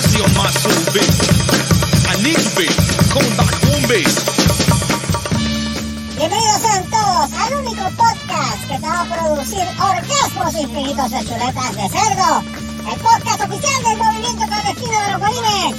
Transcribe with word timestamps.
mercy 0.00 0.22
on. 0.22 0.30
Bienvenidos 6.16 6.60
sean 6.62 6.84
todos 6.90 7.32
al 7.32 7.54
único 7.54 7.84
podcast 7.96 8.60
que 8.68 8.78
te 8.78 8.86
va 8.86 9.00
a 9.00 9.04
producir 9.04 9.64
orgasmos 9.78 10.54
infinitos 10.54 11.10
de 11.10 11.24
chuletas 11.24 11.76
de 11.76 11.88
cerdo. 11.88 12.42
El 12.90 12.98
podcast 13.00 13.40
oficial 13.42 13.82
del 13.82 13.98
movimiento 13.98 14.46
clandestino 14.46 15.00
de 15.00 15.10
los 15.12 15.20
bolines. 15.20 15.76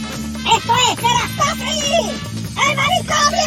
Esto 0.55 0.73
es 0.75 0.99
Serastofri, 0.99 2.11
el 2.69 2.75
manicomio 2.75 3.41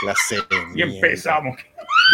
Clase 0.00 0.34
de 0.34 0.66
Y 0.74 0.82
empezamos. 0.82 1.56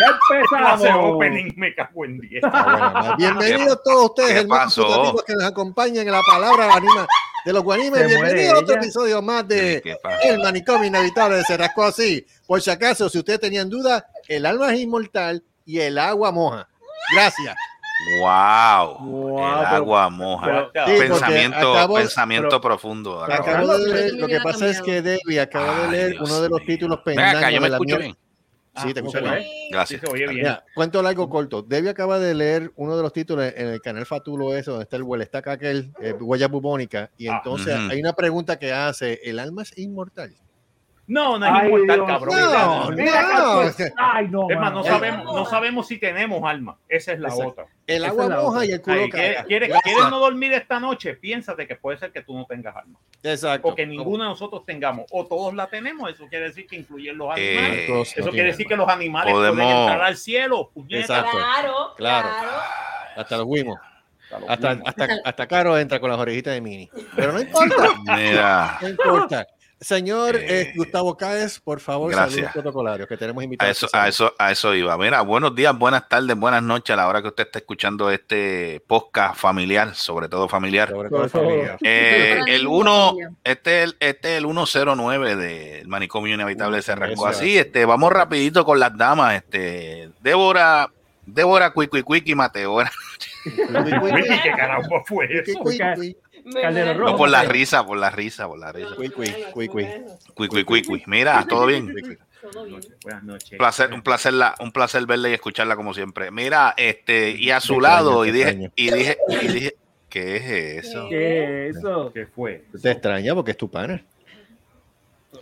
Ya 0.00 0.18
Clase 0.28 0.64
empezamos. 0.68 1.14
opening, 1.14 1.52
me 1.56 1.74
cago 1.74 2.04
en 2.04 2.20
10. 2.20 2.44
Está 2.44 2.62
bueno. 2.62 3.16
Bienvenidos 3.18 3.82
todos 3.82 4.10
ustedes, 4.10 4.32
¿Qué 4.32 4.38
hermanos 4.40 5.24
que 5.26 5.34
nos 5.34 5.44
acompañan 5.44 6.06
en 6.06 6.12
la 6.12 6.22
palabra 6.22 6.74
anima 6.74 7.06
de 7.44 7.52
los 7.54 7.62
guanimes. 7.62 8.06
Bienvenidos 8.06 8.54
a 8.54 8.58
otro 8.58 8.74
episodio 8.74 9.22
más 9.22 9.48
de. 9.48 9.82
El 10.22 10.38
manicomio 10.40 10.86
inevitable 10.86 11.36
de 11.36 11.44
Cerrasco 11.44 11.82
así. 11.82 12.26
Por 12.46 12.60
si 12.60 12.70
acaso, 12.70 13.08
si 13.08 13.18
ustedes 13.18 13.40
tenían 13.40 13.70
duda, 13.70 14.06
el 14.28 14.44
alma 14.44 14.74
es 14.74 14.80
inmortal 14.80 15.42
y 15.64 15.80
el 15.80 15.96
agua 15.98 16.30
moja. 16.30 16.68
Gracias. 17.14 17.56
Wow, 18.20 18.98
Wow, 19.00 19.38
el 19.38 19.54
pero- 19.64 19.76
agua 19.76 20.10
moja. 20.10 20.70
pero- 20.72 20.86
Sí, 20.86 20.98
pensamiento, 21.00 21.74
acabo- 21.74 21.94
pensamiento 21.96 22.48
pero- 22.48 22.60
profundo. 22.60 23.24
acabo. 23.24 23.42
Acabo 23.50 23.78
de 23.78 23.92
leer- 23.92 24.14
lo 24.16 24.26
que 24.28 24.40
pasa 24.40 24.68
es 24.68 24.80
que 24.80 25.02
Debbie 25.02 25.40
acaba 25.40 25.80
de 25.86 25.90
leer 25.90 26.10
Dios 26.12 26.30
uno 26.30 26.40
de 26.42 26.48
los 26.48 26.58
mío. 26.60 26.66
títulos 26.66 27.00
acá, 27.00 27.50
yo 27.50 27.60
me 27.60 27.68
escucho 27.68 27.98
bien. 27.98 28.16
Sí, 28.76 28.94
te 28.94 29.00
escucho 29.00 29.18
Ah, 29.18 29.32
bien. 29.32 29.42
Sí, 29.42 29.68
Gracias. 29.72 30.02
oye 30.04 30.20
bien. 30.28 30.34
Mira, 30.36 30.64
cuento 30.72 31.02
largo 31.02 31.28
corto. 31.28 31.62
Debbie 31.62 31.90
acaba 31.90 32.20
de 32.20 32.32
leer 32.32 32.70
uno 32.76 32.96
de 32.96 33.02
los 33.02 33.12
títulos 33.12 33.52
en 33.56 33.66
el 33.66 33.80
canal 33.80 34.06
Fatulo 34.06 34.54
eso, 34.56 34.70
donde 34.70 34.84
está 34.84 34.94
el 34.96 35.02
Huelestaca 35.02 35.50
aquel, 35.52 35.90
eh, 36.00 36.12
huella 36.12 36.46
bubónica, 36.46 37.10
y 37.18 37.26
Ah, 37.26 37.38
entonces 37.38 37.76
ujú. 37.76 37.90
hay 37.90 37.98
una 38.00 38.12
pregunta 38.12 38.56
que 38.56 38.72
hace, 38.72 39.18
¿el 39.24 39.40
alma 39.40 39.62
es 39.62 39.76
inmortal? 39.76 40.32
No, 41.08 41.38
no 41.38 41.46
es 41.46 41.52
Ay, 41.54 41.66
inmortal, 41.68 41.96
Dios. 41.96 42.06
cabrón. 42.06 42.36
No, 42.38 42.90
Mira, 42.90 43.22
no. 43.22 43.60
Ay, 43.96 44.28
no. 44.28 44.50
Es 44.50 44.58
más, 44.60 44.72
no 44.74 44.84
sabemos, 44.84 45.24
no 45.24 45.44
sabemos 45.46 45.86
si 45.88 45.98
tenemos 45.98 46.42
alma. 46.44 46.76
Esa 46.86 47.12
es 47.14 47.18
la 47.20 47.28
Exacto. 47.28 47.48
otra. 47.50 47.66
El 47.86 48.04
agua 48.04 48.24
es 48.24 48.30
la 48.30 48.36
moja 48.36 48.48
otra. 48.58 48.64
y 48.66 48.72
el 48.72 48.82
culo 48.82 48.96
Ay, 49.00 49.10
¿quieres, 49.10 49.36
caga. 49.36 49.46
quieres- 49.48 49.68
Gracias. 49.70 49.94
quieres 49.94 50.10
no 50.10 50.18
dormir 50.18 50.52
esta 50.52 50.78
noche? 50.78 51.14
Piénsate 51.14 51.66
que 51.66 51.76
puede 51.76 51.96
ser 51.96 52.12
que 52.12 52.20
tú 52.22 52.36
no 52.36 52.44
tengas 52.44 52.76
alma. 52.76 52.98
Exacto. 53.22 53.68
O 53.68 53.74
que 53.74 53.86
ninguno 53.86 54.24
de 54.24 54.28
nosotros 54.30 54.66
tengamos. 54.66 55.06
O 55.10 55.26
todos 55.26 55.54
la 55.54 55.66
tenemos. 55.68 56.10
Eso 56.10 56.26
quiere 56.28 56.44
decir 56.44 56.66
que 56.66 56.76
incluyen 56.76 57.16
los 57.16 57.30
animales. 57.32 57.72
Eh, 57.78 57.84
Entonces, 57.86 58.16
Eso 58.18 58.26
no 58.26 58.32
quiere 58.32 58.48
decir 58.50 58.66
alma. 58.66 58.68
que 58.68 58.76
los 58.76 58.88
animales 58.90 59.32
Podemos- 59.32 59.56
pueden 59.64 59.78
entrar 59.78 60.02
al 60.02 60.16
cielo. 60.18 60.70
Exacto. 60.90 61.30
Claro, 61.38 61.94
Claro. 61.96 62.28
Hasta 63.16 63.36
los 63.38 63.46
huimos. 63.48 63.78
Hasta 64.46 64.72
hasta, 64.84 65.08
hasta 65.24 65.46
Caro 65.46 65.78
entra 65.78 65.98
con 66.00 66.10
las 66.10 66.18
orejitas 66.18 66.52
de 66.52 66.60
Mini. 66.60 66.90
Pero 67.16 67.32
no 67.32 67.40
importa. 67.40 67.88
Mira, 68.14 68.78
No 68.82 68.88
importa. 68.90 69.46
Señor 69.80 70.34
Eh, 70.36 70.62
eh, 70.62 70.72
Gustavo 70.76 71.16
Cáez, 71.16 71.60
por 71.60 71.78
favor, 71.78 72.10
gracias. 72.10 72.32
saludos 72.34 72.52
protocolarios 72.52 73.08
que 73.08 73.16
tenemos 73.16 73.40
a 73.40 73.44
invitados. 73.44 73.76
eso, 73.76 73.88
a 73.92 74.08
eso, 74.08 74.34
a 74.36 74.50
eso 74.50 74.74
iba. 74.74 74.98
Mira, 74.98 75.20
buenos 75.20 75.54
días, 75.54 75.76
buenas 75.78 76.08
tardes, 76.08 76.36
buenas 76.36 76.62
noches 76.64 76.92
a 76.94 76.96
la 76.96 77.06
hora 77.06 77.22
que 77.22 77.28
usted 77.28 77.44
está 77.44 77.60
escuchando 77.60 78.10
este 78.10 78.82
podcast 78.88 79.36
familiar, 79.36 79.94
sobre 79.94 80.28
todo 80.28 80.48
familiar. 80.48 80.88
Sobre 80.90 81.08
todo 81.10 81.20
Por 81.20 81.30
favor. 81.30 81.48
familia. 81.48 81.76
Eh, 81.82 82.40
el 82.48 82.62
ningún 82.64 82.80
1, 82.80 83.06
familia. 83.06 83.30
este 83.44 83.78
es 83.78 83.84
el, 83.84 83.96
este 84.00 84.32
es 84.36 84.38
el 84.38 84.46
109 84.66 85.36
del 85.36 85.86
manicomio 85.88 86.34
inevitable 86.34 86.82
se 86.82 86.92
arrancó 86.92 87.28
Eso 87.28 87.38
así. 87.38 87.56
Este, 87.56 87.84
vamos 87.84 88.12
rapidito 88.12 88.64
con 88.64 88.80
las 88.80 88.96
damas. 88.96 89.36
Este, 89.36 90.10
Débora, 90.20 90.90
Débora, 91.24 91.70
Cuiqui 91.72 92.02
Cuiqui, 92.02 92.34
Mateo. 92.34 92.78
¿Qué 93.44 94.52
carajo 94.56 95.04
fue 95.06 95.26
eso? 95.32 95.52
Caldero 96.52 96.94
rojo. 96.94 97.12
No 97.12 97.16
por 97.16 97.28
la 97.28 97.42
risa, 97.44 97.84
por 97.86 97.98
la 97.98 98.10
risa, 98.10 98.46
por 98.46 98.58
la 98.58 98.72
risa. 98.72 98.94
cui, 98.96 99.10
cui, 99.10 100.64
cui, 100.64 100.82
cui. 100.82 101.02
Mira, 101.06 101.44
todo 101.48 101.66
bien. 101.66 101.94
Todo 102.52 102.64
bien. 102.64 102.80
Buenas 103.02 103.22
noches. 103.24 103.52
Un 103.52 103.58
placer, 103.58 103.92
un 103.92 104.02
placer, 104.02 104.32
la, 104.32 104.54
un 104.60 104.72
placer 104.72 105.06
verla 105.06 105.28
y 105.28 105.34
escucharla 105.34 105.76
como 105.76 105.92
siempre. 105.94 106.30
Mira, 106.30 106.74
este, 106.76 107.30
y 107.30 107.50
a 107.50 107.60
su 107.60 107.80
lado, 107.80 108.24
y 108.24 108.30
extraño, 108.30 108.70
te 108.74 108.82
dije, 108.82 108.88
y 108.88 108.90
dije, 108.90 109.18
y 109.28 109.48
dije, 109.48 109.76
¿qué 110.08 110.36
es 110.36 110.86
eso? 110.86 111.06
¿Qué 111.08 111.68
es 111.68 111.76
eso? 111.76 112.12
¿Qué 112.12 112.26
fue? 112.26 112.64
Te 112.80 112.90
extraña 112.90 113.34
porque 113.34 113.52
es 113.52 113.56
tu 113.56 113.70
pana. 113.70 114.02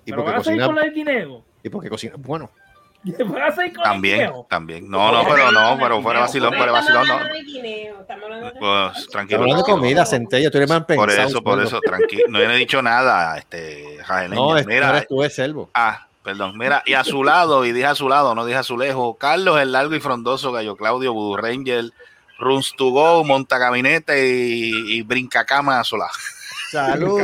Y 0.05 0.11
¿Pero 0.11 0.25
porque 0.25 0.37
vas 0.39 0.49
a 0.49 0.55
ir 0.55 0.63
cocina. 0.63 1.29
Y 1.63 1.69
porque 1.69 1.89
cocina. 1.89 2.15
Bueno, 2.19 2.51
¿Vas 3.29 3.59
a 3.59 3.67
ir 3.67 3.73
con 3.75 3.85
También, 3.85 4.17
guineo? 4.19 4.47
también. 4.51 4.91
No, 4.91 5.13
no, 5.13 5.29
pero 5.29 5.53
no, 5.53 5.79
pero 5.81 6.03
fuera 6.03 6.21
vacilón, 6.21 6.55
fuera 6.55 6.73
vacilón, 6.73 7.07
no. 7.07 7.15
Estamos 7.15 7.23
hablando 7.23 7.35
de 7.39 7.53
guineo, 7.53 8.01
estamos 8.01 8.25
hablando 8.25 8.47
de- 8.47 8.53
Pues 8.59 8.87
estamos 8.89 9.09
tranquilo. 9.09 9.41
hablando 9.43 9.63
de 9.65 9.73
comida, 9.73 10.07
centella. 10.07 10.51
Tú 10.51 10.59
eres 10.59 10.69
más 10.71 10.85
pensado. 10.85 11.07
Por 11.07 11.11
eso, 11.27 11.43
por 11.43 11.63
eso, 11.63 11.81
tranquilo. 11.81 12.25
No 12.29 12.41
he 12.41 12.57
dicho 12.57 12.83
nada, 12.83 13.39
este, 13.39 13.99
Jaeleña. 14.05 14.35
No, 14.35 14.57
es, 14.57 14.67
no 14.67 14.73
Mira, 14.73 15.05
tú, 15.09 15.23
Selvo. 15.31 15.71
ah, 15.75 16.07
perdón. 16.23 16.59
Mira, 16.59 16.83
y 16.87 16.95
a 16.95 17.05
su 17.05 17.23
lado, 17.23 17.65
y 17.65 17.73
dije 17.73 17.87
a 17.87 17.95
su 17.95 18.09
lado, 18.09 18.35
no 18.35 18.45
dije 18.45 18.59
a 18.59 18.63
su 18.63 18.77
lejos, 18.77 19.17
Carlos 19.19 19.61
el 19.61 19.73
largo 19.73 19.95
y 19.95 20.01
frondoso, 20.01 20.51
Gallo 20.53 20.75
Claudio, 20.77 21.13
Voodoo 21.13 21.37
Ranger, 21.37 21.91
Runs 22.39 22.75
to 22.77 22.91
Go, 22.91 23.25
Monta 23.25 23.59
Gabinete 23.59 24.29
y, 24.37 24.97
y 24.99 25.03
Brinca 25.03 25.45
Cama 25.45 25.79
a 25.81 25.85
su 25.85 25.97
lado. 25.97 26.11
Saludos. 26.71 27.23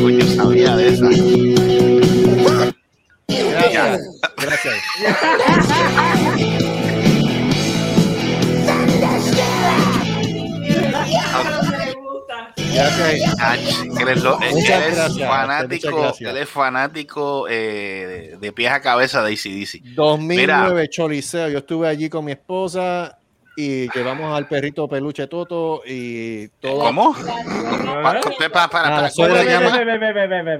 Coño, 0.00 0.26
sabía 0.34 0.76
de 0.76 0.88
esa. 0.88 1.08
Gracias. 3.28 4.00
Gracias. 4.38 4.74
Gracias. 12.76 13.80
Él 14.00 14.08
es, 14.08 14.22
lo- 14.22 14.40
él 14.40 14.54
gracias, 14.66 15.18
fanático, 15.28 16.14
él 16.20 16.36
es 16.36 16.48
fanático 16.48 17.48
eh, 17.48 18.28
de, 18.32 18.36
de 18.38 18.52
pies 18.52 18.70
a 18.72 18.80
cabeza 18.80 19.22
de 19.22 19.32
ACDC. 19.32 19.82
2009 19.94 20.88
Choliseo. 20.88 21.48
Yo 21.48 21.58
estuve 21.58 21.88
allí 21.88 22.08
con 22.08 22.24
mi 22.24 22.32
esposa 22.32 23.18
y 23.56 23.90
llevamos 23.92 24.36
al 24.36 24.46
perrito 24.46 24.86
peluche 24.88 25.26
Toto 25.26 25.82
y 25.86 26.48
todo. 26.60 26.80
¿Cómo? 26.80 27.14
Pa- 27.14 28.20
para, 28.50 28.64
Ah, 28.64 28.70
para, 28.70 29.08
ve. 29.08 29.08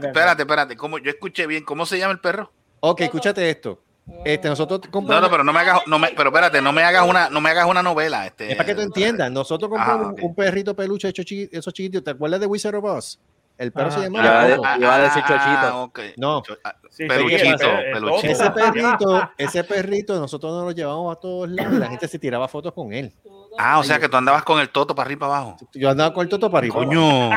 Espérate, 0.08 0.42
espérate, 0.42 0.76
¿cómo? 0.76 0.98
yo 0.98 1.10
escuché 1.10 1.46
bien, 1.46 1.64
¿cómo 1.64 1.84
se 1.86 1.98
llama 1.98 2.12
el 2.12 2.20
perro? 2.20 2.50
Ok, 2.80 3.02
escúchate 3.02 3.48
esto. 3.50 3.82
Este, 4.24 4.48
nosotros 4.48 4.80
No, 4.84 4.90
compramos. 4.90 5.22
no, 5.22 5.30
pero 5.30 5.44
no 5.44 5.52
me 5.52 5.60
hagas, 5.60 5.80
no 5.86 5.98
me, 5.98 6.08
pero 6.16 6.28
espérate, 6.30 6.62
no 6.62 6.72
me 6.72 6.82
hagas 6.82 7.08
una, 7.08 7.28
no 7.28 7.40
me 7.40 7.50
hagas 7.50 7.66
una 7.66 7.82
novela. 7.82 8.26
Este, 8.26 8.50
Es 8.52 8.56
para 8.56 8.66
que 8.66 8.74
tú 8.74 8.80
entiendas. 8.82 9.30
Nosotros 9.32 9.68
compramos 9.70 10.08
Ah, 10.08 10.12
ok. 10.12 10.18
un 10.22 10.34
perrito 10.34 10.74
peluche 10.76 11.08
hecho 11.08 11.22
chiqui- 11.22 11.48
esos 11.50 11.72
chiquititos. 11.74 12.04
¿Te 12.04 12.10
acuerdas 12.12 12.40
de 12.40 12.46
Wizard 12.46 12.76
of 12.76 12.84
Oz? 12.84 13.18
El 13.58 13.72
perro 13.72 13.90
se 13.90 13.98
Ah. 14.00 14.02
llama 14.02 14.22
Toto. 14.56 14.68
Iba 14.80 14.94
a 14.94 14.98
decir 14.98 15.22
chochito. 15.26 15.92
No. 16.18 16.42
Ah, 16.64 16.74
Sí, 16.90 17.06
Peluchito, 17.06 17.38
sí, 17.58 17.64
el- 17.64 17.70
el 17.86 17.92
peluchito. 17.92 18.16
Toto. 18.16 18.26
Ese 18.26 18.50
perrito, 18.50 19.30
ese 19.38 19.64
perrito, 19.64 20.18
nosotros 20.20 20.52
nos 20.54 20.64
lo 20.64 20.70
llevábamos 20.72 21.14
a 21.16 21.20
todos 21.20 21.48
lados 21.50 21.74
y 21.74 21.78
la 21.78 21.88
gente 21.88 22.08
se 22.08 22.18
tiraba 22.18 22.48
fotos 22.48 22.72
con 22.72 22.92
él. 22.92 23.12
Ah, 23.58 23.78
o 23.78 23.84
sea 23.84 23.98
que 23.98 24.08
tú 24.08 24.16
andabas 24.18 24.42
con 24.44 24.60
el 24.60 24.68
toto 24.70 24.94
para 24.94 25.06
arriba 25.06 25.18
y 25.18 25.20
para 25.28 25.36
abajo. 25.40 25.56
Yo 25.74 25.88
andaba 25.90 26.12
con 26.14 26.22
el 26.24 26.28
toto 26.28 26.50
para 26.50 26.58
arriba. 26.60 26.74
Coño. 26.74 27.30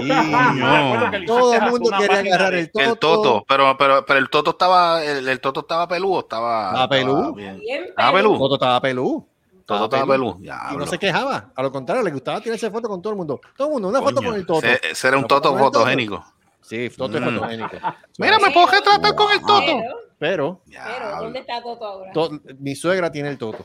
Sí, 0.00 0.08
coño. 0.08 1.24
Todo 1.26 1.54
el 1.54 1.62
mundo 1.70 1.90
quería 1.98 2.18
agarrar 2.20 2.54
el 2.54 2.70
toto. 2.70 2.84
El 2.92 2.98
toto, 2.98 3.44
pero, 3.48 3.76
pero, 3.78 4.04
pero 4.06 4.18
el 4.18 4.28
toto 4.30 4.50
estaba, 4.50 5.02
el, 5.04 5.28
el 5.28 5.40
toto 5.40 5.60
estaba 5.60 5.86
peludo, 5.88 6.20
estaba. 6.20 6.68
¿Estaba 6.68 6.88
peludo? 6.88 7.32
bien. 7.34 7.58
Bien, 7.60 7.84
Ah, 7.96 8.10
pero- 8.12 8.36
peludo. 8.80 9.26
Toto 9.78 9.96
estaba 9.96 10.12
pelú. 10.12 10.24
Todo 10.32 10.42
estaba. 10.42 10.58
Y 10.60 10.66
Diablo. 10.68 10.78
no 10.84 10.86
se 10.90 10.98
quejaba. 10.98 11.52
A 11.54 11.62
lo 11.62 11.72
contrario, 11.72 12.02
le 12.04 12.10
gustaba 12.10 12.40
tirarse 12.40 12.70
fotos 12.70 12.88
con 12.90 13.00
todo 13.02 13.12
el 13.12 13.16
mundo. 13.16 13.40
Todo 13.56 13.68
el 13.68 13.72
mundo, 13.74 13.88
una 13.88 14.00
foto 14.00 14.22
con 14.22 14.34
el 14.34 14.46
toto. 14.46 14.66
ese- 14.66 14.80
ese 14.90 15.08
era 15.08 15.16
un 15.18 15.26
toto 15.26 15.56
fotogénico. 15.56 16.24
Sí, 16.62 16.90
toto 16.96 17.16
es 17.18 17.22
Mm. 17.22 17.34
fotogénico. 17.34 17.70
Mira, 18.18 18.38
me 18.38 18.50
puedo 18.50 18.66
retratar 18.66 19.14
con 19.14 19.32
el 19.32 19.40
toto. 19.40 19.72
Pero. 20.18 20.60
¿dónde 21.20 21.38
está 21.40 21.62
Toto 21.62 21.84
ahora? 21.84 22.12
to- 22.12 22.30
mi 22.58 22.74
suegra 22.76 23.10
tiene 23.10 23.30
el 23.30 23.38
toto. 23.38 23.64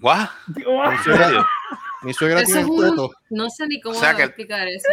¿What? 0.00 0.28
Dios, 0.48 0.70
Mi 0.90 0.98
suegra, 1.04 1.46
mi 2.02 2.12
suegra 2.14 2.40
Eso 2.42 2.52
tiene 2.52 2.66
un, 2.70 2.96
toto. 2.96 3.12
no 3.30 3.50
sé 3.50 3.66
ni 3.66 3.80
cómo 3.80 3.96
O 3.96 4.00
sea 4.00 4.14
que- 4.14 4.22
explicar 4.24 4.66
eso. 4.68 4.88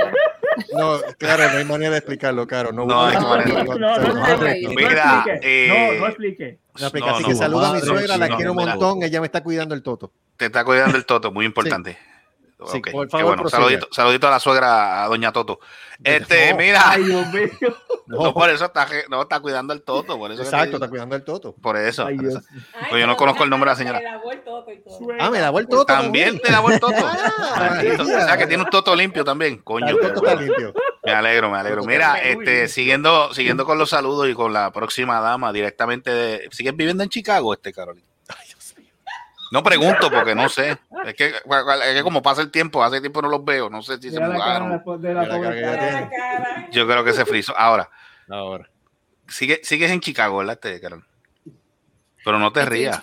No, 0.78 1.00
claro, 1.18 1.52
no 1.52 1.58
hay 1.60 1.66
manera 1.66 1.92
de 1.92 1.98
explicarlo, 1.98 2.48
claro. 2.48 2.72
No, 2.72 2.86
No, 2.86 3.06
hay 3.06 3.16
No, 3.16 3.30
manera. 3.30 3.64
no, 3.64 3.76
no, 3.76 3.98
no, 3.98 3.98
no, 3.98 4.14
Mira, 4.16 4.36
no 4.36 4.48
explique. 4.48 5.40
eh, 5.44 5.98
No, 6.00 6.08
explique. 6.08 6.60
Así 6.74 7.24
no, 7.24 7.28
que 7.30 7.36
saluda 7.36 7.70
a 7.70 7.74
mi 7.74 7.82
suegra, 7.82 8.18
la 8.18 8.28
no, 8.30 8.36
quiero 8.38 8.52
un 8.54 8.58
montón, 8.58 9.04
ella 9.04 9.20
me 9.22 9.28
está 9.28 9.42
cuidando 9.44 9.76
el 9.76 9.84
toto. 9.84 10.12
Te 10.38 10.46
está 10.46 10.64
cuidando 10.66 10.98
el 10.98 11.06
toto, 11.06 11.32
muy 11.32 11.46
importante. 11.46 11.98
Sí, 12.68 12.78
Ok, 12.80 12.92
por 12.92 13.08
qué 13.08 13.12
favor, 13.12 13.36
bueno. 13.36 13.50
Saludito, 13.50 13.88
saludito 13.92 14.28
a 14.28 14.32
la 14.32 14.40
suegra, 14.40 15.04
a 15.04 15.08
doña 15.08 15.32
Toto. 15.32 15.60
Este, 16.04 16.52
No. 16.52 16.58
mira, 16.58 16.82
Ay, 16.86 17.04
Dios 17.04 17.28
mío. 17.34 17.48
no, 18.08 18.34
por 18.34 18.50
eso 18.50 18.66
está, 18.66 18.86
no, 19.10 19.22
está 19.22 19.40
cuidando 19.40 19.74
el 19.74 19.82
Toto, 19.82 20.18
por 20.18 20.32
eso. 20.32 20.42
te 20.42 20.48
Exacto, 20.48 20.76
está 20.76 20.90
cuidando 20.90 21.16
el 21.16 21.24
toto. 21.24 21.56
Por 21.56 21.78
eso. 21.78 22.06
Ay, 22.06 22.18
por 22.18 22.26
eso. 22.26 22.40
Dios. 22.40 22.64
Ay, 22.74 22.88
Pues 22.90 23.02
yo 23.02 23.08
no 23.08 23.16
conozco 23.16 23.44
el 23.46 23.50
nombre 23.50 23.70
de 23.70 23.72
la 23.72 23.76
se 23.76 23.84
señora. 23.84 24.00
le 24.00 24.06
lavó 24.06 24.32
el 24.32 24.44
toto 24.44 24.72
y 24.72 24.78
todo. 24.82 25.08
Ah, 25.20 25.30
me 25.32 25.40
lavó 25.40 25.60
el 25.60 25.68
toto. 25.68 25.86
También 25.86 26.40
te 26.40 26.52
lavó 26.52 26.70
el 26.72 26.80
Toto. 26.80 26.96
Ah, 26.98 27.70
Maldito. 27.72 28.04
o 28.04 28.06
sea, 28.06 28.38
que 28.38 28.48
tiene 28.48 28.64
un 28.64 28.70
Toto 28.70 28.96
limpio 28.96 29.24
también. 29.24 29.60
Coño. 29.60 29.88
El 29.88 30.00
toto 30.00 30.16
está 30.28 30.36
limpio. 30.36 30.74
Me 31.04 31.12
alegro, 31.14 31.50
me 31.50 31.58
alegro. 31.58 31.84
Mira, 31.86 32.16
este, 32.20 32.68
siguiendo, 32.68 33.34
siguiendo 33.34 33.66
con 33.66 33.78
los 33.78 33.90
saludos 33.92 34.28
y 34.28 34.34
con 34.34 34.52
la 34.54 34.72
próxima 34.72 35.20
dama 35.22 35.54
directamente 35.54 36.12
de. 36.12 36.50
¿Sigues 36.52 36.76
viviendo 36.76 37.04
en 37.04 37.10
Chicago, 37.10 37.54
este 37.54 37.72
Carolina? 37.72 38.06
No 39.52 39.64
pregunto 39.64 40.10
porque 40.12 40.34
no 40.36 40.50
sé. 40.50 40.78
Es 41.06 41.14
que, 41.14 41.28
es 41.28 41.94
que 41.96 42.04
como 42.04 42.22
pasa 42.22 42.42
el 42.42 42.52
tiempo, 42.52 42.84
hace 42.84 43.00
tiempo 43.02 43.22
no 43.22 43.30
los 43.30 43.44
veo. 43.46 43.70
No 43.70 43.82
sé 43.82 43.98
si 43.98 44.10
se 44.12 44.20
mudaron. 44.20 44.82
Yo 46.72 46.88
creo 46.88 47.04
que 47.04 47.14
se 47.14 47.26
frizó. 47.26 47.58
Ahora, 47.58 47.90
Ahora. 48.30 48.70
sigue, 49.28 49.62
sigues 49.64 49.92
en 49.92 50.00
Chicago, 50.02 50.38
¿verdad, 50.38 50.54
este, 50.62 50.82
Carolina? 50.82 51.08
Pero 52.24 52.40
no 52.40 52.52
te 52.52 52.66
rías. 52.66 53.02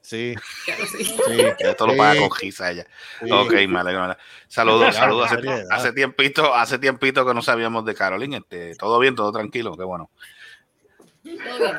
Sí, 0.00 0.34
Claro, 0.64 0.84
sí. 0.86 1.04
sí. 1.04 1.14
Esto 1.60 1.86
lo 1.86 1.96
paga 1.96 2.18
con 2.20 2.30
risa 2.40 2.70
ella. 2.72 2.86
sí. 3.22 3.30
Ok, 3.30 3.52
me 3.68 3.78
alegro. 3.80 4.16
Saludos, 4.48 4.96
saludos. 4.96 5.30
Hace 5.70 5.92
tiempito, 5.92 6.52
hace 6.54 6.78
tiempito 6.78 7.24
que 7.24 7.34
no 7.34 7.40
sabíamos 7.42 7.84
de 7.84 7.94
Carolina. 7.94 8.38
Este, 8.38 8.74
todo 8.74 8.98
bien, 8.98 9.14
todo 9.14 9.30
tranquilo, 9.30 9.76
qué 9.76 9.84
bueno. 9.84 10.10
Todo 11.22 11.58
bien. 11.58 11.76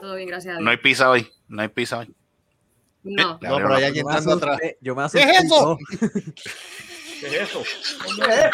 Todo 0.00 0.14
bien, 0.14 0.28
gracias 0.28 0.52
a 0.54 0.56
Dios. 0.58 0.64
No 0.64 0.70
hay 0.70 0.78
pizza 0.78 1.10
hoy, 1.10 1.30
no 1.48 1.60
hay 1.60 1.68
pizza 1.68 1.98
hoy. 1.98 2.14
No. 3.04 3.38
Le 3.40 3.48
No, 3.48 3.56
abrieron 3.56 3.62
pero 3.62 3.74
hay 3.76 3.84
alguien 3.84 4.04
Yo 4.04 4.08
me 4.08 4.14
dando 4.14 4.32
atrás. 4.34 4.56
asusté, 4.56 4.78
yo 4.80 4.94
me 4.94 5.00
¿Qué 5.02 5.06
asusté. 5.22 5.30
es 5.30 5.42
y 5.42 5.46
eso? 5.46 5.54
todo. 5.56 5.78
¿Qué 7.20 7.26
es 7.26 7.32
eso? 7.34 7.62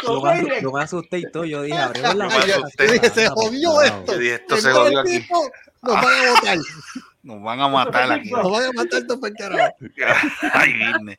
Yo 0.04 0.22
me, 0.22 0.62
yo 0.62 0.72
me 0.72 0.82
asusté 0.82 1.18
y 1.18 1.30
todo. 1.30 1.44
Yo 1.44 1.62
dije, 1.62 1.78
abrimos 1.78 2.14
la 2.14 2.28
puerta. 2.28 2.46
Yo 2.78 2.92
dije, 2.92 3.10
se 3.10 3.28
jodió 3.28 3.82
esto. 3.82 4.12
Yo 4.12 4.18
dije, 4.18 4.34
esto 4.34 4.56
Se 4.56 4.70
jodió 4.70 4.88
el 4.88 4.98
aquí. 4.98 5.20
tipo, 5.20 5.50
Nos 5.82 5.94
van 5.94 6.04
a 6.04 6.30
botar. 6.30 6.58
Nos 7.24 7.42
van 7.42 7.58
a 7.58 7.68
matar 7.68 8.12
aquí. 8.12 8.30
Nos 8.30 8.50
van 8.50 8.64
a 8.64 8.72
matar 8.74 9.02
todos 9.06 9.18
por 9.18 9.32
carajo. 9.32 9.74
Ay, 10.52 10.74
Disney. 10.74 11.16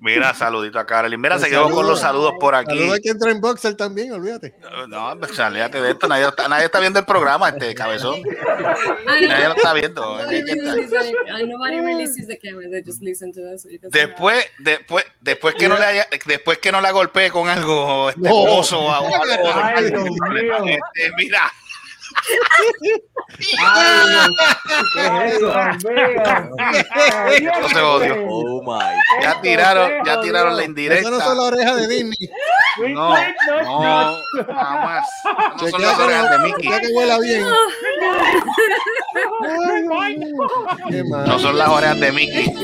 Mira, 0.00 0.34
saludito 0.34 0.78
a 0.78 0.84
Carolina. 0.86 1.20
Mira, 1.20 1.36
Un 1.36 1.40
seguimos 1.40 1.72
con 1.72 1.86
los 1.86 2.00
saludos 2.00 2.34
por 2.38 2.54
aquí. 2.54 2.76
Saludos 2.76 2.94
al 2.94 3.00
que 3.00 3.08
entra 3.08 3.30
en 3.30 3.40
boxer 3.40 3.74
también, 3.74 4.12
olvídate. 4.12 4.54
No, 4.88 5.18
pues, 5.18 5.34
salíate 5.34 5.80
de 5.80 5.92
esto. 5.92 6.06
Nadie 6.06 6.28
está, 6.28 6.48
nadie 6.48 6.66
está 6.66 6.80
viendo 6.80 6.98
el 6.98 7.06
programa, 7.06 7.48
este 7.48 7.74
cabezón. 7.74 8.20
Nadie 9.06 9.48
lo 9.48 9.56
está 9.56 9.72
viendo. 9.72 10.18
Después, 13.90 14.46
después, 14.58 15.04
después 15.20 15.54
que 15.54 15.68
no 15.68 15.78
le 15.78 15.84
haya, 15.84 16.08
después 16.26 16.58
que 16.58 16.70
no 16.72 16.80
la 16.82 16.90
golpee 16.90 17.30
con 17.30 17.48
algo 17.48 18.10
este, 18.10 18.20
No. 18.20 18.34
oso 18.34 18.80
o 18.80 18.92
algo, 18.92 19.08
este, 19.24 21.12
mira, 21.16 21.44
Ay, 21.44 21.52
¿Qué 21.64 21.66
es 21.66 21.67
eso? 25.26 25.52
Se 27.68 27.80
odio. 27.80 28.16
Oh 28.28 28.62
my. 28.62 29.22
ya 29.22 29.40
tiraron, 29.40 29.90
ya 30.04 30.20
tiraron 30.20 30.56
la 30.56 30.62
Eso 30.62 30.70
indirecta. 30.70 31.10
no 31.10 31.20
son 31.20 31.36
las 31.36 31.46
orejas 31.46 31.76
de 31.76 31.88
Disney. 31.88 32.30
No, 32.94 33.14
no, 33.14 34.18
jamás. 34.46 35.06
No 35.60 35.68
son 35.68 35.82
las 35.82 35.98
orejas 35.98 36.30
de 36.30 36.38
Mickey. 36.38 36.68
que 36.80 36.86
huela 36.92 37.18
bien. 37.20 37.44
No 41.26 41.38
son 41.38 41.58
las 41.58 41.68
orejas 41.76 42.00
de 42.00 42.12
Mickey. 42.12 42.54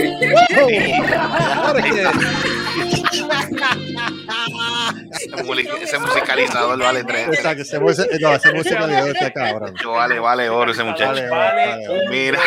Ese 5.81 5.99
musicalizador 5.99 6.79
vale 6.79 7.05
tres. 7.05 7.29
Exacto, 7.29 7.63
ese 7.63 7.79
música- 7.81 8.07
no, 8.21 8.33
ese 8.35 8.53
música 8.53 8.87
de 8.87 9.11
este 9.11 9.33
cabrón. 9.33 9.75
Vale, 9.87 10.19
vale 10.19 10.49
oro 10.49 10.73
ese 10.73 10.85
muchacho. 10.85 11.09
Vale, 11.13 11.29
vale, 11.29 11.89
vale. 11.89 12.09
Mira, 12.11 12.39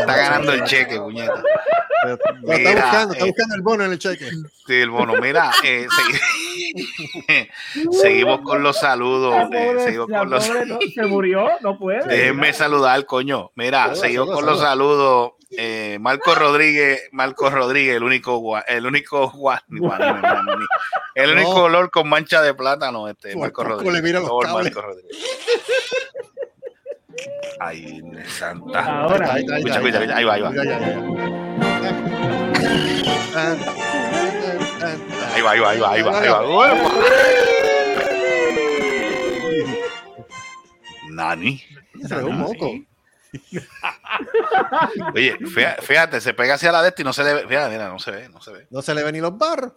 está 0.00 0.16
ganando 0.16 0.52
el 0.52 0.64
cheque, 0.64 0.98
puñeta. 0.98 1.42
Lo 2.04 2.14
está 2.14 2.32
Mira, 2.58 2.82
buscando, 2.82 3.14
está 3.14 3.24
eh, 3.24 3.28
buscando 3.28 3.54
el 3.54 3.62
bono 3.62 3.84
en 3.84 3.92
el 3.92 3.98
cheque. 3.98 4.30
Sí, 4.66 4.74
el 4.74 4.90
bono. 4.90 5.14
Mira, 5.20 5.50
eh, 5.64 5.86
segui- 5.88 7.48
seguimos 8.02 8.40
con 8.42 8.62
los 8.62 8.78
saludos. 8.78 9.34
Eh, 9.52 9.76
seguimos 9.84 10.06
con 10.08 10.30
los 10.30 10.44
se 10.44 11.02
murió, 11.06 11.48
no 11.62 11.78
puede. 11.78 12.06
Déjenme 12.06 12.52
saludar, 12.52 13.04
coño. 13.06 13.50
Mira, 13.54 13.94
seguimos 13.94 14.30
con 14.30 14.44
los 14.46 14.60
saludos. 14.60 15.32
Eh, 15.50 15.98
Marco 16.00 16.34
Rodríguez, 16.34 17.08
Marco 17.12 17.48
Rodríguez, 17.50 17.96
el 17.96 18.02
único 18.02 18.38
gua- 18.40 18.64
el 18.66 18.84
único 18.84 19.30
gua- 19.30 19.62
gua- 19.68 20.66
el 21.14 21.30
único 21.32 21.50
No. 21.54 21.64
olor 21.64 21.90
con 21.90 22.08
mancha 22.08 22.42
de 22.42 22.52
plátano, 22.54 23.08
este 23.08 23.36
Marco 23.36 23.62
Rodríguez. 23.64 23.94
le 23.94 24.02
mira 24.02 24.20
los 24.20 24.28
Lord 24.28 24.46
cables. 24.46 24.64
Marco 24.74 24.82
Rodríguez. 24.88 25.16
Ay, 27.60 28.02
santa. 28.28 28.80
Ahora. 28.84 29.32
Ahí, 29.34 29.44
ahí, 29.50 29.62
Escucha, 29.64 29.78
ahí, 29.78 29.86
escucha, 29.88 30.16
ahí 30.16 30.24
va, 30.24 30.34
ahí 30.34 30.42
va. 30.42 30.50
Ahí 35.34 35.42
va, 35.42 35.50
ahí 35.52 35.60
va, 35.60 35.70
ahí 35.70 35.78
va, 35.80 35.90
ahí 35.92 36.02
va, 36.02 36.20
ahí 36.20 36.28
va. 36.28 36.56
Uepa. 36.56 36.90
Nani. 41.10 41.62
Se 42.02 42.08
le 42.14 42.22
ve 42.22 42.24
un 42.24 42.38
moco. 42.38 42.70
Oye, 45.14 45.36
fíjate, 45.82 46.20
se 46.20 46.34
pega 46.34 46.54
hacia 46.54 46.72
la 46.72 46.82
de 46.82 46.88
este 46.88 47.02
y 47.02 47.04
no 47.04 47.12
se 47.12 47.24
le 47.24 47.34
ve. 47.34 47.46
Mira, 47.46 47.68
mira, 47.68 47.88
no 47.88 47.98
se 47.98 48.10
ve, 48.10 48.28
no 48.28 48.40
se 48.40 48.52
ve. 48.52 48.66
No 48.70 48.82
se 48.82 48.94
le 48.94 49.02
ven 49.02 49.12
ni 49.14 49.20
los 49.20 49.36
barros. 49.36 49.72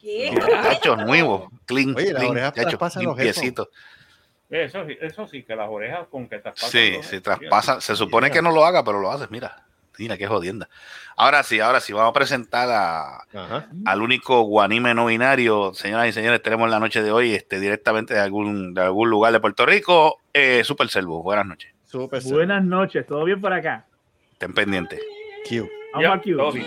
¿Qué? 0.00 0.32
Hecho 0.72 0.96
nuevo, 0.96 1.50
clean, 1.66 1.94
Oye, 1.96 2.12
las 2.12 2.24
orejas 2.24 2.54
traspasan 2.54 3.04
los. 3.04 3.18
Eso, 3.18 4.84
sí- 4.86 4.98
eso 5.00 5.26
sí, 5.28 5.42
que 5.44 5.54
las 5.54 5.68
orejas 5.68 6.08
con 6.10 6.28
que 6.28 6.38
traspasan. 6.38 6.70
Sí, 6.70 6.98
se 7.02 7.20
traspasa. 7.20 7.80
Se 7.80 7.94
supone 7.94 8.30
que 8.30 8.42
no 8.42 8.50
lo 8.50 8.64
haga, 8.64 8.82
pero 8.82 8.98
lo 9.00 9.10
haces, 9.12 9.30
mira. 9.30 9.64
Mira, 9.98 10.16
qué 10.16 10.26
jodienda. 10.26 10.68
Ahora 11.14 11.42
sí, 11.42 11.60
ahora 11.60 11.78
sí, 11.80 11.92
vamos 11.92 12.10
a 12.10 12.12
presentar 12.14 12.68
a, 12.70 13.16
Ajá. 13.38 13.68
al 13.84 14.00
único 14.00 14.40
guanime 14.42 14.94
no 14.94 15.04
binario. 15.06 15.74
Señoras 15.74 16.08
y 16.08 16.12
señores, 16.12 16.40
tenemos 16.42 16.64
en 16.64 16.70
la 16.70 16.80
noche 16.80 17.02
de 17.02 17.12
hoy 17.12 17.34
este, 17.34 17.60
directamente 17.60 18.14
de 18.14 18.20
algún, 18.20 18.72
de 18.72 18.80
algún 18.80 19.10
lugar 19.10 19.30
de 19.34 19.40
Puerto 19.40 19.66
Rico, 19.66 20.20
eh, 20.32 20.62
Super 20.64 20.88
Servo. 20.88 21.22
Buenas 21.22 21.44
noches. 21.44 21.70
Buenas 21.92 22.64
noches, 22.64 23.04
¿todo 23.06 23.24
bien 23.24 23.40
por 23.40 23.52
acá? 23.52 23.84
Estén 24.32 24.54
pendientes. 24.54 25.00
cute. 25.44 25.68
Vamos 25.92 26.22
todo 26.22 26.52
bien. 26.52 26.66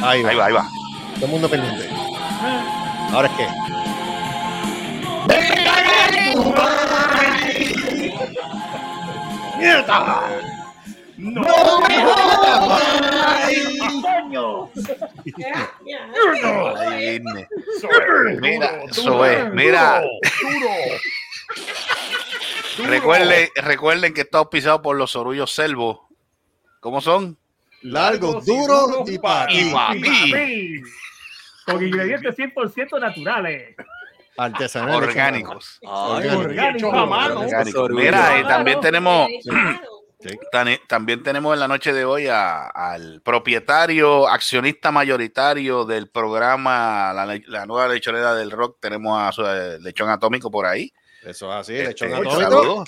Ahí 0.00 0.22
va. 0.22 0.30
Ahí 0.30 0.36
va, 0.36 0.46
ahí 0.46 0.52
va. 0.52 0.64
Todo 1.16 1.24
el 1.26 1.30
mundo 1.32 1.48
pendiente. 1.48 1.88
Ahora 3.12 3.28
es 3.28 3.34
que. 3.34 3.46
Ya, 15.36 15.70
ya. 15.84 16.08
Ahí 16.78 17.18
viene. 17.18 17.48
Mira, 18.40 18.84
eso 18.84 19.24
es. 19.26 19.52
Mira, 19.52 20.02
recuerden, 22.78 23.48
recuerden 23.56 24.14
que 24.14 24.22
está 24.22 24.38
auspiciado 24.38 24.82
por 24.82 24.96
los 24.96 25.14
orullos 25.16 25.52
Selvo. 25.54 26.08
¿Cómo 26.80 27.00
son? 27.00 27.36
Largos, 27.82 28.44
duros 28.44 29.08
y 29.08 29.18
para 29.18 29.52
Y 29.52 29.64
ti. 29.64 29.70
pa' 29.72 29.92
Sí, 29.92 30.00
ti. 30.02 30.08
papi. 30.30 30.82
Con 31.66 31.86
ingredientes 31.86 32.36
100% 32.36 32.98
naturales. 33.00 33.76
Artesanales. 34.36 34.96
Orgánicos. 35.08 35.78
Orgánicos. 35.82 36.92
orgullo. 37.74 37.88
Mira, 37.94 38.38
y 38.40 38.44
también 38.44 38.80
tenemos, 38.80 39.28
también 40.88 41.22
tenemos 41.22 41.54
en 41.54 41.60
la 41.60 41.68
noche 41.68 41.92
de 41.92 42.04
hoy 42.04 42.26
a- 42.28 42.66
al 42.68 43.22
propietario, 43.22 44.28
accionista 44.28 44.90
mayoritario 44.90 45.84
del 45.84 46.08
programa 46.10 47.12
La, 47.14 47.38
la 47.46 47.66
nueva 47.66 47.88
lechonera 47.88 48.34
del 48.34 48.50
rock. 48.50 48.76
Tenemos 48.80 49.18
a 49.20 49.32
su 49.32 49.46
eh, 49.46 49.78
lechón 49.80 50.10
atómico 50.10 50.50
por 50.50 50.66
ahí. 50.66 50.92
Eso 51.22 51.50
es 51.50 51.56
así, 51.56 51.74
Este, 51.76 52.06
lechón 52.08 52.10
saludos. 52.10 52.42
atómico. 52.44 52.84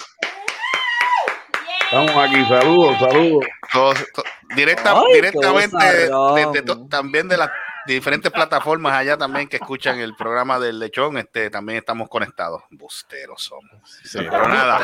Estamos 1.85 2.17
aquí, 2.17 2.45
saludos, 2.49 2.99
saludos. 2.99 3.45
Todos- 3.73 4.07
to- 4.15 4.25
directa- 4.57 4.93
Ay, 4.99 5.05
qué 5.09 5.15
directamente 5.17 5.77
bozarrón. 6.09 6.35
de- 6.53 6.61
de 6.61 6.63
to- 6.67 6.87
también 6.89 7.29
de 7.29 7.37
las 7.37 7.51
diferentes 7.87 8.31
plataformas 8.33 8.95
allá 8.95 9.17
también 9.19 9.49
que 9.49 9.57
escuchan 9.57 9.99
el 10.01 10.15
programa 10.17 10.59
del 10.59 10.79
lechón, 10.79 11.19
este 11.19 11.51
también 11.51 11.79
estamos 11.81 12.09
conectados. 12.09 12.63
Busteros 12.71 13.43
somos. 13.43 14.01
Pero 14.13 14.49
nada. 14.49 14.81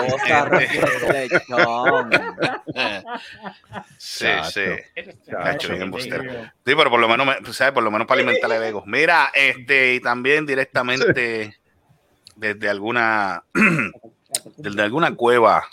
Sí, 3.96 4.26
sí. 4.52 4.60
Chacho, 5.30 5.68
bien 5.70 5.82
embustero. 5.82 6.22
Sí, 6.22 6.48
pero 6.64 6.90
por 6.90 7.00
lo 7.00 7.08
menos, 7.08 7.26
me- 7.26 7.52
¿sabes? 7.52 7.72
Por 7.72 7.82
lo 7.82 7.90
menos 7.90 8.06
para 8.06 8.20
alimentar 8.20 8.50
el 8.52 8.62
ego. 8.62 8.82
Mira, 8.86 9.30
este, 9.34 9.94
y 9.94 10.00
también 10.00 10.44
directamente 10.44 11.58
desde 12.38 12.68
alguna, 12.70 13.44
desde 14.56 14.82
alguna 14.82 15.14
cueva 15.14 15.68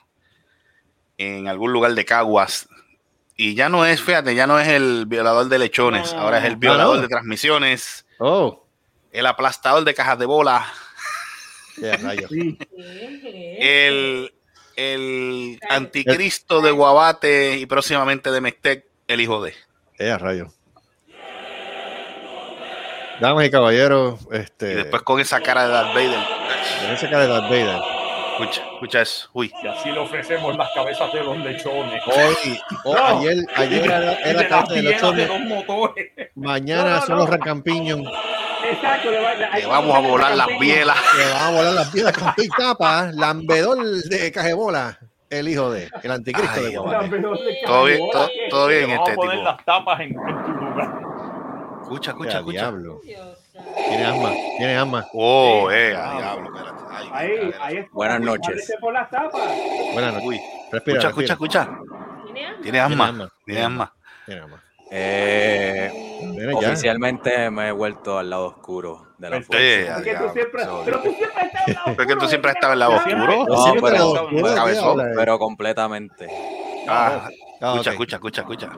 en 1.17 1.47
algún 1.47 1.71
lugar 1.71 1.93
de 1.93 2.05
Caguas, 2.05 2.67
Y 3.37 3.55
ya 3.55 3.69
no 3.69 3.85
es, 3.85 4.01
fíjate, 4.01 4.35
ya 4.35 4.47
no 4.47 4.59
es 4.59 4.67
el 4.67 5.05
violador 5.07 5.47
de 5.47 5.59
lechones, 5.59 6.13
No. 6.13 6.21
ahora 6.21 6.39
es 6.39 6.45
el 6.45 6.55
violador 6.57 6.97
no. 6.97 7.01
de 7.01 7.07
transmisiones, 7.07 8.05
Oh, 8.19 8.65
el 9.11 9.25
aplastador 9.25 9.83
de 9.83 9.93
cajas 9.93 10.17
de 10.19 10.25
bola, 10.25 10.65
rayos. 12.01 12.31
El, 12.31 14.33
el 14.77 15.59
anticristo 15.69 16.61
de 16.61 16.71
Guabate 16.71 17.57
y 17.57 17.65
próximamente 17.65 18.31
de 18.31 18.41
Mestec, 18.41 18.85
el 19.07 19.19
hijo 19.21 19.43
de. 19.43 19.53
A 19.99 20.17
rayos. 20.17 20.53
Damas 23.19 23.45
y 23.45 23.51
caballeros, 23.51 24.19
este. 24.31 24.71
Y 24.71 24.75
después 24.75 25.01
con 25.03 25.19
esa 25.19 25.41
cara 25.41 25.67
de 25.67 25.73
Darth 25.73 25.93
Vader. 25.93 26.44
En 26.83 26.91
esa 26.91 27.09
cara 27.09 27.23
de 27.23 27.27
Darth 27.27 27.43
Vader. 27.49 27.81
Escucha, 28.39 28.61
escucha 28.73 29.01
eso. 29.01 29.29
Uy. 29.33 29.53
Y 29.63 29.67
así 29.67 29.91
le 29.91 29.99
ofrecemos 29.99 30.57
las 30.57 30.69
cabezas 30.73 31.11
de 31.13 31.23
los 31.23 31.37
lechones. 31.37 32.01
Hoy, 32.05 32.59
o 32.83 32.93
No. 32.93 33.05
ayer, 33.19 33.37
ayer 33.55 33.85
era, 33.85 34.13
era 34.15 34.39
de 34.41 34.47
carta 34.49 34.73
de 34.73 34.81
bielas 34.81 35.15
de 35.15 35.25
los 35.27 35.39
motores. 35.41 36.11
mañana 36.35 36.83
No, 36.83 36.89
no, 36.95 37.01
son 37.01 37.09
no. 37.11 37.15
los 37.21 37.29
recampiños 37.29 37.99
Exacto. 38.69 39.11
Le, 39.11 39.19
va- 39.21 39.35
Le 39.57 39.65
vamos 39.67 39.95
a 39.95 39.99
volar 39.99 40.35
las 40.35 40.47
bielas. 40.59 40.97
que 41.15 41.23
van 41.31 41.43
a 41.43 41.51
volar 41.57 41.73
las 41.73 41.89
piedras 41.91 42.17
con 42.17 42.33
pick 42.33 42.51
tapa, 42.57 43.09
lambedor 43.13 43.77
de 43.85 44.31
cajebola, 44.33 44.99
el 45.29 45.47
hijo 45.47 45.71
de, 45.71 45.87
el 46.03 46.11
anticristo 46.11 46.51
Ay, 46.57 46.63
de. 46.63 46.73
Todo 47.65 47.83
bien, 47.85 47.99
todo, 48.11 48.29
todo 48.49 48.67
bien, 48.67 48.81
Te 48.81 48.87
vamos 48.87 48.99
este 49.07 49.11
a 49.11 49.15
poner 49.15 49.31
tipo. 49.37 49.43
las 49.49 49.65
tapas 49.65 49.99
en, 50.01 50.07
en 50.07 50.15
tu 50.45 50.51
lugar. 50.51 50.99
Escucha, 51.83 52.11
escucha, 52.11 52.37
escucha. 52.39 52.51
diablo. 52.59 52.99
Dios 53.03 53.37
Tiene 53.87 54.05
asma, 54.05 54.31
tiene 54.57 54.77
asma. 54.77 55.07
Oh, 55.13 55.71
eh, 55.71 55.95
a 55.95 56.17
diablo, 56.17 56.49
espérate. 56.55 56.83
Ay, 56.91 57.07
Ahí, 57.13 57.31
espérate. 57.35 57.57
ahí 57.63 57.77
está. 57.77 57.89
Buenas 57.93 58.21
noches. 58.21 58.73
Por 58.81 58.93
las 58.93 59.09
tapas. 59.09 59.41
Buenas 59.93 60.13
noches. 60.13 60.27
Uy, 60.27 60.41
Respira, 60.71 60.97
escucha, 60.99 61.33
escucha, 61.33 61.63
respira. 61.63 61.63
escucha. 61.63 62.23
¿Tiene 62.33 62.45
hambre? 62.47 62.63
Tiene 62.63 62.79
asma. 62.81 63.29
Tiene 63.45 63.61
asma. 63.63 63.93
Tiene 64.25 64.41
asma. 64.41 64.61
Eh, 64.91 65.91
oficialmente 66.53 67.49
me 67.49 67.69
he 67.69 67.71
vuelto 67.71 68.17
al 68.19 68.29
lado 68.29 68.45
oscuro 68.47 69.07
de 69.17 69.29
la. 69.29 69.37
Eh, 69.37 69.41
fuerza. 69.41 69.91
a 69.91 69.95
Porque 69.95 70.11
tú 70.11 70.17
diablo. 70.17 70.33
siempre, 70.33 70.63
pero 70.85 71.01
tú 71.01 71.09
siempre 71.11 71.31
estás 71.47 71.61
al 71.61 71.69
lado 71.69 71.81
Pero 71.95 72.13
es 72.15 72.15
que 72.15 72.15
tú 72.15 72.21
oscuro, 72.21 72.27
siempre 72.27 72.51
¿de 72.51 72.55
estabas 72.55 72.69
qué 72.69 72.71
al 72.71 72.79
lado 72.79 72.93
oscuro. 72.97 73.15
No, 73.75 73.81
pero- 73.81 74.11
oscuro, 74.11 74.35
¿de 74.35 74.49
qué 74.49 74.55
cabezón, 74.55 74.99
habla? 75.01 75.13
Pero 75.15 75.39
completamente. 75.39 76.27
Ah, 76.87 77.29
Ah, 77.61 77.71
escucha, 77.71 77.89
ok. 77.89 77.93
escucha, 77.93 78.15
escucha, 78.17 78.41
escucha. 78.41 78.69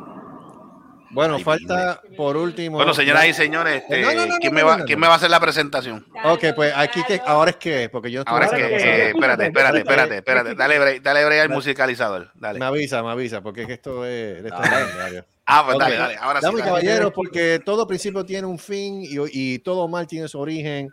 Bueno, 1.09 1.35
Ay, 1.35 1.43
falta 1.43 2.01
por 2.15 2.35
último. 2.37 2.77
Bueno, 2.77 2.93
señoras 2.93 3.25
y 3.27 3.33
señores, 3.33 3.81
este, 3.83 4.01
No, 4.01 4.13
no, 4.13 4.25
no, 4.25 4.37
¿quién, 4.39 4.53
no, 4.53 4.55
me 4.57 4.63
va, 4.63 4.77
no, 4.77 4.85
¿quién 4.85 4.99
me 4.99 5.07
va 5.07 5.13
a 5.13 5.15
hacer 5.17 5.29
la 5.29 5.39
presentación? 5.39 6.05
Ok, 6.23 6.45
pues 6.55 6.73
aquí 6.75 7.01
que 7.07 7.21
ahora 7.25 7.51
es 7.51 7.57
que, 7.57 7.89
porque 7.89 8.11
yo 8.11 8.23
Ahora 8.25 8.45
es 8.45 8.51
que, 8.51 8.63
Ahora 8.63 8.75
eh, 8.77 9.09
espérate, 9.09 9.45
espérate, 9.45 9.77
espérate, 9.79 10.17
espérate. 10.17 10.55
Dale 10.55 10.79
break, 10.79 11.01
dale 11.01 11.25
break 11.25 11.41
al 11.41 11.49
musicalizador. 11.49 12.31
Dale. 12.35 12.59
me 12.59 12.65
avisa, 12.65 13.01
me 13.03 13.11
avisa, 13.11 13.41
porque 13.41 13.61
es 13.61 13.67
que 13.67 13.73
esto 13.73 14.05
es. 14.05 14.43
esto 14.45 14.61
es 14.63 14.69
Dale. 14.71 14.83
legendario. 14.85 15.25
Ah, 15.45 15.63
pues 15.63 15.75
Ok. 15.75 15.81
dale, 15.81 15.95
dale. 15.95 16.15
Ahora 16.17 16.41
sí. 16.41 16.47
Y 16.47 16.51
dale. 16.51 16.63
caballeros, 16.63 17.13
porque 17.13 17.61
todo 17.63 17.87
principio 17.87 18.25
tiene 18.25 18.45
un 18.47 18.59
fin 18.59 19.01
y, 19.03 19.15
y 19.31 19.59
todo 19.59 19.87
mal 19.87 20.07
tiene 20.07 20.27
su 20.27 20.39
origen. 20.39 20.91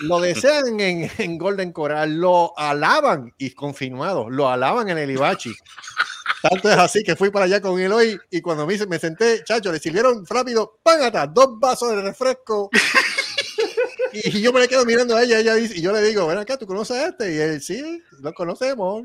Lo 0.00 0.18
desean 0.20 0.80
en, 0.80 1.10
en 1.18 1.38
Golden 1.38 1.72
Coral, 1.72 2.16
lo 2.16 2.58
alaban 2.58 3.34
y 3.38 3.50
confirmado, 3.50 4.30
lo 4.30 4.48
alaban 4.48 4.88
en 4.88 4.98
el 4.98 5.10
Ibachi. 5.10 5.54
Tanto 6.42 6.70
es 6.70 6.76
así 6.76 7.02
que 7.02 7.16
fui 7.16 7.30
para 7.30 7.46
allá 7.46 7.60
con 7.60 7.80
él 7.80 7.92
hoy 7.92 8.18
y 8.30 8.40
cuando 8.40 8.66
me, 8.66 8.76
me 8.86 8.98
senté, 8.98 9.42
chacho, 9.44 9.72
le 9.72 9.78
sirvieron 9.78 10.24
rápido, 10.26 10.78
págata, 10.82 11.26
dos 11.26 11.58
vasos 11.58 11.90
de 11.90 12.02
refresco. 12.02 12.70
Y 14.12 14.40
yo 14.40 14.52
me 14.52 14.60
le 14.60 14.68
quedo 14.68 14.84
mirando 14.86 15.16
a 15.16 15.22
ella, 15.22 15.38
ella 15.38 15.54
dice, 15.54 15.76
y 15.76 15.82
yo 15.82 15.92
le 15.92 16.00
digo, 16.00 16.26
ven 16.26 16.38
acá, 16.38 16.56
¿tú 16.56 16.66
conoces 16.66 16.96
a 16.96 17.08
este? 17.08 17.34
Y 17.34 17.38
él, 17.38 17.60
sí, 17.60 18.02
lo 18.20 18.32
conocemos. 18.32 19.04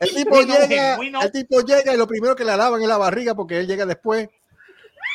El 0.00 0.14
tipo 0.14 0.40
llega, 0.42 0.98
el 1.22 1.32
tipo 1.32 1.60
llega 1.62 1.94
y 1.94 1.96
lo 1.96 2.06
primero 2.06 2.36
que 2.36 2.44
le 2.44 2.52
alaban 2.52 2.82
es 2.82 2.88
la 2.88 2.98
barriga 2.98 3.34
porque 3.34 3.60
él 3.60 3.66
llega 3.66 3.86
después. 3.86 4.28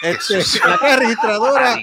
Este, 0.04 0.36
en 0.36 0.70
la 0.70 0.78
caja 0.78 0.96
registradora, 0.98 1.74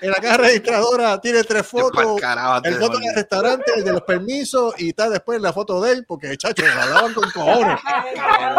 en 0.00 0.10
la 0.10 0.16
caja 0.16 0.36
registradora 0.36 1.20
tiene 1.20 1.44
tres 1.44 1.66
fotos. 1.66 2.20
El 2.62 2.74
foto 2.74 2.98
del 2.98 3.14
restaurante, 3.14 3.72
el 3.76 3.84
de 3.84 3.92
los 3.92 4.02
permisos, 4.02 4.74
y 4.78 4.90
está 4.90 5.08
después 5.08 5.40
la 5.40 5.52
foto 5.52 5.80
de 5.80 5.92
él, 5.92 6.04
porque 6.06 6.36
chacho, 6.36 6.62
le 6.62 6.70
hablaban 6.72 7.14
con 7.14 7.30
cojones. 7.30 7.78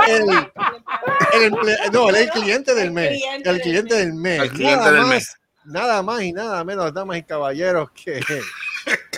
El, 0.07 0.23
el 1.43 1.51
no, 1.91 2.09
él 2.09 2.15
es 2.15 2.21
el 2.21 2.29
cliente 2.31 2.73
del 2.73 2.91
mes. 2.91 3.21
El 3.43 3.61
cliente 3.61 3.95
del 3.95 4.13
mes. 4.13 4.41
El 4.41 4.49
cliente 4.51 4.75
nada 4.77 4.91
del 4.91 5.01
más, 5.01 5.09
mes. 5.09 5.35
Nada 5.65 6.01
más 6.01 6.21
y 6.23 6.33
nada 6.33 6.63
menos, 6.63 6.91
damas 6.93 7.17
y 7.17 7.23
caballeros, 7.23 7.91
que 7.91 8.21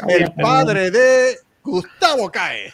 el 0.10 0.34
padre 0.34 0.92
de 0.92 1.38
Gustavo 1.63 2.30
Cae. 2.30 2.74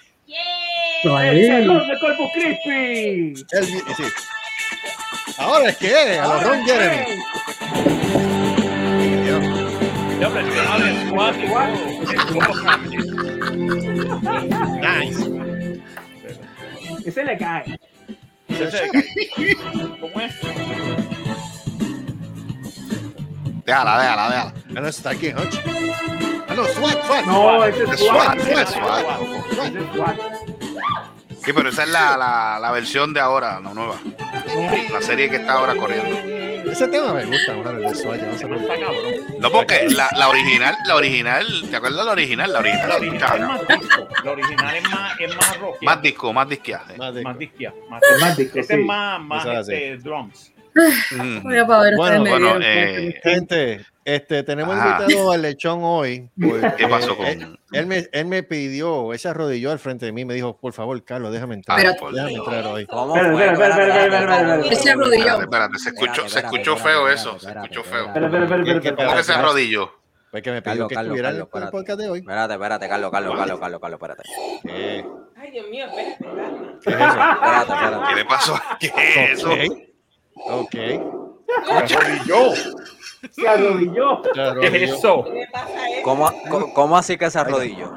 El 1.04 1.48
salón 1.48 1.88
de 1.88 2.00
Corpus 2.00 2.27
Christi. 2.34 3.46
El- 3.51 3.66
sí. 3.68 4.04
Ahora 5.38 5.70
es 5.70 5.77
que 5.77 5.96
a 6.20 6.27
los 6.27 6.44
Ron 6.44 6.65
Jeremy. 6.65 7.06
Ya, 10.20 10.27
hombre, 10.27 10.41
el 10.41 10.50
tema 10.50 10.77
del 10.79 11.10
SWAT 11.10 11.36
y 11.38 11.48
todo. 12.34 12.53
Nice. 14.82 15.22
Ese 17.06 17.24
le 17.24 17.38
cae. 17.38 17.79
Ese- 18.48 18.89
¿Cómo 20.01 20.20
es? 20.20 20.34
Déjala, 23.65 24.00
déjala, 24.01 24.29
déjala. 24.29 24.53
No, 24.70 24.88
está 24.88 25.10
aquí, 25.12 25.27
Hodge. 25.27 25.60
Ah, 26.48 26.53
no, 26.56 26.65
SWAT, 26.65 27.06
SWAT. 27.06 27.25
No, 27.25 27.65
ese 27.65 27.84
Es 27.84 28.00
SWAT, 28.00 28.39
SWAT. 28.39 28.67
SWAT, 28.70 29.74
SWAT. 29.96 30.17
Sí, 31.48 31.54
pero 31.54 31.70
esa 31.70 31.84
es 31.84 31.89
la, 31.89 32.18
la, 32.18 32.60
la 32.60 32.72
versión 32.72 33.13
de 33.13 33.22
ahora, 33.22 33.62
la 33.62 33.74
nueva. 33.74 33.96
La 34.92 35.01
serie 35.01 35.30
que 35.30 35.38
está 35.38 35.54
ahora 35.54 35.75
corriendo. 35.75 36.18
Ese 36.70 36.89
tema 36.89 37.13
me 37.13 37.24
gusta, 37.24 37.54
de 37.54 38.20
yo 38.20 38.25
no 38.27 38.38
sé 38.38 38.48
por 38.48 38.58
qué. 38.58 39.39
porque 39.50 39.88
la, 39.92 40.10
la 40.18 40.27
original, 40.27 40.75
la 40.86 40.96
original, 40.98 41.46
¿te 41.70 41.77
acuerdas 41.77 42.00
de 42.00 42.06
la 42.06 42.12
original? 42.12 42.51
La 42.51 42.60
original, 42.60 42.89
La 42.89 42.96
original 42.98 43.38
es 43.38 43.48
más 43.48 43.62
disco. 43.80 44.08
La 44.25 44.32
original 44.32 44.75
es 44.75 44.89
más, 44.92 45.20
es 45.22 45.36
más 45.38 45.58
rock. 45.60 45.77
Más 45.84 46.01
disco, 46.01 46.34
más. 46.34 46.48
Más 46.98 47.13
Más 47.24 47.38
disquia. 47.39 47.74
Más, 47.89 48.01
Es 48.04 48.22
más 48.22 48.36
disco, 48.36 48.60
Ese 48.60 48.74
sí. 48.74 48.80
es 48.82 48.86
más, 48.86 49.22
más 49.22 49.46
es 49.46 49.60
este, 49.70 49.98
drums. 50.00 50.51
Mm. 51.12 51.43
Voy 51.43 51.57
a 51.57 51.65
poder 51.65 51.96
Bueno, 51.96 52.57
eh, 52.62 53.19
Gente, 53.24 53.86
este, 54.05 54.43
tenemos 54.43 54.75
invitado 54.75 55.31
al 55.31 55.41
lechón 55.41 55.79
hoy. 55.84 56.29
porque 56.39 56.74
¿Qué 56.77 56.88
pasó 56.88 57.15
con- 57.17 57.25
Él, 57.25 57.60
él 57.72 57.86
me, 57.88 58.07
él 58.12 58.25
me 58.25 58.43
pidió, 58.43 59.12
él 59.13 59.19
se 59.19 59.27
arrodilló 59.29 59.72
al 59.72 59.79
frente 59.79 60.05
de 60.05 60.12
mí, 60.12 60.24
me 60.25 60.34
dijo, 60.34 60.57
por 60.57 60.74
favor, 60.74 61.03
Carlos, 61.03 61.31
déjame 61.34 61.55
entrar. 61.55 61.79
Ah, 61.79 61.91
déjame 61.91 62.29
Dios. 62.31 62.46
entrar 62.48 62.65
hoy. 62.67 62.86
¿Cómo 62.86 63.15
Espera, 63.15 63.34
fue? 63.34 63.46
espera, 63.46 63.67
espera, 63.69 63.88
espera, 63.88 64.03
espera, 64.05 64.36
espera, 64.36 64.55
Él 64.55 64.63
se 64.63 64.74
espera. 64.75 64.93
arrodilló. 64.93 65.17
Espérate, 65.17 65.43
espérate, 65.43 65.79
se 65.79 65.89
escuchó, 65.89 66.29
se 66.29 66.39
escuchó 66.39 66.77
feo 66.77 67.10
eso, 67.10 67.39
se 67.39 67.50
escuchó 67.50 67.84
feo. 67.84 68.05
espérate. 68.07 68.25
Espera, 68.25 68.43
espera, 68.43 68.43
espera, 68.43 68.63
¿Qué- 68.63 68.81
qué 68.81 68.88
espera, 68.89 68.96
¿Cómo 69.07 69.17
que 69.17 69.24
se 69.24 69.31
espera. 69.31 69.39
arrodilló? 69.48 69.91
Pues 70.29 70.43
que 70.43 70.51
me 70.51 70.62
pidió 70.62 70.72
Carlos, 70.74 70.88
que 70.89 70.96
Carlos, 70.96 71.07
estuviera 71.10 71.29
en 71.29 71.36
Carlos, 71.36 71.48
el 71.53 71.57
espérate. 71.57 71.72
podcast 71.72 72.00
de 72.01 72.10
hoy. 72.10 72.19
Espérate, 72.19 72.53
espérate, 72.53 72.89
Carlos, 72.89 73.12
Carlos, 73.12 73.36
Carlos, 73.38 73.60
Carlos, 73.60 73.79
Carlos, 73.81 73.98
espérate. 74.01 74.24
¿Qué, 74.63 75.05
Ay, 75.38 75.51
Dios 75.51 75.65
mío, 75.69 75.86
espérate, 75.86 76.17
qué 76.84 76.89
es 76.89 76.96
eso? 76.96 77.05
Espérate, 77.07 78.07
¿Qué 78.10 78.15
le 78.15 78.25
pasó? 78.25 78.60
¿Qué 78.79 78.88
es 78.88 79.39
eso? 79.39 79.50
Ok. 80.46 80.75
Arrodilló. 81.70 82.53
Se 83.32 83.48
arrodilló. 83.48 84.22
Se 84.24 84.32
¿Qué 84.34 84.41
arrodilló. 84.41 84.75
es 84.75 84.91
eso? 84.91 85.24
¿Qué 85.24 85.48
a 85.53 85.89
él? 85.89 86.03
¿Cómo, 86.03 86.29
cómo, 86.50 86.74
cómo 86.74 86.98
así 86.98 87.17
que 87.17 87.29
se 87.29 87.39
arrodilló? 87.39 87.89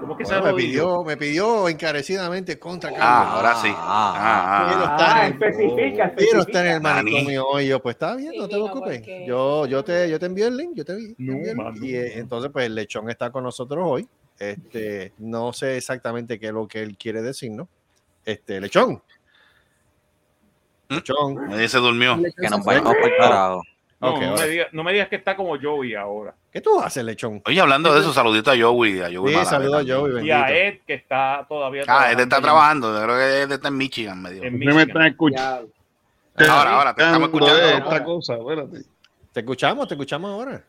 ¿Cómo 0.00 0.16
que 0.16 0.24
se 0.24 0.32
Bueno, 0.34 0.46
me 0.48 0.54
pidió, 0.62 1.04
me 1.04 1.16
pidió 1.16 1.68
encarecidamente 1.68 2.58
contra 2.58 2.90
Carlos. 2.90 3.06
Ah, 3.08 3.36
ahora 3.36 3.54
sí. 3.56 3.68
Ah, 3.72 4.14
Ah, 4.16 4.66
Quiero 4.68 4.84
ah, 4.86 4.96
estar 4.96 5.16
Ah, 5.16 5.26
especifica, 5.28 6.14
Quiero 6.16 6.40
estar 6.40 6.66
en 6.66 6.72
el 6.72 6.80
manicomio 6.80 7.46
hoy. 7.46 7.66
Yo, 7.68 7.80
pues 7.82 7.94
está 7.94 8.16
bien, 8.16 8.32
no 8.36 8.48
te 8.48 8.54
preocupes. 8.54 8.98
porque- 8.98 9.24
Yo, 9.26 9.66
yo, 9.66 9.84
te, 9.84 10.10
yo 10.10 10.18
te 10.18 10.26
envío 10.26 10.48
el 10.48 10.56
link, 10.56 10.72
yo 10.74 10.84
te, 10.84 10.94
vi- 10.96 11.14
No. 11.18 11.72
Y 11.84 11.94
eh, 11.94 12.18
entonces, 12.18 12.50
pues 12.52 12.66
el 12.66 12.74
lechón 12.74 13.08
está 13.10 13.30
con 13.30 13.44
nosotros 13.44 13.84
hoy. 13.86 14.08
Este, 14.38 15.12
no 15.18 15.52
sé 15.52 15.76
exactamente 15.76 16.40
qué 16.40 16.46
es 16.46 16.52
lo 16.52 16.66
que 16.66 16.82
él 16.82 16.96
quiere 16.98 17.22
decirnos. 17.22 17.68
Este, 18.24 18.60
lechón. 18.60 19.00
¿Mm? 20.92 20.96
Lechón. 20.96 21.48
Nadie 21.48 21.68
se 21.68 21.78
durmió. 21.78 22.18
Que 22.40 22.48
nos 22.48 22.64
vayamos 22.64 22.94
por 22.94 23.10
el 23.10 23.16
carajo. 23.16 23.62
No, 24.00 24.16
me 24.16 24.48
digas, 24.48 24.68
no 24.72 24.82
me 24.82 24.92
digas 24.92 25.08
que 25.08 25.14
está 25.14 25.36
como 25.36 25.56
Joey 25.60 25.94
ahora. 25.94 26.34
¿Qué 26.52 26.60
tú 26.60 26.80
haces, 26.80 27.04
lechón? 27.04 27.40
Oye, 27.46 27.60
hablando 27.60 27.94
de 27.94 28.00
eso, 28.00 28.12
saludito 28.12 28.50
a 28.50 28.58
Joey. 28.58 29.00
A 29.00 29.04
Joey 29.04 29.32
Sí, 29.32 29.54
a. 29.54 29.60
Joey, 29.96 30.26
Y 30.26 30.30
a. 30.32 30.50
Ed, 30.50 30.80
que 30.84 30.94
está 30.94 31.46
todavía 31.48 31.84
Ah, 31.86 32.10
él 32.10 32.18
está 32.18 32.40
trabajando. 32.40 32.92
Yo 32.92 33.04
creo 33.04 33.16
que 33.16 33.42
él 33.42 33.52
está 33.52 33.68
en 33.68 33.76
Michigan, 33.76 34.20
me 34.20 34.32
dijo. 34.32 34.44
En 34.44 34.58
¿Qué 34.58 34.66
me 34.72 34.82
están 34.82 35.06
escuchando? 35.06 35.68
Ahora, 36.34 36.70
ahora, 36.70 36.94
te 36.94 37.02
estamos 37.04 37.28
escuchando. 37.28 37.62
Esta 37.62 38.04
cosa, 38.04 38.34
espérate. 38.34 38.82
Te 39.32 39.40
escuchamos, 39.40 39.88
te 39.88 39.94
escuchamos 39.94 40.30
ahora. 40.32 40.62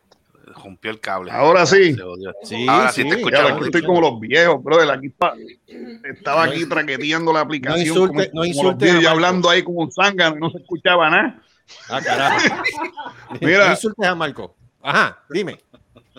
Rompió 0.62 0.90
el 0.90 1.00
cable. 1.00 1.30
Ahora 1.30 1.66
sí. 1.66 1.96
Sí, 2.44 2.66
Ahora 2.68 2.90
sí 2.92 3.02
te 3.02 3.08
Ya, 3.10 3.16
escuchamos. 3.16 3.52
aquí 3.52 3.64
estoy 3.64 3.82
como 3.82 4.00
los 4.00 4.20
viejos, 4.20 4.62
brother. 4.62 4.90
Aquí 4.90 5.06
está- 5.08 5.34
estaba 6.04 6.44
aquí 6.44 6.66
traqueteando 6.68 7.32
la 7.32 7.40
aplicación. 7.40 7.86
insulte- 7.86 8.08
como, 8.08 8.20
no 8.20 8.30
como 8.30 8.38
los 8.40 8.46
insulte 8.48 8.92
Marco. 8.92 9.08
hablando 9.08 9.50
ahí 9.50 9.62
como 9.62 9.80
un 9.80 9.90
zángano 9.92 10.36
y 10.36 10.40
no 10.40 10.50
se 10.50 10.58
escuchaba 10.58 11.10
nada. 11.10 11.42
Ah, 11.88 12.00
carajo. 12.02 12.36
Mira. 13.40 13.66
No 13.66 13.70
insultes 13.72 14.06
a 14.06 14.14
Marco. 14.14 14.54
Ajá, 14.82 15.18
dime. 15.30 15.58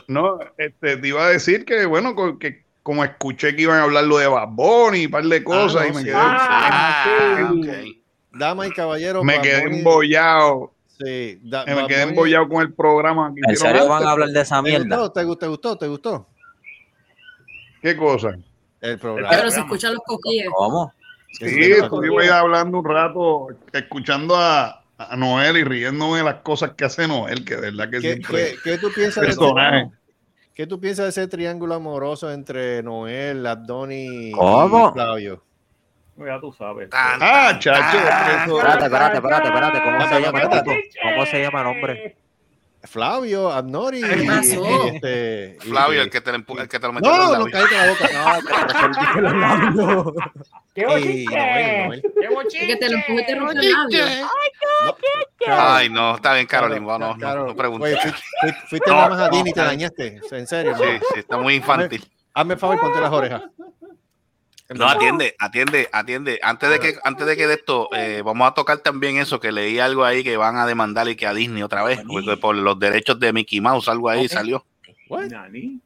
No, 0.07 0.39
este, 0.57 0.97
te 0.97 1.07
iba 1.07 1.25
a 1.25 1.29
decir 1.29 1.65
que, 1.65 1.85
bueno, 1.85 2.15
que 2.39 2.63
como 2.83 3.03
escuché 3.03 3.55
que 3.55 3.63
iban 3.63 3.79
a 3.79 3.83
hablar 3.83 4.03
lo 4.03 4.17
de 4.17 4.27
Bad 4.27 4.49
Bunny 4.49 4.99
y 4.99 5.05
un 5.05 5.11
par 5.11 5.23
de 5.23 5.43
cosas 5.43 5.83
no, 5.83 5.87
y 5.87 5.91
me 5.93 5.99
sí. 5.99 6.05
quedé. 6.05 6.15
Ah, 6.17 7.05
Ah, 7.07 7.51
sí. 7.51 7.59
ok. 7.59 8.37
Dama 8.37 8.67
y 8.67 8.71
caballero. 8.71 9.23
Me 9.23 9.37
Bad 9.37 9.43
quedé 9.43 9.61
Bunny- 9.63 9.77
embollado. 9.79 10.71
Sí, 11.03 11.39
da- 11.43 11.65
Me 11.65 11.87
quedé 11.87 12.03
embollado 12.03 12.47
con 12.47 12.61
el 12.61 12.73
programa. 12.73 13.33
que 13.35 13.41
¿En 13.51 13.57
serio 13.57 13.87
van 13.87 14.03
a 14.05 14.11
hablar 14.11 14.29
de 14.29 14.41
esa 14.41 14.61
¿Te 14.63 14.69
mierda? 14.69 14.97
gustó? 14.97 15.11
¿Te 15.11 15.23
gustó? 15.23 15.37
¿Te 15.45 15.47
gustó? 15.47 15.77
¿Te 15.77 15.87
gustó? 15.87 16.27
¿Qué 17.81 17.95
cosa? 17.97 18.29
El 18.81 18.97
programa. 18.99 19.35
Pero 19.35 19.49
se 19.51 19.59
escuchan 19.59 19.93
los 19.93 20.03
coquilles. 20.03 20.47
¿Cómo? 20.55 20.93
Sí, 21.31 21.45
estuve 21.45 22.29
hablando 22.29 22.79
un 22.79 22.85
rato, 22.85 23.47
escuchando 23.73 24.35
a, 24.37 24.83
a 24.97 25.15
Noel 25.17 25.57
y 25.57 25.63
riéndome 25.63 26.19
de 26.19 26.23
las 26.23 26.35
cosas 26.35 26.71
que 26.77 26.85
hace 26.85 27.07
Noel, 27.07 27.43
que 27.43 27.55
de 27.55 27.61
verdad 27.71 27.89
que 27.89 27.99
¿Qué, 27.99 28.13
siempre 28.13 28.51
qué- 28.51 28.57
qué 28.63 28.77
tú 28.77 28.89
piensas 28.95 29.21
de 29.23 29.29
ese, 29.31 29.39
personaje. 29.39 29.91
¿Qué 30.53 30.65
tú 30.65 30.79
piensas 30.79 31.03
de 31.05 31.09
ese 31.09 31.27
triángulo 31.27 31.75
amoroso 31.75 32.31
entre 32.31 32.81
Noel, 32.83 33.45
Abdoni 33.45 34.29
y 34.29 34.31
¿Cómo? 34.31 34.93
Flavio? 34.93 35.43
Ya 36.17 36.39
tú 36.39 36.53
sabes. 36.57 36.89
Tan, 36.89 37.19
Ah, 37.21 37.57
chacho, 37.59 37.97
Espérate, 37.97 38.85
espérate, 38.85 39.17
espérate, 39.17 39.47
espérate. 39.47 39.81
¿Cómo 39.83 40.07
se 40.07 40.21
llama 40.21 40.41
tipo? 40.49 40.71
¿Cómo 41.03 41.25
se 41.25 41.41
llama 41.41 41.61
el 41.61 41.67
hombre? 41.67 42.17
Flavio, 42.83 43.51
Abnori 43.51 43.99
¿Qué 44.01 44.23
y, 44.23 44.27
pasó? 44.27 44.43
y 44.63 44.95
este. 44.95 45.57
y- 45.59 45.69
Flavio, 45.69 46.01
el 46.03 46.09
que 46.11 46.21
te 46.21 46.29
el 46.29 46.45
que 46.45 46.79
te 46.79 46.85
lo 46.85 46.93
metió 46.93 47.09
No, 47.11 47.33
el 47.33 47.39
no, 47.39 47.45
cállate 47.47 47.75
la 47.75 47.87
boca. 47.89 49.71
No, 49.73 50.13
¡Qué 50.73 50.81
y 50.81 50.85
bochinche! 50.85 52.01
¡Qué 52.21 52.27
bochinche! 52.29 52.67
que 52.67 52.75
te 52.75 52.89
lo 52.89 52.97
empuje 52.97 53.21
y 53.21 53.25
te 53.25 53.35
rompe 53.35 53.59
el 53.59 53.71
labio. 53.71 54.05
Ay, 55.47 55.89
no, 55.89 56.15
está 56.15 56.33
bien, 56.35 56.45
Carolina. 56.45 56.79
No, 56.81 56.99
no, 56.99 57.15
no, 57.17 57.45
no 57.47 57.55
preguntes. 57.55 57.97
Oye, 58.43 58.53
fuiste, 58.67 58.89
No, 58.89 58.95
nada 58.97 59.09
más 59.09 59.19
a 59.19 59.29
Disney 59.29 59.51
y 59.51 59.53
te 59.53 59.61
no. 59.61 59.65
dañaste. 59.67 60.21
En 60.31 60.47
serio. 60.47 60.75
Sí, 60.77 60.83
sí, 61.13 61.19
está 61.21 61.37
muy 61.37 61.55
infantil. 61.55 62.05
Hazme 62.33 62.53
el 62.53 62.59
favor, 62.59 62.79
ponte 62.79 62.99
las 63.01 63.11
orejas. 63.11 63.41
No, 64.69 64.87
atiende, 64.89 65.35
atiende, 65.37 65.89
atiende. 65.91 66.39
Antes 66.41 66.69
de 66.71 66.79
que, 66.79 66.95
antes 67.03 67.27
de 67.27 67.37
que 67.37 67.45
de 67.47 67.53
esto, 67.53 67.87
eh, 67.95 68.23
vamos 68.25 68.47
a 68.47 68.53
tocar 68.55 68.79
también 68.79 69.17
eso, 69.17 69.39
que 69.39 69.51
leí 69.51 69.77
algo 69.79 70.03
ahí 70.03 70.23
que 70.23 70.37
van 70.37 70.57
a 70.57 70.65
demandar 70.65 71.07
y 71.07 71.15
que 71.15 71.27
a 71.27 71.33
Disney 71.35 71.61
otra 71.61 71.83
vez, 71.83 71.99
porque 72.07 72.35
por 72.37 72.55
los 72.55 72.79
derechos 72.79 73.19
de 73.19 73.31
Mickey 73.31 73.61
Mouse, 73.61 73.87
algo 73.87 74.09
ahí 74.09 74.27
salió. 74.27 74.65
What? 75.07 75.25
Nani. 75.27 75.79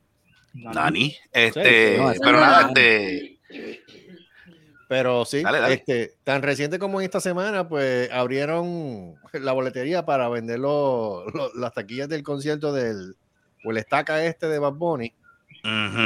Nani. 0.54 1.16
Este, 1.34 1.96
Sí, 1.98 2.02
no, 2.02 2.14
pero 2.24 2.40
nada, 2.40 2.68
este, 2.70 3.40
Pero 4.88 5.24
sí, 5.26 5.44
Dale, 5.44 5.60
dale. 5.60 5.74
Este, 5.76 6.14
tan 6.24 6.42
reciente 6.42 6.80
como 6.80 7.00
en 7.00 7.06
esta 7.06 7.20
semana, 7.20 7.68
pues 7.68 8.10
abrieron 8.12 9.16
la 9.34 9.52
boletería 9.52 10.04
para 10.06 10.30
vender 10.30 10.60
los- 10.60 11.32
los- 11.34 11.54
las 11.54 11.74
taquillas 11.74 12.10
del 12.10 12.24
concierto 12.24 12.74
del 12.74 13.16
o 13.66 13.72
el 13.72 13.78
estaca 13.78 14.24
este 14.26 14.48
de 14.48 14.58
Bad 14.58 14.74
Bunny. 14.74 15.14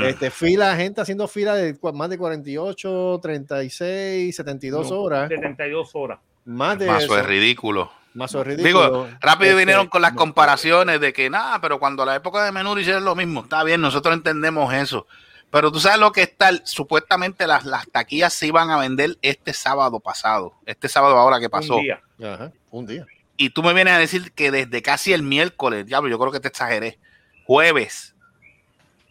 Este, 0.05 0.31
fila, 0.31 0.75
gente 0.75 1.01
haciendo 1.01 1.27
fila 1.27 1.55
de 1.55 1.77
más 1.93 2.09
de 2.09 2.17
48, 2.17 3.19
36, 3.21 4.35
72 4.35 4.89
No, 4.89 4.99
horas. 4.99 5.29
72 5.29 5.91
horas. 5.93 6.19
Más 6.45 6.77
de 6.79 6.87
Mazo 6.87 7.05
eso. 7.05 7.19
es 7.19 7.25
ridículo. 7.25 7.91
Más 8.13 8.33
es 8.33 8.45
ridículo. 8.45 8.67
Digo, 8.67 9.07
rápido 9.21 9.51
Este, 9.51 9.59
vinieron 9.59 9.87
con 9.87 10.01
las 10.01 10.13
comparaciones 10.13 10.99
de 10.99 11.13
que 11.13 11.29
nada, 11.29 11.59
pero 11.61 11.79
cuando 11.79 12.05
la 12.05 12.15
época 12.15 12.43
de 12.43 12.51
Menú 12.51 12.77
hicieron 12.77 13.05
lo 13.05 13.15
mismo, 13.15 13.41
está 13.41 13.63
bien, 13.63 13.81
nosotros 13.81 14.13
entendemos 14.15 14.73
eso. 14.73 15.07
Pero 15.49 15.71
tú 15.71 15.79
sabes 15.79 15.99
lo 15.99 16.11
que 16.11 16.23
está, 16.23 16.49
supuestamente 16.65 17.45
las, 17.45 17.63
las 17.65 17.87
taquillas 17.87 18.33
se 18.33 18.47
iban 18.47 18.71
a 18.71 18.77
vender 18.77 19.17
este 19.21 19.53
sábado 19.53 19.99
pasado, 19.99 20.55
este 20.65 20.89
sábado 20.89 21.15
ahora 21.15 21.39
que 21.39 21.49
pasó. 21.49 21.75
Un 21.77 21.83
día. 21.83 22.01
Ajá, 22.23 22.51
un 22.71 22.85
día. 22.87 23.05
Y 23.37 23.51
tú 23.51 23.61
me 23.61 23.73
vienes 23.73 23.93
a 23.93 23.99
decir 23.99 24.31
que 24.33 24.51
desde 24.51 24.81
casi 24.81 25.13
el 25.13 25.21
miércoles, 25.21 25.85
diablo, 25.85 26.09
yo 26.09 26.17
creo 26.19 26.31
que 26.31 26.39
te 26.39 26.47
exageré, 26.47 26.97
jueves, 27.45 28.12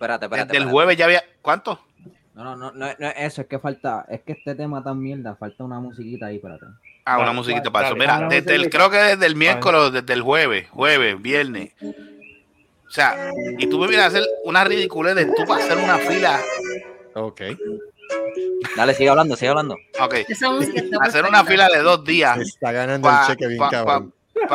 Espérate, 0.02 0.26
espérate. 0.26 0.49
desde 0.49 0.56
el 0.56 0.62
espérate. 0.62 0.73
jueves 0.73 0.97
ya 0.97 1.04
había, 1.04 1.25
¿cuánto? 1.40 1.80
No, 2.35 2.42
no, 2.42 2.56
no, 2.56 2.73
no, 2.73 2.87
no 2.99 3.09
es 3.09 3.14
eso, 3.18 3.42
es 3.42 3.47
que 3.47 3.61
falta, 3.61 4.04
es 4.09 4.23
que 4.23 4.32
este 4.32 4.56
tema 4.56 4.82
tan 4.82 4.99
mierda, 4.99 5.37
falta 5.37 5.62
una 5.62 5.78
musiquita 5.78 6.26
ahí, 6.26 6.37
espérate. 6.37 6.66
Ah, 7.04 7.18
una 7.18 7.32
musiquita 7.32 7.71
para 7.71 7.88
eso. 7.88 7.97
Mira, 7.97 8.26
desde 8.28 8.56
el, 8.56 8.68
creo 8.68 8.90
que 8.90 8.97
desde 8.97 9.26
el 9.26 9.37
miércoles, 9.37 9.80
o 9.80 9.90
desde 9.92 10.12
el 10.12 10.23
jueves, 10.23 10.68
jueves, 10.71 11.23
viernes. 11.23 11.73
O 11.80 12.90
sea, 12.90 13.30
y 13.59 13.66
tú 13.68 13.78
me 13.78 13.87
vienes 13.87 14.04
a 14.04 14.09
hacer 14.09 14.25
una 14.44 14.64
ridiculez 14.64 15.14
de 15.14 15.26
tú 15.26 15.44
para 15.47 15.64
hacer 15.64 15.78
una 15.78 15.99
fila. 15.99 16.40
Ok. 17.14 17.42
Dale, 18.76 18.94
sigue 18.94 19.09
hablando, 19.09 19.37
sigue 19.37 19.50
hablando. 19.50 19.76
Ok. 20.00 20.14
Hacer 21.00 21.25
una 21.25 21.44
fila 21.44 21.68
de 21.68 21.78
dos 21.78 22.04
días 22.04 22.37
Se 22.37 22.42
está 22.42 22.73
ganando 22.73 23.09
el 23.09 23.16
cheque 23.26 23.47
bien 23.47 23.62
cabrón. 23.71 24.12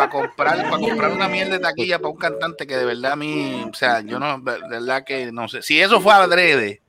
Comprar, 0.09 0.69
pa 0.69 0.77
comprar 0.77 1.11
una 1.11 1.27
mierda 1.27 1.53
de 1.53 1.59
taquilla 1.59 1.99
para 1.99 2.09
un 2.09 2.17
cantante 2.17 2.67
que 2.67 2.77
de 2.77 2.85
verdad 2.85 3.13
a 3.13 3.15
mí, 3.15 3.65
o 3.69 3.73
sea, 3.73 4.01
yo 4.01 4.19
no, 4.19 4.39
de 4.39 4.59
verdad 4.69 5.03
que 5.05 5.31
no 5.31 5.47
sé. 5.47 5.61
Si 5.61 5.79
eso 5.79 6.01
fue 6.01 6.13
adrede, 6.13 6.81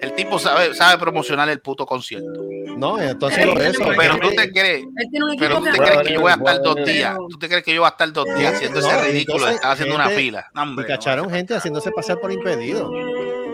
el 0.00 0.14
tipo 0.14 0.38
sabe, 0.38 0.74
sabe 0.74 0.98
promocionar 0.98 1.48
el 1.48 1.60
puto 1.60 1.86
concierto. 1.86 2.42
No, 2.76 3.00
entonces 3.00 3.46
lo 3.46 3.60
eso. 3.60 3.82
Pero 3.96 4.18
tú 4.18 4.30
te 4.30 4.50
crees, 4.50 4.84
pero 5.38 5.58
tú 5.58 5.64
te 5.64 5.70
que 5.70 5.78
crees 5.78 6.02
que 6.02 6.12
yo 6.14 6.20
voy 6.20 6.32
a 6.32 6.34
estar 6.34 6.62
dos 6.62 6.76
días. 6.84 7.16
Tú 7.30 7.38
te 7.38 7.48
crees 7.48 7.64
que 7.64 7.74
yo 7.74 7.80
voy 7.80 7.88
a 7.88 7.90
estar 7.90 8.12
dos 8.12 8.26
días 8.36 8.54
haciendo 8.54 8.80
ese 8.80 9.02
ridículo 9.02 9.46
de 9.46 9.52
entonces, 9.52 9.54
estar 9.56 9.72
haciendo 9.72 9.94
una 9.94 10.08
fila. 10.10 10.50
No, 10.54 10.62
Y 10.62 10.64
hombre, 10.64 10.86
cacharon 10.86 11.30
gente 11.30 11.54
haciéndose 11.54 11.90
pasar 11.90 12.20
por 12.20 12.32
impedido. 12.32 12.90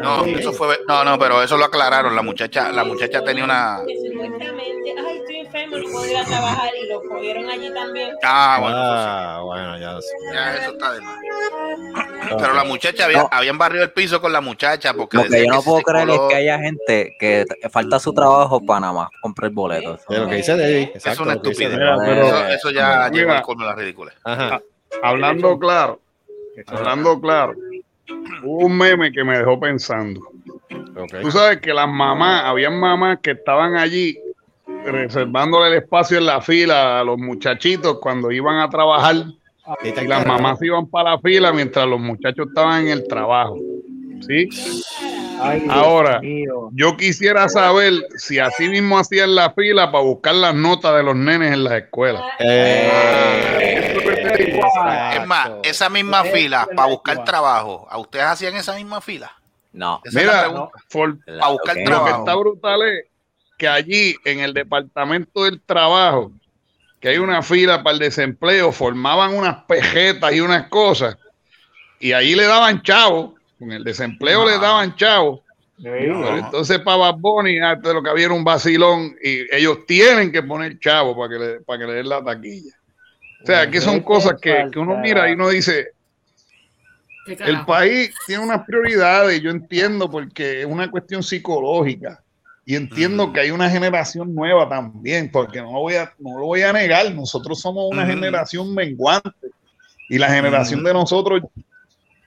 No, 0.01 0.25
eso 0.25 0.53
fue, 0.53 0.79
no, 0.89 1.05
no, 1.05 1.19
pero 1.19 1.43
eso 1.43 1.57
lo 1.57 1.65
aclararon. 1.67 2.15
La 2.17 2.23
muchacha, 2.23 2.71
la 2.73 2.85
muchacha 2.85 3.23
tenía 3.23 3.45
una. 3.45 3.79
Supuestamente, 3.79 4.95
ay, 4.99 5.19
estoy 5.19 5.37
enfermo, 5.41 5.77
no 5.79 5.91
puedo 5.91 6.07
ir 6.11 6.17
a 6.17 6.25
trabajar 6.25 6.71
y 6.83 6.87
lo 6.89 7.03
cogieron 7.03 7.49
allí 7.49 7.73
también. 7.75 8.17
Ah, 8.23 8.59
bueno, 8.61 8.77
Ah, 8.79 9.41
bueno, 9.45 9.79
ya. 9.79 10.01
sí, 10.01 10.09
ya 10.33 10.57
eso 10.57 10.71
está 10.73 10.93
de 10.93 11.01
más. 11.01 11.17
Pero 12.39 12.55
la 12.55 12.65
muchacha 12.65 13.05
había, 13.05 13.19
No. 13.19 13.29
habían 13.33 13.59
barrido 13.59 13.85
el 13.85 13.93
piso 13.93 14.21
con 14.21 14.33
la 14.33 14.41
muchacha 14.41 14.95
porque 14.95 15.17
Lo 15.19 15.25
que 15.25 15.47
yo 15.47 15.53
no 15.53 15.63
puedo 15.63 15.83
creer 15.83 16.09
es 16.11 16.21
que 16.29 16.35
haya 16.37 16.59
gente 16.59 17.17
que 17.19 17.45
falta 17.71 17.99
su 17.99 18.13
trabajo 18.13 18.65
para 18.65 18.81
nada 18.81 18.93
más 18.93 19.09
comprar 19.21 19.51
boletos. 19.51 20.01
Lo 20.09 20.29
que 20.29 20.37
dice 20.37 20.57
David. 20.57 20.89
Es 20.95 21.19
una 21.21 21.35
estupidez. 21.35 21.73
Eso, 21.79 22.47
eso 22.49 22.71
ya 22.71 23.09
llegó 23.11 23.33
al 23.33 23.43
colmo 23.43 23.65
de 23.65 23.71
la 23.71 23.77
ridícula. 23.77 24.13
Ajá. 24.25 24.61
Hablando 25.03 25.59
claro, 25.59 26.01
hablando 26.67 27.21
claro, 27.21 27.55
un 28.43 28.77
meme 28.77 29.13
que 29.13 29.25
me 29.25 29.39
dejó 29.39 29.59
pensando. 29.59 30.21
Tú 31.23 31.31
sabes 31.31 31.59
que 31.61 31.73
las 31.73 31.89
mamás, 31.89 32.45
habían 32.45 32.79
mamás 32.79 33.19
que 33.23 33.33
estaban 33.33 33.77
allí 33.77 34.19
reservándole 34.85 35.69
el 35.69 35.83
espacio 35.83 36.19
en 36.19 36.27
la 36.27 36.41
fila 36.41 37.01
a 37.01 37.05
los 37.05 37.19
muchachitos 37.19 37.99
cuando 38.01 38.31
iban 38.31 38.59
a 38.59 38.71
trabajar 38.71 39.17
Y 39.83 40.07
las 40.07 40.27
mamás 40.27 40.61
iban 40.63 40.87
para 40.87 41.13
la 41.13 41.19
fila 41.19 41.53
mientras 41.53 41.87
los 41.87 42.01
muchachos 42.01 42.49
estaban 42.49 42.83
en 42.83 42.89
el 42.89 43.07
trabajo. 43.07 43.57
¿Sí? 44.27 44.49
Ay, 45.41 45.65
Ahora, 45.71 46.21
mío. 46.21 46.71
Yo 46.73 46.97
quisiera 46.97 47.49
saber 47.49 47.95
si 48.17 48.39
así 48.39 48.69
mismo 48.69 48.99
hacían 48.99 49.35
la 49.35 49.53
fila 49.53 49.91
para 49.91 50.05
buscar 50.05 50.35
las 50.35 50.55
notas 50.55 50.95
de 50.97 51.03
los 51.03 51.17
nenes 51.17 51.55
en 51.55 51.65
las 51.65 51.73
escuelas. 51.75 52.23
Eh, 52.41 53.90
Es 54.41 55.27
más, 55.27 55.51
esa 55.63 55.89
misma 55.89 56.23
Es 56.23 56.33
fila 56.33 56.69
para 56.75 56.89
buscar 56.89 57.25
trabajo, 57.25 57.87
¿a 57.91 57.99
ustedes 57.99 58.25
hacían 58.27 58.55
esa 58.57 58.75
misma 58.75 59.01
fila? 59.01 59.33
No. 59.73 60.01
Esa 60.05 60.19
Mira, 60.19 60.33
Para 60.33 60.49
buscar 60.49 61.51
Ok. 61.51 61.57
lo 61.67 61.75
que 61.75 61.85
trabajo. 61.85 62.19
está 62.19 62.35
brutal 62.35 62.83
es 62.83 63.05
que 63.57 63.69
allí 63.69 64.17
en 64.25 64.41
el 64.41 64.55
departamento 64.55 65.45
del 65.45 65.61
trabajo, 65.61 66.33
que 67.01 67.09
hay 67.09 67.19
una 67.19 67.43
fila 67.43 67.83
para 67.83 67.95
el 67.95 67.99
desempleo, 68.01 68.73
formaban 68.73 69.35
unas 69.35 69.65
pejetas 69.65 70.33
y 70.33 70.41
unas 70.41 70.69
cosas, 70.69 71.17
y 71.99 72.13
ahí 72.13 72.35
le 72.35 72.47
daban 72.47 72.83
chavo, 72.83 73.35
con 73.59 73.71
el 73.73 73.85
desempleo 73.85 74.47
le 74.47 74.59
daban 74.59 74.97
chavo. 74.97 75.43
Entonces 75.83 76.79
para 76.81 76.97
Bad 76.97 77.15
Bunny, 77.19 77.59
antes 77.59 77.89
de 77.89 77.95
lo 77.95 78.03
que 78.03 78.11
había 78.11 78.27
era 78.27 78.35
un 78.35 78.45
vacilón, 78.45 79.17
y 79.23 79.55
ellos 79.55 79.87
tienen 79.87 80.31
que 80.33 80.43
poner 80.43 80.79
chavo 80.79 81.17
para 81.17 81.29
que 81.31 81.39
le, 81.39 81.61
para 81.61 81.79
que 81.79 81.87
le 81.87 81.93
den 81.95 82.09
la 82.09 82.23
taquilla. 82.23 82.75
O 83.43 83.47
sea, 83.47 83.71
que 83.71 83.81
son 83.81 84.01
cosas 84.01 84.35
que, 84.41 84.69
que 84.71 84.79
uno 84.79 84.99
mira 84.99 85.29
y 85.29 85.33
uno 85.33 85.49
dice, 85.49 85.93
¿Qué 87.25 87.37
el 87.45 87.65
país 87.65 88.15
tiene 88.27 88.45
unas 88.45 88.65
prioridades, 88.67 89.41
yo 89.41 89.51
entiendo, 89.51 90.11
porque 90.11 90.61
es 90.61 90.67
una 90.67 90.91
cuestión 90.91 91.23
psicológica. 91.23 92.23
Y 92.65 92.77
entiendo 92.77 93.33
que 93.33 93.41
hay 93.41 93.51
una 93.51 93.71
generación 93.71 94.35
nueva 94.35 94.69
también, 94.69 95.31
porque 95.31 95.61
no 95.61 95.73
lo 95.73 95.81
voy 95.81 95.95
a, 95.95 96.13
no 96.19 96.39
lo 96.39 96.47
voy 96.47 96.63
a 96.63 96.73
negar, 96.73 97.13
nosotros 97.15 97.61
somos 97.61 97.91
una 97.91 98.07
generación 98.07 98.75
menguante. 98.75 99.49
Y 100.09 100.19
la 100.19 100.29
generación 100.29 100.83
de 100.83 100.93
nosotros, 100.93 101.43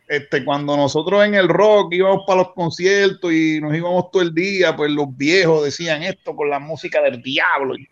este, 0.08 0.44
cuando 0.44 0.76
nosotros 0.78 1.26
en 1.26 1.36
el 1.36 1.48
rock 1.48 1.94
íbamos 1.94 2.24
para 2.26 2.40
los 2.40 2.54
conciertos 2.54 3.32
y 3.32 3.60
nos 3.62 3.76
íbamos 3.76 4.10
todo 4.12 4.22
el 4.22 4.34
día, 4.34 4.76
pues 4.76 4.92
los 4.92 5.16
viejos 5.16 5.66
decían 5.66 6.04
esto 6.04 6.36
con 6.36 6.50
la 6.50 6.60
música 6.60 7.02
del 7.02 7.22
diablo 7.22 7.76
y 7.76 7.88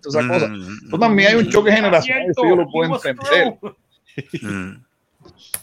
todas 0.00 0.16
esas 0.24 0.28
cosas. 0.28 0.50
Mm, 0.50 0.54
Entonces 0.84 1.00
también 1.00 1.28
hay 1.30 1.34
un 1.36 1.48
choque 1.50 1.72
generacional, 1.72 2.30
eso 2.30 2.42
yo 2.44 2.56
lo 2.56 2.68
puedo 2.70 2.94
entender. 2.96 3.58
mm. 4.42 4.84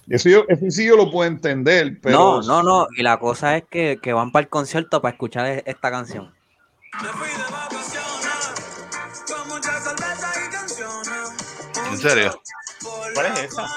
Eso, 0.10 0.30
yo, 0.30 0.46
eso 0.48 0.66
sí 0.70 0.86
yo 0.86 0.96
lo 0.96 1.12
puedo 1.12 1.30
entender, 1.30 2.00
pero 2.02 2.18
No, 2.18 2.42
no, 2.42 2.64
no. 2.64 2.88
Y 2.96 3.04
la 3.04 3.20
cosa 3.20 3.58
es 3.58 3.66
que, 3.70 4.00
que 4.02 4.14
van 4.14 4.32
para 4.32 4.44
el 4.44 4.50
concierto 4.50 5.02
para 5.02 5.12
escuchar 5.14 5.46
e- 5.48 5.64
esta 5.66 5.92
canción. 5.92 6.34
¿En 11.92 11.98
serio? 11.98 12.42
¿Cuál 13.14 13.26
es 13.26 13.40
esa? 13.44 13.68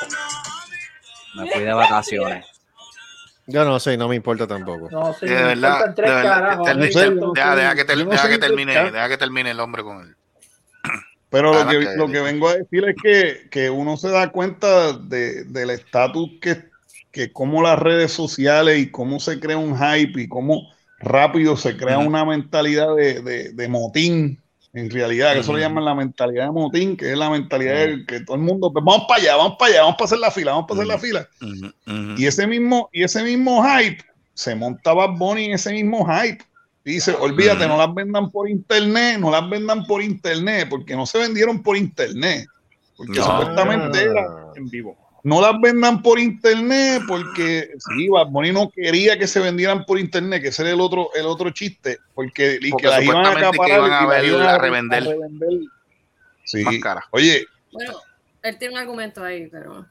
Me 1.35 1.51
fui 1.51 1.63
de 1.63 1.73
vacaciones. 1.73 2.47
Yo 3.47 3.65
no 3.65 3.81
sé, 3.81 3.97
no 3.97 4.07
me 4.07 4.15
importa 4.15 4.47
tampoco. 4.47 4.89
No, 4.91 5.13
sí, 5.13 5.27
De 5.27 5.35
me 5.35 5.43
verdad, 5.43 5.87
de 5.87 5.93
tres 5.95 6.11
verdad, 6.11 6.59
deja, 6.59 8.29
que, 8.29 8.39
termine, 8.39 8.75
deja 8.93 9.09
que 9.09 9.19
termine 9.19 9.51
el 9.51 9.59
hombre 9.59 9.83
con 9.83 10.01
él. 10.03 10.17
Pero 11.31 11.53
lo 11.53 11.61
Ah, 11.61 11.67
que, 11.71 11.79
lo 11.95 12.11
que 12.11 12.21
vengo 12.21 12.49
a 12.49 12.57
decir 12.57 12.85
es 12.89 12.97
que, 13.03 13.49
que 13.51 13.71
uno 13.71 13.97
se 13.97 14.11
da 14.11 14.31
cuenta 14.33 14.93
de, 14.95 15.45
del 15.45 15.71
estatus 15.71 16.31
que, 16.41 16.65
que 17.13 17.33
cómo 17.33 17.63
las 17.63 17.79
redes 17.79 18.13
sociales 18.13 18.79
y 18.81 18.91
cómo 18.91 19.21
se 19.21 19.41
crea 19.41 19.57
un 19.59 19.77
hype 19.79 20.21
y 20.23 20.29
cómo 20.29 20.69
rápido 20.99 21.57
se 21.57 21.77
crea 21.77 21.99
una 21.99 22.25
mentalidad 22.25 22.95
de, 22.97 23.23
de- 23.23 23.53
de 23.53 23.69
motín, 23.69 24.43
en 24.73 24.91
realidad, 24.91 25.33
que 25.35 25.41
eso 25.41 25.53
le 25.55 25.61
llaman 25.61 25.85
la 25.85 25.95
mentalidad 25.95 26.45
de 26.47 26.53
motín, 26.53 26.97
que 26.97 27.11
es 27.13 27.19
la 27.19 27.31
mentalidad 27.31 27.75
de 27.89 28.05
que 28.07 28.21
todo 28.21 28.37
el 28.37 28.43
mundo, 28.43 28.73
pues, 28.73 28.85
vamos 28.85 29.07
para 29.09 29.21
allá, 29.23 29.37
vamos 29.37 29.57
para 29.59 29.73
allá, 29.73 29.83
vamos 29.83 29.97
para 29.97 30.05
hacer 30.07 30.19
la 30.19 30.31
fila, 30.31 30.53
vamos 30.53 30.67
para 30.69 30.81
hacer 30.81 30.87
la 30.89 30.99
fila. 30.99 31.29
Y 32.15 32.27
ese 32.27 32.47
mismo, 32.47 32.89
y 32.93 33.03
ese 33.05 33.23
mismo 33.23 33.65
hype, 33.65 34.03
se 34.35 34.55
montaba 34.55 35.07
Bonnie 35.09 35.47
en 35.47 35.53
ese 35.55 35.73
mismo 35.73 36.07
hype. 36.07 36.45
Y 36.85 36.93
dice, 36.93 37.13
olvídate, 37.13 37.67
no 37.69 37.77
las 37.77 37.93
vendan 37.95 38.31
por 38.31 38.49
internet, 38.49 39.19
no 39.19 39.31
las 39.31 39.49
vendan 39.51 39.85
por 39.85 40.03
internet, 40.03 40.67
porque 40.71 40.97
no 40.97 41.05
se 41.07 41.19
vendieron 41.19 41.63
por 41.63 41.77
internet. 41.77 42.47
Porque 42.97 43.19
No. 43.19 43.25
supuestamente 43.27 44.03
era, 44.03 44.27
En 44.57 44.69
vivo. 44.71 44.97
no 45.23 45.41
las 45.43 45.61
vendan 45.61 46.01
por 46.03 46.19
internet, 46.19 47.03
porque 47.07 47.71
sí, 47.79 48.09
Bad 48.09 48.29
Bunny 48.29 48.53
no 48.53 48.71
quería 48.71 49.19
que 49.19 49.27
se 49.27 49.41
vendieran 49.41 49.85
por 49.85 49.99
internet, 49.99 50.41
que 50.43 50.49
ese 50.49 50.63
era 50.63 50.71
el 50.73 50.81
otro, 50.81 51.11
el 51.15 51.27
otro 51.27 51.51
chiste, 51.51 51.99
porque, 52.15 52.59
y 52.61 52.71
Porque 52.71 52.85
que 52.85 52.91
las 52.91 53.03
iban 53.05 53.27
a 53.27 53.31
acaparar 53.31 53.79
iban 53.79 53.93
a 53.93 54.01
y 54.03 54.07
las 54.07 54.09
ver- 54.09 54.25
iban 54.27 54.43
a 54.47 54.59
revender. 54.59 55.05
Sí. 56.45 56.63
Más 56.65 56.79
cara. 56.79 57.05
Oye, 57.11 57.45
Bueno, 57.73 57.93
él 58.43 58.59
tiene 58.59 58.75
un 58.75 58.81
argumento 58.81 59.23
ahí, 59.23 59.47
pero. 59.53 59.87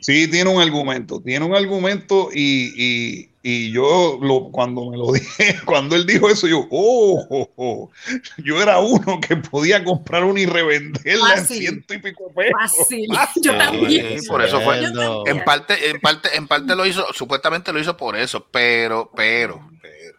Sí, 0.00 0.28
tiene 0.28 0.50
un 0.50 0.60
argumento, 0.62 1.20
tiene 1.20 1.44
un 1.44 1.54
argumento 1.54 2.28
y, 2.32 2.72
y- 2.76 3.31
y 3.44 3.72
yo 3.72 4.18
lo, 4.22 4.50
cuando 4.52 4.88
me 4.90 4.96
lo 4.96 5.12
dije, 5.12 5.56
cuando 5.64 5.96
él 5.96 6.06
dijo 6.06 6.28
eso, 6.28 6.46
yo, 6.46 6.66
oh, 6.70 7.26
oh, 7.28 7.50
oh, 7.56 7.90
yo 8.38 8.62
era 8.62 8.78
uno 8.78 9.20
que 9.20 9.36
podía 9.36 9.82
comprar 9.82 10.24
una 10.24 10.40
y 10.40 10.46
revenderla 10.46 11.34
en 11.34 11.38
Fácil. 11.40 11.58
ciento 11.58 11.94
y 11.94 11.98
pico 11.98 12.32
pesos. 12.34 12.88
Fácil. 13.14 13.42
Yo 13.42 13.58
también. 13.58 14.20
Sí, 14.20 14.28
por 14.28 14.42
eso 14.42 14.60
fue. 14.60 14.80
En 15.26 15.44
parte, 15.44 15.90
en 15.90 16.00
parte, 16.00 16.36
en 16.36 16.46
parte 16.46 16.76
lo 16.76 16.86
hizo, 16.86 17.04
supuestamente 17.12 17.72
lo 17.72 17.80
hizo 17.80 17.96
por 17.96 18.16
eso, 18.16 18.46
pero, 18.50 19.10
pero, 19.14 19.68
pero. 19.80 20.18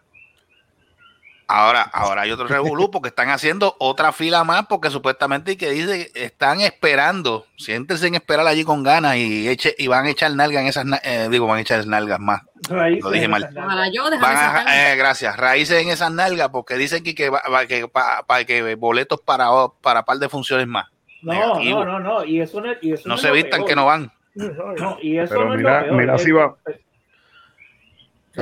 Ahora, 1.46 1.82
ahora 1.92 2.22
hay 2.22 2.30
otro 2.30 2.46
revolú 2.46 2.90
porque 2.90 3.08
están 3.08 3.28
haciendo 3.28 3.76
otra 3.78 4.12
fila 4.12 4.44
más 4.44 4.66
porque 4.66 4.88
supuestamente 4.90 5.52
y 5.52 5.56
que 5.56 5.70
dice 5.70 6.10
están 6.14 6.60
esperando, 6.62 7.46
siéntense 7.58 8.06
en 8.06 8.14
esperar 8.14 8.46
allí 8.46 8.64
con 8.64 8.82
ganas 8.82 9.16
y 9.16 9.46
eche, 9.48 9.74
y 9.76 9.86
van 9.86 10.06
a 10.06 10.10
echar 10.10 10.34
nalgas 10.34 10.62
en 10.62 10.68
esas, 10.68 10.86
eh, 11.04 11.28
digo, 11.30 11.46
van 11.46 11.58
a 11.58 11.60
echar 11.60 11.86
nalgas 11.86 12.18
más. 12.18 12.42
Raíces 12.68 13.04
Lo 13.04 13.10
dije 13.10 13.28
mal. 13.28 13.48
yo 13.92 14.04
Van 14.20 14.36
a, 14.66 14.92
eh, 14.92 14.96
gracias, 14.96 15.36
raíces 15.36 15.82
en 15.82 15.90
esas 15.90 16.10
nalgas 16.10 16.48
porque 16.48 16.76
dicen 16.76 17.04
que, 17.04 17.14
que, 17.14 17.30
que, 17.68 17.88
pa- 17.88 18.22
pa- 18.26 18.44
que 18.44 18.74
boletos 18.76 19.20
para, 19.20 19.48
para 19.82 20.04
par 20.04 20.16
de 20.18 20.28
funciones 20.30 20.66
más. 20.66 20.86
No, 21.22 21.32
Negativo. 21.32 21.84
no, 21.84 21.98
no, 21.98 22.20
no. 22.20 22.24
Y 22.24 22.40
eso 22.40 22.60
no, 22.60 22.72
y 22.80 22.92
eso 22.92 23.08
No 23.08 23.16
se 23.18 23.30
vistan 23.30 23.60
peor. 23.60 23.68
que 23.68 23.76
no 23.76 23.86
van. 23.86 24.10
No, 24.34 24.98
y 25.00 25.18
eso 25.18 25.34
Pero 25.34 25.48
no 25.48 25.56
mira- 25.56 25.80
es 25.80 25.86
lo 25.86 25.88
peor. 25.96 26.00
mira 26.00 26.18
si 26.18 26.32
va- 26.32 26.54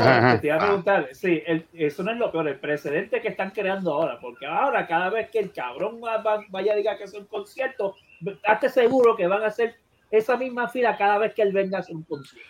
Ajá. 0.01 0.41
te 0.41 0.47
iba 0.47 0.57
a 0.57 0.59
Ah. 0.59 0.63
preguntar, 0.67 1.09
sí, 1.13 1.43
el- 1.47 1.67
eso 1.75 2.03
no 2.03 2.11
es 2.13 2.17
lo 2.19 2.31
peor, 2.33 2.49
el 2.49 2.59
precedente 2.59 3.21
que 3.21 3.29
están 3.29 3.51
creando 3.51 3.93
ahora, 3.93 4.19
porque 4.21 4.47
ahora 4.47 4.87
cada 4.87 5.11
vez 5.11 5.31
que 5.31 5.39
el 5.39 5.53
cabrón 5.53 6.01
va- 6.03 6.19
va- 6.19 6.45
vaya 6.49 6.73
a 6.73 6.77
diga 6.77 6.97
que 6.97 7.05
es 7.05 7.13
un 7.15 7.27
concierto, 7.27 7.97
hazte 8.45 8.69
seguro 8.69 9.17
que 9.17 9.27
van 9.27 9.43
a 9.43 9.49
hacer 9.49 9.75
esa 10.11 10.37
misma 10.37 10.69
fila 10.69 10.97
cada 10.97 11.19
vez 11.19 11.35
que 11.35 11.43
él 11.43 11.53
venga 11.53 11.79
a 11.79 11.81
hacer 11.81 11.95
un 11.97 12.05
concierto. 12.05 12.49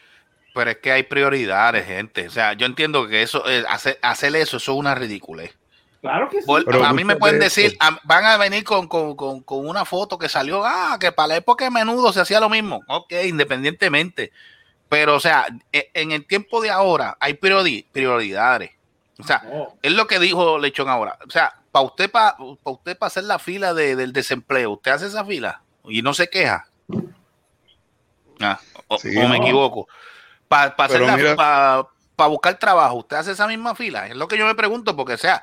Pero 0.54 0.70
es 0.70 0.76
que 0.78 0.92
hay 0.92 1.02
prioridades, 1.04 1.86
gente. 1.86 2.26
O 2.26 2.30
sea, 2.30 2.52
yo 2.52 2.66
entiendo 2.66 3.08
que 3.08 3.22
eso, 3.22 3.48
eh, 3.48 3.64
hacer, 3.68 3.98
hacer 4.02 4.36
eso, 4.36 4.58
eso 4.58 4.72
es 4.72 4.78
una 4.78 4.94
ridiculez. 4.94 5.56
Claro 6.02 6.28
que 6.28 6.42
sí. 6.42 6.52
Pero 6.66 6.84
a 6.84 6.92
mí 6.92 7.04
me 7.04 7.16
pueden 7.16 7.38
de 7.38 7.44
decir, 7.44 7.76
a- 7.80 7.98
van 8.02 8.24
a 8.24 8.36
venir 8.36 8.62
con, 8.64 8.86
con- 8.88 9.14
con- 9.16 9.40
con 9.42 9.66
una 9.66 9.84
foto 9.84 10.18
que 10.18 10.28
salió, 10.28 10.62
ah, 10.64 10.96
que 11.00 11.12
para 11.12 11.28
la 11.28 11.36
época 11.36 11.64
de 11.64 11.70
menudo 11.70 12.12
se 12.12 12.20
hacía 12.20 12.40
lo 12.40 12.48
mismo. 12.50 12.82
Ok, 12.88 13.12
independientemente. 13.24 14.32
Pero, 14.92 15.14
o 15.14 15.20
sea, 15.20 15.46
e- 15.72 15.90
en 15.94 16.12
el 16.12 16.26
tiempo 16.26 16.60
de 16.60 16.68
ahora 16.68 17.16
hay 17.18 17.32
priori- 17.32 17.86
prioridades. 17.92 18.72
O 19.18 19.22
sea, 19.24 19.38
No. 19.50 19.74
es 19.80 19.90
lo 19.92 20.06
que 20.06 20.18
dijo 20.18 20.58
Lechón 20.58 20.90
ahora. 20.90 21.18
O 21.26 21.30
sea, 21.30 21.54
para 21.70 21.86
usted, 21.86 22.10
para 22.10 22.36
usted, 22.38 22.98
para 22.98 23.06
hacer 23.06 23.24
la 23.24 23.38
fila 23.38 23.72
de- 23.72 23.96
del 23.96 24.12
desempleo, 24.12 24.72
usted 24.72 24.90
hace 24.90 25.06
esa 25.06 25.24
fila 25.24 25.62
y 25.84 26.02
no 26.02 26.12
se 26.12 26.28
queja. 26.28 26.66
Ah, 28.40 28.60
o, 28.88 28.98
Sí, 28.98 29.16
o 29.16 29.28
me 29.28 29.38
no. 29.38 29.44
equivoco. 29.44 29.88
Para 30.46 30.76
Pero 30.76 31.06
mira- 31.16 31.86
buscar 32.28 32.58
trabajo, 32.58 32.96
usted 32.96 33.16
hace 33.16 33.32
esa 33.32 33.46
misma 33.48 33.74
fila. 33.74 34.06
Es 34.08 34.14
lo 34.14 34.28
que 34.28 34.36
yo 34.36 34.44
me 34.46 34.54
pregunto, 34.54 34.94
porque, 34.94 35.14
o 35.14 35.18
sea, 35.18 35.42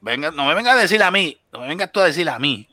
venga, 0.00 0.32
no 0.32 0.44
me 0.46 0.54
venga 0.54 0.72
a 0.72 0.76
decir 0.76 1.02
a 1.04 1.12
mí, 1.12 1.40
no 1.52 1.60
me 1.60 1.68
vengas 1.68 1.92
tú 1.92 2.00
a 2.00 2.04
decir 2.04 2.28
a 2.28 2.38
mí 2.40 2.68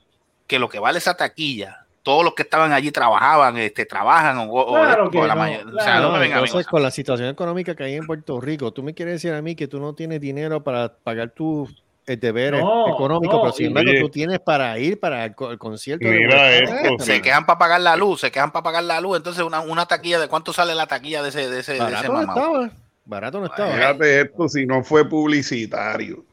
que 0.47 0.57
lo 0.57 0.69
que 0.69 0.79
vale 0.79 0.97
esa 0.97 1.15
taquilla, 1.15 1.85
todos 2.07 2.23
los 2.23 2.33
que 2.35 2.43
estaban 2.43 2.71
allí 2.71 2.89
trabajaban, 2.89 3.57
este, 3.57 3.85
trabajan, 3.85 4.47
o, 4.49 4.65
Claro 4.73 5.11
que 5.11 5.17
o 5.19 5.27
la 5.27 5.35
no, 5.35 5.41
mayoría- 5.41 5.75
o 5.75 5.81
sea, 5.83 5.99
no 5.99 6.11
me 6.13 6.25
entonces, 6.27 6.65
con 6.65 6.81
la 6.81 6.89
situación 6.89 7.27
económica 7.27 7.75
que 7.75 7.83
hay 7.83 7.95
en 7.95 8.05
Puerto 8.07 8.39
Rico, 8.39 8.71
tú 8.71 8.81
me 8.81 8.93
quieres 8.93 9.15
decir 9.15 9.33
a 9.33 9.41
mí 9.41 9.57
que 9.57 9.67
tú 9.67 9.77
no 9.81 9.93
tienes 9.93 10.21
dinero 10.21 10.63
para 10.63 10.93
pagar 11.03 11.31
tus 11.31 11.83
eh, 12.05 12.15
deberes 12.15 12.61
No, 12.61 12.87
económicos, 12.95 13.35
no, 13.35 13.41
pero 13.41 13.51
sin 13.51 13.65
embargo 13.65 13.91
tú 13.99 14.07
tienes 14.09 14.39
para 14.39 14.79
ir 14.79 14.97
para 15.01 15.25
el, 15.25 15.35
co- 15.35 15.51
el 15.51 15.57
concierto. 15.57 16.07
Mira 16.07 16.49
esto, 16.53 17.03
se 17.03 17.21
quejan 17.21 17.45
para 17.45 17.59
pagar 17.59 17.81
la 17.81 17.97
luz, 17.97 18.21
se 18.21 18.31
quejan 18.31 18.53
para 18.53 18.63
pagar 18.63 18.85
la 18.85 19.01
luz. 19.01 19.17
Entonces, 19.17 19.43
una, 19.43 19.59
una 19.59 19.85
taquilla 19.85 20.17
de 20.17 20.29
cuánto 20.29 20.53
sale 20.53 20.73
la 20.75 20.87
taquilla 20.87 21.21
de 21.21 21.27
ese, 21.27 21.49
de 21.49 21.59
ese, 21.59 21.73
de 21.73 21.77
ese 21.79 21.83
Barato 21.83 22.07
no 22.13 22.13
mamado? 22.13 22.39
estaba. 22.63 22.81
Barato 23.03 23.39
no 23.41 23.45
estaba. 23.47 23.73
Fíjate 23.75 24.21
esto 24.21 24.47
si 24.47 24.65
no 24.65 24.81
fue 24.85 25.03
publicitario. 25.09 26.23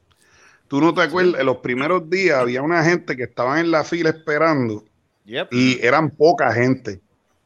Tú 0.68 0.80
no 0.80 0.94
te 0.94 1.02
acuerdas, 1.02 1.40
en 1.40 1.46
los 1.46 1.56
primeros 1.56 2.08
días 2.08 2.38
había 2.38 2.62
una 2.62 2.84
gente 2.84 3.16
que 3.16 3.24
estaban 3.24 3.58
en 3.58 3.72
la 3.72 3.82
fila 3.82 4.10
esperando 4.10 4.84
Yep. 5.24 5.48
y 5.52 5.84
eran 5.84 6.10
poca 6.10 6.52
gente. 6.52 7.00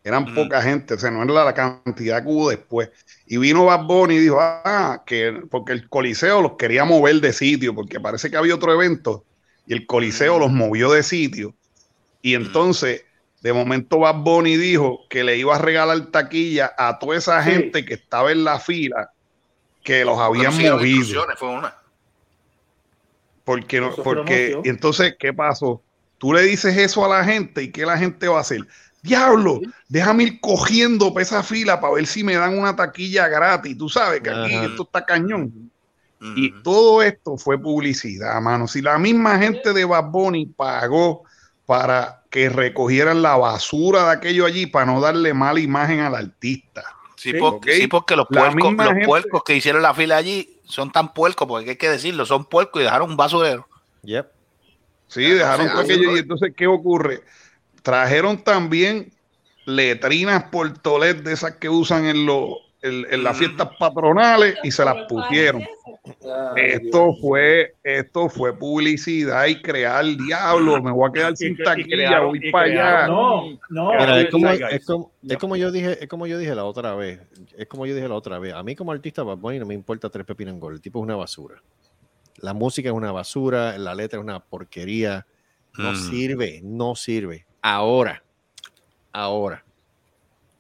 Eran 0.05 0.25
Ujú. 0.25 0.35
poca 0.35 0.63
gente, 0.63 0.95
o 0.95 0.99
sea, 0.99 1.11
no 1.11 1.23
era 1.23 1.45
la 1.45 1.55
cantidad 1.55 2.23
que 2.23 2.29
hubo 2.29 2.49
después. 2.51 2.91
Y 3.27 3.37
vino 3.37 3.67
Bad 3.67 3.85
Bunny 3.87 4.15
y 4.15 4.19
dijo, 4.21 4.39
ah, 4.41 5.03
que 5.07 5.43
porque 5.51 5.73
el 5.73 5.89
Coliseo 5.89 6.41
los 6.41 6.53
quería 6.57 6.85
mover 6.85 7.21
de 7.21 7.33
sitio, 7.33 7.75
porque 7.75 8.01
parece 8.01 8.31
que 8.31 8.37
había 8.37 8.55
otro 8.55 8.73
evento 8.73 9.27
y 9.67 9.75
el 9.75 9.87
Coliseo 9.87 10.39
los 10.39 10.51
movió 10.51 10.91
de 10.93 11.03
sitio. 11.03 11.55
Y 12.23 12.35
entonces, 12.35 13.05
de 13.43 13.53
momento 13.53 13.99
Bad 14.01 14.23
Bunny 14.23 14.57
dijo 14.57 15.01
que 15.11 15.25
le 15.25 15.37
iba 15.37 15.57
a 15.57 15.59
regalar 15.59 16.07
taquilla 16.11 16.73
a 16.79 16.99
toda 16.99 17.17
esa 17.19 17.43
Sí. 17.45 17.51
gente 17.51 17.85
que 17.85 17.95
estaba 17.95 18.33
en 18.33 18.45
la 18.45 18.59
fila, 18.59 19.11
que 19.83 20.05
los 20.05 20.19
habían 20.19 20.57
movido. 20.57 21.27
fue 21.37 21.49
una. 21.49 21.75
Porque, 23.45 23.81
no, 23.81 23.95
porque 23.95 24.59
entonces, 24.65 25.17
¿qué 25.19 25.33
pasó? 25.33 25.83
Tú 26.19 26.33
le 26.33 26.43
dices 26.43 26.77
eso 26.77 27.05
a 27.05 27.09
la 27.09 27.25
gente 27.25 27.63
y 27.63 27.71
¿qué 27.71 27.87
la 27.87 27.97
gente 27.97 28.29
va 28.29 28.39
a 28.39 28.41
hacer? 28.41 28.67
Diablo, 29.03 29.61
déjame 29.89 30.25
ir 30.25 30.41
cogiendo 30.41 31.13
para 31.15 31.23
esa 31.23 31.43
fila 31.43 31.81
para 31.81 31.95
ver 31.95 32.07
si 32.07 32.25
me 32.25 32.35
dan 32.35 32.59
una 32.59 32.75
taquilla 32.75 33.29
gratis. 33.29 33.79
Tú 33.79 33.89
sabes 33.89 34.21
que 34.21 34.31
aquí 34.31 34.55
Ajá. 34.55 34.65
esto 34.67 34.83
está 34.83 35.07
cañón. 35.07 35.71
Y 36.35 36.51
todo 36.63 37.01
esto 37.01 37.37
fue 37.37 37.57
publicidad, 37.57 38.41
mano. 38.41 38.67
Si 38.67 38.83
la 38.83 38.99
misma 38.99 39.39
gente 39.39 39.73
de 39.73 39.85
Bad 39.85 40.07
Bunny 40.11 40.47
pagó 40.47 41.23
para 41.65 42.25
que 42.29 42.49
recogieran 42.49 43.23
la 43.23 43.37
basura 43.37 44.07
de 44.07 44.11
aquello 44.11 44.45
allí 44.45 44.67
para 44.67 44.87
no 44.87 45.01
darle 45.01 45.33
mala 45.33 45.61
imagen 45.61 46.01
al 46.01 46.17
artista. 46.17 46.83
Sí, 47.15 47.35
porque, 47.35 47.71
Ok. 47.71 47.77
sí, 47.77 47.87
porque 47.87 48.17
los 48.17 48.27
puercos, 48.27 48.73
los 48.73 48.87
gente- 48.89 49.07
puercos 49.07 49.43
que 49.45 49.55
hicieron 49.57 49.81
la 49.81 49.95
fila 49.95 50.17
allí 50.17 50.59
son 50.65 50.91
tan 50.91 51.15
puercos, 51.15 51.47
porque 51.47 51.71
hay 51.71 51.77
que 51.77 51.89
decirlo, 51.89 52.27
son 52.27 52.45
puercos 52.47 52.81
y 52.81 52.85
dejaron 52.85 53.11
un 53.11 53.17
basurero. 53.17 53.69
Yep. 54.03 54.27
Sí, 55.09 55.23
dejaron 55.23 55.69
todo 55.69 55.81
aquello. 55.81 56.15
Y 56.17 56.21
entonces, 56.21 56.53
¿qué 56.57 56.67
ocurre? 56.67 57.21
Trajeron 57.83 58.43
también 58.45 59.11
letrinas 59.65 60.45
portolet 60.45 61.23
de 61.23 61.33
esas 61.33 61.57
que 61.57 61.69
usan 61.69 62.07
en, 62.07 62.25
los 62.25 62.57
en, 62.83 63.07
en 63.11 63.25
las 63.25 63.37
fiestas 63.37 63.69
patronales 63.79 64.57
y 64.63 64.71
se 64.71 64.85
las 64.85 65.07
pusieron. 65.09 65.63
Esto 66.57 67.15
fue, 67.21 67.75
esto 67.83 68.29
fue 68.29 68.57
publicidad 68.57 69.47
y 69.47 69.61
crear 69.61 70.05
el 70.05 70.17
diablo. 70.17 70.83
Me 70.83 70.91
voy 70.91 71.09
a 71.09 71.13
quedar 71.13 71.37
sin 71.37 71.57
taquilla, 71.57 72.21
voy 72.21 72.51
para 72.51 72.67
allá. 72.67 73.07
No, 73.09 73.59
no. 73.69 73.91
Mira, 73.93 74.21
es 74.21 74.31
como, 74.31 74.51
es, 74.51 74.87
como, 74.87 75.13
es 75.29 75.37
como 75.39 75.57
yo 75.57 75.71
dije, 75.71 76.03
es 76.03 76.09
como 76.09 76.27
yo 76.27 76.39
dije 76.39 76.55
la 76.55 76.65
otra 76.65 76.95
vez. 76.95 77.21
Es 77.57 77.67
como 77.67 77.87
yo 77.87 77.95
dije 77.95 78.09
la 78.09 78.15
otra 78.15 78.39
vez. 78.39 78.55
A 78.55 78.63
mí 78.63 78.75
como 78.75 78.93
artista 78.93 79.23
Bad 79.23 79.39
Bunny 79.39 79.59
no 79.59 79.67
me 79.67 79.75
importa 79.75 80.09
tres 80.09 80.25
pepinos 80.25 80.55
en 80.55 80.61
gol. 80.61 80.75
El 80.75 80.81
tipo 80.81 80.99
es 80.99 81.03
una 81.03 81.17
basura. 81.17 81.63
La 82.39 82.55
música 82.55 82.89
es 82.89 82.95
una 82.95 83.13
basura, 83.13 83.77
la 83.79 83.95
letra 83.95 84.19
es 84.19 84.25
una 84.25 84.41
porquería. 84.41 85.27
No 85.77 85.93
Mm. 85.93 85.97
sirve, 86.11 86.61
no 86.65 86.95
sirve. 86.97 87.47
Ahora, 87.63 88.23
ahora. 89.13 89.65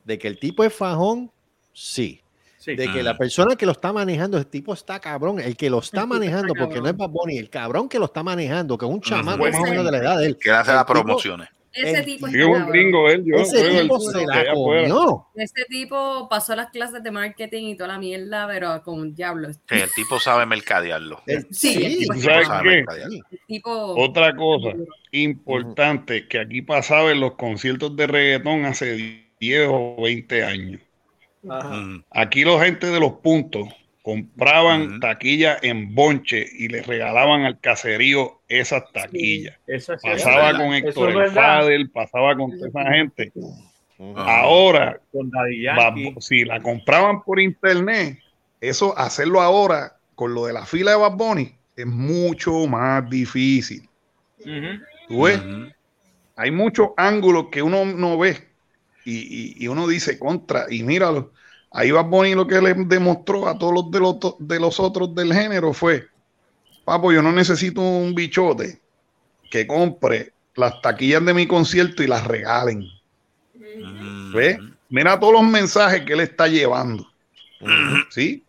De 0.04 0.18
que 0.18 0.28
el 0.28 0.38
tipo 0.38 0.64
es 0.64 0.72
fajón, 0.74 1.30
sí. 1.72 2.20
Sí. 2.58 2.74
De 2.74 2.90
que 2.92 3.02
Mm. 3.02 3.04
la 3.04 3.16
persona 3.16 3.56
que 3.56 3.64
lo 3.66 3.72
está 3.72 3.92
manejando, 3.92 4.36
el 4.38 4.46
tipo 4.46 4.72
está 4.74 4.98
cabrón. 5.00 5.38
El 5.40 5.56
que 5.56 5.70
lo 5.70 5.78
está 5.78 6.04
manejando, 6.06 6.52
está 6.54 6.64
porque 6.64 6.80
no 6.80 6.88
es. 6.88 6.96
Bad 6.96 7.10
Bunny, 7.10 7.38
el 7.38 7.48
cabrón 7.50 7.88
que 7.88 7.98
lo 7.98 8.06
está 8.06 8.22
manejando, 8.22 8.76
que 8.76 8.84
es 8.86 8.90
un 8.92 9.00
chamaco 9.00 9.38
Bueno. 9.38 9.58
más 9.58 9.68
o 9.68 9.70
menos 9.70 9.84
de 9.84 9.90
la 9.92 9.98
edad 9.98 10.18
de 10.18 10.26
él. 10.26 10.38
Que 10.38 10.50
hace 10.50 10.72
las 10.72 10.84
tipo- 10.84 10.92
promociones. 10.94 11.48
Ese 11.72 12.02
tipo 12.02 12.26
Sí, 12.28 12.40
un 12.42 12.66
gringo 12.68 13.08
él, 13.08 13.24
yo 13.24 13.36
Ese 13.36 13.80
tipo 13.82 14.00
se 14.00 14.26
la 14.26 14.34
allá 14.34 14.52
afuera. 14.52 14.88
comió. 14.88 15.26
Ese 15.34 15.64
tipo 15.68 16.28
pasó 16.28 16.56
las 16.56 16.70
clases 16.70 17.02
de 17.02 17.10
marketing 17.10 17.68
y 17.68 17.76
toda 17.76 17.88
la 17.88 17.98
mierda, 17.98 18.46
pero 18.48 18.82
con 18.82 18.98
un 19.00 19.14
diablo. 19.14 19.52
Sí, 19.52 19.58
el 19.70 19.90
tipo 19.94 20.18
sabe 20.18 20.46
mercadearlo. 20.46 21.20
El- 21.26 21.46
Sí, 21.50 21.84
el 21.84 21.98
tipo 21.98 22.12
¿Tú 22.14 22.18
es 22.18 22.24
sabes 22.24 22.46
sabe 22.46 22.62
qué? 22.70 22.76
mercadear. 22.76 23.08
el 23.12 23.40
tipo. 23.46 23.70
Otra 23.96 24.34
cosa 24.34 24.74
importante 25.12 26.26
que 26.26 26.40
aquí 26.40 26.62
pasaba 26.62 27.10
en 27.12 27.20
los 27.20 27.32
conciertos 27.34 27.94
de 27.96 28.06
reggaetón 28.06 28.64
hace 28.64 29.24
10 29.40 29.68
o 29.70 29.96
20 30.02 30.44
años. 30.44 30.80
Mm. 31.42 32.00
Aquí 32.10 32.44
la 32.44 32.62
gente 32.64 32.88
de 32.88 32.98
los 33.00 33.12
puntos 33.14 33.68
compraban 34.08 34.86
Ujú. 34.86 35.00
taquillas 35.00 35.58
en 35.62 35.94
bonche 35.94 36.46
y 36.50 36.68
les 36.68 36.86
regalaban 36.86 37.42
al 37.44 37.60
caserío 37.60 38.40
esas 38.48 38.90
taquillas. 38.90 39.58
Eso 39.66 39.92
es 39.92 40.00
Pasaba 40.00 40.56
con 40.56 40.72
Héctor 40.72 41.10
es 41.10 41.28
el. 41.28 41.34
Fadel, 41.34 41.90
pasaba 41.90 42.34
con 42.34 42.50
toda 42.52 42.68
esa 42.68 42.90
gente. 42.90 43.32
Ajá. 44.16 44.40
Ahora, 44.40 45.00
si 46.20 46.46
la 46.46 46.62
compraban 46.62 47.22
por 47.22 47.38
internet, 47.38 48.18
eso 48.62 48.96
hacerlo 48.96 49.42
ahora 49.42 49.98
con 50.14 50.32
lo 50.32 50.46
de 50.46 50.54
la 50.54 50.64
fila 50.64 50.92
de 50.92 50.96
Bad 50.96 51.12
Bunny 51.16 51.52
es 51.76 51.86
mucho 51.86 52.66
más 52.66 53.10
difícil. 53.10 53.86
¿Tú 55.08 55.22
ves? 55.24 55.38
Hay 56.36 56.50
muchos 56.50 56.90
ángulos 56.96 57.48
que 57.52 57.60
uno 57.60 57.84
no 57.84 58.16
ve 58.16 58.38
y, 59.04 59.16
y- 59.18 59.54
y 59.58 59.68
uno 59.68 59.86
dice 59.86 60.18
contra, 60.18 60.64
y 60.70 60.82
míralo. 60.82 61.32
Ahí 61.70 61.90
Bad 61.90 62.06
Bunny 62.06 62.34
lo 62.34 62.46
que 62.46 62.60
le 62.60 62.74
demostró 62.74 63.46
a 63.48 63.58
todos 63.58 63.74
los 63.74 63.90
de 63.90 64.00
los, 64.00 64.18
to- 64.18 64.36
de 64.38 64.58
los 64.58 64.80
otros 64.80 65.14
del 65.14 65.32
género 65.34 65.72
fue, 65.72 66.08
papo, 66.84 67.12
yo 67.12 67.22
no 67.22 67.30
necesito 67.32 67.80
un 67.80 68.14
bichote 68.14 68.80
que 69.50 69.66
compre 69.66 70.32
las 70.54 70.80
taquillas 70.80 71.24
de 71.24 71.34
mi 71.34 71.46
concierto 71.46 72.02
y 72.02 72.06
las 72.06 72.26
regalen. 72.26 72.84
Ujú. 73.54 74.36
¿Ves? 74.36 74.58
Mira 74.88 75.20
todos 75.20 75.34
los 75.34 75.42
mensajes 75.44 76.02
que 76.02 76.14
él 76.14 76.20
está 76.20 76.48
llevando. 76.48 77.06
¿Sí? 78.10 78.44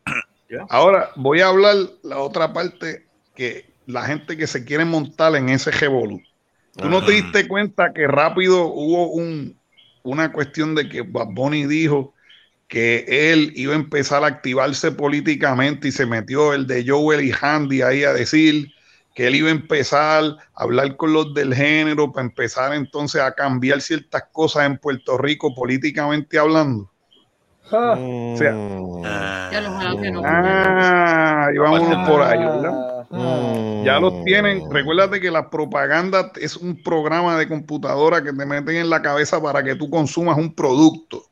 Ya. 0.50 0.66
Ahora 0.70 1.12
voy 1.16 1.42
a 1.42 1.48
hablar 1.48 1.76
la 2.04 2.20
otra 2.20 2.54
parte 2.54 3.06
que 3.36 3.70
la 3.86 4.04
gente 4.04 4.38
que 4.38 4.48
se 4.48 4.64
quiere 4.64 4.86
montar 4.86 5.36
en 5.36 5.50
ese 5.50 5.72
revolú. 5.72 6.22
¿Tú 6.78 6.88
no 6.90 7.04
te 7.04 7.12
diste 7.12 7.48
cuenta 7.48 7.92
que 7.92 8.08
rápido 8.08 8.68
hubo 8.68 9.12
un, 9.12 9.58
una 10.04 10.32
cuestión 10.32 10.76
de 10.76 10.88
que 10.88 11.02
Bad 11.02 11.28
Bunny 11.32 11.66
dijo 11.66 12.14
que 12.70 13.04
él 13.08 13.52
iba 13.56 13.74
a 13.74 13.78
empezar 13.78 14.24
a 14.24 14.28
activarse 14.28 14.92
políticamente 14.92 15.90
y 15.90 15.92
se 15.92 16.06
metió 16.06 16.54
el 16.54 16.68
de 16.68 16.86
Joel 16.88 17.22
y 17.26 17.34
Handy 17.42 17.82
ahí 17.82 18.04
a 18.04 18.14
decir 18.14 18.72
que 19.16 19.28
él 19.28 19.36
iba 19.36 19.50
a 19.50 19.52
empezar 19.52 20.24
a 20.54 20.64
hablar 20.64 20.96
con 20.96 21.12
los 21.12 21.34
del 21.34 21.54
género 21.54 22.14
para 22.14 22.28
empezar 22.28 22.74
entonces 22.74 23.22
a 23.22 23.34
cambiar 23.34 23.82
ciertas 23.82 24.24
cosas 24.32 24.68
en 24.68 24.78
Puerto 24.78 25.18
Rico 25.18 25.54
políticamente 25.54 26.38
hablando. 26.38 26.90
Ah, 27.72 27.96
Mm. 27.98 28.38
sea, 28.38 28.56
Ah. 29.06 29.50
Ya 29.52 29.62
lo 29.62 29.70
ojalá 29.72 30.02
que 30.02 30.12
no. 30.12 30.22
Ah, 30.26 31.50
y 31.54 31.58
vámonos 31.58 32.10
por 32.10 32.22
ahí, 32.22 32.40
¿verdad? 32.40 33.08
Mm. 33.10 33.84
Ya 33.84 34.00
los 34.00 34.24
tienen. 34.26 34.62
Recuérdate 34.72 35.20
que 35.20 35.32
la 35.32 35.50
propaganda 35.50 36.32
es 36.40 36.56
un 36.56 36.82
programa 36.84 37.38
de 37.38 37.48
computadora 37.48 38.24
que 38.24 38.32
te 38.34 38.46
meten 38.46 38.76
en 38.76 38.90
la 38.90 39.02
cabeza 39.02 39.42
para 39.42 39.64
que 39.64 39.76
tú 39.76 39.90
consumas 39.90 40.38
un 40.38 40.54
producto. 40.54 41.29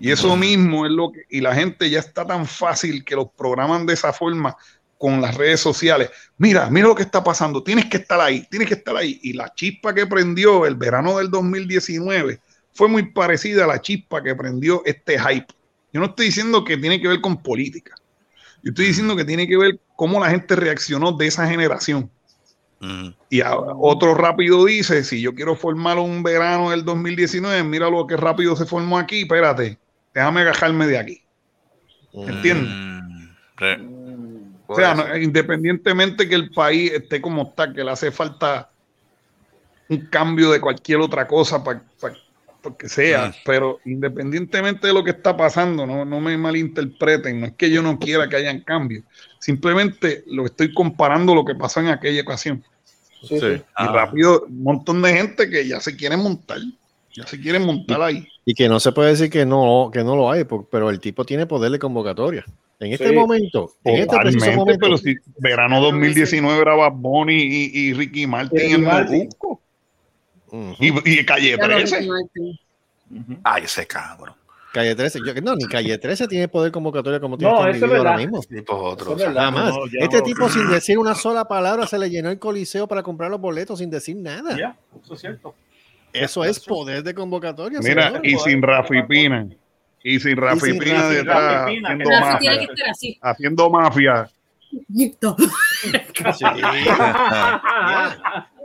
Y 0.00 0.10
eso 0.10 0.36
mismo 0.36 0.86
es 0.86 0.92
lo 0.92 1.12
que. 1.12 1.22
Y 1.28 1.40
la 1.40 1.54
gente 1.54 1.88
ya 1.88 2.00
está 2.00 2.26
tan 2.26 2.46
fácil 2.46 3.04
que 3.04 3.16
los 3.16 3.28
programan 3.36 3.86
de 3.86 3.94
esa 3.94 4.12
forma 4.12 4.56
con 4.98 5.20
las 5.20 5.36
redes 5.36 5.60
sociales. 5.60 6.10
Mira, 6.36 6.68
mira 6.70 6.88
lo 6.88 6.94
que 6.94 7.04
está 7.04 7.22
pasando. 7.22 7.62
Tienes 7.62 7.86
que 7.86 7.98
estar 7.98 8.20
ahí, 8.20 8.46
tienes 8.50 8.68
que 8.68 8.74
estar 8.74 8.96
ahí. 8.96 9.18
Y 9.22 9.32
la 9.32 9.52
chispa 9.54 9.94
que 9.94 10.06
prendió 10.06 10.66
el 10.66 10.74
verano 10.74 11.18
del 11.18 11.30
2019 11.30 12.40
fue 12.72 12.88
muy 12.88 13.04
parecida 13.12 13.64
a 13.64 13.68
la 13.68 13.80
chispa 13.80 14.22
que 14.22 14.34
prendió 14.34 14.82
este 14.84 15.18
hype. 15.18 15.46
Yo 15.92 16.00
no 16.00 16.06
estoy 16.06 16.26
diciendo 16.26 16.64
que 16.64 16.76
tiene 16.76 17.00
que 17.00 17.08
ver 17.08 17.20
con 17.20 17.42
política. 17.42 17.94
Yo 18.62 18.70
estoy 18.70 18.86
diciendo 18.86 19.16
que 19.16 19.24
tiene 19.24 19.46
que 19.46 19.56
ver 19.56 19.80
cómo 19.96 20.20
la 20.20 20.30
gente 20.30 20.56
reaccionó 20.56 21.12
de 21.12 21.26
esa 21.26 21.48
generación. 21.48 22.10
Y 23.28 23.40
otro 23.42 24.14
rápido 24.14 24.64
dice, 24.64 25.02
si 25.02 25.20
yo 25.20 25.34
quiero 25.34 25.56
formar 25.56 25.98
un 25.98 26.22
verano 26.22 26.70
del 26.70 26.84
2019, 26.84 27.64
mira 27.64 27.90
lo 27.90 28.06
que 28.06 28.16
rápido 28.16 28.54
se 28.54 28.66
formó 28.66 28.98
aquí, 28.98 29.22
espérate, 29.22 29.78
déjame 30.14 30.42
agajarme 30.42 30.86
de 30.86 30.98
aquí. 30.98 31.22
¿Entiendes? 32.12 32.68
Mm. 32.70 33.28
Re- 33.56 33.80
O 34.68 34.74
sea, 34.76 34.94
no- 34.94 35.16
independientemente 35.16 36.28
que 36.28 36.34
el 36.34 36.50
país 36.50 36.92
esté 36.92 37.20
como 37.20 37.42
está, 37.42 37.72
que 37.72 37.82
le 37.82 37.90
hace 37.90 38.10
falta 38.12 38.70
un 39.88 40.06
cambio 40.06 40.50
de 40.50 40.60
cualquier 40.60 40.98
otra 41.00 41.26
cosa 41.26 41.64
para 41.64 41.82
que 42.78 42.88
sea, 42.88 43.32
pero 43.44 43.78
independientemente 43.84 44.86
de 44.88 44.92
lo 44.92 45.02
que 45.04 45.12
está 45.12 45.36
pasando, 45.36 45.86
no, 45.86 46.04
no 46.04 46.20
me 46.20 46.36
malinterpreten, 46.36 47.40
no 47.40 47.46
es 47.46 47.52
que 47.54 47.70
yo 47.70 47.82
no 47.82 47.98
quiera 47.98 48.28
que 48.28 48.36
hayan 48.36 48.60
cambios, 48.60 49.04
simplemente 49.40 50.22
lo 50.26 50.44
estoy 50.44 50.72
comparando 50.74 51.34
lo 51.34 51.44
que 51.44 51.54
pasó 51.54 51.80
en 51.80 51.88
aquella 51.88 52.22
ocasión. 52.22 52.62
sí, 53.22 53.28
Sí. 53.28 53.40
sí. 53.40 53.46
Y 53.56 53.62
Ah. 53.74 53.92
rápido, 53.92 54.44
un 54.48 54.62
montón 54.62 55.02
de 55.02 55.12
gente 55.12 55.48
que 55.50 55.66
ya 55.66 55.80
se 55.80 55.96
quiere 55.96 56.16
montar, 56.16 56.58
ya 57.14 57.26
se 57.26 57.40
quieren 57.40 57.64
montar 57.64 58.00
ahí. 58.02 58.26
Y 58.44 58.54
que 58.54 58.68
no 58.68 58.78
se 58.80 58.92
puede 58.92 59.10
decir 59.10 59.28
que 59.30 59.44
no, 59.46 59.90
que 59.92 60.04
no 60.04 60.14
lo 60.14 60.30
hay, 60.30 60.44
pero 60.70 60.90
el 60.90 61.00
tipo 61.00 61.24
tiene 61.24 61.46
poder 61.46 61.72
de 61.72 61.78
convocatoria. 61.78 62.44
En 62.80 62.92
este 62.92 63.08
Sí. 63.08 63.14
momento, 63.14 63.72
en 63.82 63.96
este 63.96 64.16
preciso 64.18 64.52
momento, 64.52 64.78
pero 64.80 64.96
si 64.98 65.16
verano 65.38 65.80
2019 65.80 66.60
era 66.62 66.74
Bad 66.76 66.92
Bunny 66.92 67.34
y, 67.34 67.70
y 67.88 67.92
Ricky 67.94 68.26
Martin 68.28 68.60
en 68.72 68.84
Martin. 68.84 69.28
Ujú. 70.50 70.74
y, 70.80 71.20
y 71.20 71.24
Calle 71.24 71.56
Ya 71.56 71.66
lo 71.66 71.76
13. 71.76 71.96
Ricky 71.98 72.08
Martin. 72.08 72.58
Ujú. 73.10 73.40
Ay, 73.44 73.64
ese 73.64 73.86
cabrón. 73.86 74.34
Calle 74.72 74.94
13, 74.94 75.20
yo, 75.24 75.34
no, 75.40 75.54
ni 75.56 75.64
Calle 75.66 75.96
13 75.96 76.28
tiene 76.28 76.46
poder 76.46 76.70
convocatoria 76.70 77.18
como 77.18 77.38
tiene 77.38 77.52
No, 77.52 77.60
este 77.60 77.70
individuo 77.78 77.96
ahora 77.98 78.16
mismo. 78.18 78.40
Tipo 78.42 78.76
otro. 78.76 79.12
Es 79.12 79.18
verdad. 79.18 79.34
Nada 79.34 79.50
más. 79.50 79.74
No, 79.74 79.84
este 79.86 80.16
no- 80.18 80.22
tipo 80.22 80.48
sin 80.50 80.68
decir 80.70 80.98
una 80.98 81.14
sola 81.14 81.46
palabra 81.46 81.86
se 81.86 81.98
le 81.98 82.10
llenó 82.10 82.28
el 82.30 82.38
coliseo 82.38 82.86
para 82.86 83.02
comprar 83.02 83.30
los 83.30 83.40
boletos 83.40 83.78
sin 83.78 83.88
decir 83.90 84.16
nada. 84.16 84.56
Ya, 84.56 84.76
eso 85.02 85.14
es 85.14 85.20
cierto. 85.20 85.54
Eso 86.12 86.44
es 86.44 86.60
poder 86.60 87.02
de 87.02 87.14
convocatoria. 87.14 87.80
Mira, 87.80 88.08
señores. 88.08 88.32
y 88.32 88.36
sin 88.38 88.62
Rafi 88.62 89.02
Pina. 89.04 89.48
Y 90.02 90.20
sin 90.20 90.36
Rafi 90.36 90.60
sin 90.60 90.78
Pina 90.78 91.08
detrás 91.08 91.40
Rafi 91.64 91.74
Pina, 91.76 91.88
haciendo 91.88 92.10
Rafi 92.10 92.46
mafia. 92.46 93.18
Haciendo 93.22 93.70
mafia. 93.70 94.30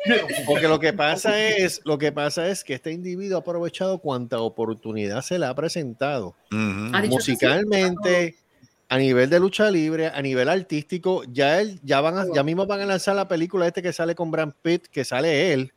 Porque 0.46 0.68
lo 0.68 0.80
que 0.80 0.92
pasa 0.94 1.40
es, 1.48 1.82
lo 1.86 1.98
que 1.98 2.12
pasa 2.12 2.48
es 2.50 2.64
que 2.64 2.74
este 2.74 2.92
individuo 2.92 3.38
ha 3.38 3.42
aprovechado 3.42 4.00
cuanta 4.00 4.40
oportunidad 4.40 5.22
se 5.22 5.40
le 5.40 5.46
ha 5.46 5.54
presentado. 5.56 6.36
Ha 6.52 7.02
musicalmente, 7.04 8.36
a 8.90 8.98
nivel 8.98 9.30
de 9.30 9.40
lucha 9.40 9.72
libre, 9.72 10.08
a 10.08 10.22
nivel 10.22 10.50
artístico. 10.50 11.24
Ya 11.32 11.62
él, 11.62 11.80
ya 11.84 12.02
van 12.02 12.18
a- 12.18 12.26
ya 12.34 12.44
mismo 12.44 12.66
van 12.66 12.82
a 12.82 12.86
lanzar 12.86 13.16
la 13.16 13.28
película 13.28 13.66
este 13.68 13.82
que 13.82 13.94
sale 13.94 14.14
con 14.16 14.30
Brad 14.32 14.50
Pitt, 14.62 14.88
que 14.88 15.06
sale 15.06 15.54
él. 15.54 15.72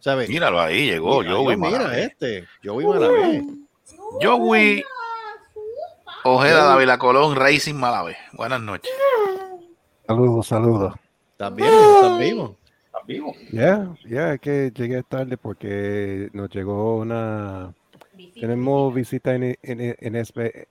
¿Sabes? 0.00 0.28
Míralo 0.28 0.60
ahí, 0.60 0.86
llegó 0.86 1.20
Mira, 1.20 1.32
Joey 1.32 1.56
mira 1.56 1.78
Malavé. 1.78 2.02
este, 2.04 2.44
Joey 2.64 2.84
Malavé. 2.86 3.44
Joey 4.20 4.82
Ojeda 6.24 6.64
Dávila 6.64 6.98
Colón, 6.98 7.36
Racing 7.36 7.74
Malavé. 7.74 8.16
Buenas 8.32 8.60
noches. 8.60 8.92
Saludos, 10.06 10.46
saludos. 10.48 10.94
¿Estás 11.32 11.54
bien? 11.54 12.56
¿Estás 13.02 13.06
vivo? 13.06 13.34
Está 13.34 13.78
vivo. 13.80 13.96
Ya, 14.04 14.08
ya, 14.08 14.34
es 14.34 14.40
que 14.40 14.70
llegué 14.74 15.02
tarde 15.02 15.36
porque 15.36 16.28
nos 16.32 16.50
llegó 16.50 16.98
una... 16.98 17.72
Tenemos 18.40 18.92
visita 18.94 19.34
en, 19.34 19.44
en, 19.44 19.56
en 19.62 20.14
espe- 20.14 20.66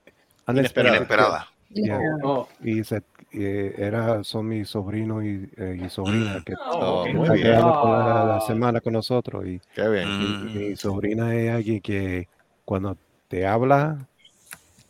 Inesperada. 0.48 0.96
Inesperada. 0.96 1.48
Ya, 1.70 1.98
Oh, 2.22 2.46
Y 2.62 2.84
se, 2.84 3.02
eh, 3.32 3.74
era, 3.78 4.22
son 4.24 4.48
mis 4.48 4.68
sobrinos 4.68 5.24
y, 5.24 5.48
eh, 5.56 5.80
y 5.82 5.88
sobrinas 5.88 6.44
que 6.44 6.54
Oh, 6.74 7.06
están 7.06 7.36
quedando 7.38 7.80
la, 7.84 8.24
la 8.24 8.36
Ah. 8.36 8.40
semana 8.40 8.80
con 8.82 8.92
nosotros. 8.92 9.46
Y, 9.46 9.58
Qué 9.74 9.88
bien. 9.88 10.08
y- 10.08 10.12
Mm. 10.12 10.54
mi 10.70 10.76
sobrina 10.76 11.34
es 11.34 11.50
alguien 11.50 11.80
que 11.80 12.28
cuando 12.66 12.96
te 13.28 13.46
habla, 13.46 14.06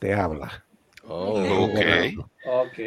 te 0.01 0.13
habla. 0.13 0.65
Oh, 1.07 1.69
Ok. 1.71 1.79
ok. 2.45 2.79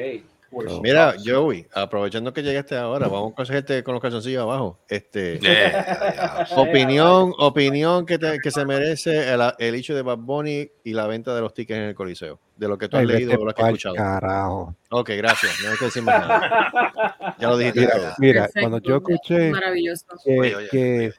Pues, 0.55 0.79
Mira, 0.81 1.15
Joey, 1.23 1.67
aprovechando 1.73 2.31
que 2.31 2.41
llegaste 2.41 2.77
ahora, 2.77 3.09
vamos 3.09 3.33
a 3.33 3.35
cogerte 3.35 3.83
con 3.83 3.93
los 3.93 4.01
calzoncillos 4.01 4.41
abajo. 4.41 4.79
Este, 4.87 5.37
Eh, 5.43 5.73
opinión, 6.55 7.33
opinión 7.39 8.05
que, 8.05 8.17
te- 8.17 8.39
que 8.39 8.51
se 8.51 8.65
merece 8.65 9.33
el, 9.33 9.41
el 9.59 9.75
hecho 9.75 9.93
de 9.93 10.01
Bad 10.01 10.19
Bunny 10.19 10.69
y 10.85 10.93
la 10.93 11.07
venta 11.07 11.35
de 11.35 11.41
los 11.41 11.53
tickets 11.53 11.77
en 11.77 11.83
el 11.83 11.95
Coliseo, 11.95 12.39
de 12.55 12.67
lo 12.69 12.77
que 12.77 12.87
tú 12.87 12.95
has 12.95 13.01
Ay, 13.01 13.07
leído 13.07 13.33
o 13.37 13.43
lo 13.45 13.53
que 13.53 13.61
has 13.61 13.67
escuchado. 13.67 13.95
Carajo. 13.95 14.75
Ok, 14.91 15.09
gracias. 15.17 15.59
No 15.61 15.71
hay 15.71 15.77
que 15.77 15.85
decir 15.85 16.03
más 16.03 16.19
nada. 16.21 17.35
Ya 17.37 17.49
lo 17.49 17.57
dijiste 17.57 17.81
Mira, 17.81 17.93
todo. 17.93 18.13
mira, 18.19 18.41
Perfecto. 18.43 18.59
cuando 18.61 18.77
yo 18.79 18.95
escuché 18.95 19.51
Maravilloso. 19.51 20.05
que, 20.23 20.39
Oye, 20.39 20.55
oye, 20.55 20.67
que 20.69 21.13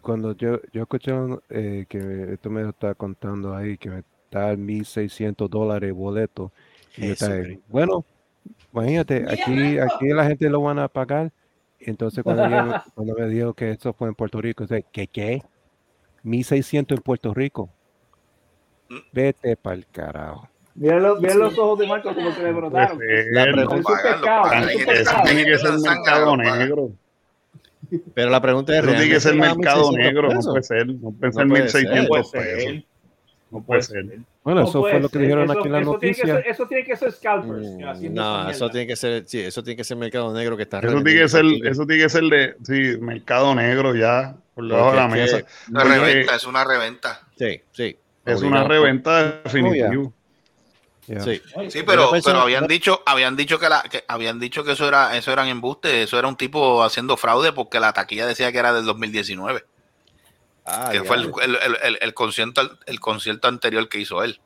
cuando 0.00 0.34
yo, 0.36 0.60
yo 0.72 0.82
escuché 0.82 1.12
eh, 1.50 1.86
que 1.88 2.32
esto 2.32 2.50
me 2.50 2.68
está 2.68 2.94
contando 2.96 3.54
ahí, 3.54 3.78
que 3.78 3.90
me 3.90 3.98
está 4.00 4.56
1.600 4.56 5.48
dólares 5.48 5.92
boleto, 5.94 6.50
y 6.96 7.06
yo 7.06 7.12
estaba, 7.12 7.34
Jesucristo. 7.34 7.64
bueno, 7.68 8.04
imagínate, 8.74 9.24
aquí, 9.28 9.78
aquí 9.78 10.08
la 10.08 10.26
gente 10.26 10.48
lo 10.50 10.60
van 10.60 10.78
a 10.78 10.88
pagar, 10.88 11.30
entonces 11.80 12.22
cuando, 12.24 12.48
yo- 12.48 12.82
cuando 12.94 13.14
me 13.14 13.28
dijo 13.28 13.54
que 13.54 13.70
eso 13.70 13.92
fue 13.92 14.08
en 14.08 14.14
Puerto 14.14 14.40
Rico, 14.40 14.66
sea, 14.66 14.80
¿qué 14.92 15.06
qué? 15.06 15.42
1600 16.22 16.98
en 16.98 17.02
Puerto 17.02 17.32
Rico. 17.34 17.68
Vete 19.12 19.56
pa'l 19.56 19.86
carajo. 19.90 20.48
Mira 20.74 20.98
los, 20.98 21.20
mira 21.20 21.34
los 21.34 21.56
ojos 21.58 21.78
de 21.78 21.86
Marco 21.86 22.14
como 22.14 22.32
se 22.32 22.42
le 22.42 22.52
brotaron. 22.52 22.98
La 23.30 23.44
Es 23.44 23.52
pregunta- 23.52 23.92
es 24.92 25.22
tiene 25.24 25.44
que 25.44 25.58
ser 25.58 25.78
mercado 25.78 26.36
negro. 26.36 26.90
Pero 28.14 28.30
la 28.30 28.40
pregunta 28.40 28.72
es 28.72 28.78
Eso 28.82 28.90
tiene 28.92 29.08
que 29.08 29.20
ser 29.20 29.34
¿realmente 29.36 29.58
mercado 29.58 29.82
paga 29.92 29.98
1600 29.98 30.04
negro, 30.04 30.28
no 30.34 30.50
puede 30.50 30.62
ser. 30.62 30.86
No 30.86 31.10
puede 31.12 31.32
ser 31.32 31.46
No 31.46 31.48
puede 31.54 31.68
ser. 31.68 31.82
1600 31.82 32.08
Puede 32.08 32.24
ser. 32.24 32.56
pesos. 32.56 32.84
No 33.50 33.62
puede 33.62 33.82
ser. 33.82 34.18
Bueno, 34.44 34.60
No 34.60 34.68
eso 34.68 34.80
fue 34.80 35.00
lo 35.00 35.08
que 35.08 35.18
dijeron 35.18 35.44
Eso- 35.44 35.52
aquí 35.58 35.66
en 35.68 35.72
la 35.72 35.80
eso 35.80 35.98
tiene 35.98 36.14
que 36.14 36.20
noticia. 36.22 36.42
ser- 36.42 36.46
Eso 36.52 36.66
tiene 36.68 36.84
que 36.84 36.96
ser 36.96 37.12
scalpers. 37.12 37.66
Mm, 37.66 38.14
No, 38.14 38.50
eso 38.50 38.68
tiene 38.70 38.86
que 38.86 38.94
ser, 38.96 39.24
sí, 39.26 39.40
eso 39.40 39.64
tiene 39.64 39.76
que 39.78 39.84
ser 39.84 39.96
mercado 39.96 40.32
negro 40.34 40.54
que 40.56 40.64
está 40.64 40.80
Eso 40.80 41.02
tiene 41.02 41.20
que 41.20 41.28
ser, 41.28 41.44
eso 41.64 41.86
tiene 41.86 42.02
que 42.02 42.08
ser 42.10 42.22
de 42.24 42.56
sí, 42.62 42.98
mercado 43.00 43.54
negro 43.54 43.94
ya, 43.94 44.36
por 44.54 44.68
debajo 44.68 44.90
de 44.90 44.96
la 44.96 45.08
mesa. 45.08 45.36
Una 45.70 45.80
Porque 45.80 45.98
reventa, 45.98 46.36
es 46.36 46.44
una 46.46 46.64
reventa. 46.64 47.20
Sí, 47.38 47.60
sí. 47.72 47.96
Es 48.26 48.42
una 48.42 48.64
reventa 48.64 49.40
definitiva. 49.44 49.90
Yeah. 51.06 51.20
Sí. 51.20 51.42
Sí, 51.68 51.82
pero, 51.86 52.10
pero 52.24 52.40
habían 52.40 52.66
dicho, 52.66 53.02
habían 53.04 53.36
dicho 53.36 53.58
que 53.58 53.68
la, 53.68 53.82
que 53.82 54.04
habían 54.08 54.38
dicho 54.40 54.64
que 54.64 54.72
eso 54.72 54.88
era, 54.88 55.14
eso 55.16 55.30
eran 55.32 55.48
embustes, 55.48 55.92
eso 55.92 56.18
era 56.18 56.28
un 56.28 56.36
tipo 56.36 56.82
haciendo 56.82 57.16
fraude 57.18 57.52
porque 57.52 57.78
la 57.78 57.92
taquilla 57.92 58.26
decía 58.26 58.50
que 58.52 58.58
era 58.58 58.72
del 58.72 58.86
2019, 58.86 59.64
Ah, 60.66 60.88
que 60.92 61.02
fue 61.04 61.16
el, 61.16 61.24
el, 61.42 61.56
el, 61.56 61.76
el- 61.82 61.98
el 62.00 62.14
concierto, 62.14 62.62
el 62.86 63.00
concierto 63.00 63.48
anterior 63.48 63.88
que 63.88 63.98
hizo 64.00 64.22
él. 64.24 64.40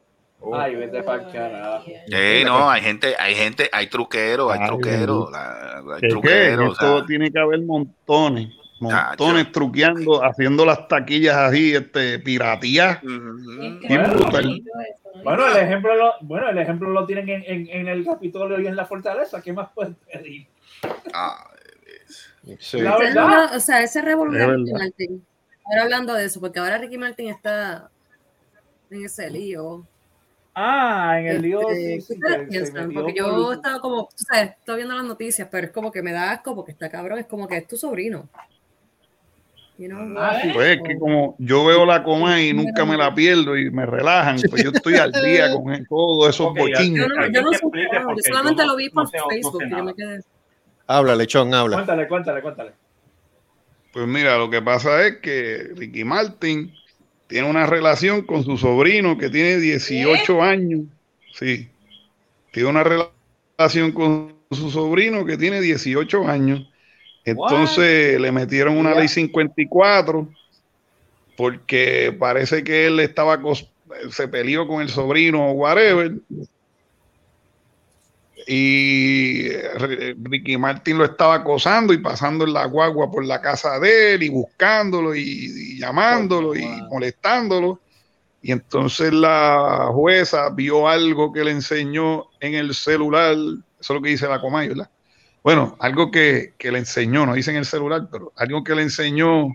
Ay, 0.55 0.77
vete 0.77 1.03
para 1.03 1.31
carajo. 1.31 1.85
Sí, 1.87 2.45
no, 2.45 2.71
hay 2.71 2.81
gente, 2.83 3.15
hay 3.19 3.35
gente, 3.35 3.69
hay 3.73 3.89
truqueros, 3.89 4.53
hay 4.53 4.61
Ay, 4.63 4.67
truqueros, 4.69 5.31
hay 5.35 6.09
truqueros, 6.09 6.69
o 6.69 6.73
Esto 6.73 6.99
sea, 6.99 7.07
tiene 7.07 7.31
que 7.33 7.39
haber 7.41 7.61
montones, 7.63 8.49
montones 8.79 9.51
truqueando, 9.51 10.25
haciendo 10.25 10.65
las 10.65 10.87
taquillas 10.87 11.37
así, 11.37 11.75
este, 11.75 12.21
piratía. 12.21 13.01
ujú. 13.03 13.79
Bien 13.81 14.11
brutal. 14.13 14.63
Bueno, 15.25 15.47
el 15.49 15.57
ejemplo 15.57 15.97
lo, 15.97 16.13
bueno, 16.21 16.49
el 16.51 16.59
ejemplo 16.59 16.89
lo 16.91 17.05
tienen 17.05 17.29
en, 17.29 17.43
en, 17.45 17.69
en 17.69 17.89
el 17.89 18.05
Capitolio 18.05 18.61
y 18.61 18.69
en 18.69 18.77
la 18.77 18.87
Fortaleza. 18.87 19.43
¿Qué 19.43 19.53
más 19.53 19.69
pueden 19.75 19.95
pedir? 19.95 20.47
Ah, 21.13 21.45
Sí. 22.61 22.81
La 22.81 22.97
verdad. 22.97 23.27
no- 23.51 23.57
o 23.57 23.61
sea, 23.61 23.83
ese 23.83 24.01
revolver 24.01 24.57
Es 25.69 25.75
de 25.75 25.81
Ricky 25.81 25.81
verdad. 25.81 25.81
Martin. 25.81 25.81
Ahora 25.81 25.83
hablando 25.83 26.15
de 26.15 26.25
eso, 26.25 26.41
porque 26.41 26.59
ahora 26.59 26.79
Ricky 26.79 26.99
Martin 26.99 27.29
está 27.31 27.91
en 28.91 29.05
ese 29.05 29.31
lío. 29.31 29.87
Ah, 30.55 31.17
en 31.21 31.27
el 31.29 31.43
lío 31.43 31.61
Este, 31.71 31.75
sí, 31.77 32.01
sí, 32.01 32.07
¿qué 32.07 32.15
ustedes 32.27 32.39
que 32.41 32.47
piensan? 32.49 32.93
Porque 32.93 33.23
por- 33.23 33.31
yo 33.37 33.53
estaba 33.53 33.81
como, 33.81 34.05
tú 34.09 34.25
sabes, 34.29 34.51
estoy 34.59 34.77
viendo 34.77 34.95
las 34.95 35.05
noticias, 35.05 35.47
pero 35.51 35.67
es 35.69 35.73
como 35.73 35.93
que 35.93 36.03
me 36.03 36.13
da 36.13 36.33
asco 36.33 36.55
porque 36.57 36.73
está 36.73 36.89
cabrón, 36.89 37.19
es 37.19 37.27
como 37.27 37.47
que 37.47 37.59
es 37.59 37.67
tu 37.69 37.77
sobrino. 37.77 38.29
You 39.77 39.87
know? 39.87 40.19
Ah, 40.19 40.41
sí. 40.43 40.51
Pues 40.53 40.77
es 40.77 40.83
que 40.83 40.99
como 40.99 41.37
yo 41.39 41.65
veo 41.65 41.87
la 41.87 42.03
coma 42.03 42.43
y 42.43 42.53
nunca 42.53 42.85
me 42.85 42.97
la 42.97 43.15
pierdo 43.15 43.57
y 43.57 43.71
me 43.71 43.87
relajan, 43.87 44.37
pues 44.51 44.65
yo 44.65 44.71
estoy 44.75 44.97
al 44.97 45.13
día 45.13 45.53
con 45.53 45.87
todos 45.87 46.31
esos 46.31 46.49
Ok, 46.49 46.57
ya- 46.57 46.63
bochinches. 46.63 47.03
Yo 47.03 47.09
no, 47.09 47.27
yo 47.29 47.43
no 47.43 47.51
que 47.51 47.57
sé, 47.59 47.65
explique 47.65 47.89
yo 47.93 48.23
solamente 48.25 48.63
no- 48.65 48.73
lo 48.73 48.77
vi 48.77 48.87
no 48.89 48.93
por 48.95 49.09
sé- 49.09 49.19
no 49.19 49.23
sé 49.29 49.29
Facebook 49.35 49.63
y 49.65 49.71
yo 49.71 49.85
me 49.85 49.95
quedé. 49.95 50.21
Habla, 50.89 51.15
lechón, 51.15 51.55
habla. 51.55 51.77
Cuéntale, 51.77 52.09
cuéntale, 52.09 52.43
cuéntale. 52.43 52.73
Pues 53.93 54.07
mira, 54.07 54.37
lo 54.39 54.51
que 54.51 54.61
pasa 54.63 55.07
es 55.07 55.17
que 55.17 55.71
Ricky 55.75 56.05
Martin 56.05 56.73
tiene 57.27 57.49
una 57.49 57.67
relación 57.67 58.23
con 58.23 58.45
su 58.45 58.57
sobrino 58.57 59.17
que 59.19 59.31
tiene 59.31 59.59
18 59.59 60.43
años. 60.43 60.83
Sí. 61.35 61.69
Tiene 62.53 62.69
una 62.69 62.85
relación 62.85 63.93
con 63.93 64.35
su 64.51 64.71
sobrino 64.71 65.25
que 65.25 65.37
tiene 65.37 65.61
18 65.61 66.27
años. 66.27 66.69
Entonces 67.25 68.19
le 68.21 68.33
metieron 68.33 68.77
una 68.79 68.95
ley 68.95 69.09
54 69.09 70.29
porque 71.37 72.17
parece 72.19 72.65
que 72.65 72.87
él 72.87 73.01
estaba 73.01 73.39
se 74.11 74.29
peleó 74.29 74.67
con 74.67 74.83
el 74.83 74.89
sobrino 74.89 75.51
o 75.51 75.53
whatever. 75.53 76.13
Y 78.51 79.49
eh, 79.49 80.15
Ricky 80.23 80.57
Martin 80.57 80.97
lo 80.97 81.05
estaba 81.05 81.35
acosando 81.35 81.93
y 81.93 81.99
pasando 81.99 82.47
en 82.47 82.55
la 82.55 82.65
guagua 82.65 83.11
por 83.11 83.23
la 83.27 83.43
casa 83.43 83.79
de 83.79 84.15
él 84.15 84.23
y 84.23 84.31
buscándolo 84.31 85.15
y, 85.15 85.21
y 85.21 85.79
llamándolo 85.79 86.57
y 86.57 86.65
molestándolo. 86.89 87.79
Y 88.41 88.53
entonces 88.53 89.13
la 89.13 89.91
jueza 89.93 90.49
vio 90.49 90.89
algo 90.89 91.31
que 91.31 91.45
le 91.45 91.51
enseñó 91.51 92.25
en 92.41 92.55
el 92.55 92.75
celular, 92.75 93.35
eso 93.35 93.61
es 93.81 93.91
lo 93.91 94.01
que 94.01 94.11
dice 94.11 94.27
la 94.27 94.41
Comay, 94.41 94.69
¿verdad? 94.69 94.89
Bueno, 95.43 95.77
algo 95.79 96.11
que, 96.11 96.55
que 96.57 96.73
le 96.73 96.79
enseñó, 96.79 97.27
no 97.27 97.35
dice 97.35 97.51
en 97.51 97.59
el 97.59 97.67
celular, 97.67 98.09
pero 98.11 98.33
algo 98.37 98.65
que 98.65 98.75
le 98.75 98.83
enseñó 98.83 99.49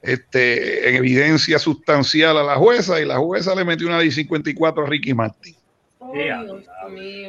este, 0.00 0.88
en 0.88 0.96
evidencia 0.96 1.58
sustancial 1.58 2.38
a 2.38 2.42
la 2.42 2.56
jueza 2.56 3.00
y 3.02 3.04
la 3.04 3.18
jueza 3.18 3.54
le 3.54 3.66
metió 3.66 3.86
una 3.86 3.98
ley 3.98 4.10
54 4.10 4.82
a 4.82 4.88
Ricky 4.88 5.12
Martin. 5.12 5.56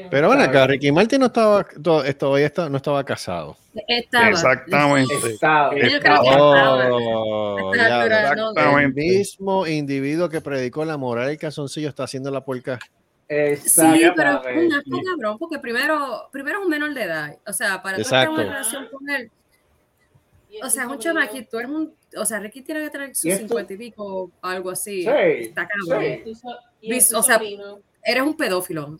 Pero 0.10 0.28
bueno, 0.28 0.44
acá 0.44 0.68
Ricky 0.68 0.92
Martin 0.92 1.20
no 1.20 1.26
estaba, 1.28 1.64
to- 1.82 2.04
todavía 2.16 2.46
está- 2.48 2.70
no 2.70 2.78
estaba 2.78 3.04
casado. 3.04 3.58
Estaba. 3.88 4.30
Exactamente. 4.30 5.14
Estaba. 5.26 5.74
Yo 5.74 5.80
creo 5.80 5.92
que 5.92 5.98
estaba. 5.98 6.90
Oh, 6.92 7.74
ya, 7.76 8.06
el 8.82 8.94
mismo 8.94 9.68
individuo 9.68 10.30
que 10.30 10.42
predicó 10.42 10.86
la 10.86 10.98
moral 10.98 11.28
del 11.28 11.38
calzoncillo 11.38 11.90
está 11.90 12.04
haciendo 12.04 12.32
la 12.32 12.42
puerca. 12.44 12.80
Sí, 13.28 13.82
pero 14.16 14.44
es 14.48 14.66
un 14.66 14.74
asco, 14.74 15.02
cabrón, 15.04 15.38
porque 15.40 15.58
primero, 15.60 16.30
primero 16.32 16.60
es 16.60 16.64
un 16.66 16.70
menor 16.70 16.94
de 16.94 17.04
edad. 17.04 17.36
O 17.48 17.54
sea, 17.54 17.82
para 17.82 17.96
tú 17.98 18.02
estar 18.04 18.24
en 18.26 18.30
una 18.30 18.44
relación 18.44 18.88
con 18.92 19.10
él, 19.10 19.32
o 20.64 20.70
sea, 20.70 20.84
es 20.84 20.90
un 20.90 21.00
chamaquito, 21.00 21.48
tú 21.52 21.58
eres 21.58 21.72
un, 21.72 21.94
o 22.16 22.24
sea, 22.26 22.40
Ricky 22.40 22.62
tiene 22.62 22.82
que 22.84 22.90
tener 22.92 23.16
sus 23.16 23.26
Y 23.26 23.32
50 23.36 23.74
y 23.74 23.78
pico, 23.78 24.32
algo 24.42 24.70
así. 24.70 25.02
Sí, 25.02 25.10
Está 25.10 25.68
cabrón. 25.68 26.04
sí. 26.24 27.14
O 27.16 27.24
sea, 27.24 27.42
eres 28.06 28.24
un 28.24 28.38
pedófilo. 28.38 28.98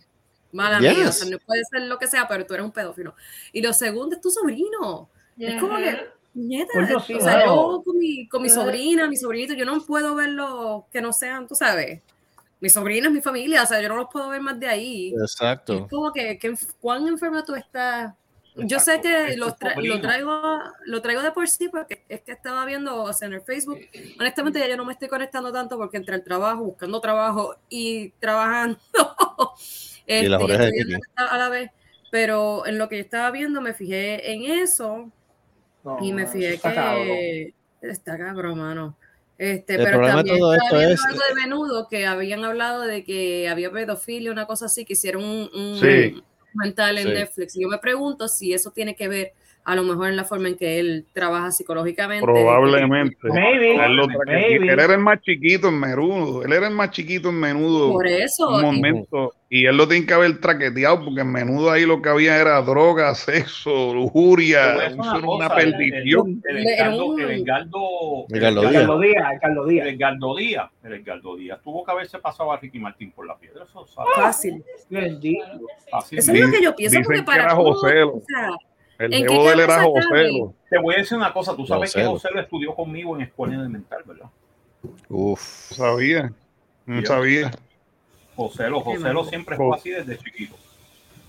Mala 0.52 0.80
mía, 0.80 0.92
o 0.92 0.96
Yes. 1.06 1.16
sea, 1.20 1.30
no 1.30 1.38
puede 1.40 1.64
ser 1.66 1.82
lo 1.84 1.98
que 1.98 2.08
sea, 2.08 2.28
pero 2.28 2.46
tú 2.46 2.54
eres 2.54 2.66
un 2.66 2.72
pedófilo. 2.72 3.14
Y 3.52 3.62
lo 3.62 3.72
segundo 3.74 4.16
es 4.16 4.22
tu 4.22 4.30
sobrino. 4.30 5.10
Es 5.38 5.60
como 5.62 5.78
que, 5.78 6.08
nieta, 6.34 6.72
Coño, 6.74 7.00
sí, 7.02 7.14
o 7.16 7.20
sea, 7.20 7.34
claro. 7.36 7.56
yo 7.78 7.84
con 7.84 7.98
mi, 7.98 8.28
con 8.28 8.42
mi 8.42 8.50
sobrina, 8.50 9.08
mi 9.08 9.18
sobrinito, 9.18 9.54
yo 9.54 9.66
no 9.66 9.80
puedo 9.86 10.16
verlo 10.16 10.88
que 10.92 11.02
no 11.02 11.12
sean, 11.12 11.46
tú 11.48 11.56
sabes, 11.56 12.02
mi 12.62 12.70
sobrina 12.70 13.08
es 13.08 13.14
mi 13.14 13.22
familia, 13.22 13.64
o 13.64 13.66
sea, 13.66 13.82
yo 13.82 13.90
no 13.90 13.98
los 13.98 14.08
puedo 14.12 14.30
ver 14.30 14.42
más 14.42 14.58
de 14.60 14.68
ahí. 14.68 15.14
Exacto. 15.20 15.74
Es 15.74 15.90
como 15.90 16.12
que, 16.14 16.40
que 16.40 16.56
cuán 16.80 17.06
enfermo 17.08 17.44
tú 17.44 17.54
estás. 17.54 18.14
Yo 18.58 18.80
sé 18.80 19.02
que 19.02 19.36
lo, 19.36 19.56
tra- 19.56 19.76
lo 19.84 20.00
traigo 20.00 20.60
lo 20.86 21.02
traigo 21.02 21.22
de 21.22 21.32
por 21.32 21.48
sí 21.50 21.68
porque 21.68 22.04
es 22.08 22.22
que 22.22 22.32
estaba 22.32 22.66
viendo 22.66 23.04
o 23.04 23.12
sea, 23.14 23.28
en 23.28 23.34
el 23.34 23.42
Facebook. 23.42 23.80
Honestamente 24.20 24.60
ya 24.60 24.68
yo 24.70 24.78
no 24.78 24.86
me 24.86 24.94
estoy 24.94 25.10
conectando 25.10 25.52
tanto 25.52 25.78
porque 25.78 25.98
entre 25.98 26.16
el 26.16 26.24
trabajo, 26.24 26.64
buscando 26.64 27.02
trabajo 27.02 27.56
y 27.70 28.12
trabajando 28.20 28.78
este, 30.08 30.30
las 30.30 30.42
y 30.42 30.44
orejas 30.44 30.72
de 30.72 31.00
a 31.16 31.38
la 31.38 31.50
vez. 31.50 31.72
Pero 32.12 32.66
en 32.66 32.78
lo 32.78 32.88
que 32.88 32.96
yo 32.98 33.02
estaba 33.04 33.30
viendo 33.32 33.60
me 33.62 33.74
fijé 33.74 34.32
en 34.32 34.46
eso 34.46 35.12
No, 35.84 35.98
y 36.02 36.14
me 36.14 36.26
fijé 36.28 36.54
está 36.54 36.70
que 36.70 36.76
cabrón. 36.76 37.92
está 37.94 38.18
cabrón, 38.18 38.60
mano. 38.60 38.98
Este, 39.38 39.74
El 39.76 39.84
pero 39.84 39.98
problema 39.98 40.24
de 40.24 40.30
también 40.30 40.40
todo 40.40 40.54
estaba 40.54 40.66
esto 40.70 40.78
viendo 40.78 40.94
es- 40.94 41.06
algo 41.06 41.22
de 41.28 41.36
menudo 41.42 41.88
que 41.90 42.06
habían 42.08 42.46
hablado 42.46 42.84
de 42.84 43.04
que 43.04 43.50
había 43.50 43.70
pedofilia, 43.70 44.32
una 44.32 44.46
cosa 44.48 44.68
así, 44.68 44.86
que 44.86 44.94
hicieron 44.94 45.26
un, 45.26 45.50
un 45.54 45.78
Sí. 45.82 46.24
Mental 46.56 46.98
en 46.98 47.08
Sí. 47.08 47.14
Netflix. 47.14 47.56
Y 47.56 47.62
yo 47.64 47.68
me 47.70 47.78
pregunto 47.80 48.28
si 48.28 48.54
eso 48.54 48.72
tiene 48.72 48.96
que 48.96 49.08
ver 49.08 49.34
a 49.66 49.76
lo 49.76 49.84
mejor 49.84 50.10
en 50.10 50.16
la 50.16 50.24
forma 50.26 50.48
en 50.50 50.58
que 50.58 50.80
él 50.80 51.06
trabaja 51.12 51.52
psicológicamente. 51.52 52.24
Probablemente. 52.24 53.18
Maybe, 53.24 53.72
Él, 53.84 53.98
maybe. 54.28 54.72
era 54.72 54.86
el 54.86 55.00
más 55.00 55.20
chiquito 55.22 55.70
en 55.70 55.80
menudo. 55.80 56.44
Él 56.44 56.54
era 56.54 56.68
el 56.68 56.74
más 56.76 56.92
chiquito 56.92 57.30
en 57.30 57.40
menudo. 57.40 57.92
Por 57.92 58.06
eso. 58.06 58.48
un 58.50 58.60
y- 58.60 58.64
momento. 58.64 59.34
Y 59.50 59.66
él 59.68 59.78
lo 59.78 59.88
tiene 59.88 60.06
que 60.06 60.14
haber 60.14 60.40
traqueteado 60.42 61.06
porque 61.06 61.22
en 61.22 61.32
menudo 61.32 61.72
ahí 61.72 61.86
lo 61.86 62.02
que 62.02 62.10
había 62.10 62.38
era 62.40 62.62
droga, 62.62 63.16
sexo, 63.16 63.94
lujuria. 63.94 64.86
Eso 64.88 64.96
una 65.02 65.18
una 65.18 65.48
cosa, 65.50 65.62
el- 65.62 65.72
perdición. 65.72 66.42
El, 66.48 66.58
Edgardo, 66.68 67.06
un- 67.06 67.22
el 67.22 67.32
Edgardo, 67.32 68.26
El 68.30 68.36
Edgardo 68.38 68.62
el 68.64 68.70
Díaz. 68.70 68.72
Díaz, 68.72 68.86
el 68.86 68.92
el 68.92 69.68
Díaz. 69.68 69.88
Edgardo 69.88 70.36
Díaz, 70.36 70.72
el 70.84 70.94
Edgardo 70.94 71.36
Díaz 71.38 71.60
tuvo 71.64 71.84
que 71.84 71.92
haberse 71.92 72.20
pasado 72.20 72.52
a 72.52 72.58
Ricky 72.60 72.80
Martín 72.80 73.12
por 73.12 73.26
la 73.26 73.36
piedra. 73.38 73.64
Eso. 73.64 73.86
Fácil. 74.16 74.64
Fácil. 75.90 76.20
Eso 76.20 76.32
es 76.34 76.40
lo 76.40 76.52
que 76.52 76.62
yo 76.62 76.76
pienso, 76.76 76.92
Dicen 77.00 77.04
porque 77.04 77.20
que 77.20 77.26
para 77.26 77.56
o 77.58 77.76
sea, 77.80 78.06
El 78.98 79.14
¿En 79.14 79.24
qué 79.26 79.30
jevo 79.34 79.48
de 79.48 79.54
él 79.54 79.60
era? 79.60 79.84
Joselo. 79.84 80.54
Te 80.70 80.78
voy 80.80 80.96
a 80.96 80.98
decir 81.00 81.18
una 81.18 81.34
cosa, 81.34 81.56
tú 81.56 81.66
sabes 81.68 81.94
que 81.94 82.00
Joselo. 82.00 82.12
José 82.14 82.30
lo 82.34 82.40
estudió 82.42 82.74
conmigo 82.76 83.16
en 83.16 83.24
escuela 83.24 83.56
elemental, 83.56 84.04
¿verdad? 84.06 84.28
Uf. 85.10 85.72
No 85.72 85.76
sabía. 85.78 86.32
No 86.86 87.06
sabía. 87.06 87.52
Joselo, 88.36 88.82
Joselo 88.82 89.24
siempre 89.26 89.56
fue 89.56 89.76
así 89.76 89.90
desde 89.90 90.18
chiquito. 90.18 90.56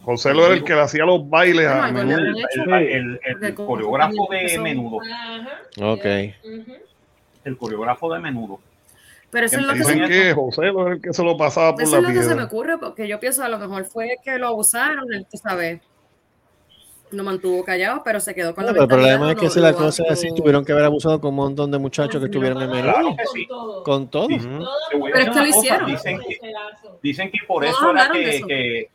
Joselo 0.02 0.46
era 0.46 0.55
el 0.55 0.62
que 0.62 0.74
le 0.74 0.81
hacía 0.83 1.05
los 1.05 1.29
bailes 1.29 1.66
a 1.66 1.90
menudo. 1.90 2.19
El, 2.19 2.73
el- 2.73 3.21
el- 3.42 3.54
coreógrafo 3.54 4.29
de 4.31 4.58
menudo, 4.58 4.98
Ok. 5.83 6.04
el 7.44 7.56
coreógrafo 7.58 8.12
de 8.14 8.21
menudo. 8.21 8.60
Pero 9.31 9.46
eso 9.46 9.58
es 9.58 9.67
lo 9.67 9.73
que 9.75 9.83
se 9.83 9.92
Dicen 9.94 10.00
me 10.02 10.08
que 10.08 10.33
Joselo 10.33 10.87
era 10.87 10.94
el 10.94 11.02
que 11.02 11.12
se 11.12 11.25
lo 11.25 11.37
pasaba 11.37 11.73
por 11.75 11.83
Eso 11.83 12.00
la 12.00 12.08
es 12.08 12.14
lo 12.14 12.21
que 12.21 12.27
se 12.29 12.35
me 12.37 12.44
ocurre, 12.44 12.79
porque 12.79 13.08
yo 13.08 13.19
pienso 13.19 13.42
a 13.42 13.48
lo 13.48 13.58
mejor 13.58 13.85
fue 13.85 14.17
que 14.25 14.38
lo 14.38 14.46
abusaron, 14.48 15.12
él, 15.12 15.27
tú 15.31 15.37
sabes. 15.37 15.81
Lo 17.13 17.23
mantuvo 17.23 17.63
callado, 17.65 18.02
pero 18.04 18.19
se 18.19 18.35
quedó 18.35 18.54
con 18.54 18.67
No, 18.67 18.73
la 18.73 18.83
el 18.83 18.88
problema 18.88 19.31
es 19.31 19.38
que 19.38 19.44
no, 19.44 19.50
si 19.50 19.61
la 19.61 19.73
cosa 19.73 20.02
es 20.04 20.11
así, 20.11 20.35
tuvieron 20.35 20.65
que 20.65 20.73
haber 20.73 20.85
abusado 20.87 21.21
con 21.21 21.31
un 21.31 21.37
montón 21.37 21.71
de 21.71 21.79
muchachos 21.79 22.19
que 22.19 22.27
estuvieron 22.27 22.61
en 22.63 22.71
menor. 22.71 22.94
Claro 22.94 23.17
sí. 23.33 23.46
Con 23.85 24.09
todo. 24.09 24.27
Voy 24.29 25.11
a 25.11 25.15
Pero 25.15 25.19
es 25.19 25.31
que 25.31 25.40
lo 25.40 25.46
hicieron. 25.46 25.87
Dicen 25.87 26.19
que, 26.19 26.38
dicen 27.02 27.31
que 27.31 27.38
por 27.46 27.65
eso 27.65 27.90
era 27.92 28.11
que, 28.11 28.37
eso. 28.37 28.46
que, 28.46 28.90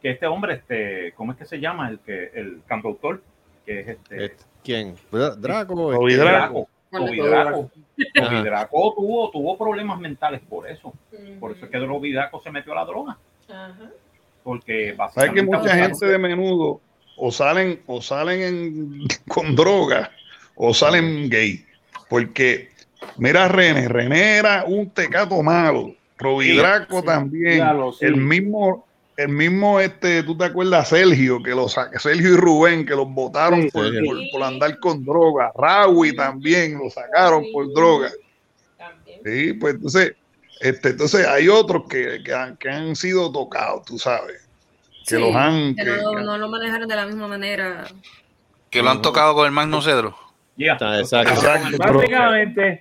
que 0.00 0.10
este 0.10 0.26
hombre, 0.26 0.54
este, 0.54 1.12
¿cómo 1.16 1.32
es 1.32 1.38
que 1.38 1.46
se 1.46 1.58
llama? 1.58 1.88
El 1.88 1.98
que 1.98 2.30
el 2.34 2.62
cantautor, 2.66 3.22
que 3.66 3.80
es 3.80 3.88
este. 3.88 4.36
¿Quién? 4.62 4.94
Dra- 5.10 5.34
Draco. 5.34 5.74
Toby 5.74 6.12
este, 6.12 6.24
Draco. 6.24 6.68
Toby 6.92 7.16
Toby 7.18 7.28
Draco. 7.28 7.70
Ajá. 8.20 8.30
Toby 8.30 8.42
Draco 8.44 8.94
tuvo, 8.96 9.30
tuvo 9.30 9.58
problemas 9.58 9.98
mentales 9.98 10.40
por 10.48 10.70
eso. 10.70 10.92
Por 11.40 11.50
eso 11.52 11.64
es 11.64 11.70
que 11.70 11.78
Toby 11.78 12.12
Draco 12.12 12.40
se 12.40 12.52
metió 12.52 12.72
a 12.72 12.76
la 12.76 12.84
droga. 12.84 13.18
Porque 14.44 14.96
¿Sabes 15.12 15.32
que 15.32 15.42
mucha 15.42 15.74
gente 15.74 16.06
de 16.06 16.18
menudo 16.18 16.80
o 17.18 17.30
salen 17.32 17.82
o 17.86 18.00
salen 18.00 18.40
en- 18.42 19.08
con 19.28 19.54
droga 19.56 20.10
o 20.54 20.72
salen 20.72 21.28
gay? 21.28 21.64
Porque 22.08 22.70
mira 23.16 23.48
René, 23.48 23.88
René 23.88 24.36
era 24.38 24.64
un 24.66 24.90
tecato 24.90 25.42
malo, 25.42 25.94
Robidraco 26.16 27.00
Sí. 27.00 27.06
también, 27.06 27.56
Claro, 27.58 27.92
sí. 27.92 28.04
el 28.06 28.16
mismo 28.16 28.86
el 29.16 29.30
mismo 29.30 29.80
este, 29.80 30.22
tú 30.22 30.38
te 30.38 30.44
acuerdas 30.44 30.90
Sergio 30.90 31.42
que 31.42 31.50
los 31.50 31.72
Sergio 31.98 32.34
y 32.34 32.36
Rubén 32.36 32.86
que 32.86 32.94
los 32.94 33.08
votaron 33.12 33.62
Sí, 33.62 33.70
por, 33.72 33.90
sí. 33.90 33.98
por- 34.06 34.18
por 34.30 34.42
andar 34.44 34.78
con 34.78 35.04
droga, 35.04 35.50
Rawi 35.56 36.14
también 36.14 36.78
lo 36.78 36.88
sacaron 36.88 37.44
por 37.52 37.72
droga. 37.74 38.10
Sí, 39.24 39.54
pues 39.54 39.74
entonces, 39.74 40.12
este, 40.60 40.90
entonces 40.90 41.26
hay 41.26 41.48
otros 41.48 41.82
que, 41.88 42.22
que 42.24 42.32
han, 42.32 42.56
que 42.58 42.68
han 42.68 42.94
sido 42.94 43.30
tocados, 43.32 43.84
tú 43.86 43.98
sabes, 43.98 44.47
que 45.08 45.16
Sí, 45.16 45.20
los 45.20 45.34
han, 45.34 45.74
que 45.74 45.84
que- 45.84 45.90
no, 46.02 46.10
que- 46.14 46.22
no 46.22 46.38
lo 46.38 46.48
manejaron 46.48 46.88
de 46.88 46.96
la 46.96 47.06
misma 47.06 47.28
manera. 47.28 47.84
Que 48.70 48.82
lo 48.82 48.90
han 48.90 49.00
tocado 49.02 49.34
con 49.34 49.46
el 49.46 49.52
Magno 49.52 49.80
Cedro. 49.80 50.16
Está, 50.58 50.98
exacto. 51.00 51.32
Exacto. 51.32 51.78
Básicamente, 51.78 52.80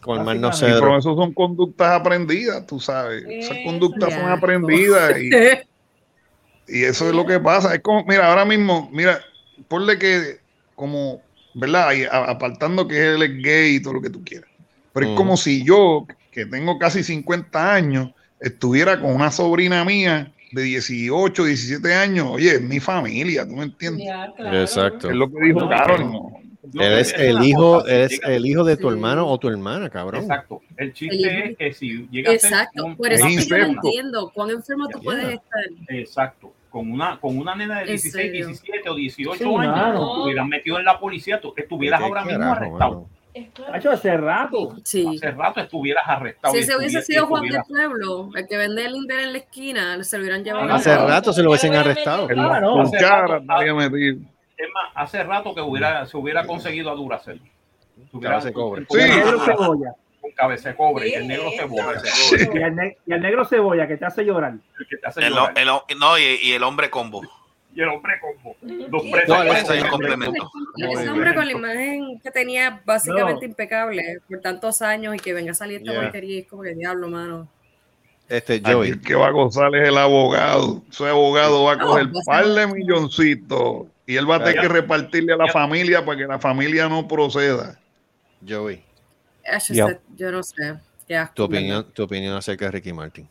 Con 0.00 0.24
mal 0.24 0.40
no 0.40 0.48
y 0.48 0.52
cedro. 0.54 0.80
pero 0.80 0.98
eso 0.98 1.14
son 1.14 1.32
conductas 1.34 1.92
aprendidas, 2.00 2.66
tú 2.66 2.80
sabes, 2.80 3.22
esas 3.28 3.58
conductas 3.64 4.12
son 4.14 4.22
ya. 4.22 4.32
aprendidas 4.32 5.20
y, 5.20 5.30
y 6.78 6.84
eso 6.84 7.08
es 7.08 7.14
lo 7.14 7.26
que 7.26 7.38
pasa. 7.38 7.74
Es 7.74 7.80
como, 7.82 8.04
mira, 8.06 8.28
ahora 8.28 8.44
mismo, 8.46 8.88
mira, 8.92 9.20
ponle 9.68 9.98
que 9.98 10.38
como, 10.74 11.20
¿verdad? 11.54 11.92
Y 11.92 12.04
apartando 12.10 12.88
que 12.88 13.14
él 13.14 13.22
es 13.22 13.42
gay 13.42 13.76
y 13.76 13.82
todo 13.82 13.94
lo 13.94 14.00
que 14.00 14.10
tú 14.10 14.24
quieras. 14.24 14.48
Pero 14.94 15.06
es 15.10 15.12
como 15.16 15.36
si 15.36 15.62
yo, 15.64 16.06
que 16.32 16.46
tengo 16.46 16.78
casi 16.78 17.04
50 17.04 17.74
años, 17.74 18.10
estuviera 18.40 18.98
con 19.00 19.14
una 19.14 19.30
sobrina 19.30 19.84
mía 19.84 20.32
de 20.52 20.62
18, 20.62 21.44
17 21.44 21.94
años. 21.94 22.26
Oye, 22.30 22.54
es 22.54 22.62
mi 22.62 22.80
familia, 22.80 23.46
¿tú 23.46 23.54
me 23.56 23.64
entiendes? 23.64 24.06
Exacto. 24.52 25.10
Es 25.10 25.16
lo 25.16 25.30
que 25.30 25.44
dijo 25.44 25.68
Carol. 25.68 26.00
no. 26.00 26.12
¿no? 26.12 26.40
No, 26.72 26.82
Eres 26.82 27.12
el 27.16 27.42
hijo, 27.42 27.84
eres 27.86 28.20
el 28.22 28.46
hijo 28.46 28.62
de 28.62 28.76
tu 28.76 28.88
Sí. 28.88 28.94
hermano 28.94 29.26
o 29.26 29.38
tu 29.38 29.48
hermana, 29.48 29.88
cabrón. 29.88 30.22
Exacto. 30.22 30.60
El 30.76 30.92
chiste 30.92 31.50
es 31.52 31.56
que 31.56 31.72
si 31.72 32.06
llega 32.12 32.32
a 32.32 32.38
ser 32.38 32.52
Exacto, 32.52 32.84
un- 32.84 32.96
por 32.96 33.10
eso 33.10 33.26
Es 33.26 33.48
que 33.48 33.48
yo 33.48 33.58
no 33.58 33.64
entiendo 33.72 34.30
cuán 34.32 34.50
enfermo 34.50 34.86
tú 34.88 35.00
puedes 35.02 35.24
estar. 35.24 35.60
Exacto. 35.88 36.52
Con 36.68 36.92
una, 36.92 37.18
con 37.18 37.36
una 37.38 37.56
nena 37.56 37.76
de 37.76 37.80
¿En 37.82 37.86
16, 37.88 38.12
serio? 38.12 38.46
17 38.46 38.88
o 38.90 38.94
18 38.94 39.38
Sí, 39.38 39.44
años, 39.56 40.14
te 40.14 40.20
hubieran 40.22 40.48
metido 40.48 40.78
en 40.78 40.84
la 40.84 41.00
policía, 41.00 41.40
tú 41.40 41.52
estuvieras 41.56 41.98
¿Qué 41.98 42.06
ahora 42.06 42.24
mismo 42.24 42.44
arrestado. 42.52 43.08
Hacho, 43.72 43.90
hace 43.90 44.16
rato. 44.16 44.76
Sí. 44.84 45.06
Hace 45.16 45.30
rato 45.30 45.60
estuvieras 45.60 46.02
arrestado. 46.06 46.52
Si 46.52 46.60
y 46.60 46.62
ese 46.62 46.76
hubiese 46.76 47.02
sido 47.02 47.26
Juan 47.26 47.44
del 47.44 47.60
Pueblo, 47.68 48.30
el 48.34 48.46
que 48.48 48.56
vende 48.56 48.84
el 48.84 48.96
Inter 48.96 49.20
en 49.20 49.32
la 49.32 49.38
esquina, 49.38 50.02
se 50.02 50.16
lo 50.18 50.22
hubieran 50.24 50.42
llevado. 50.44 50.72
Hace 50.72 50.96
rato 50.96 51.32
se 51.32 51.42
lo 51.42 51.50
hubiesen 51.50 51.74
arrestado. 51.74 52.28
Las 52.28 52.60
no, 52.60 52.76
metido. 53.74 54.18
Es 54.56 54.68
más, 54.74 54.90
hace 54.94 55.22
rato 55.24 55.54
que 55.54 55.60
hubiera, 55.60 56.04
se 56.06 56.16
hubiera 56.16 56.44
conseguido 56.44 56.90
a. 56.90 56.94
Se 57.20 58.16
hubiera- 58.16 58.34
Cabeza 58.34 58.48
de 58.48 58.52
cobre. 58.52 58.86
Y 58.90 58.94
el 58.98 59.10
Sí. 59.10 59.16
negro 59.16 59.40
cebolla. 59.44 59.94
Con 60.20 60.30
cabeza 60.32 60.68
de 60.70 60.76
cobre 60.76 61.08
y 61.08 61.12
el 61.14 61.28
negro 61.28 61.50
cebolla. 61.56 62.02
Y 62.54 62.58
el, 62.58 62.74
ne- 62.76 62.96
y 63.06 63.12
el 63.12 63.20
negro 63.22 63.44
cebolla 63.46 63.86
que 63.86 63.96
te 63.96 64.04
hace 64.04 64.24
llorar. 64.24 64.52
El 64.78 64.86
que 64.88 64.96
te 64.98 65.06
hace 65.06 65.20
El, 65.20 65.30
llorar. 65.32 65.54
el- 65.56 65.98
no, 65.98 66.18
y, 66.18 66.22
y 66.42 66.52
el 66.52 66.62
hombre 66.62 66.90
combo. 66.90 67.22
Y 67.74 67.80
el 67.82 67.88
hombre 67.88 68.14
combo. 68.20 68.56
Dos 68.90 69.02
Sí. 69.02 69.10
presas 69.12 69.28
No, 69.28 69.42
Ese 69.44 69.60
es 69.60 69.70
el 69.70 69.76
hombre 69.78 69.90
complemento. 69.90 70.50
Ese 70.76 71.08
hombre 71.10 71.34
con 71.34 71.46
la 71.46 71.52
imagen 71.52 72.20
que 72.20 72.30
tenía 72.30 72.82
básicamente 72.84 73.44
impecable 73.46 74.18
por 74.28 74.40
tantos 74.40 74.82
años 74.82 75.14
y 75.14 75.18
que 75.18 75.32
venga 75.32 75.52
a 75.52 75.54
salir 75.54 75.78
esta 75.78 75.92
Yeah. 75.92 76.02
porquería, 76.02 76.40
es 76.40 76.46
como 76.46 76.62
que 76.62 76.74
diablo, 76.74 77.08
mano. 77.08 77.48
Este, 78.28 78.54
Aquí 78.54 78.72
Joey. 78.72 78.90
el 78.90 79.00
que 79.00 79.14
va 79.14 79.26
a 79.26 79.30
gozar 79.30 79.74
es 79.74 79.88
el 79.88 79.96
abogado. 79.98 80.82
Ese 80.90 81.08
abogado 81.08 81.64
va 81.64 81.72
a 81.72 81.76
No, 81.76 81.86
coger 81.86 82.06
a 82.06 82.24
par 82.24 82.46
de 82.46 82.66
milloncitos 82.68 83.86
y 84.06 84.16
él 84.16 84.30
va 84.30 84.36
a 84.36 84.44
tener 84.44 84.60
que 84.60 84.68
repartirle 84.68 85.32
a 85.32 85.36
la 85.36 85.48
familia 85.48 86.04
para 86.04 86.18
que 86.18 86.26
la 86.26 86.38
familia 86.38 86.88
no 86.88 87.06
proceda. 87.08 87.78
Joey. 88.46 88.84
Yo, 89.68 89.74
Yeah. 89.74 89.86
sé- 89.88 90.00
yo 90.16 90.30
no 90.32 90.42
sé. 90.42 90.74
Qué 91.08 91.16
asco, 91.16 91.34
Tu 91.34 91.42
opinión, 91.42 91.86
tu 91.92 92.02
opinión 92.04 92.36
acerca 92.36 92.66
de 92.66 92.70
Ricky 92.70 92.92
Martin. 92.92 93.28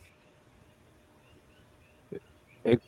It, 2.64 2.82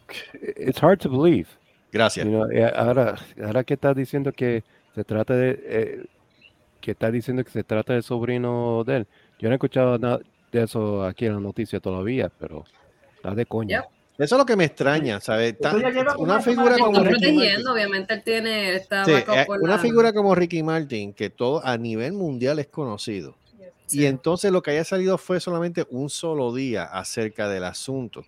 it's 0.57 0.79
hard 0.81 0.99
to 1.01 1.09
believe. 1.09 1.47
Gracias. 1.91 2.25
You 2.25 2.31
know, 2.31 2.49
eh, 2.51 2.71
ahora, 2.75 3.15
ahora 3.43 3.63
que 3.63 3.73
estás 3.75 3.95
diciendo 3.95 4.31
que 4.31 4.63
se 4.95 5.03
trata 5.03 5.35
de 5.35 5.59
eh, 5.65 6.05
que 6.79 6.91
está 6.91 7.11
diciendo 7.11 7.43
que 7.43 7.51
se 7.51 7.63
trata 7.63 7.93
del 7.93 8.03
sobrino 8.03 8.83
de 8.85 8.97
él. 8.97 9.07
Yo 9.39 9.49
no 9.49 9.53
he 9.53 9.55
escuchado 9.55 9.97
nada 9.97 10.19
de 10.51 10.63
eso 10.63 11.03
aquí 11.03 11.25
en 11.25 11.33
la 11.35 11.39
noticia 11.39 11.79
todavía, 11.79 12.31
pero 12.39 12.65
está 13.15 13.33
de 13.35 13.45
coña. 13.45 13.81
Yep. 13.81 13.89
Eso 14.25 14.35
es 14.35 14.39
lo 14.39 14.45
que 14.45 14.55
me 14.55 14.65
extraña, 14.65 15.19
¿sabes? 15.19 15.55
Una 15.59 16.15
una 16.17 16.41
figura 16.41 16.77
como 16.77 17.01
Ricky 17.03 17.31
Martin. 17.33 17.67
obviamente 17.67 18.13
él 18.13 18.23
tiene, 18.23 18.75
está 18.75 19.03
Sí, 19.05 19.11
eh, 19.13 19.45
una 19.47 19.73
la- 19.73 19.77
figura 19.79 20.13
como 20.13 20.35
Ricky 20.35 20.61
Martin, 20.61 21.13
que 21.13 21.29
todo 21.31 21.65
a 21.65 21.77
nivel 21.77 22.13
mundial 22.13 22.59
es 22.59 22.67
conocido. 22.67 23.35
Y 23.91 24.05
entonces 24.05 24.51
lo 24.51 24.61
que 24.61 24.71
haya 24.71 24.83
salido 24.85 25.17
fue 25.17 25.39
solamente 25.39 25.85
un 25.89 26.09
solo 26.09 26.53
día 26.53 26.83
acerca 26.85 27.49
del 27.49 27.63
asunto. 27.63 28.23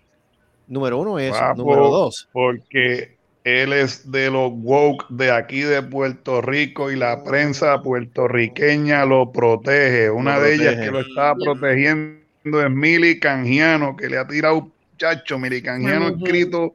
Número 0.67 0.97
uno 0.99 1.19
es, 1.19 1.31
Papo, 1.31 1.61
número 1.63 1.89
dos. 1.89 2.27
Porque 2.31 3.17
él 3.43 3.73
es 3.73 4.09
de 4.11 4.31
los 4.31 4.51
woke 4.53 5.05
de 5.09 5.31
aquí 5.31 5.61
de 5.61 5.81
Puerto 5.83 6.41
Rico 6.41 6.91
y 6.91 6.95
la 6.95 7.23
prensa 7.23 7.81
puertorriqueña 7.81 9.05
lo 9.05 9.31
protege. 9.31 10.09
Una 10.09 10.39
de 10.39 10.55
ellas 10.55 10.73
protege. 10.75 10.85
que 10.85 10.91
lo 10.91 10.99
estaba 11.01 11.35
protegiendo 11.35 12.63
es 12.65 12.69
Mili 12.71 13.19
Canjiano, 13.19 13.95
que 13.95 14.07
le 14.09 14.17
ha 14.17 14.27
tirado, 14.27 14.71
muchacho, 14.93 15.37
Mili 15.37 15.61
Canjiano 15.61 16.07
Ujú. 16.13 16.25
escrito, 16.25 16.73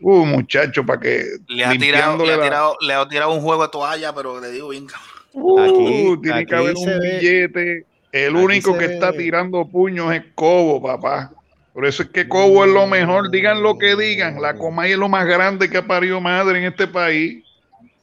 uh, 0.00 0.24
muchacho, 0.26 0.84
para 0.84 1.00
que 1.00 1.24
Le 1.48 1.64
ha, 1.64 1.70
tirado, 1.70 2.24
le, 2.26 2.32
ha 2.32 2.36
la- 2.36 2.42
tirado, 2.44 2.76
le 2.80 2.92
ha 2.94 3.08
tirado 3.08 3.32
un 3.34 3.40
juego 3.40 3.62
de 3.62 3.68
toalla, 3.70 4.14
pero 4.14 4.38
le 4.40 4.50
digo, 4.50 4.68
venga. 4.68 4.94
Uh, 5.32 5.60
Aquí- 5.60 6.20
tiene 6.22 6.38
aquí 6.38 6.46
que 6.46 6.54
haber 6.56 6.76
se 6.76 6.82
un 6.94 6.98
ve- 7.00 7.18
billete. 7.18 7.86
El 8.12 8.34
aquí 8.36 8.44
único 8.44 8.72
que 8.78 8.86
ve- 8.86 8.94
está 8.94 9.12
tirando 9.12 9.66
puños 9.66 10.14
es 10.14 10.22
Cobo, 10.34 10.82
papá. 10.82 11.32
Por 11.76 11.84
eso 11.84 12.04
es 12.04 12.08
que 12.08 12.26
Cobo 12.26 12.64
es 12.64 12.72
lo 12.72 12.86
mejor. 12.86 13.30
Digan 13.30 13.62
lo 13.62 13.76
que 13.76 13.96
digan. 13.96 14.40
La 14.40 14.54
Comay 14.54 14.92
es 14.92 14.96
lo 14.98 15.10
más 15.10 15.26
grande 15.26 15.68
que 15.68 15.76
ha 15.76 15.86
parido 15.86 16.22
madre 16.22 16.58
en 16.60 16.64
este 16.64 16.86
país. 16.86 17.44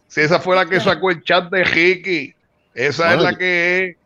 Si 0.08 0.22
esa 0.22 0.40
fue 0.40 0.56
la 0.56 0.68
que 0.68 0.80
sacó 0.80 1.10
el 1.10 1.24
chat 1.24 1.50
de 1.52 1.64
Ricky. 1.64 2.36
Esa 2.76 3.08
Bueno, 3.08 3.18
es 3.18 3.32
la 3.32 3.38
que 3.40 3.84
es. 3.84 3.98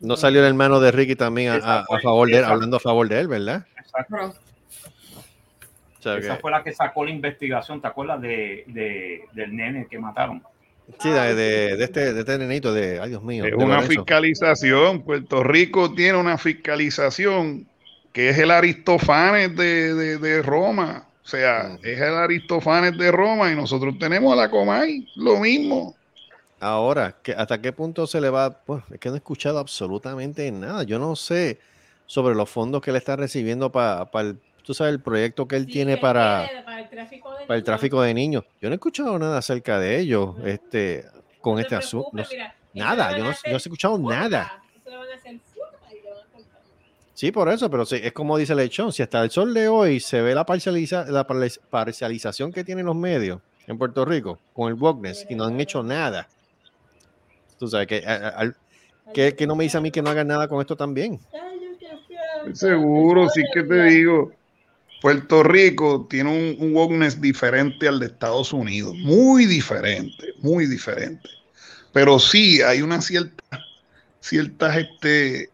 No 0.00 0.16
salió 0.16 0.40
el 0.40 0.46
hermano 0.46 0.80
de 0.80 0.90
Ricky 0.92 1.14
también 1.14 1.60
a, 1.62 1.84
favor 2.02 2.26
de 2.26 2.38
él, 2.38 2.44
hablando 2.46 2.78
a 2.78 2.80
favor 2.80 3.06
de 3.06 3.20
él, 3.20 3.28
¿verdad? 3.28 3.66
Exacto. 3.78 4.06
Pero, 4.16 4.26
O 4.28 6.02
sea, 6.02 6.16
Esa 6.16 6.36
que- 6.36 6.40
fue 6.40 6.50
la 6.50 6.64
que 6.64 6.72
sacó 6.72 7.04
la 7.04 7.10
investigación, 7.10 7.82
¿te 7.82 7.88
acuerdas 7.88 8.18
de, 8.22 8.64
de- 8.68 9.24
del 9.34 9.54
nene 9.54 9.86
que 9.90 9.98
mataron? 9.98 10.42
sí, 11.00 11.10
de, 11.10 11.34
de- 11.34 11.76
de 11.76 11.84
este, 11.84 12.14
de 12.14 12.20
este 12.20 12.38
nenito, 12.38 12.72
de, 12.72 12.98
ay 12.98 13.10
Dios 13.10 13.22
mío. 13.22 13.44
Es 13.44 13.52
una 13.52 13.66
Lorenzo. 13.76 13.88
fiscalización. 13.90 15.02
Puerto 15.02 15.44
Rico 15.44 15.92
tiene 15.92 16.16
una 16.16 16.38
fiscalización 16.38 17.66
que 18.12 18.28
es 18.30 18.38
el 18.38 18.50
Aristofanes 18.50 19.54
de, 19.56 19.94
de- 19.94 20.18
de 20.18 20.42
Roma. 20.42 21.06
O 21.24 21.28
sea, 21.28 21.78
es 21.82 22.00
el 22.00 22.14
Aristofanes 22.14 22.96
de 22.98 23.10
Roma 23.12 23.50
y 23.52 23.56
nosotros 23.56 23.94
tenemos 23.98 24.32
a 24.32 24.36
la 24.36 24.50
Comay. 24.50 25.06
Lo 25.16 25.38
mismo. 25.38 25.94
Ahora, 26.60 27.16
¿qué- 27.22 27.32
¿hasta 27.32 27.60
qué 27.60 27.72
punto 27.72 28.06
se 28.06 28.20
le 28.20 28.28
va? 28.30 28.50
Pues 28.50 28.82
es 28.90 28.98
que 29.00 29.08
no 29.08 29.14
he 29.14 29.18
escuchado 29.18 29.58
absolutamente 29.58 30.50
nada. 30.52 30.82
Yo 30.84 30.98
no 30.98 31.16
sé 31.16 31.58
sobre 32.06 32.34
los 32.34 32.50
fondos 32.50 32.82
que 32.82 32.92
le 32.92 32.98
está 32.98 33.16
recibiendo 33.16 33.70
para 33.72 34.08
el, 34.14 34.38
tú 34.62 34.74
sabes, 34.74 34.92
el 34.92 35.00
proyecto 35.00 35.48
que 35.48 35.56
él 35.56 35.66
Sí, 35.66 35.72
tiene 35.72 35.94
él 35.94 36.00
para, 36.00 36.46
tiene 36.46 36.62
para 36.64 36.80
el 36.80 36.88
tráfico 36.90 37.30
de 37.30 37.46
para 37.46 37.54
el 37.56 37.60
niños. 37.60 37.64
tráfico 37.64 38.02
de 38.02 38.14
niños. 38.14 38.44
Yo 38.60 38.68
no 38.68 38.74
he 38.74 38.76
escuchado 38.76 39.18
nada 39.18 39.38
acerca 39.38 39.78
de 39.80 39.98
ellos, 39.98 40.36
No. 40.36 40.46
este, 40.46 41.04
con 41.40 41.54
No 41.54 41.60
este 41.60 41.74
asunto. 41.76 42.10
No- 42.12 42.22
nada, 42.74 43.16
yo 43.16 43.24
no, 43.24 43.30
he 43.30 43.56
escuchado 43.56 43.98
nada. 43.98 44.60
eso 44.76 44.90
lo 44.90 44.98
van 45.00 45.10
a 45.10 45.14
hacer 45.14 45.38
futa 45.40 45.94
y 45.94 46.02
lo 46.04 46.10
van 46.10 46.18
a 46.20 46.32
contar. 46.32 46.60
Sí, 47.14 47.30
por 47.30 47.48
eso, 47.50 47.70
pero 47.70 47.84
sí, 47.84 48.00
es 48.02 48.12
como 48.12 48.38
dice 48.38 48.54
Lechón, 48.54 48.92
si 48.92 49.02
hasta 49.02 49.22
el 49.22 49.30
sol 49.30 49.52
de 49.52 49.68
hoy 49.68 50.00
se 50.00 50.22
ve 50.22 50.34
la, 50.34 50.46
parcializa, 50.46 51.04
la 51.04 51.26
parcializ- 51.26 51.60
parcialización 51.68 52.52
que 52.52 52.64
tienen 52.64 52.86
los 52.86 52.96
medios 52.96 53.40
en 53.66 53.78
Puerto 53.78 54.04
Rico 54.04 54.38
con 54.54 54.68
el 54.68 54.74
wokeness 54.74 55.26
y 55.28 55.34
no 55.34 55.44
han 55.44 55.60
hecho 55.60 55.82
nada. 55.82 56.28
Tú 57.58 57.68
sabes 57.68 57.86
que, 57.86 59.34
que, 59.36 59.46
no 59.46 59.54
me 59.54 59.64
dice 59.64 59.76
a 59.76 59.80
mí 59.80 59.90
que 59.90 60.02
no 60.02 60.10
hagan 60.10 60.26
nada 60.26 60.48
con 60.48 60.60
esto 60.60 60.74
también. 60.74 61.20
Seguro, 62.54 63.28
sí 63.28 63.42
que 63.52 63.62
te 63.62 63.82
digo. 63.84 64.32
Puerto 65.00 65.42
Rico 65.42 66.06
tiene 66.08 66.30
un, 66.30 66.76
un 66.76 67.20
diferente 67.20 67.88
al 67.88 67.98
de 68.00 68.06
Estados 68.06 68.52
Unidos, 68.52 68.94
muy 68.96 69.46
diferente, 69.46 70.28
muy 70.38 70.66
diferente. 70.66 71.28
Pero 71.92 72.18
sí 72.18 72.62
hay 72.62 72.82
una 72.82 73.00
cierta, 73.00 73.44
ciertas, 74.20 74.76
este, 74.76 75.51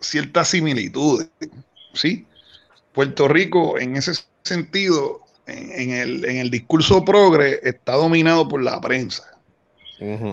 ciertas 0.00 0.48
similitudes, 0.48 1.28
¿sí? 1.94 2.26
Puerto 2.92 3.28
Rico, 3.28 3.78
en 3.78 3.96
ese 3.96 4.12
sentido, 4.42 5.20
en, 5.46 5.72
en 5.72 5.90
el, 5.90 6.24
en 6.24 6.36
el 6.38 6.50
discurso 6.50 7.04
progre, 7.04 7.60
está 7.62 7.94
dominado 7.94 8.48
por 8.48 8.62
la 8.62 8.80
prensa. 8.80 9.24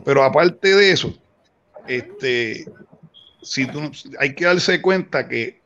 Pero 0.03 0.23
aparte 0.23 0.75
de 0.75 0.91
eso, 0.91 1.13
este, 1.87 2.65
si 3.41 3.65
tú, 3.65 3.91
hay 4.19 4.35
que 4.35 4.45
darse 4.45 4.81
cuenta 4.81 5.27
que 5.27 5.59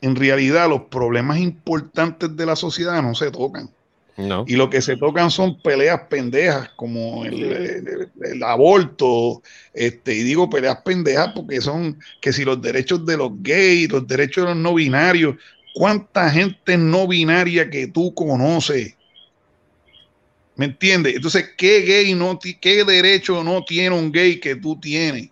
en 0.00 0.14
realidad 0.14 0.68
los 0.68 0.82
problemas 0.82 1.38
importantes 1.38 2.36
de 2.36 2.46
la 2.46 2.54
sociedad 2.54 3.02
no 3.02 3.14
se 3.14 3.30
tocan. 3.30 3.70
No. 4.16 4.44
Y 4.48 4.56
lo 4.56 4.70
que 4.70 4.80
se 4.80 4.96
tocan 4.96 5.30
son 5.30 5.60
peleas 5.60 6.02
pendejas, 6.08 6.70
como 6.76 7.24
el, 7.26 7.42
el- 7.42 8.12
el 8.24 8.42
aborto, 8.42 9.42
este, 9.74 10.14
y 10.14 10.22
digo 10.22 10.48
peleas 10.48 10.78
pendejas 10.84 11.32
porque 11.34 11.60
son 11.60 11.98
que 12.20 12.32
si 12.32 12.44
los 12.44 12.60
derechos 12.62 13.04
de 13.04 13.16
los 13.18 13.32
gays, 13.42 13.90
los 13.90 14.06
derechos 14.06 14.44
de 14.44 14.54
los 14.54 14.62
no 14.62 14.74
binarios, 14.74 15.36
¿cuánta 15.74 16.30
gente 16.30 16.78
no 16.78 17.06
binaria 17.06 17.68
que 17.70 17.88
tú 17.88 18.14
conoces? 18.14 18.96
¿Me 20.56 20.66
entiendes? 20.66 21.14
Entonces, 21.16 21.50
¿qué 21.56 21.80
gay 21.82 22.14
no, 22.14 22.38
qué 22.60 22.84
derecho 22.84 23.44
no 23.44 23.64
tiene 23.64 23.94
un 23.94 24.10
gay 24.10 24.40
que 24.40 24.56
tú 24.56 24.80
tienes? 24.80 25.30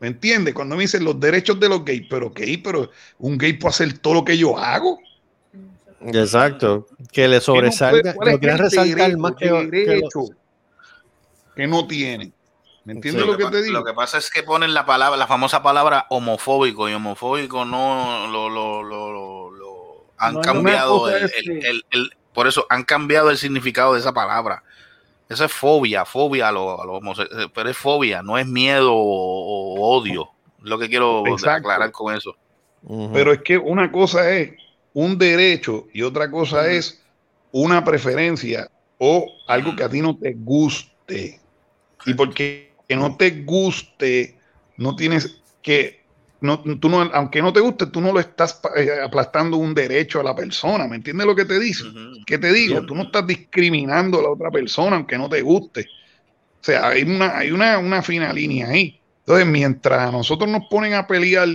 ¿Me 0.00 0.08
entiendes? 0.08 0.52
Cuando 0.54 0.76
me 0.76 0.82
dicen 0.82 1.04
los 1.04 1.18
derechos 1.20 1.58
de 1.60 1.68
los 1.68 1.84
gays, 1.84 2.06
pero 2.10 2.30
gay, 2.32 2.56
pero 2.58 2.90
un 3.18 3.38
gay 3.38 3.52
puede 3.54 3.70
hacer 3.70 3.98
todo 3.98 4.14
lo 4.14 4.24
que 4.24 4.36
yo 4.36 4.58
hago. 4.58 4.98
Exacto. 6.06 6.86
Que 7.12 7.28
le 7.28 7.40
sobresalga, 7.40 8.14
¿Cuál 8.14 8.28
es 8.28 8.34
lo 8.34 8.40
quieren 8.40 8.56
el 8.58 8.62
resaltar 8.64 8.96
derecho, 8.96 9.18
más 9.18 9.32
que, 9.32 9.46
que 9.48 9.66
derecho 9.86 10.20
que 11.54 11.66
no 11.66 11.86
tiene. 11.86 12.32
¿Me 12.84 12.94
entiendes 12.94 13.22
Sí. 13.24 13.30
lo 13.30 13.36
que 13.36 13.44
te 13.46 13.62
digo? 13.62 13.78
Lo 13.78 13.84
que 13.84 13.92
pasa 13.92 14.18
es 14.18 14.30
que 14.30 14.42
ponen 14.42 14.74
la 14.74 14.84
palabra, 14.86 15.16
la 15.16 15.26
famosa 15.26 15.62
palabra 15.62 16.06
homofóbico 16.10 16.88
y 16.88 16.94
homofóbico 16.94 17.64
no 17.64 18.26
lo, 18.26 18.48
lo, 18.48 18.82
lo, 18.82 19.12
lo- 19.12 19.50
lo- 19.50 20.06
han 20.18 20.34
No, 20.34 20.40
cambiado 20.40 21.08
el, 21.08 21.22
el- 21.24 21.30
que- 21.60 21.68
el- 21.68 21.84
el- 21.90 22.10
por 22.32 22.46
eso 22.48 22.66
han 22.70 22.84
cambiado 22.84 23.30
el 23.30 23.36
significado 23.38 23.94
de 23.94 24.00
esa 24.00 24.12
palabra. 24.12 24.62
Eso 25.28 25.44
es 25.44 25.52
fobia, 25.52 26.04
fobia 26.04 26.48
a 26.48 26.52
lo, 26.52 26.80
a 26.80 26.84
lo 26.86 26.94
homose- 27.00 27.28
pero 27.54 27.68
es 27.70 27.76
fobia, 27.76 28.22
no 28.22 28.36
es 28.38 28.46
miedo 28.46 28.92
o, 28.94 29.74
o 29.76 29.96
odio. 29.98 30.30
Lo 30.62 30.78
que 30.78 30.88
quiero 30.88 31.26
Exacto. 31.26 31.68
aclarar 31.68 31.92
con 31.92 32.14
eso. 32.14 32.34
Pero 33.12 33.32
es 33.32 33.42
que 33.42 33.58
una 33.58 33.92
cosa 33.92 34.28
es 34.30 34.54
un 34.94 35.18
derecho 35.18 35.88
y 35.92 36.02
otra 36.02 36.30
cosa 36.30 36.70
es 36.70 37.02
una 37.50 37.84
preferencia 37.84 38.70
o 38.98 39.26
algo 39.46 39.74
que 39.74 39.84
a 39.84 39.88
ti 39.88 40.00
no 40.00 40.16
te 40.16 40.32
guste. 40.34 41.40
Y 42.06 42.14
porque 42.14 42.72
que 42.88 42.96
no 42.96 43.16
te 43.16 43.30
guste, 43.42 44.38
no 44.76 44.96
tienes 44.96 45.42
que, 45.62 46.04
no, 46.40 46.60
tú 46.60 46.88
no, 46.88 47.00
aunque 47.00 47.40
no 47.40 47.52
te 47.52 47.60
guste, 47.60 47.86
tú 47.86 48.00
no 48.00 48.12
lo 48.12 48.20
estás 48.20 48.60
eh, 48.76 48.90
aplastando 49.02 49.56
un 49.56 49.74
derecho 49.74 50.20
a 50.20 50.24
la 50.24 50.34
persona. 50.34 50.86
¿Me 50.86 50.96
entiendes 50.96 51.26
lo 51.26 51.36
que 51.36 51.44
te 51.44 51.58
dice? 51.58 51.84
¿Qué 52.26 52.38
te 52.38 52.52
digo? 52.52 52.84
Tú 52.84 52.94
no 52.94 53.04
estás 53.04 53.26
discriminando 53.26 54.18
a 54.18 54.22
la 54.22 54.30
otra 54.30 54.50
persona 54.50 54.96
aunque 54.96 55.18
no 55.18 55.28
te 55.28 55.42
guste. 55.42 55.88
O 56.60 56.64
sea, 56.64 56.88
hay 56.88 57.02
una, 57.02 57.38
hay 57.38 57.50
una, 57.50 57.78
una 57.78 58.02
fina 58.02 58.32
línea 58.32 58.68
ahí. 58.68 59.00
Entonces, 59.20 59.46
mientras 59.46 60.08
a 60.08 60.12
nosotros 60.12 60.50
nos 60.50 60.66
ponen 60.68 60.94
a 60.94 61.06
pelear 61.06 61.48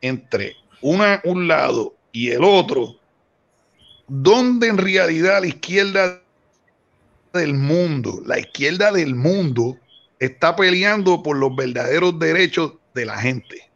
entre 0.00 0.54
una, 0.80 1.20
un 1.24 1.48
lado 1.48 1.94
y 2.14 2.30
el 2.30 2.44
otro, 2.44 2.94
¿dónde 4.06 4.68
en 4.68 4.78
realidad 4.78 5.40
la 5.40 5.48
izquierda 5.48 6.22
del 7.32 7.54
mundo, 7.54 8.22
la 8.24 8.38
izquierda 8.38 8.92
del 8.92 9.16
mundo, 9.16 9.76
está 10.20 10.54
peleando 10.54 11.24
por 11.24 11.36
los 11.36 11.54
verdaderos 11.56 12.16
derechos 12.20 12.74
de 12.94 13.04
la 13.04 13.18
gente? 13.18 13.68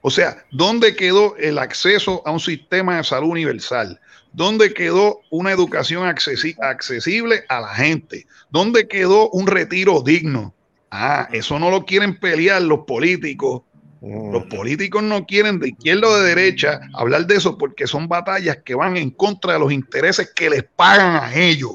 O 0.00 0.10
sea, 0.10 0.44
¿dónde 0.50 0.96
quedó 0.96 1.36
el 1.36 1.58
acceso 1.58 2.22
a 2.26 2.32
un 2.32 2.40
sistema 2.40 2.96
de 2.96 3.04
salud 3.04 3.30
universal? 3.30 4.00
¿Dónde 4.32 4.74
quedó 4.74 5.20
una 5.30 5.52
educación 5.52 6.08
accesi- 6.08 6.56
accesible 6.60 7.44
a 7.48 7.60
la 7.60 7.72
gente? 7.72 8.26
¿Dónde 8.50 8.88
quedó 8.88 9.30
un 9.30 9.46
retiro 9.46 10.02
digno? 10.02 10.52
Ah, 10.90 11.28
eso 11.32 11.60
no 11.60 11.70
lo 11.70 11.84
quieren 11.84 12.18
pelear 12.18 12.62
los 12.62 12.80
políticos. 12.80 13.62
Los 14.06 14.44
políticos 14.44 15.02
no 15.02 15.26
quieren 15.26 15.58
de 15.58 15.70
izquierda 15.70 16.08
o 16.08 16.16
de 16.18 16.34
derecha 16.34 16.80
hablar 16.94 17.26
de 17.26 17.36
eso 17.36 17.58
porque 17.58 17.88
son 17.88 18.06
batallas 18.06 18.58
que 18.64 18.76
van 18.76 18.96
en 18.96 19.10
contra 19.10 19.54
de 19.54 19.58
los 19.58 19.72
intereses 19.72 20.32
que 20.34 20.48
les 20.48 20.62
pagan 20.62 21.24
a 21.24 21.34
ellos. 21.34 21.72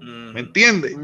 ¿Me 0.00 0.40
entiendes? 0.40 0.96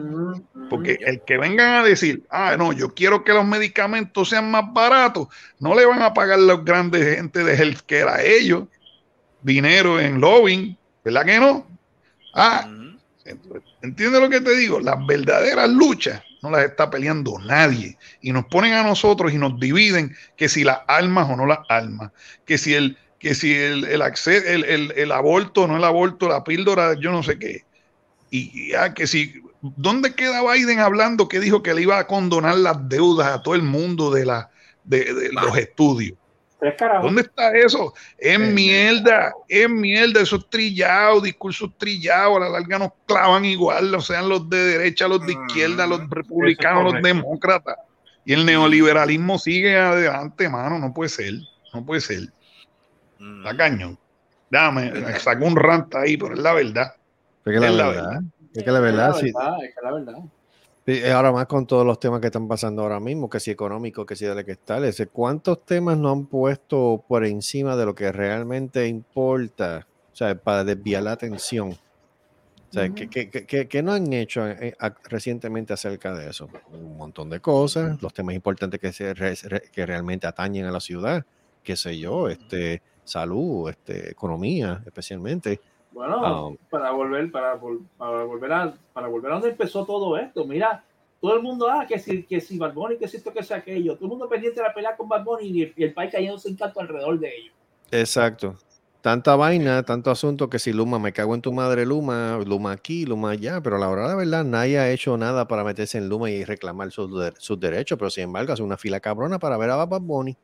Porque 0.70 0.98
el 1.00 1.22
que 1.22 1.36
vengan 1.36 1.80
a 1.80 1.84
decir, 1.84 2.22
ah, 2.30 2.54
no, 2.56 2.72
yo 2.72 2.94
quiero 2.94 3.24
que 3.24 3.32
los 3.32 3.44
medicamentos 3.44 4.28
sean 4.28 4.50
más 4.50 4.72
baratos, 4.72 5.28
no 5.58 5.74
le 5.74 5.84
van 5.84 6.02
a 6.02 6.14
pagar 6.14 6.38
los 6.38 6.64
grandes 6.64 7.16
gente 7.16 7.42
de 7.42 7.54
healthcare 7.54 8.08
a 8.08 8.22
ellos 8.22 8.64
dinero 9.42 9.98
en 9.98 10.20
lobbying, 10.20 10.78
¿verdad 11.04 11.24
que 11.24 11.38
no? 11.40 11.66
Ah, 12.34 12.68
¿entiendes 13.82 14.20
lo 14.20 14.30
que 14.30 14.40
te 14.40 14.56
digo? 14.56 14.78
Las 14.78 15.04
verdaderas 15.06 15.68
luchas 15.68 16.22
no 16.42 16.50
las 16.50 16.64
está 16.64 16.90
peleando 16.90 17.38
nadie 17.38 17.98
y 18.20 18.32
nos 18.32 18.46
ponen 18.46 18.74
a 18.74 18.82
nosotros 18.82 19.32
y 19.32 19.38
nos 19.38 19.58
dividen 19.60 20.14
que 20.36 20.48
si 20.48 20.64
las 20.64 20.80
armas 20.88 21.28
o 21.30 21.36
no 21.36 21.46
las 21.46 21.60
armas, 21.68 22.12
que 22.44 22.58
si 22.58 22.74
el 22.74 22.98
que 23.18 23.34
si 23.36 23.54
el, 23.54 23.84
el, 23.84 24.02
acce- 24.02 24.44
el, 24.46 24.64
el- 24.64 24.92
el 24.96 25.12
aborto 25.12 25.62
o 25.62 25.66
no 25.68 25.76
el 25.76 25.84
aborto, 25.84 26.28
la 26.28 26.42
píldora, 26.42 26.94
yo 26.98 27.12
no 27.12 27.22
sé 27.22 27.38
qué. 27.38 27.66
Y, 28.30 28.70
y, 28.70 28.74
ah, 28.74 28.94
que 28.94 29.06
si, 29.06 29.34
¿dónde 29.60 30.14
queda 30.14 30.42
Biden 30.52 30.80
hablando 30.80 31.28
que 31.28 31.40
dijo 31.40 31.62
que 31.62 31.74
le 31.74 31.82
iba 31.82 31.98
a 31.98 32.06
condonar 32.06 32.56
las 32.56 32.88
deudas 32.88 33.28
a 33.28 33.42
todo 33.42 33.54
el 33.54 33.62
mundo 33.62 34.10
de, 34.10 34.26
la, 34.26 34.50
de, 34.84 35.12
de 35.14 35.32
los 35.32 35.56
estudios? 35.58 36.18
Tres 36.62 36.76
carajos. 36.78 37.06
¿Dónde 37.06 37.22
está 37.22 37.50
eso? 37.56 37.92
Es 38.16 38.38
mierda, 38.38 39.34
es 39.48 39.68
mierda, 39.68 40.20
eso 40.20 40.36
es 40.36 40.48
trillado, 40.48 41.20
discursos 41.20 41.76
trillados, 41.76 42.36
a 42.36 42.40
la 42.40 42.48
larga 42.50 42.78
nos 42.78 42.90
clavan 43.04 43.44
igual, 43.44 43.92
o 43.92 44.00
sean 44.00 44.28
los 44.28 44.48
de 44.48 44.58
derecha, 44.78 45.08
los 45.08 45.26
de 45.26 45.32
izquierda, 45.32 45.88
los 45.88 46.08
republicanos, 46.08 46.92
los 46.92 47.02
demócratas. 47.02 47.78
Y 48.24 48.34
el 48.34 48.46
neoliberalismo 48.46 49.40
sigue 49.40 49.76
adelante, 49.76 50.48
mano, 50.48 50.78
no 50.78 50.94
puede 50.94 51.08
ser, 51.08 51.32
no 51.74 51.84
puede 51.84 52.00
ser. 52.00 52.28
Está 53.18 53.56
cañón. 53.56 53.98
Dame, 54.48 55.18
sacó 55.18 55.46
un 55.46 55.56
rant 55.56 55.92
ahí, 55.96 56.16
pero 56.16 56.34
es 56.34 56.40
la 56.40 56.52
verdad. 56.52 56.94
Es 57.44 57.52
que 57.54 57.58
la 57.58 57.66
Es 57.66 57.74
la 57.74 57.88
verdad, 57.88 58.20
es 58.54 58.62
que 58.62 58.70
la 58.70 58.80
verdad, 58.80 59.14
sí. 59.14 59.26
es 59.26 59.74
que 59.74 59.82
la 59.82 59.92
verdad. 59.94 60.14
Y 60.84 61.04
ahora 61.04 61.30
más 61.32 61.46
con 61.46 61.66
todos 61.66 61.86
los 61.86 62.00
temas 62.00 62.20
que 62.20 62.26
están 62.26 62.48
pasando 62.48 62.82
ahora 62.82 62.98
mismo, 62.98 63.28
que 63.30 63.38
si 63.38 63.52
económico, 63.52 64.04
que 64.04 64.16
si 64.16 64.24
de 64.26 64.44
que 64.44 64.56
tal, 64.56 64.84
ese, 64.84 65.06
¿cuántos 65.08 65.64
temas 65.64 65.96
no 65.96 66.10
han 66.10 66.26
puesto 66.26 67.04
por 67.08 67.24
encima 67.24 67.76
de 67.76 67.84
lo 67.86 67.94
que 67.94 68.10
realmente 68.10 68.88
importa? 68.88 69.88
O 70.12 70.16
sea, 70.16 70.34
para 70.34 70.64
desviar 70.64 71.04
la 71.04 71.12
atención. 71.12 71.70
O 71.70 72.72
sea, 72.72 72.90
¿qué, 72.90 73.08
qué- 73.08 73.30
qué- 73.30 73.46
qué- 73.46 73.68
qué 73.68 73.82
no 73.82 73.92
han 73.92 74.12
hecho 74.12 74.46
eh, 74.48 74.74
a- 74.80 74.94
recientemente 75.04 75.72
acerca 75.74 76.14
de 76.14 76.30
eso? 76.30 76.50
Un 76.66 76.96
montón 76.96 77.30
de 77.30 77.40
cosas, 77.40 78.00
los 78.02 78.14
temas 78.14 78.34
importantes 78.34 78.80
que, 78.80 78.92
se 78.92 79.14
que 79.72 79.86
realmente 79.86 80.26
atañen 80.26 80.64
a 80.66 80.72
la 80.72 80.80
ciudad, 80.80 81.24
qué 81.62 81.76
sé 81.76 81.98
yo, 81.98 82.28
este, 82.28 82.82
salud, 83.04 83.70
este, 83.70 84.10
economía, 84.10 84.82
especialmente. 84.86 85.60
Bueno, 85.92 86.48
Um, 86.48 86.56
para 86.70 86.90
volver, 86.90 87.30
para, 87.30 87.60
para 87.98 88.24
volver 88.24 88.52
a, 88.52 88.74
para 88.92 89.08
volver 89.08 89.30
a 89.30 89.34
donde 89.34 89.50
empezó 89.50 89.84
todo 89.84 90.16
esto, 90.16 90.44
mira, 90.46 90.84
todo 91.20 91.36
el 91.36 91.42
mundo, 91.42 91.68
ah, 91.70 91.86
que 91.86 91.98
si, 91.98 92.24
que 92.24 92.40
si 92.40 92.58
Bad 92.58 92.72
Bunny, 92.74 92.96
que 92.98 93.06
si 93.08 93.16
esto, 93.18 93.32
que 93.32 93.42
si 93.42 93.52
aquello, 93.54 93.94
todo 93.94 94.06
el 94.06 94.10
mundo 94.10 94.28
pendiente 94.28 94.60
de 94.60 94.66
la 94.66 94.74
pelea 94.74 94.96
con 94.96 95.08
Bad 95.08 95.24
Bunny 95.24 95.46
y, 95.46 95.62
el- 95.62 95.74
y 95.76 95.84
el 95.84 95.92
país 95.94 96.10
cayéndose 96.10 96.48
en 96.48 96.56
canto 96.56 96.80
alrededor 96.80 97.18
de 97.18 97.28
ellos. 97.36 97.54
Exacto. 97.90 98.56
Tanta 99.02 99.34
vaina, 99.34 99.82
tanto 99.82 100.10
asunto 100.12 100.48
que 100.48 100.60
si 100.60 100.72
Luma, 100.72 100.98
me 101.00 101.12
cago 101.12 101.34
en 101.34 101.42
tu 101.42 101.52
madre 101.52 101.84
Luma, 101.84 102.38
Luma 102.46 102.70
aquí, 102.72 103.04
Luma 103.04 103.30
allá, 103.32 103.60
pero 103.60 103.76
la 103.76 103.88
verdad, 103.88 104.08
la 104.08 104.14
verdad, 104.14 104.44
nadie 104.44 104.78
ha 104.78 104.90
hecho 104.90 105.16
nada 105.16 105.46
para 105.48 105.64
meterse 105.64 105.98
en 105.98 106.08
Luma 106.08 106.30
y 106.30 106.44
reclamar 106.44 106.92
sus, 106.92 107.10
sus 107.38 107.58
derechos, 107.58 107.98
pero 107.98 108.10
sin 108.10 108.24
embargo 108.24 108.52
hace 108.52 108.62
una 108.62 108.76
fila 108.76 109.00
cabrona 109.00 109.38
para 109.40 109.56
ver 109.58 109.70
a 109.70 109.84
Bad 109.84 110.00
Bunny. 110.02 110.36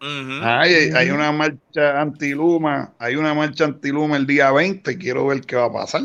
Ay, 0.00 0.74
hay, 0.74 0.90
hay 0.90 1.10
una 1.10 1.32
marcha 1.32 2.00
antiluma, 2.00 2.92
hay 2.98 3.16
una 3.16 3.34
marcha 3.34 3.64
antiluma 3.64 4.16
el 4.16 4.26
día 4.26 4.52
20, 4.52 4.98
quiero 4.98 5.26
ver 5.26 5.40
qué 5.42 5.56
va 5.56 5.66
a 5.66 5.72
pasar. 5.72 6.02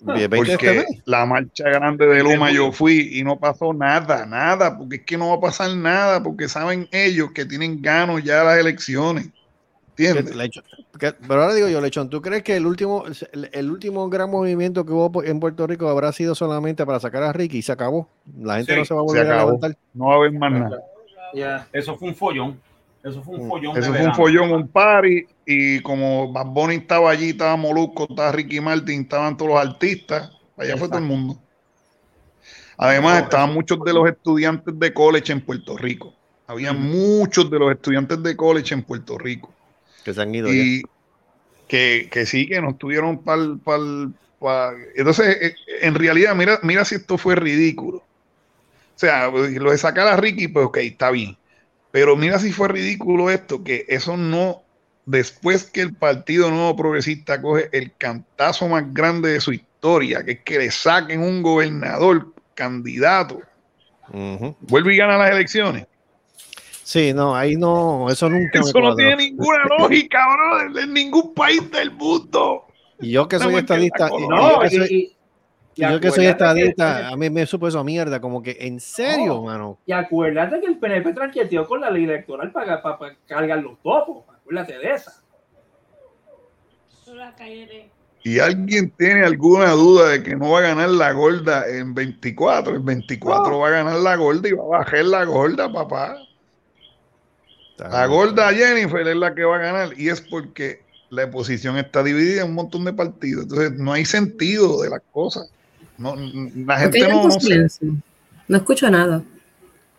Bien, 0.00 0.28
20 0.28 0.50
de 0.50 0.56
Porque 0.56 0.84
la 1.06 1.24
marcha 1.24 1.64
grande 1.64 2.06
de 2.06 2.22
Luma 2.22 2.50
yo 2.52 2.72
fui 2.72 3.08
y 3.12 3.24
no 3.24 3.38
pasó 3.38 3.72
nada, 3.72 4.26
nada, 4.26 4.76
porque 4.76 4.96
es 4.96 5.02
que 5.02 5.16
no 5.16 5.30
va 5.30 5.36
a 5.36 5.40
pasar 5.40 5.74
nada, 5.74 6.22
porque 6.22 6.48
saben 6.48 6.88
ellos 6.92 7.30
que 7.32 7.46
tienen 7.46 7.80
ganos 7.80 8.22
ya 8.22 8.44
las 8.44 8.58
elecciones. 8.58 9.30
¿Entiendes? 9.96 10.34
Pero 10.98 11.42
ahora 11.42 11.54
digo 11.54 11.68
yo, 11.68 11.80
Lechón, 11.80 12.10
¿tú 12.10 12.20
crees 12.20 12.42
que 12.42 12.56
el 12.56 12.66
último, 12.66 13.04
el, 13.32 13.48
el 13.52 13.70
último 13.70 14.08
gran 14.10 14.30
movimiento 14.30 14.84
que 14.84 14.92
hubo 14.92 15.22
en 15.22 15.40
Puerto 15.40 15.66
Rico 15.66 15.88
habrá 15.88 16.12
sido 16.12 16.34
solamente 16.34 16.84
para 16.84 17.00
sacar 17.00 17.22
a 17.22 17.32
Ricky 17.32 17.58
y 17.58 17.62
se 17.62 17.72
acabó? 17.72 18.08
La 18.40 18.56
gente 18.56 18.72
Sí, 18.72 18.78
no 18.80 18.84
se 18.84 18.94
va 18.94 19.00
a 19.00 19.04
volver 19.04 19.30
a 19.30 19.38
levantar. 19.38 19.76
No 19.94 20.06
va 20.06 20.14
a 20.14 20.16
haber 20.16 20.32
más 20.32 20.52
nada. 20.52 20.80
Eso 21.72 21.96
fue 21.96 22.08
un 22.08 22.14
follón. 22.14 22.60
Eso 23.04 23.22
fue 23.22 23.36
un 23.36 23.46
Mm. 23.46 23.48
follón. 23.50 23.76
Eso 23.76 23.92
de 23.92 23.98
fue 23.98 24.06
un 24.08 24.14
follón, 24.14 24.52
un 24.52 24.68
party. 24.68 25.26
Y 25.44 25.80
como 25.80 26.32
Bad 26.32 26.46
Bunny 26.46 26.76
estaba 26.76 27.10
allí, 27.10 27.30
estaba 27.30 27.54
Molusco, 27.56 28.06
estaba 28.08 28.32
Ricky 28.32 28.60
Martin, 28.60 29.02
estaban 29.02 29.36
todos 29.36 29.52
los 29.52 29.60
artistas. 29.60 30.30
Allá 30.56 30.76
fue 30.78 30.88
todo 30.88 30.98
el 30.98 31.04
mundo. 31.04 31.38
Además, 32.78 33.24
estaban 33.24 33.52
muchos 33.52 33.78
de 33.84 33.92
los 33.92 34.08
estudiantes 34.08 34.78
de 34.78 34.92
college 34.92 35.32
en 35.32 35.42
Puerto 35.42 35.76
Rico. 35.76 36.14
Había 36.46 36.72
muchos 36.72 37.50
de 37.50 37.58
los 37.58 37.70
estudiantes 37.70 38.22
de 38.22 38.36
college 38.36 38.74
en 38.74 38.82
Puerto 38.82 39.18
Rico. 39.18 39.52
Que 40.04 40.12
se 40.12 40.22
han 40.22 40.34
ido 40.34 40.52
Y 40.52 40.82
que, 41.68 42.08
que 42.10 42.26
sí, 42.26 42.46
que 42.46 42.60
no 42.60 42.70
estuvieron 42.70 43.18
para 43.22 43.42
Entonces, 44.96 45.38
eh, 45.40 45.54
en 45.82 45.94
realidad, 45.94 46.34
mira, 46.34 46.58
mira 46.62 46.84
si 46.84 46.96
esto 46.96 47.18
fue 47.18 47.34
ridículo. 47.34 47.98
O 47.98 48.98
sea, 48.98 49.28
lo 49.28 49.70
de 49.70 49.78
sacar 49.78 50.06
a 50.06 50.16
Ricky, 50.16 50.48
pues 50.48 50.66
ok, 50.66 50.78
está 50.78 51.10
bien. 51.10 51.36
Pero 51.94 52.16
mira 52.16 52.40
si 52.40 52.50
fue 52.50 52.66
ridículo 52.66 53.30
esto, 53.30 53.62
que 53.62 53.84
eso 53.88 54.16
no, 54.16 54.62
después 55.06 55.70
que 55.70 55.80
el 55.80 55.94
Partido 55.94 56.50
Nuevo 56.50 56.74
Progresista 56.74 57.40
coge 57.40 57.68
el 57.70 57.92
cantazo 57.96 58.66
más 58.66 58.92
grande 58.92 59.30
de 59.30 59.40
su 59.40 59.52
historia, 59.52 60.24
que 60.24 60.32
es 60.32 60.40
que 60.40 60.58
le 60.58 60.72
saquen 60.72 61.20
un 61.20 61.40
gobernador 61.40 62.34
candidato, 62.54 63.40
vuelve 64.62 64.92
y 64.92 64.96
gana 64.96 65.16
las 65.16 65.30
elecciones. 65.30 65.86
Sí, 66.82 67.12
no, 67.12 67.36
ahí 67.36 67.54
no, 67.54 68.10
eso 68.10 68.28
nunca 68.28 68.58
me 68.60 68.70
Eso 68.70 68.80
no 68.80 68.96
tiene 68.96 69.14
ninguna 69.14 69.64
lógica, 69.78 70.18
bro, 70.34 70.80
en 70.80 70.92
ningún 70.92 71.32
país 71.32 71.70
del 71.70 71.92
mundo. 71.92 72.64
Y 72.98 73.12
yo 73.12 73.28
que 73.28 73.38
soy 73.38 73.54
estadista, 73.54 74.10
y- 74.18 74.22
y- 74.24 74.26
y 74.90 74.94
y 74.96 75.16
yo 75.74 76.00
que 76.00 76.10
soy 76.10 76.26
acuérdate 76.26 76.60
que- 76.60 76.66
estadista, 76.68 77.08
a 77.08 77.16
mí 77.16 77.30
me 77.30 77.46
supo 77.46 77.68
eso 77.68 77.82
mierda, 77.84 78.20
como 78.20 78.42
que 78.42 78.56
en 78.60 78.80
serio, 78.80 79.42
mano. 79.42 79.78
Y 79.86 79.92
acuérdate 79.92 80.60
que 80.60 80.66
el 80.66 80.78
PNP 80.78 81.12
tranqueteó 81.12 81.66
con 81.66 81.80
la 81.80 81.90
ley 81.90 82.04
electoral 82.04 82.52
para, 82.52 82.82
para, 82.82 82.98
para 82.98 83.16
cargar 83.26 83.58
los 83.62 83.80
topos. 83.82 84.24
Acuérdate 84.34 84.78
de 84.78 84.90
esa. 84.92 85.20
Y 88.22 88.38
alguien 88.38 88.90
tiene 88.96 89.24
alguna 89.24 89.70
duda 89.72 90.08
de 90.10 90.22
que 90.22 90.34
no 90.34 90.50
va 90.50 90.60
a 90.60 90.62
ganar 90.62 90.88
la 90.88 91.12
gorda 91.12 91.68
en 91.68 91.92
24, 91.94 92.76
en 92.76 92.84
24 92.84 93.58
va 93.58 93.68
a 93.68 93.70
ganar 93.70 93.96
la 93.96 94.16
gorda 94.16 94.48
y 94.48 94.52
va 94.52 94.64
a 94.64 94.78
bajar 94.78 95.04
la 95.04 95.24
gorda, 95.24 95.70
papá. 95.70 96.16
La 97.76 98.06
gorda 98.06 98.52
Jennifer 98.54 99.06
es 99.06 99.16
la 99.16 99.34
que 99.34 99.44
va 99.44 99.56
a 99.56 99.58
ganar 99.58 99.90
y 99.98 100.08
es 100.08 100.20
porque 100.22 100.82
la 101.10 101.24
oposición 101.24 101.76
está 101.76 102.02
dividida 102.02 102.42
en 102.42 102.48
un 102.48 102.54
montón 102.54 102.84
de 102.84 102.92
partidos. 102.94 103.44
Entonces 103.44 103.72
no 103.72 103.92
hay 103.92 104.04
sentido 104.06 104.80
de 104.82 104.90
las 104.90 105.00
cosas. 105.12 105.50
No, 105.96 106.16
la 106.16 106.76
¿Por 106.82 106.90
qué 106.90 107.00
gente 107.00 107.12
no, 107.14 107.24
no 107.24 107.40
sé. 107.40 107.66
No 108.48 108.56
escucho 108.56 108.90
nada. 108.90 109.22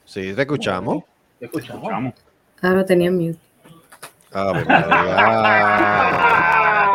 Sí, 0.06 0.34
te 0.34 0.42
escuchamos. 0.42 1.04
Te 1.40 1.46
escuchamos. 1.46 2.14
Ahora 2.62 2.86
tenía 2.86 3.12
mute. 3.12 3.38
Ah. 4.34 4.54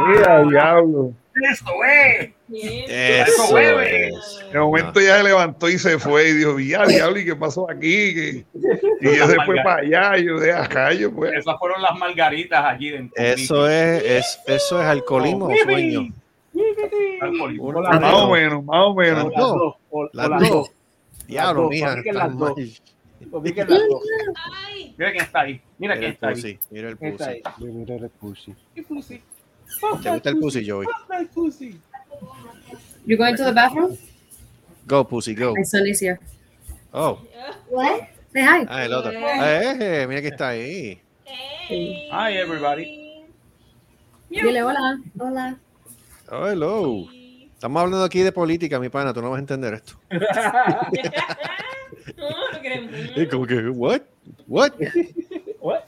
Mira, 0.07 0.45
diablo. 0.45 1.13
Eso 1.51 1.71
es. 1.85 2.31
Eso 2.53 3.59
es. 3.59 4.45
De 4.53 4.59
momento 4.59 5.01
ya 5.01 5.19
se 5.19 5.23
levantó 5.23 5.69
y 5.69 5.79
se 5.79 5.99
fue 5.99 6.29
y 6.29 6.33
dijo, 6.35 6.59
ya, 6.59 6.85
diablo, 6.87 7.19
¿y 7.19 7.25
qué 7.25 7.37
pasó 7.37 7.71
aquí? 7.71 8.15
¿Qué-" 8.15 8.45
Y 9.01 9.09
ella 9.09 9.27
se 9.27 9.37
fue 9.47 9.57
para 9.63 9.81
allá, 9.83 10.19
y 10.19 10.27
yo 10.27 10.39
de 10.39 10.53
acá, 10.53 10.93
yo 10.93 11.13
pues. 11.13 11.33
Esas 11.33 11.59
fueron 11.59 11.81
las 11.81 11.97
margaritas 11.97 12.65
allí 12.65 12.91
dentro. 12.91 13.23
Eso 13.23 13.69
es, 13.69 14.03
es, 14.05 14.41
eso 14.47 14.81
es 14.81 14.87
alcoholismo 14.87 15.47
o 15.47 15.57
sueño. 15.65 16.13
Una- 17.59 18.01
Más 18.01 18.15
o 18.15 18.31
menos, 18.33 18.65
más 18.65 18.83
o 18.87 18.95
menos. 18.95 19.33
Las 19.33 19.41
dos. 19.41 19.75
Las 20.13 20.49
dos. 20.49 20.71
Diablo, 21.27 21.69
mija, 21.69 21.97
las 22.13 22.37
dos. 22.37 22.59
las. 22.59 22.83
Mira 24.97 25.13
quién 25.13 25.23
está 25.23 25.41
ahí. 25.41 25.61
Mira 25.79 25.99
quién 25.99 26.11
está 26.13 26.29
ahí. 26.29 26.59
mira 26.71 26.89
el 26.89 26.97
¿Quién 26.99 27.13
está 27.13 27.27
pussy. 27.31 27.45
Mira 27.61 27.95
el 27.97 28.11
pussy. 28.11 28.55
¿Qué 28.75 28.83
pussy? 28.83 29.23
¿Te 30.03 30.11
gusta 30.11 30.31
el 30.31 30.39
pussy, 30.39 30.69
Joey? 30.69 30.89
El 31.19 31.27
pussy. 31.29 31.81
You 33.07 33.17
going 33.17 33.37
to 33.37 33.45
the 33.45 33.53
bathroom? 33.53 33.97
Go, 34.87 35.05
pussy, 35.07 35.35
go. 35.35 35.55
My 35.55 35.63
son 35.65 35.87
is 35.87 36.01
here. 36.01 36.19
Oh, 36.93 37.19
What? 37.71 38.01
Say 38.33 38.43
hi. 38.43 38.67
ah, 38.69 38.85
el 38.85 38.93
otro. 38.93 39.13
Eh, 39.13 40.07
mira 40.09 40.21
que 40.23 40.29
está 40.29 40.49
ahí. 40.49 41.01
Hi, 42.11 42.37
everybody. 42.37 43.25
Dile 44.29 44.63
hola. 44.63 44.99
Hola. 45.19 45.59
Oh, 46.33 46.47
hello. 46.47 47.07
Estamos 47.53 47.83
hablando 47.83 48.05
aquí 48.05 48.21
de 48.21 48.31
política, 48.31 48.79
mi 48.79 48.89
pana, 48.89 49.13
tú 49.13 49.21
no 49.21 49.31
vas 49.31 49.39
a 49.39 49.41
entender 49.41 49.75
esto. 49.75 49.95
No, 52.17 53.29
como 53.31 53.47
que, 53.47 53.69
what? 53.69 54.03
What? 54.47 54.73
What? 55.61 55.83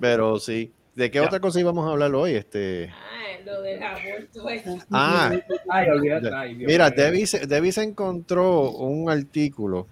Pero 0.00 0.38
sí. 0.38 0.72
¿De 0.94 1.10
qué 1.10 1.20
otra 1.20 1.40
cosa 1.40 1.60
íbamos 1.60 1.86
a 1.86 1.90
hablar 1.92 2.14
hoy? 2.14 2.34
Este. 2.34 2.90
Ay, 3.12 3.44
lo 3.44 3.60
del 3.62 3.82
aborto. 3.82 4.46
Ah, 4.90 5.32
Ay, 5.68 5.88
olvídate. 5.88 6.30
Ay, 6.32 6.54
Dios 6.54 6.70
mira. 6.70 6.90
Debbie 6.90 7.26
se, 7.26 7.46
Debbie 7.46 7.72
se 7.72 7.82
encontró 7.82 8.70
un 8.70 9.10
artículo. 9.10 9.86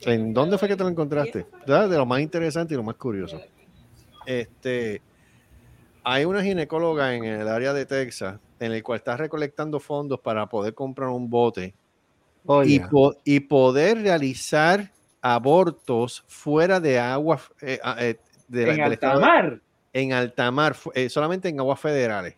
¿En 0.00 0.34
dónde 0.34 0.58
fue 0.58 0.68
que 0.68 0.76
te 0.76 0.82
lo 0.82 0.88
encontraste? 0.90 1.46
De 1.66 1.96
lo 1.96 2.06
más 2.06 2.20
interesante 2.20 2.74
y 2.74 2.76
lo 2.76 2.82
más 2.82 2.96
curioso. 2.96 3.40
Este, 4.26 5.00
hay 6.02 6.24
una 6.24 6.42
ginecóloga 6.42 7.14
en 7.14 7.24
el 7.24 7.48
área 7.48 7.72
de 7.72 7.86
Texas 7.86 8.38
en 8.64 8.72
el 8.72 8.82
cual 8.82 8.98
está 8.98 9.16
recolectando 9.16 9.78
fondos 9.80 10.20
para 10.20 10.46
poder 10.48 10.74
comprar 10.74 11.08
un 11.10 11.28
bote 11.28 11.74
y, 12.64 12.78
po- 12.80 13.14
y 13.24 13.40
poder 13.40 14.02
realizar 14.02 14.90
abortos 15.20 16.24
fuera 16.26 16.80
de 16.80 16.98
agua 16.98 17.40
eh, 17.60 17.78
ah, 17.82 17.96
eh, 17.98 18.16
de 18.48 18.70
En 18.70 18.76
del 18.76 18.92
estado 18.92 19.18
de- 19.20 19.24
altamar. 19.24 19.60
en 19.92 20.12
alta 20.12 20.50
mar, 20.50 20.76
eh, 20.94 21.08
solamente 21.08 21.48
en 21.48 21.58
aguas 21.60 21.80
federales. 21.80 22.34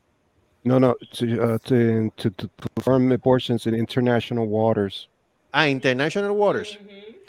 No, 0.64 0.80
no, 0.80 0.94
to, 1.12 1.24
uh, 1.26 1.58
to, 1.58 2.10
to, 2.16 2.30
to 2.30 2.48
perform 2.74 3.12
abortions 3.12 3.66
in 3.66 3.74
international 3.74 4.46
waters. 4.46 5.08
Ah, 5.52 5.68
International 5.68 6.32
Waters. 6.32 6.78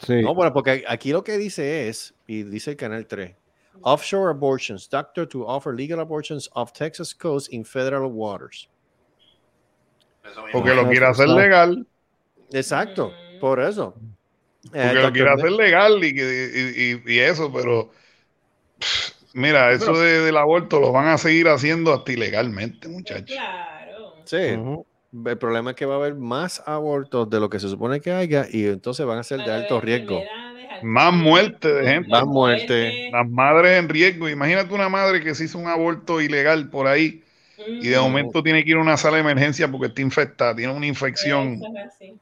Sí. 0.00 0.22
No, 0.22 0.34
bueno, 0.34 0.52
porque 0.52 0.84
aquí 0.88 1.12
lo 1.12 1.22
que 1.22 1.38
dice 1.38 1.88
es, 1.88 2.12
y 2.26 2.42
dice 2.42 2.70
el 2.72 2.76
canal 2.76 3.06
3, 3.06 3.34
offshore 3.82 4.30
abortions, 4.30 4.88
doctor 4.90 5.26
to 5.28 5.46
offer 5.46 5.72
legal 5.74 6.00
abortions 6.00 6.48
off 6.54 6.72
Texas 6.72 7.14
coast 7.14 7.52
in 7.52 7.64
federal 7.64 8.10
waters. 8.10 8.68
Porque 10.52 10.74
lo 10.74 10.88
quiere 10.88 11.06
hacer 11.06 11.28
legal. 11.28 11.86
Exacto, 12.52 13.12
por 13.40 13.60
eso. 13.60 13.94
Eh, 14.72 14.82
Porque 14.82 14.94
lo 14.94 15.00
Dr. 15.02 15.12
quiere 15.12 15.30
hacer 15.30 15.52
legal 15.52 16.04
y, 16.04 16.14
que- 16.14 17.02
y- 17.06 17.10
y- 17.12 17.14
y 17.14 17.18
eso, 17.20 17.52
pero 17.52 17.90
pff, 18.78 19.10
mira, 19.34 19.70
eso 19.72 19.92
de- 19.96 20.20
del 20.22 20.36
aborto 20.36 20.80
lo 20.80 20.92
van 20.92 21.08
a 21.08 21.18
seguir 21.18 21.48
haciendo 21.48 21.92
hasta 21.92 22.12
ilegalmente, 22.12 22.88
muchachos. 22.88 23.36
Claro. 23.36 24.14
Sí, 24.24 24.58
el 25.24 25.38
problema 25.38 25.70
es 25.70 25.76
que 25.76 25.86
va 25.86 25.94
a 25.94 25.98
haber 25.98 26.14
más 26.16 26.62
abortos 26.66 27.30
de 27.30 27.38
lo 27.40 27.48
que 27.48 27.60
se 27.60 27.68
supone 27.68 28.00
que 28.00 28.10
haya 28.12 28.46
y 28.50 28.66
entonces 28.66 29.06
van 29.06 29.18
a 29.18 29.22
ser 29.22 29.40
de 29.44 29.52
alto 29.52 29.80
riesgo. 29.80 30.20
Más 30.82 31.12
muerte 31.12 31.72
de 31.72 31.86
gente. 31.88 32.08
Más 32.10 32.26
muerte. 32.26 33.08
Las 33.10 33.26
madres 33.28 33.78
en 33.78 33.88
riesgo. 33.88 34.28
Imagínate 34.28 34.74
una 34.74 34.88
madre 34.90 35.22
que 35.22 35.34
se 35.34 35.44
hizo 35.44 35.58
un 35.58 35.68
aborto 35.68 36.20
ilegal 36.20 36.68
por 36.68 36.86
ahí 36.86 37.22
y 37.66 37.88
de 37.88 37.98
momento 37.98 38.42
tiene 38.42 38.64
que 38.64 38.70
ir 38.70 38.76
a 38.76 38.80
una 38.80 38.96
sala 38.96 39.16
de 39.16 39.22
emergencia 39.22 39.70
porque 39.70 39.86
está 39.88 40.02
infectada, 40.02 40.54
tiene 40.54 40.72
una 40.72 40.86
infección 40.86 41.60
es 42.00 42.12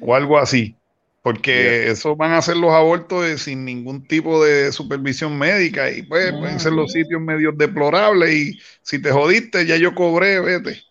o 0.00 0.14
algo 0.14 0.38
así. 0.38 0.76
Porque 1.22 1.90
eso 1.90 2.16
van 2.16 2.32
a 2.32 2.40
ser 2.40 2.56
los 2.56 2.70
abortos 2.72 3.24
de- 3.24 3.36
sin 3.36 3.62
ningún 3.64 4.06
tipo 4.06 4.42
de 4.42 4.72
supervisión 4.72 5.36
médica 5.38 5.90
y 5.90 6.02
pues 6.02 6.32
pueden 6.32 6.58
ser 6.58 6.72
los 6.72 6.92
sitios 6.92 7.20
medios 7.20 7.56
deplorables 7.58 8.34
y 8.34 8.58
si 8.80 9.02
te 9.02 9.10
jodiste 9.12 9.66
ya 9.66 9.76
yo 9.76 9.94
cobré, 9.94 10.40
vete. 10.40 10.82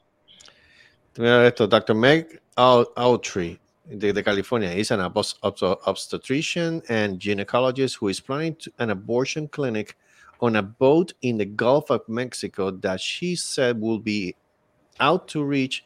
Mira 1.17 1.47
esto, 1.47 1.67
Dr. 1.67 1.95
Meg 1.95 2.41
Au- 2.55 2.91
Autry 2.95 3.59
de, 3.85 4.13
de 4.13 4.23
California 4.23 4.71
is 4.71 4.91
an 4.91 4.99
obs- 4.99 5.35
obs- 5.41 5.79
obstetrician 5.85 6.83
and 6.87 7.19
gynecologist 7.19 7.97
who 7.99 8.09
is 8.09 8.21
planning 8.21 8.53
to- 8.55 8.71
an 8.77 8.91
abortion 8.91 9.47
clinic 9.47 9.97
on 10.39 10.55
a 10.55 10.61
boat 10.61 11.13
in 11.21 11.37
the 11.37 11.45
Gulf 11.45 11.89
of 11.89 12.01
Mexico 12.07 12.71
that 12.71 12.99
she 12.99 13.35
said 13.35 13.77
will 13.79 13.99
be 13.99 14.35
out 14.99 15.27
to 15.27 15.43
reach 15.43 15.83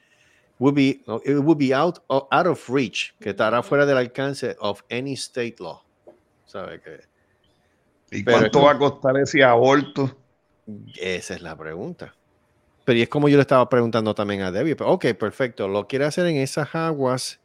will 0.60 0.72
be 0.74 1.02
it 1.26 1.44
will 1.44 1.56
be 1.56 1.74
out 1.74 2.00
o- 2.10 2.28
out 2.32 2.48
of 2.48 2.70
reach 2.70 3.14
que 3.22 3.32
estará 3.34 3.62
fuera 3.64 3.86
del 3.86 3.98
alcance 3.98 4.56
of 4.60 4.82
any 4.90 5.14
state 5.16 5.56
law. 5.60 5.84
¿Sabe 6.46 6.80
qué? 6.82 7.00
¿Y 8.12 8.24
Pero 8.24 8.38
cuánto 8.38 8.60
es- 8.60 8.66
va 8.66 8.72
a 8.72 8.78
costar 8.78 9.18
ese 9.18 9.44
aborto? 9.44 10.16
Esa 11.00 11.34
es 11.34 11.42
la 11.42 11.58
pregunta. 11.58 12.16
Pero 12.86 13.00
y 13.00 13.02
es 13.02 13.10
como 13.10 13.28
yo 13.30 13.38
le 13.38 13.42
estaba 13.42 13.68
preguntando 13.68 14.14
también 14.14 14.42
a 14.42 14.52
Debbie. 14.52 14.76
Pero, 14.76 14.92
ok, 14.92 15.06
perfecto. 15.18 15.68
Lo 15.68 15.88
quiere 15.88 16.06
hacer 16.06 16.26
en 16.28 16.38
esas 16.38 16.76
aguas. 16.76 17.40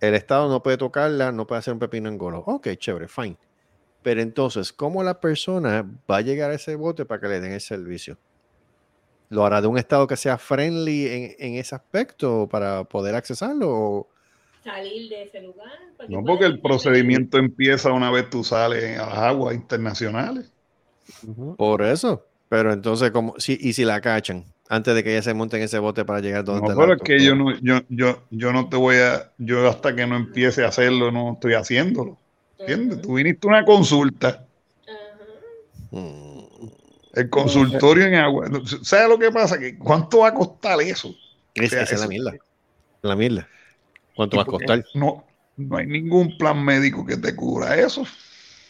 El 0.00 0.14
Estado 0.14 0.48
no 0.48 0.62
puede 0.62 0.76
tocarla, 0.78 1.32
no 1.32 1.46
puede 1.46 1.58
hacer 1.60 1.74
un 1.74 1.78
pepino 1.80 2.08
en 2.08 2.18
golo. 2.18 2.42
Ok, 2.46 2.68
chévere, 2.78 3.08
fine. 3.08 3.36
Pero 4.08 4.22
entonces, 4.22 4.72
¿cómo 4.72 5.02
la 5.02 5.20
persona 5.20 5.84
va 6.10 6.16
a 6.16 6.20
llegar 6.22 6.50
a 6.50 6.54
ese 6.54 6.76
bote 6.76 7.04
para 7.04 7.20
que 7.20 7.28
le 7.28 7.40
den 7.40 7.52
el 7.52 7.60
servicio? 7.60 8.16
¿Lo 9.28 9.44
hará 9.44 9.60
de 9.60 9.66
un 9.66 9.76
Estado 9.76 10.06
que 10.06 10.16
sea 10.16 10.38
friendly 10.38 11.08
en, 11.08 11.36
en 11.38 11.54
ese 11.56 11.74
aspecto 11.74 12.48
para 12.50 12.84
poder 12.84 13.14
accesarlo? 13.14 13.68
o- 13.70 14.08
Salir 14.64 15.10
de 15.10 15.24
ese 15.24 15.42
lugar. 15.42 15.68
No, 16.08 16.24
porque 16.24 16.46
el 16.46 16.58
procedimiento 16.62 17.36
empieza 17.36 17.92
una 17.92 18.10
vez 18.10 18.30
tú 18.30 18.42
sales 18.42 18.98
a 18.98 19.04
las 19.10 19.18
aguas 19.18 19.54
internacionales. 19.54 20.50
Por 21.58 21.82
eso. 21.82 22.24
Pero 22.48 22.72
entonces, 22.72 23.10
como 23.10 23.34
si, 23.36 23.58
y 23.60 23.74
si 23.74 23.84
la 23.84 24.00
cachan 24.00 24.46
antes 24.70 24.94
de 24.94 25.04
que 25.04 25.12
ella 25.12 25.20
se 25.20 25.34
monte 25.34 25.58
en 25.58 25.64
ese 25.64 25.80
bote 25.80 26.06
para 26.06 26.20
llegar 26.20 26.44
donde 26.44 26.62
No, 26.62 26.68
está 26.72 26.80
pero 26.82 26.92
el 26.94 26.98
es 26.98 27.02
que 27.04 27.22
yo 27.22 27.34
no, 27.34 27.52
yo, 27.60 27.80
yo, 27.90 28.26
yo 28.30 28.54
no 28.54 28.70
te 28.70 28.78
voy 28.78 28.96
a, 28.96 29.34
yo 29.36 29.68
hasta 29.68 29.94
que 29.94 30.06
no 30.06 30.16
empiece 30.16 30.64
a 30.64 30.68
hacerlo, 30.68 31.12
no 31.12 31.34
estoy 31.34 31.52
haciéndolo. 31.52 32.18
¿Entiendes? 32.58 33.02
Tú 33.02 33.14
viniste 33.14 33.46
a 33.46 33.50
una 33.50 33.64
consulta. 33.64 34.44
El 37.14 37.30
consultorio 37.30 38.06
en 38.06 38.14
agua. 38.14 38.48
¿Sabes 38.82 39.08
lo 39.08 39.18
que 39.18 39.30
pasa? 39.30 39.58
Que 39.58 39.78
¿Cuánto 39.78 40.18
va 40.18 40.28
a 40.28 40.34
costar 40.34 40.80
eso? 40.80 41.14
Es, 41.54 41.72
O 41.72 41.74
sea, 41.74 41.82
esa 41.82 41.94
es 41.94 42.00
la 42.00 42.08
mierda. 42.08 42.34
La 43.02 43.16
mierda. 43.16 43.48
¿Cuánto 44.14 44.36
va 44.36 44.42
a 44.42 44.46
costar? 44.46 44.84
No, 44.94 45.24
no 45.56 45.76
hay 45.76 45.86
ningún 45.86 46.36
plan 46.36 46.64
médico 46.64 47.06
que 47.06 47.16
te 47.16 47.34
cubra 47.34 47.76
eso. 47.76 48.04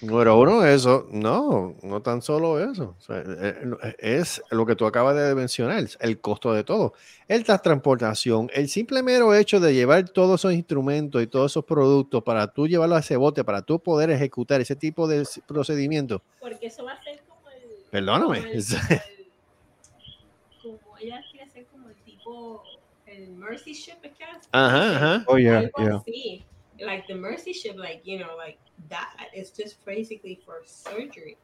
Número 0.00 0.38
uno, 0.38 0.64
eso, 0.64 1.08
no, 1.10 1.74
no 1.82 2.02
tan 2.02 2.22
solo 2.22 2.60
eso. 2.62 2.94
O 2.96 3.00
sea, 3.00 3.20
eh, 3.26 3.94
es 3.98 4.40
lo 4.50 4.64
que 4.64 4.76
tú 4.76 4.86
acabas 4.86 5.16
de 5.16 5.34
mencionar, 5.34 5.84
el 5.98 6.20
costo 6.20 6.52
de 6.52 6.62
todo. 6.62 6.92
El 7.26 7.44
transportación, 7.44 8.48
el 8.54 8.68
simple 8.68 9.02
mero 9.02 9.34
hecho 9.34 9.58
de 9.58 9.74
llevar 9.74 10.08
todos 10.08 10.40
esos 10.40 10.52
instrumentos 10.52 11.20
y 11.20 11.26
todos 11.26 11.50
esos 11.52 11.64
productos 11.64 12.22
para 12.22 12.46
tú 12.52 12.68
llevarlo 12.68 12.94
a 12.94 13.00
ese 13.00 13.16
bote, 13.16 13.42
para 13.42 13.62
tú 13.62 13.80
poder 13.82 14.10
ejecutar 14.10 14.60
ese 14.60 14.76
tipo 14.76 15.08
de 15.08 15.26
procedimiento. 15.48 16.22
Porque 16.38 16.66
eso 16.68 16.84
va 16.84 16.92
a 16.92 17.02
ser 17.02 17.20
como 17.26 17.50
el. 17.50 17.68
Perdóname. 17.90 18.42
Como, 18.42 18.52
el- 18.52 18.64
como 20.62 20.98
ella 20.98 21.20
quiere 21.30 21.50
ser 21.50 21.66
como 21.66 21.88
el 21.88 21.96
tipo. 22.04 22.62
El 23.04 23.30
Mercy 23.30 23.72
Ship, 23.72 23.94
¿es 24.02 24.16
que 24.16 24.24
hace? 24.24 24.48
Ajá, 24.52 24.96
ajá. 24.96 25.24
Oh, 25.26 25.38
yeah, 25.38 25.58
Algo 25.58 25.72
yeah. 25.78 25.96
así. 25.96 26.44
Like 26.80 27.06
the 27.08 27.14
Mercy 27.14 27.52
Ship, 27.52 27.76
like, 27.76 28.02
you 28.04 28.18
know, 28.18 28.36
like 28.36 28.58
that. 28.88 29.08
It's 29.34 29.50
just 29.50 29.84
basically 29.84 30.40
for 30.44 30.62
surgery. 30.64 31.36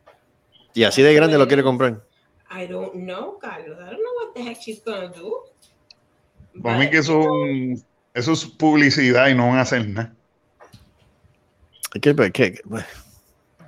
Y 0.75 0.83
así 0.85 1.03
de 1.03 1.15
grande 1.15 1.39
lo 1.39 1.47
quiere 1.47 1.63
comprar. 1.63 2.03
I 2.51 2.67
don't 2.67 2.95
know, 2.95 3.39
Carlos. 3.41 3.79
I 3.81 3.91
don't 3.91 4.03
know 4.03 4.15
what 4.23 4.35
the 4.35 4.43
heck 4.43 4.61
she's 4.61 4.81
gonna 4.85 5.09
do. 5.09 5.41
Para 6.63 6.79
mí 6.79 6.89
que 6.89 6.99
eso, 6.99 7.19
un- 7.19 7.83
eso 8.15 8.33
es 8.33 8.45
publicidad 8.45 9.29
y 9.29 9.35
no 9.35 9.49
van 9.49 9.59
a 9.59 9.63
hacer 9.63 9.89
nada. 9.89 10.15
Es 11.95 12.01
que, 12.01 12.11
es 12.11 12.33
que- 12.33 12.61
bueno, 12.65 12.87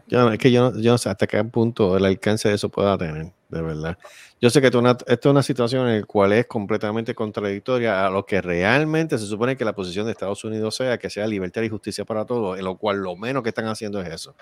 yo, 0.08 0.30
es 0.32 0.38
que 0.38 0.50
yo, 0.52 0.70
no- 0.70 0.80
yo 0.80 0.92
no 0.92 0.98
sé 0.98 1.08
hasta 1.08 1.26
qué 1.26 1.42
punto 1.44 1.96
el 1.96 2.04
alcance 2.04 2.48
de 2.48 2.54
eso 2.54 2.68
pueda 2.68 2.96
tener, 2.98 3.32
de 3.48 3.62
verdad. 3.62 3.98
Yo 4.40 4.50
sé 4.50 4.60
que 4.60 4.66
esto 4.66 4.78
es 4.78 4.82
una, 4.82 4.90
esto 4.90 5.28
es 5.28 5.32
una 5.32 5.42
situación 5.42 5.88
en 5.88 6.00
la 6.00 6.06
cual 6.06 6.32
es 6.32 6.46
completamente 6.46 7.14
contradictoria 7.14 8.06
a 8.06 8.10
lo 8.10 8.26
que 8.26 8.40
realmente 8.40 9.18
se 9.18 9.26
supone 9.26 9.56
que 9.56 9.64
la 9.64 9.72
posición 9.72 10.06
de 10.06 10.12
Estados 10.12 10.42
Unidos 10.44 10.74
sea, 10.74 10.98
que 10.98 11.10
sea 11.10 11.26
libertad 11.26 11.62
y 11.62 11.68
justicia 11.68 12.04
para 12.04 12.24
todos, 12.24 12.58
en 12.58 12.64
lo 12.64 12.76
cual 12.76 12.98
lo 12.98 13.16
menos 13.16 13.42
que 13.42 13.50
están 13.50 13.66
haciendo 13.66 14.00
es 14.00 14.08
eso. 14.08 14.34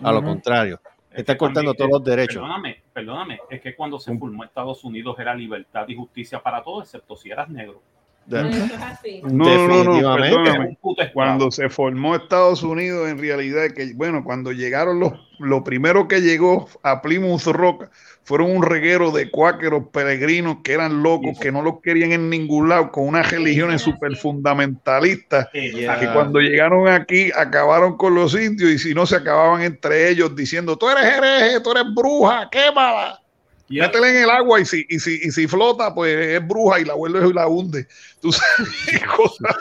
A 0.00 0.12
lo 0.12 0.18
Ujú. 0.18 0.28
contrario, 0.28 0.80
están 1.10 1.34
que 1.34 1.38
cortando 1.38 1.74
también, 1.74 1.90
todos 1.90 2.00
los 2.00 2.04
derechos. 2.04 2.36
Perdóname, 2.36 2.82
perdóname, 2.92 3.40
es 3.50 3.60
que 3.60 3.74
cuando 3.74 3.98
se 3.98 4.16
formó 4.16 4.44
Estados 4.44 4.84
Unidos 4.84 5.16
era 5.18 5.34
libertad 5.34 5.86
y 5.88 5.96
justicia 5.96 6.40
para 6.40 6.62
todos, 6.62 6.84
excepto 6.84 7.16
si 7.16 7.30
eras 7.30 7.48
negro. 7.48 7.82
No, 8.26 8.42
no, 8.42 9.84
no, 9.84 10.00
no, 10.00 10.14
perdóname. 10.14 10.78
Cuando 11.12 11.50
se 11.50 11.68
formó 11.68 12.14
Estados 12.14 12.62
Unidos, 12.62 13.08
en 13.08 13.18
realidad, 13.18 13.70
que 13.74 13.92
bueno, 13.94 14.22
cuando 14.24 14.52
llegaron 14.52 15.00
los, 15.00 15.12
lo 15.38 15.64
primero 15.64 16.06
que 16.06 16.20
llegó 16.20 16.68
a 16.82 17.02
Plymouth 17.02 17.46
Rock 17.46 17.88
fueron 18.24 18.54
un 18.54 18.62
reguero 18.62 19.10
de 19.10 19.30
cuáqueros 19.30 19.84
peregrinos 19.92 20.58
que 20.62 20.72
eran 20.72 21.02
locos, 21.02 21.38
que 21.40 21.50
no 21.50 21.62
los 21.62 21.80
querían 21.80 22.12
en 22.12 22.30
ningún 22.30 22.68
lado, 22.68 22.92
con 22.92 23.08
unas 23.08 23.30
religiones 23.30 23.82
súper 23.82 24.16
fundamentalistas, 24.16 25.48
que 25.52 26.10
cuando 26.12 26.40
llegaron 26.40 26.88
aquí 26.88 27.30
acabaron 27.34 27.96
con 27.96 28.14
los 28.14 28.34
indios 28.34 28.70
y 28.70 28.78
si 28.78 28.94
no 28.94 29.06
se 29.06 29.16
acababan 29.16 29.62
entre 29.62 30.08
ellos 30.08 30.36
diciendo, 30.36 30.76
tú 30.76 30.88
eres 30.88 31.04
hereje, 31.04 31.60
tú 31.60 31.72
eres 31.72 31.84
bruja, 31.94 32.48
quémala. 32.50 33.18
Métela 33.68 34.10
en 34.10 34.16
el 34.24 34.30
agua 34.30 34.60
y 34.60 34.66
si, 34.66 34.84
y, 34.88 34.98
si, 34.98 35.14
y 35.22 35.30
si 35.30 35.46
flota, 35.46 35.94
pues 35.94 36.14
es 36.14 36.46
bruja 36.46 36.80
y 36.80 36.84
la 36.84 36.94
vuelve 36.94 37.26
y 37.26 37.32
la 37.32 37.46
hunde. 37.46 37.86
Tú 38.20 38.30
sabes, 38.30 39.02
cosas 39.16 39.56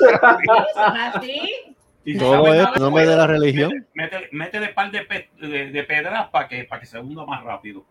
así. 1.16 1.71
Y 2.04 2.18
Todo 2.18 2.34
sabes 2.46 2.54
es 2.54 2.64
nada, 2.64 2.74
en 2.76 2.82
nombre 2.82 3.06
de 3.06 3.16
la 3.16 3.28
religión. 3.28 3.88
Métele, 3.94 4.30
métele 4.32 4.70
par 4.70 4.92
de, 4.92 5.02
pe- 5.04 5.30
de, 5.40 5.72
de 5.72 5.84
pedras 5.84 6.30
para 6.30 6.48
que, 6.48 6.64
para 6.64 6.80
que 6.80 6.88
se 6.88 7.00
hunda 7.00 7.26
más 7.26 7.44
rápido. 7.44 7.86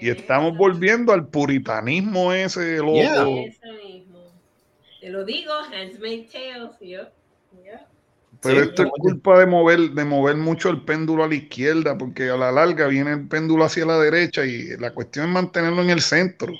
Y 0.00 0.08
estamos 0.08 0.56
volviendo 0.56 1.12
al 1.12 1.26
puritanismo 1.26 2.32
ese 2.32 2.76
loco. 2.78 2.92
Eso 2.98 3.58
mismo. 3.84 4.20
Te 5.00 5.10
lo 5.10 5.24
digo, 5.24 5.52
hands 5.52 5.98
make 5.98 6.28
tails. 6.32 6.78
Yep. 6.80 7.12
Yep. 7.64 7.80
Pero 8.42 8.62
esto 8.62 8.82
es 8.84 8.90
culpa 9.00 9.38
de 9.38 9.46
mover, 9.46 9.80
de 9.90 10.04
mover 10.04 10.36
mucho 10.36 10.68
el 10.70 10.82
péndulo 10.82 11.24
a 11.24 11.28
la 11.28 11.34
izquierda, 11.34 11.96
porque 11.98 12.28
a 12.30 12.36
la 12.36 12.52
larga 12.52 12.86
viene 12.86 13.12
el 13.12 13.26
péndulo 13.26 13.64
hacia 13.64 13.84
la 13.86 13.98
derecha 13.98 14.44
y 14.44 14.76
la 14.76 14.92
cuestión 14.92 15.26
es 15.26 15.32
mantenerlo 15.32 15.82
en 15.82 15.90
el 15.90 16.00
centro. 16.02 16.52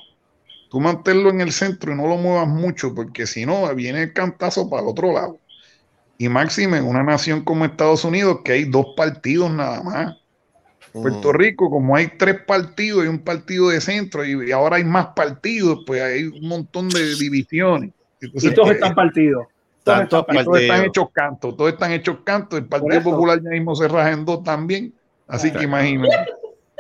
Tú 0.71 0.81
mantenerlo 0.81 1.31
en 1.31 1.43
el 1.43 1.53
centro 1.53 1.93
y 1.93 1.97
no 1.97 2.09
lo 2.09 2.17
muevas 2.17 2.49
mucho, 2.49 2.93
porque 2.95 3.27
si 3.27 3.47
no, 3.47 3.73
viene 3.75 4.03
el 4.05 4.13
cantazo 4.13 4.69
para 4.69 4.83
el 4.83 4.89
otro 4.89 5.13
lado. 5.13 5.39
Y 6.19 6.29
máxime 6.29 6.79
en 6.79 6.85
una 6.87 7.03
nación 7.03 7.43
como 7.43 7.65
Estados 7.65 8.05
Unidos, 8.05 8.39
que 8.45 8.53
hay 8.53 8.65
dos 8.65 8.87
partidos 8.97 9.51
nada 9.51 9.83
más. 9.83 10.17
Puerto 10.93 11.31
Rico, 11.33 11.69
como 11.69 11.95
hay 11.95 12.09
tres 12.17 12.43
partidos 12.47 13.05
y 13.05 13.09
un 13.09 13.19
partido 13.19 13.69
de 13.69 13.83
centro, 13.83 14.25
y, 14.25 14.49
y 14.49 14.53
ahora 14.53 14.77
hay 14.77 14.85
más 14.85 15.09
partidos, 15.09 15.81
pues 15.87 16.01
hay 16.01 16.25
un 16.25 16.49
montón 16.49 16.89
de 16.89 17.15
divisiones. 17.17 17.91
Entonces, 18.21 18.51
Y 18.51 18.55
todos 18.55 18.69
pues, 18.69 18.77
están 18.77 18.95
partidos. 18.95 19.47
Todos 19.85 20.01
están 20.03 20.09
todos 20.09 20.27
están 20.29 20.47
partidos. 20.47 20.87
hechos 20.87 21.09
cantos, 21.13 21.57
todos 21.57 21.73
están 21.73 21.93
hechos 21.93 22.17
cantos. 22.25 22.59
El 22.59 22.65
Partido. 22.67 23.03
Popular 23.03 23.41
ya 23.43 23.51
mismo 23.51 23.77
se 23.77 23.87
raja 23.89 24.11
en 24.13 24.25
dos 24.25 24.43
también. 24.43 24.95
Así 25.29 25.53
que 25.53 25.65
imagínate. 25.65 26.17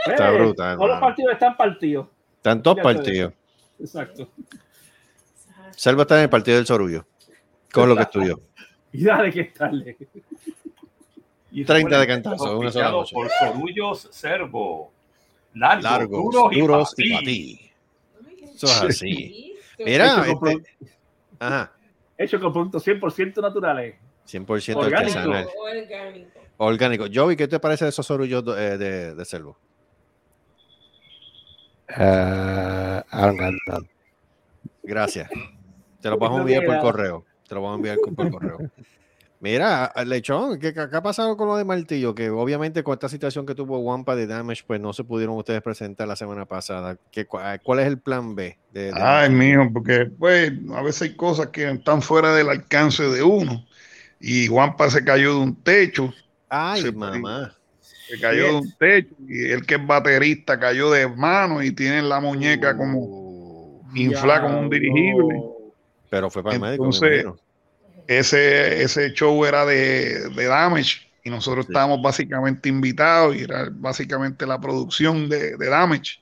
Está 0.07 0.31
Eh, 0.31 0.39
brutal, 0.39 0.77
Todos 0.77 0.89
los 0.91 1.01
partidos 1.01 1.33
están 1.35 1.57
partidos. 1.57 2.07
Están 2.37 2.63
dos 2.63 2.75
Fíjate 2.77 2.89
de 2.89 2.95
partidos. 2.99 3.33
Exacto. 3.81 4.29
Selva 5.77 6.03
está 6.03 6.17
en 6.17 6.23
el 6.23 6.31
partido 6.31 6.57
del 6.57 6.67
Sorullo, 6.67 7.05
con 7.71 7.89
lo 7.89 7.97
que 7.97 8.03
estudió. 8.03 8.41
Y 8.97 9.05
dale 9.05 9.31
que 9.33 9.41
estarle. 9.43 9.97
Y 11.51 11.65
30 11.65 12.01
de 12.01 12.07
cantazo, 12.07 12.59
una 12.59 12.71
sola 12.71 12.91
noche. 12.91 13.15
Por 13.15 13.29
Sorullos 13.31 14.09
Servo. 14.11 14.93
Largos, 15.55 15.85
Largos, 15.85 16.23
duros, 16.23 16.51
duros 16.53 16.95
y 16.99 17.11
para 17.11 17.21
pa' 17.21 17.25
ti. 17.25 17.71
Eso 18.55 18.67
es 18.67 18.83
así. 18.83 19.57
Mira, 19.79 20.23
Hecho 20.27 20.39
con 20.39 20.49
este- 20.51 20.75
ajá, 21.39 21.73
Hecho 22.19 22.41
con 22.41 22.53
productos 22.53 22.83
100% 22.87 23.41
naturales. 23.43 23.97
100% 24.27 24.77
Orgánico. 24.77 25.19
artesanal. 25.19 25.49
Orgánico. 25.59 26.41
Orgánico. 26.59 27.05
Joey, 27.13 27.37
¿qué 27.37 27.49
te 27.49 27.61
parece 27.61 27.85
de 27.85 27.91
esos 27.91 28.07
sorullos 28.07 28.43
eh, 28.57 28.77
de, 28.79 29.15
de? 29.15 29.25
Ah, 31.89 33.05
don't 33.13 33.39
got 33.39 33.55
none. 33.67 33.89
Gracias. 34.83 35.29
Te 36.01 36.11
lo 36.11 36.19
a 36.27 36.37
No 36.37 36.41
enviar 36.41 36.65
por 36.65 36.79
correo. 36.81 37.25
Te 37.49 37.55
lo 37.55 37.63
vamos 37.63 37.75
a 37.75 37.77
enviar 37.77 37.99
por 38.15 38.31
correo. 38.31 38.59
Mira, 39.39 39.93
Lechón, 40.07 40.59
¿qué, 40.59 40.73
qué 40.73 40.81
ha 40.81 41.03
pasado 41.03 41.37
con 41.37 41.49
lo 41.49 41.57
de 41.57 41.65
Martillo? 41.65 42.15
Que 42.15 42.31
obviamente 42.31 42.83
con 42.83 42.95
esta 42.95 43.09
situación 43.09 43.45
que 43.45 43.55
tuvo 43.55 43.79
Wampa 43.79 44.17
de 44.17 44.27
Damage, 44.27 44.65
pues 44.67 44.81
no 44.81 44.93
se 44.93 45.05
pudieron 45.05 45.37
ustedes 45.37 45.61
presentar 45.61 46.09
la 46.09 46.17
semana 46.17 46.47
pasada. 46.47 46.97
¿Qué, 47.11 47.27
¿Cuál 47.27 47.81
es 47.81 47.87
el 47.87 47.99
plan 47.99 48.35
B? 48.35 48.59
De, 48.73 48.93
de 48.93 49.01
Ay, 49.01 49.29
mijo, 49.29 49.71
porque 49.73 50.07
pues 50.07 50.53
a 50.75 50.83
veces 50.83 51.03
hay 51.03 51.17
cosas 51.17 51.49
que 51.49 51.71
están 51.71 52.01
fuera 52.01 52.35
del 52.35 52.49
alcance 52.49 53.03
de 53.03 53.23
uno. 53.23 53.67
Y 54.21 54.47
Juanpa 54.47 54.89
se 54.89 55.05
cayó 55.05 55.35
de 55.35 55.41
un 55.41 55.63
techo. 55.63 56.15
Ay, 56.49 56.83
se, 56.83 56.93
mamá. 56.93 57.55
Se 57.81 58.19
cayó 58.19 58.45
de 58.45 58.55
un 58.55 58.73
techo. 58.79 59.15
Y 59.29 59.51
él 59.51 59.67
que 59.67 59.75
es 59.75 59.87
baterista 59.87 60.59
cayó 60.59 60.91
de 60.91 61.07
mano 61.09 61.63
y 61.63 61.73
tiene 61.73 62.01
la 62.01 62.21
muñeca 62.21 62.75
como 62.75 63.83
inflada 63.95 64.43
como 64.43 64.61
un 64.61 64.71
dirigible. 64.71 65.56
Pero 66.11 66.31
fue 66.31 66.43
para 66.43 66.55
el 66.57 66.61
médico, 66.63 66.85
Entonces, 66.85 67.25
ese, 68.07 68.83
ese 68.83 69.13
show 69.13 69.45
era 69.45 69.67
de, 69.67 70.31
de 70.31 70.45
Damage 70.47 70.99
y 71.25 71.31
nosotros 71.31 71.67
estábamos 71.67 72.03
básicamente 72.03 72.69
invitados 72.69 73.37
y 73.37 73.43
era 73.43 73.69
básicamente 73.73 74.47
la 74.47 74.61
producción 74.61 75.29
de, 75.29 75.57
de 75.57 75.69
Damage. 75.69 76.19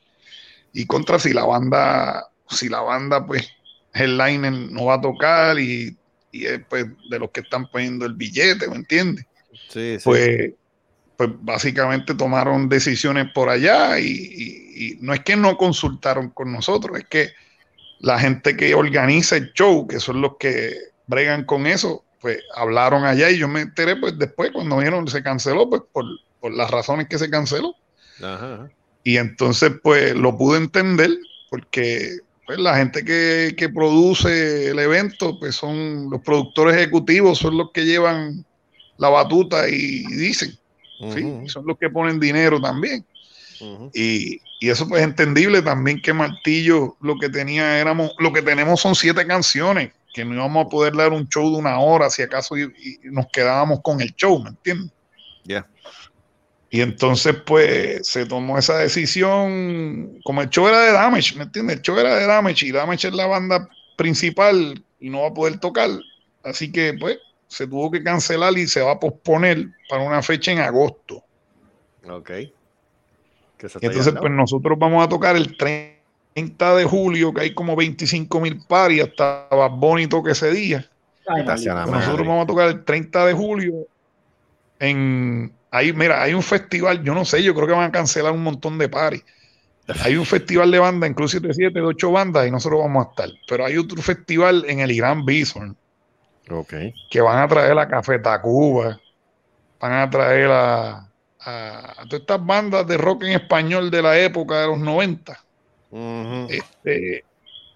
Y 0.73 0.87
contra 0.87 1.19
si 1.19 1.33
la 1.33 1.45
banda, 1.45 2.25
si 2.49 2.69
la 2.69 2.81
banda, 2.81 3.27
pues, 3.27 3.49
Headliner 3.93 4.53
no 4.53 4.87
va 4.87 4.95
a 4.95 5.01
tocar 5.01 5.59
y, 5.59 5.99
y 6.31 6.47
es, 6.47 6.61
pues, 6.69 6.87
de 7.11 7.19
los 7.19 7.31
que 7.31 7.41
están 7.41 7.69
poniendo 7.71 8.07
el 8.07 8.15
billete, 8.15 8.69
¿me 8.69 8.77
entiendes? 8.77 9.27
Sí, 9.69 9.99
sí. 10.01 10.05
Pues, 10.05 10.53
pues 11.17 11.31
básicamente 11.41 12.15
tomaron 12.15 12.69
decisiones 12.69 13.27
por 13.35 13.49
allá 13.49 13.99
y, 14.01 14.07
y- 14.07 14.65
y 14.95 14.99
no 15.01 15.15
es 15.15 15.21
que 15.21 15.37
no 15.37 15.57
consultaron 15.57 16.31
con 16.31 16.53
nosotros, 16.53 16.99
es 16.99 17.07
que 17.09 17.31
la 18.05 18.19
gente 18.19 18.57
que 18.57 18.75
organiza 18.75 19.37
el 19.37 19.53
show, 19.55 19.87
que 19.89 19.99
son 19.99 20.21
los 20.21 20.37
que 20.39 20.75
bregan 21.07 21.45
con 21.45 21.67
eso, 21.67 22.05
pues 22.21 22.39
hablaron 22.55 23.05
allá 23.05 23.31
y 23.31 23.39
yo 23.39 23.49
me 23.49 23.63
enteré 23.63 23.97
pues 23.97 24.19
después 24.19 24.51
cuando 24.53 24.79
vieron 24.79 25.09
se 25.09 25.23
canceló, 25.23 25.69
pues 25.69 25.83
por, 25.91 26.05
por 26.41 26.53
las 26.53 26.71
razones 26.71 27.09
que 27.09 27.19
se 27.19 27.31
canceló. 27.31 27.75
Ajá. 28.23 28.71
Y 29.03 29.17
entonces 29.17 29.73
pues 29.83 30.15
lo 30.15 30.37
pude 30.37 30.59
entender 30.59 31.11
porque 31.51 32.19
pues, 32.47 32.59
la 32.59 32.77
gente 32.77 33.05
que, 33.05 33.55
que 33.57 33.69
produce 33.71 34.69
el 34.69 34.79
evento, 34.79 35.39
pues 35.39 35.57
son 35.57 36.11
los 36.11 36.21
productores 36.21 36.77
ejecutivos, 36.77 37.39
son 37.39 37.57
los 37.57 37.71
que 37.73 37.85
llevan 37.85 38.45
la 38.99 39.09
batuta 39.09 39.69
y 39.69 40.05
dicen, 40.05 40.57
¿sí? 41.15 41.49
Son 41.49 41.67
los 41.67 41.79
que 41.79 41.91
ponen 41.91 42.21
dinero 42.21 42.61
también. 42.61 43.05
y, 43.95 44.41
y 44.65 44.71
eso 44.71 44.89
pues 44.89 45.03
es 45.03 45.09
entendible 45.09 45.61
también 45.61 46.01
que 46.01 46.15
Martillo 46.15 46.97
lo 47.03 47.19
que 47.19 47.29
tenía 47.29 47.79
éramos, 47.79 48.13
lo 48.19 48.33
que 48.33 48.41
tenemos 48.41 48.81
son 48.81 48.95
siete 48.95 49.27
canciones, 49.27 49.93
que 50.15 50.25
no 50.25 50.33
íbamos 50.33 50.65
a 50.65 50.69
poder 50.71 50.97
dar 50.97 51.13
un 51.13 51.29
show 51.29 51.53
de 51.53 51.59
una 51.59 51.79
hora 51.81 52.09
si 52.09 52.23
acaso 52.23 52.57
y, 52.57 52.63
y 52.63 52.99
nos 53.11 53.27
quedábamos 53.27 53.81
con 53.83 54.01
el 54.01 54.15
show, 54.15 54.43
¿me 54.43 54.49
entiendes? 54.49 54.91
Ya. 55.45 55.67
Y 56.71 56.81
entonces, 56.81 57.37
pues, 57.45 58.09
se 58.09 58.25
tomó 58.25 58.57
esa 58.57 58.79
decisión, 58.79 60.19
como 60.25 60.41
el 60.41 60.49
show 60.49 60.67
era 60.67 60.81
de 60.81 60.93
Damage, 60.93 61.37
¿me 61.37 61.43
entiendes? 61.43 61.77
El 61.77 61.83
show 61.83 61.99
era 61.99 62.17
de 62.17 62.27
Damage 62.27 62.65
y 62.65 62.73
Damage 62.73 63.09
es 63.09 63.15
la 63.15 63.27
banda 63.27 63.69
principal 63.99 64.83
y 64.99 65.11
no 65.11 65.21
va 65.21 65.29
a 65.29 65.35
poder 65.35 65.61
tocar. 65.61 65.91
Así 66.43 66.73
que, 66.73 66.95
pues, 66.99 67.19
se 67.49 67.67
tuvo 67.67 67.91
que 67.91 68.03
cancelar 68.03 68.57
y 68.57 68.67
se 68.67 68.81
va 68.81 68.93
a 68.93 68.99
posponer 68.99 69.67
para 69.91 70.05
una 70.05 70.23
fecha 70.23 70.53
en 70.53 70.61
agosto. 70.61 71.23
Ok. 72.09 72.31
Que 73.59 73.69
se 73.69 73.79
Y 73.81 73.87
está 73.87 73.87
entonces, 73.87 74.07
llenando. 74.07 74.21
pues, 74.21 74.33
nosotros 74.33 74.79
vamos 74.79 75.05
a 75.05 75.09
tocar 75.09 75.37
el 75.37 75.57
30 75.57 76.75
de 76.77 76.85
julio, 76.85 77.33
que 77.33 77.43
hay 77.43 77.55
como 77.55 77.77
25 77.77 78.41
mil 78.41 78.61
paris, 78.67 79.03
hasta 79.05 79.47
Bad 79.51 79.71
Bunny 79.73 80.07
toque 80.07 80.33
ese 80.33 80.51
día. 80.51 80.89
Ay. 81.27 81.45
Nosotros 81.45 81.87
madre. 81.87 82.25
vamos 82.29 82.45
a 82.45 82.47
tocar 82.47 82.69
el 82.69 82.85
30 82.85 83.27
de 83.27 83.33
julio 83.33 83.73
en 84.79 85.53
ahí, 85.71 85.93
mira, 85.93 86.23
hay 86.23 86.35
un 86.35 86.43
festival, 86.43 87.03
yo 87.03 87.15
no 87.15 87.25
sé, 87.25 87.43
yo 87.43 87.55
creo 87.55 87.67
que 87.67 87.73
van 87.73 87.89
a 87.89 87.93
cancelar 87.93 88.33
un 88.33 88.43
montón 88.43 88.79
de 88.79 88.89
paris. 88.89 89.25
Hay 90.03 90.17
un 90.17 90.25
festival 90.25 90.71
de 90.71 90.79
banda, 90.79 91.07
incluso 91.07 91.39
de 91.41 91.53
7, 91.53 91.79
de 91.79 91.85
8 91.85 92.11
bandas, 92.11 92.47
y 92.47 92.51
nosotros 92.51 92.81
vamos 92.81 93.07
a 93.07 93.11
estar. 93.11 93.29
Pero 93.49 93.67
hay 93.67 93.77
otro 93.77 94.01
festival 94.01 94.65
en 94.69 94.81
el 94.81 94.91
Irán 94.93 95.25
Bison, 95.27 95.77
Ok. 96.51 96.75
que 97.11 97.21
van 97.21 97.39
a 97.43 97.49
traer 97.49 97.79
a 97.79 97.89
Café 97.89 98.19
Tacuba, 98.19 98.99
van 99.81 99.93
a 99.93 100.09
traer 100.09 100.51
a, 100.51 101.09
a- 101.45 102.03
a 102.03 102.05
todas 102.05 102.21
estas 102.21 102.45
bandas 102.45 102.87
de 102.87 102.97
rock 102.97 103.25
en 103.25 103.33
español 103.33 103.91
de 103.91 104.03
la 104.03 104.19
época 104.19 104.61
de 104.61 104.67
los 104.69 104.79
90. 104.79 105.39
Ujú. 105.91 106.49
Este, 106.51 107.25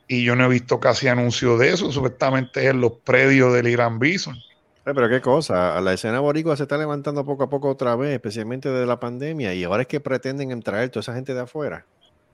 y 0.09 0.25
yo 0.25 0.35
no 0.35 0.47
he 0.47 0.49
visto 0.49 0.81
casi 0.81 1.09
anuncios 1.09 1.59
de 1.59 1.71
eso, 1.71 1.93
supuestamente 1.93 2.61
es 2.65 2.71
en 2.71 2.81
los 2.81 2.93
predios 3.05 3.53
del 3.55 3.69
Irán 3.69 3.99
Bison. 3.99 4.37
Eh, 4.37 4.95
pero 4.95 5.09
qué 5.09 5.21
cosa, 5.21 5.81
la 5.81 5.93
escena 5.93 6.21
boricua 6.21 6.57
se 6.57 6.63
está 6.63 6.79
levantando 6.79 7.25
poco 7.25 7.45
a 7.45 7.51
poco 7.51 7.69
otra 7.69 7.95
vez, 7.95 8.15
especialmente 8.15 8.71
desde 8.71 8.87
la 8.87 8.99
pandemia, 8.99 9.53
y 9.55 9.65
ahora 9.65 9.83
es 9.83 9.89
que 9.89 10.01
pretenden 10.01 10.63
traer 10.63 10.89
toda 10.89 11.03
esa 11.03 11.15
gente 11.15 11.35
de 11.35 11.41
afuera. 11.41 11.85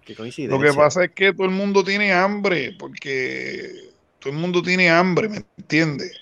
Qué 0.05 0.15
coincidencia. 0.15 0.57
Lo 0.57 0.63
que 0.63 0.73
pasa 0.73 1.05
es 1.05 1.11
que 1.13 1.33
todo 1.33 1.47
el 1.47 1.53
mundo 1.53 1.83
tiene 1.83 2.13
hambre, 2.13 2.77
porque 2.79 3.71
todo 4.21 4.33
el 4.33 4.39
mundo 4.39 4.63
tiene 4.63 4.89
hambre, 4.89 5.29
¿me 5.29 5.45
entiendes? 5.59 6.13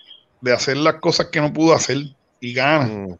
De 0.41 0.53
hacer 0.53 0.79
las 0.79 0.95
cosas 0.97 1.27
que 1.27 1.41
no 1.41 1.53
pudo 1.53 1.75
hacer 1.75 1.99
y 2.41 2.55
gana. 2.55 2.87
Mm, 2.87 3.19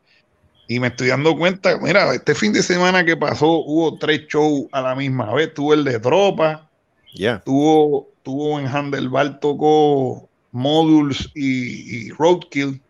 Y 0.73 0.81
me 0.81 0.87
estoy 0.87 1.09
dando 1.09 1.37
cuenta, 1.37 1.77
mira, 1.83 2.15
este 2.15 2.35
fin 2.35 2.55
de 2.55 2.63
semana 2.63 3.05
que 3.05 3.15
pasó 3.15 3.47
hubo 3.47 3.99
tres 3.99 4.23
shows 4.27 4.69
a 4.73 4.81
la 4.81 4.95
misma 4.95 5.35
vez. 5.35 5.53
Tuvo 5.53 5.75
el 5.75 5.85
de 5.85 6.01
tropa, 6.01 6.71
Ya. 7.15 7.43
tuvo, 7.45 8.09
tuvo 8.23 8.59
en 8.59 8.67
Handelbar, 8.67 9.39
tocó 9.39 10.31
Modules 10.51 11.29
y, 11.35 12.07
y 12.07 12.11
Roadkill, 12.13 12.81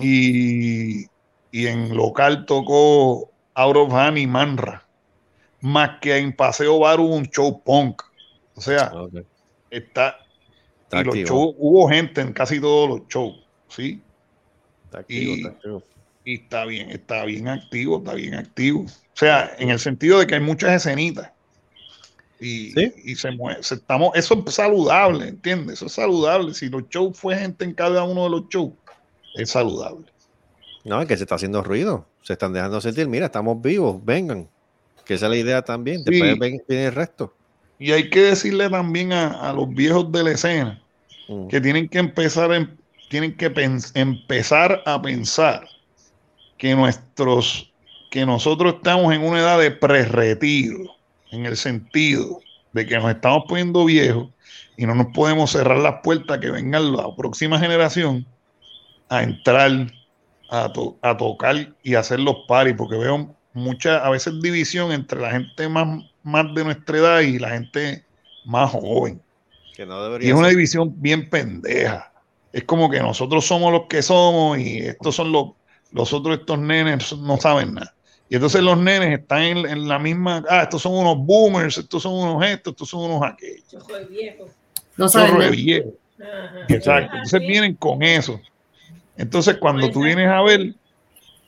y, 0.00 1.04
y 1.52 1.66
en 1.68 1.94
local 1.96 2.44
tocó 2.44 3.30
Out 3.54 3.76
of 3.76 3.92
Hand 3.92 4.18
y 4.18 4.26
Manra. 4.26 4.84
Más 5.60 6.00
que 6.00 6.16
en 6.16 6.34
Paseo 6.34 6.80
Bar 6.80 6.98
hubo 6.98 7.14
un 7.14 7.26
show 7.26 7.62
punk. 7.62 8.02
O 8.56 8.60
sea, 8.60 8.90
está, 9.70 10.16
Está 10.82 11.02
y 11.02 11.04
los 11.04 11.14
shows, 11.18 11.54
hubo 11.56 11.88
gente 11.88 12.20
en 12.20 12.32
casi 12.32 12.60
todos 12.60 12.88
los 12.88 13.06
shows, 13.06 13.36
¿sí? 13.68 14.02
Está 14.86 14.98
activo, 14.98 15.34
y- 15.34 15.36
está 15.36 15.48
activo. 15.50 15.82
Y 16.26 16.34
está 16.42 16.64
bien, 16.64 16.90
está 16.90 17.24
bien 17.24 17.46
activo, 17.46 17.98
está 17.98 18.14
bien 18.14 18.34
activo. 18.34 18.80
O 18.82 18.88
sea, 19.14 19.52
en 19.58 19.70
el 19.70 19.78
sentido 19.78 20.18
de 20.18 20.26
que 20.26 20.34
hay 20.34 20.40
muchas 20.40 20.72
escenitas. 20.72 21.30
Y, 22.40 22.72
Sí. 22.72 22.92
y 23.04 23.14
se 23.14 23.30
mueve, 23.30 23.62
se- 23.62 23.76
estamos, 23.76 24.10
eso 24.16 24.42
es 24.44 24.54
saludable, 24.54 25.28
¿entiendes? 25.28 25.76
Eso 25.76 25.86
es 25.86 25.92
saludable. 25.92 26.52
Si 26.52 26.68
los 26.68 26.82
shows 26.90 27.16
fue 27.16 27.36
gente 27.38 27.64
en 27.64 27.72
cada 27.72 28.02
uno 28.02 28.24
de 28.24 28.30
los 28.30 28.48
shows, 28.48 28.72
es 29.36 29.50
saludable. 29.50 30.06
No, 30.84 31.00
es 31.00 31.06
que 31.06 31.16
se 31.16 31.22
está 31.22 31.36
haciendo 31.36 31.62
ruido. 31.62 32.06
Se 32.22 32.32
están 32.32 32.52
dejando 32.52 32.80
sentir, 32.80 33.06
mira, 33.06 33.26
estamos 33.26 33.62
vivos, 33.62 34.04
vengan. 34.04 34.48
Que 35.04 35.14
esa 35.14 35.26
es 35.26 35.30
la 35.30 35.36
idea 35.36 35.62
también. 35.62 35.98
Sí. 36.04 36.10
Después 36.10 36.38
ven- 36.40 36.62
viene 36.68 36.86
el 36.86 36.92
resto. 36.92 37.34
Y 37.78 37.92
hay 37.92 38.10
que 38.10 38.20
decirle 38.22 38.68
también 38.68 39.12
a, 39.12 39.48
a 39.48 39.52
los 39.52 39.68
viejos 39.72 40.10
de 40.10 40.24
la 40.24 40.32
escena 40.32 40.82
Mm. 41.28 41.46
que 41.46 41.60
tienen 41.60 41.88
que 41.88 41.98
empezar, 41.98 42.52
en- 42.52 42.76
tienen 43.08 43.36
que 43.36 43.46
empezar 43.94 44.82
a 44.84 45.00
pensar 45.00 45.68
que 46.58 46.74
nuestros, 46.74 47.72
que 48.10 48.24
nosotros 48.26 48.74
estamos 48.76 49.12
en 49.14 49.22
una 49.22 49.40
edad 49.40 49.58
de 49.58 49.70
pre-retiro, 49.70 50.96
en 51.30 51.46
el 51.46 51.56
sentido 51.56 52.40
de 52.72 52.86
que 52.86 52.96
nos 52.98 53.10
estamos 53.10 53.44
poniendo 53.48 53.84
viejos 53.84 54.28
y 54.76 54.86
no 54.86 54.94
nos 54.94 55.08
podemos 55.08 55.50
cerrar 55.50 55.78
las 55.78 55.96
puertas 56.02 56.38
que 56.38 56.50
venga 56.50 56.78
la 56.80 57.14
próxima 57.16 57.58
generación 57.58 58.26
a 59.08 59.22
entrar 59.22 59.92
a, 60.50 60.72
to- 60.72 60.96
a 61.02 61.16
tocar 61.16 61.74
y 61.82 61.94
hacer 61.94 62.20
los 62.20 62.36
paris, 62.46 62.74
porque 62.76 62.96
veo 62.96 63.34
mucha, 63.52 64.04
a 64.04 64.10
veces 64.10 64.40
división 64.42 64.92
entre 64.92 65.20
la 65.20 65.30
gente 65.30 65.68
más, 65.68 66.04
más 66.22 66.54
de 66.54 66.64
nuestra 66.64 66.98
edad 66.98 67.20
y 67.20 67.38
la 67.38 67.50
gente 67.50 68.04
más 68.44 68.70
joven. 68.70 69.20
Que 69.74 69.86
no 69.86 70.02
Y 70.02 70.04
debería 70.04 70.28
es 70.28 70.34
una 70.34 70.48
división 70.48 70.92
bien 70.96 71.28
pendeja. 71.28 72.12
Es 72.52 72.64
como 72.64 72.88
que 72.90 73.00
nosotros 73.00 73.44
somos 73.46 73.72
los 73.72 73.86
que 73.86 74.02
somos 74.02 74.58
y 74.58 74.78
estos 74.78 75.14
son 75.14 75.32
los, 75.32 75.50
los 75.96 76.12
otros, 76.12 76.38
estos 76.38 76.58
nenes 76.58 77.16
no 77.16 77.36
saben 77.38 77.74
nada. 77.74 77.92
Y 78.28 78.34
entonces 78.34 78.60
los 78.62 78.76
nenes 78.78 79.20
están 79.20 79.42
en, 79.42 79.58
en 79.66 79.88
la 79.88 79.98
misma, 79.98 80.44
ah, 80.50 80.62
estos 80.62 80.82
son 80.82 80.94
unos 80.94 81.16
boomers, 81.18 81.78
estos 81.78 82.02
son 82.02 82.12
unos 82.14 82.44
estos, 82.44 82.72
estos 82.72 82.88
son 82.88 83.10
unos 83.10 83.22
aquellos. 83.22 83.64
Yo 83.70 83.80
soy 83.80 84.04
viejo. 84.06 84.48
No 84.96 85.08
saben 85.08 85.38
de 85.38 85.50
viejo. 85.50 85.88
Ajá. 86.20 86.60
Exacto. 86.68 87.10
Entonces 87.14 87.40
vienen 87.40 87.74
con 87.74 88.02
eso. 88.02 88.40
Entonces 89.16 89.56
cuando 89.58 89.90
tú 89.90 90.00
vienes 90.02 90.28
a 90.28 90.42
ver, 90.42 90.74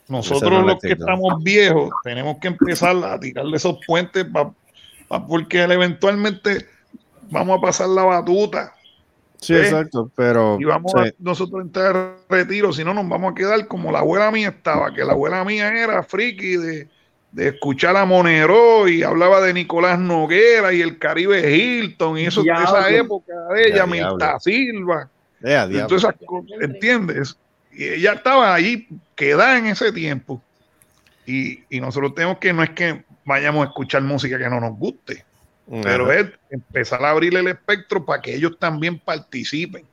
nosotros 0.07 0.51
los 0.65 0.79
que 0.81 0.89
estamos 1.01 1.43
viejos 1.43 1.91
tenemos 2.05 2.39
que 2.39 2.49
empezar 2.49 2.97
a 3.05 3.19
tirarle 3.21 3.57
esos 3.57 3.79
puentes 3.87 4.25
pa- 4.25 4.53
pa- 5.09 5.27
porque 5.27 5.63
eventualmente 5.63 6.67
vamos 7.31 7.59
a 7.59 7.61
pasar 7.61 7.89
la 7.89 8.05
batuta. 8.05 8.73
Sí, 9.41 9.55
¿Ves? 9.55 9.67
exacto, 9.67 10.11
pero 10.17 10.57
y 10.61 10.65
vamos 10.65 10.93
sí, 10.93 10.99
a 11.09 11.15
nosotros 11.21 11.63
entrar 11.63 11.95
a 11.97 12.17
retiro, 12.29 12.73
si 12.73 12.83
no 12.85 12.93
nos 12.93 13.09
vamos 13.09 13.33
a 13.33 13.35
quedar 13.35 13.69
como 13.69 13.93
la 13.93 14.01
abuela 14.01 14.31
mía 14.33 14.49
estaba, 14.49 14.93
que 14.93 15.05
la 15.05 15.13
abuela 15.13 15.45
mía 15.45 15.69
era 15.69 16.03
friki 16.03 16.57
de, 16.57 16.89
de 17.33 17.49
escuchar 17.49 17.97
a 17.97 18.05
Monero 18.05 18.89
y 18.89 19.03
hablaba 19.03 19.41
de 19.41 19.55
Nicolás 19.55 19.99
Noguera 19.99 20.73
y 20.73 20.81
el 20.81 20.99
Caribe 20.99 21.57
Hilton 21.57 22.19
y 22.19 22.27
eso 22.27 22.43
de 22.43 22.51
esa 22.51 22.91
época 22.91 23.33
de 23.55 23.69
ella, 23.69 23.87
diablo. 23.87 24.41
Silva, 24.41 25.09
eh, 25.43 25.57
a 25.57 25.67
y 25.67 25.69
diablo. 25.69 25.87
todas 25.87 26.05
esas 26.05 26.17
cosas, 26.27 26.51
¿entiendes? 26.61 27.39
Y 27.73 27.85
ella 27.85 28.15
estaba 28.15 28.55
allí 28.55 28.89
quedada 29.15 29.59
en 29.59 29.67
ese 29.67 29.93
tiempo. 29.93 30.43
Y, 31.27 31.63
y 31.69 31.81
nosotros 31.81 32.15
tenemos 32.15 32.39
que, 32.39 32.53
no 32.53 32.63
es 32.63 32.71
que 32.71 33.05
vayamos 33.25 33.67
a 33.67 33.69
escuchar 33.69 34.03
música 34.03 34.39
que 34.39 34.49
no 34.49 34.59
nos 34.59 34.77
guste, 34.77 35.25
pero 35.71 36.11
es 36.13 36.27
empezar 36.49 37.05
a 37.05 37.11
abrirle 37.11 37.41
el 37.41 37.49
espectro 37.49 38.05
para 38.05 38.23
que 38.23 38.35
ellos 38.35 38.59
también 38.59 38.99
participen. 39.01 39.87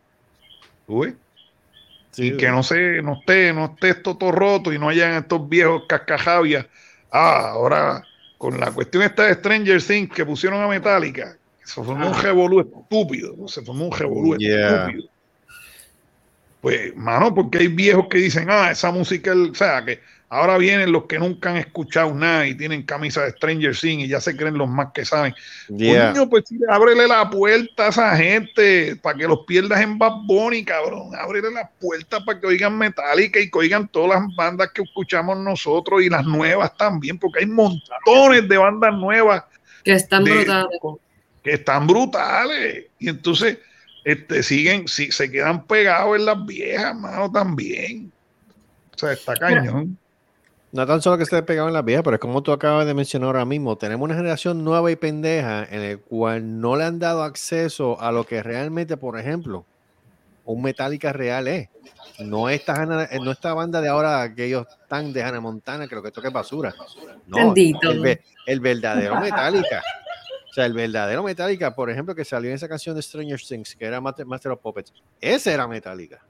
Sí, 2.12 2.28
y 2.28 2.38
que 2.38 2.48
no 2.50 2.64
se, 2.64 3.02
no 3.02 3.14
esté, 3.20 3.52
no 3.54 3.66
esté 3.66 3.90
esto 3.90 4.18
todo 4.18 4.32
roto 4.32 4.72
y 4.72 4.80
no 4.80 4.88
hayan 4.90 5.14
estos 5.14 5.50
viejos 5.50 5.84
cascajabias. 5.88 6.66
Ah, 7.12 7.50
ahora 7.50 8.08
con 8.38 8.60
la 8.60 8.72
cuestión 8.72 9.04
esta 9.04 9.24
de 9.26 9.34
Stranger 9.34 9.82
Things 9.82 10.14
que 10.14 10.26
pusieron 10.26 10.62
a 10.62 10.68
Metallica, 10.68 11.38
se 11.64 11.74
formó 11.84 12.10
un 12.10 12.22
revolú 12.22 12.60
estúpido, 12.62 13.36
¿no? 13.38 13.48
se 13.48 13.62
formó 13.64 13.86
un 13.86 13.92
revolú 13.98 14.36
Yeah. 14.38 14.78
estúpido. 14.78 15.10
Pues, 16.62 16.96
mano, 16.96 17.34
porque 17.34 17.60
hay 17.60 17.68
viejos 17.68 18.08
que 18.10 18.18
dicen, 18.18 18.48
ah, 18.50 18.72
esa 18.72 18.92
música, 18.92 19.32
el- 19.32 19.52
o 19.52 19.56
sea, 19.56 19.86
que 19.86 20.00
ahora 20.36 20.58
vienen 20.58 20.92
los 20.92 21.06
que 21.06 21.18
nunca 21.18 21.50
han 21.52 21.58
escuchado 21.58 22.14
nada 22.14 22.48
y 22.48 22.56
tienen 22.56 22.84
camisa 22.84 23.24
de 23.24 23.32
Stranger 23.32 23.76
Things 23.76 24.04
y 24.04 24.08
ya 24.08 24.20
se 24.20 24.36
creen 24.36 24.58
los 24.58 24.70
más 24.70 24.88
que 24.94 25.06
saben. 25.06 25.34
Yeah. 25.70 26.12
Coño, 26.14 26.30
pues 26.30 26.44
sí, 26.48 26.58
ábrele 26.70 27.08
la 27.08 27.30
puerta 27.30 27.88
a 27.88 27.90
esa 27.90 28.16
gente 28.18 28.96
para 28.98 29.18
que 29.18 29.28
los 29.28 29.40
pierdas 29.46 29.82
en 29.82 29.98
Bad 29.98 30.24
Bunny, 30.28 30.64
cabrón. 30.66 31.10
Ábrele 31.18 31.52
la 31.52 31.70
puerta 31.80 32.24
para 32.24 32.40
que 32.40 32.48
oigan 32.48 32.78
Metallica 32.78 33.40
y 33.40 33.50
que 33.50 33.58
oigan 33.58 33.88
todas 33.88 34.22
las 34.22 34.36
bandas 34.36 34.70
que 34.74 34.82
escuchamos 34.84 35.38
nosotros 35.38 36.02
y 36.04 36.10
las 36.10 36.26
nuevas 36.26 36.76
también, 36.78 37.18
porque 37.18 37.40
hay 37.40 37.46
montones 37.46 38.48
de 38.48 38.58
bandas 38.58 38.94
nuevas 38.94 39.44
Que 39.84 39.94
están 39.94 40.24
de- 40.24 40.32
brutales. 40.32 40.80
que 41.44 41.54
están 41.54 41.88
brutales. 41.88 42.86
Y 43.00 43.10
entonces 43.10 43.58
este, 44.04 44.44
siguen, 44.44 44.88
si, 44.88 45.12
se 45.12 45.32
quedan 45.32 45.66
pegados 45.66 46.16
en 46.18 46.26
las 46.26 46.46
viejas, 46.46 46.96
mano, 46.96 47.32
también. 47.32 48.12
O 48.94 48.98
sea, 48.98 49.14
está 49.14 49.36
cañón. 49.36 49.98
No 50.76 50.86
tan 50.86 51.02
solo 51.02 51.16
que 51.16 51.24
esté 51.24 51.42
pegado 51.42 51.70
en 51.70 51.74
la 51.74 51.82
vieja, 51.82 52.04
pero 52.04 52.16
es 52.16 52.20
como 52.20 52.44
tú 52.44 52.52
acabas 52.52 52.86
de 52.86 52.94
mencionar 52.94 53.28
ahora 53.28 53.46
mismo. 53.46 53.78
Tenemos 53.78 54.04
una 54.06 54.16
generación 54.16 54.62
nueva 54.64 54.92
y 54.92 54.98
pendeja 54.98 55.64
en 55.64 55.82
el 55.82 56.00
cual 56.02 56.60
no 56.60 56.76
le 56.76 56.84
han 56.84 57.00
dado 57.00 57.24
acceso 57.24 58.00
a 58.02 58.12
lo 58.12 58.26
que 58.26 58.44
realmente, 58.44 58.98
por 58.98 59.18
ejemplo, 59.18 59.66
un 60.44 60.62
Metallica 60.62 61.14
real 61.14 61.48
es. 61.48 61.70
No 62.20 62.50
esta, 62.50 62.74
Hannah- 62.76 63.08
no 63.24 63.32
esta 63.32 63.54
banda 63.54 63.80
de 63.80 63.88
ahora 63.88 64.34
que 64.36 64.46
ellos 64.48 64.68
están 64.82 65.14
de 65.14 65.24
Hannah 65.24 65.40
Montana, 65.40 65.88
que 65.88 65.96
esto 65.96 66.22
que 66.22 66.28
es 66.28 66.34
basura. 66.34 66.74
No, 67.26 67.38
el, 67.92 68.00
ve- 68.02 68.22
el 68.46 68.60
verdadero 68.60 69.20
Metallica. 69.22 69.82
O 70.50 70.54
sea, 70.54 70.66
el 70.66 70.74
verdadero 70.74 71.24
Metallica, 71.24 71.74
por 71.74 71.90
ejemplo, 71.90 72.14
que 72.14 72.26
salió 72.26 72.50
en 72.50 72.56
esa 72.58 72.68
canción 72.68 72.96
de 72.98 73.02
Stranger 73.02 73.40
Things, 73.40 73.76
que 73.78 73.86
era 73.86 74.02
Master, 74.02 74.26
Master 74.26 74.52
of 74.52 74.60
Puppets. 74.60 74.94
Ese 75.22 75.54
era 75.54 75.68
Metallica. 75.68 76.22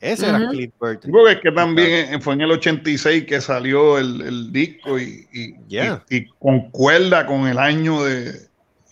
Ese 0.00 0.26
era 0.28 0.38
Ujú. 0.40 0.50
Cliff 0.52 0.72
Burton. 0.80 1.10
Digo 1.12 1.24
que 1.26 1.32
es 1.32 1.40
que 1.40 1.52
también 1.52 2.22
fue 2.22 2.32
en 2.34 2.40
el 2.40 2.50
86 2.52 3.24
que 3.26 3.40
salió 3.40 3.98
el, 3.98 4.20
el 4.22 4.52
disco 4.52 4.98
y, 4.98 5.28
y, 5.32 5.54
Yeah. 5.68 6.02
y- 6.08 6.16
y 6.16 6.28
concuerda 6.38 7.26
con 7.26 7.46
el 7.46 7.58
año 7.58 8.02
de, 8.04 8.32
de 8.32 8.48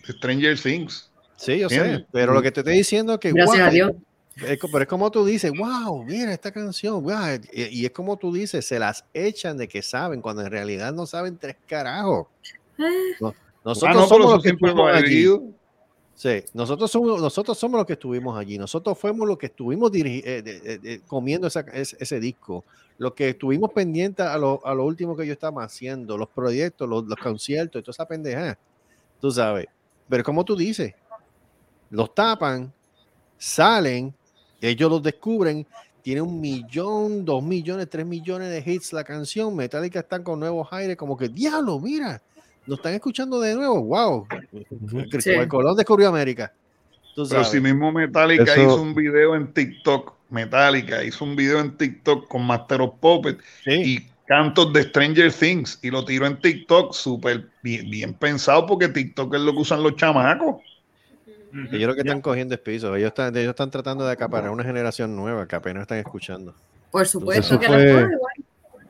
Stranger 0.07 0.59
Things. 0.59 1.09
Sí, 1.35 1.57
yo 1.59 1.69
sé, 1.69 2.05
pero 2.11 2.33
lo 2.33 2.41
que 2.41 2.51
te 2.51 2.59
estoy 2.59 2.75
diciendo 2.75 3.13
es 3.13 3.19
que 3.19 3.31
Gracias 3.31 3.57
wow, 3.57 3.65
a 3.67 3.69
Dios. 3.71 3.91
es 4.35 4.59
pero 4.71 4.81
es 4.83 4.87
como 4.87 5.09
tú 5.09 5.25
dices, 5.25 5.51
wow, 5.57 6.03
mira 6.03 6.31
esta 6.33 6.51
canción, 6.51 7.01
wow, 7.01 7.39
y, 7.53 7.63
y 7.81 7.85
es 7.85 7.91
como 7.91 8.17
tú 8.17 8.31
dices, 8.33 8.65
se 8.67 8.77
las 8.77 9.03
echan 9.13 9.57
de 9.57 9.67
que 9.67 9.81
saben, 9.81 10.21
cuando 10.21 10.41
en 10.43 10.51
realidad 10.51 10.93
no 10.93 11.05
saben 11.07 11.37
tres 11.37 11.55
carajos. 11.67 12.27
Eh, 12.77 12.83
No- 13.19 13.33
Ah, 13.61 13.71
nosotros 13.73 13.95
no, 13.95 14.01
pero 14.01 14.07
somos 14.07 14.31
los 14.35 14.43
que 14.43 14.49
siempre 14.49 14.67
lo 14.67 14.89
estuvimos 14.89 14.93
ha 14.93 14.97
allí. 14.97 15.15
habido. 15.15 15.43
Sí, 16.19 16.43
nosotros 16.53 16.91
somos, 16.91 17.21
nosotros 17.21 17.57
somos 17.57 17.77
los 17.77 17.87
que 17.87 17.93
estuvimos 17.93 18.37
allí. 18.37 18.57
Nosotros 18.57 18.97
fuimos 18.97 19.25
los 19.25 19.37
que 19.37 19.45
estuvimos 19.45 19.89
eh, 19.93 21.01
comiendo 21.07 21.47
ese, 21.47 22.19
disco. 22.19 22.65
Los 22.97 23.13
que 23.13 23.29
estuvimos 23.29 23.71
pendientes 23.71 24.25
a 24.25 24.37
lo, 24.37 24.59
a 24.65 24.73
lo 24.73 24.83
último 24.83 25.15
que 25.15 25.25
yo 25.25 25.31
estaba 25.31 25.63
haciendo, 25.63 26.17
los 26.17 26.27
proyectos, 26.27 26.89
los, 26.89 27.05
conciertos 27.15 27.81
toda 27.81 27.91
esa 27.91 28.05
pendeja. 28.05 28.59
Tú 29.21 29.31
sabes. 29.31 29.67
Pero 30.09 30.21
como 30.25 30.43
tú 30.43 30.57
dices, 30.57 30.93
los 31.89 32.13
tapan, 32.13 32.73
salen, 33.37 34.13
ellos 34.59 34.91
los 34.91 35.01
descubren, 35.01 35.65
tiene 36.01 36.21
un 36.21 36.41
millón, 36.41 37.23
dos 37.23 37.41
millones, 37.41 37.89
tres 37.89 38.05
millones 38.05 38.49
de 38.49 38.69
hits 38.69 38.91
la 38.91 39.05
canción. 39.05 39.55
Metallica 39.55 40.01
están 40.01 40.23
con 40.23 40.37
nuevos 40.37 40.67
aires, 40.71 40.97
como 40.97 41.15
que 41.15 41.29
diablo, 41.29 41.79
mira, 41.79 42.21
nos 42.67 42.79
están 42.79 42.93
escuchando 42.93 43.39
de 43.39 43.55
nuevo. 43.55 43.81
Wow, 43.83 44.27
Cristóbal 45.09 45.47
Colón 45.47 45.75
descubrió 45.75 46.09
América. 46.09 46.51
Tú 47.15 47.27
Pero 47.27 47.43
si 47.43 47.59
mismo 47.59 47.91
Metallica 47.91 48.43
Eso- 48.43 48.61
hizo 48.61 48.81
un 48.81 48.95
video 48.95 49.35
en 49.35 49.51
TikTok, 49.53 50.13
Metallica 50.29 51.03
hizo 51.03 51.25
un 51.25 51.35
video 51.35 51.59
en 51.59 51.75
TikTok 51.75 52.27
con 52.27 52.45
Master 52.45 52.81
of 52.81 52.95
Puppets 52.99 53.43
y 53.65 54.07
cantos 54.27 54.71
de 54.73 54.83
Stranger 54.83 55.33
Things 55.33 55.79
y 55.81 55.89
lo 55.89 56.05
tiró 56.05 56.27
en 56.27 56.39
TikTok 56.39 56.93
súper 56.93 57.47
bien, 57.63 57.89
bien 57.89 58.13
pensado 58.13 58.65
porque 58.67 58.87
TikTok 58.87 59.33
es 59.33 59.41
lo 59.41 59.53
que 59.53 59.59
usan 59.59 59.81
los 59.81 59.95
chamacos. 59.95 60.61
Ellos 61.71 61.89
lo 61.89 61.95
que 61.95 62.01
están 62.01 62.21
cogiendo 62.21 62.53
es 62.53 62.61
piso. 62.61 62.95
Ellos 62.95 63.07
están, 63.07 63.35
ellos 63.35 63.49
están 63.49 63.71
tratando 63.71 64.05
de 64.05 64.11
acaparar 64.11 64.51
una 64.51 64.63
generación 64.63 65.15
nueva 65.15 65.47
que 65.47 65.55
apenas 65.55 65.81
están 65.81 65.97
escuchando. 65.97 66.53
Por 66.91 67.07
supuesto 67.07 67.55
Eso 67.55 67.59
que 67.59 67.67
fue-. 67.67 68.09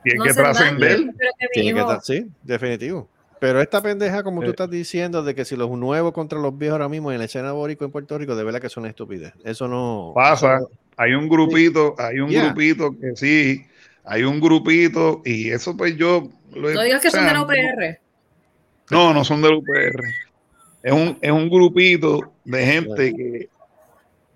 Y 0.04 0.12
hay 0.12 0.18
No 0.18 0.24
que 0.24 0.34
trascender. 0.34 1.00
Yo 1.00 1.12
Tiene 1.54 1.86
sí, 2.04 2.28
definitivo. 2.44 3.08
Pero 3.40 3.62
esta 3.62 3.82
pendeja, 3.82 4.22
como 4.24 4.42
tú 4.42 4.48
Eh. 4.48 4.50
estás 4.52 4.70
diciendo, 4.70 5.24
de 5.24 5.34
que 5.34 5.46
si 5.46 5.56
los 5.56 5.70
nuevos 5.72 6.12
contra 6.14 6.40
los 6.40 6.58
viejos 6.58 6.74
ahora 6.74 6.90
mismo 6.90 7.12
en 7.12 7.20
la 7.20 7.26
escena 7.26 7.52
boricua 7.54 7.86
en 7.86 7.92
Puerto 7.92 8.18
Rico, 8.18 8.36
de 8.36 8.44
verdad 8.44 8.60
que 8.60 8.68
es 8.68 8.78
una 8.78 8.90
estupidez. 8.90 9.34
Eso 9.44 9.68
no 9.68 10.12
Pasa, 10.14 10.56
eso 10.58 10.64
no- 10.64 10.70
hay 10.98 11.14
un 11.14 11.30
grupito, 11.30 11.96
hay 11.98 12.20
un 12.20 12.30
Yeah. 12.30 12.46
grupito 12.48 12.96
que 13.00 13.16
sí, 13.16 13.66
hay 14.04 14.24
un 14.24 14.40
grupito 14.42 15.22
y 15.24 15.50
eso 15.52 15.76
pues 15.78 15.96
yo... 15.96 16.28
lo 16.54 16.70
he- 16.70 16.74
No 16.74 16.82
digas 16.84 17.02
que 17.02 17.12
son 17.12 17.26
de 17.26 17.34
la 17.34 17.42
UPR. 17.44 18.00
No, 18.92 19.14
no 19.14 19.24
son 19.24 19.42
del 19.42 19.54
UPR. 19.54 20.04
Es 20.84 20.92
un, 20.94 21.18
es 21.22 21.32
un 21.32 21.50
grupito 21.50 22.34
de 22.44 22.66
gente 22.66 23.14
que 23.16 23.50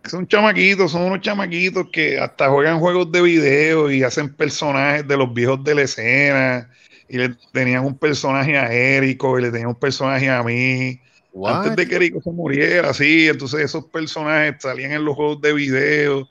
que 0.04 0.10
son 0.10 0.28
chamaquitos, 0.28 0.92
son 0.92 1.04
unos 1.04 1.22
chamaquitos 1.22 1.88
que 1.90 2.20
hasta 2.20 2.50
juegan 2.50 2.78
juegos 2.78 3.10
de 3.10 3.22
video 3.22 3.90
y 3.90 4.04
hacen 4.04 4.34
personajes 4.34 5.08
de 5.08 5.16
los 5.16 5.34
viejos 5.34 5.64
de 5.64 5.76
la 5.76 5.82
escena. 5.84 6.70
Y 7.14 7.18
le 7.18 7.30
tenían 7.52 7.86
un 7.86 7.96
personaje 7.96 8.58
a 8.58 8.74
Érico 8.74 9.38
y 9.38 9.44
le 9.44 9.52
tenían 9.52 9.70
un 9.70 9.76
personaje 9.76 10.32
a 10.32 10.42
mí. 10.42 11.00
What? 11.32 11.58
Antes 11.58 11.76
de 11.76 11.88
que 11.88 11.96
Érico 11.98 12.20
se 12.24 12.32
muriera, 12.32 12.92
sí. 12.92 13.28
Entonces 13.28 13.60
esos 13.60 13.86
personajes 13.86 14.56
salían 14.60 14.94
en 14.94 15.06
los 15.06 15.16
juegos 15.16 15.40
de 15.40 15.54
video. 15.54 16.28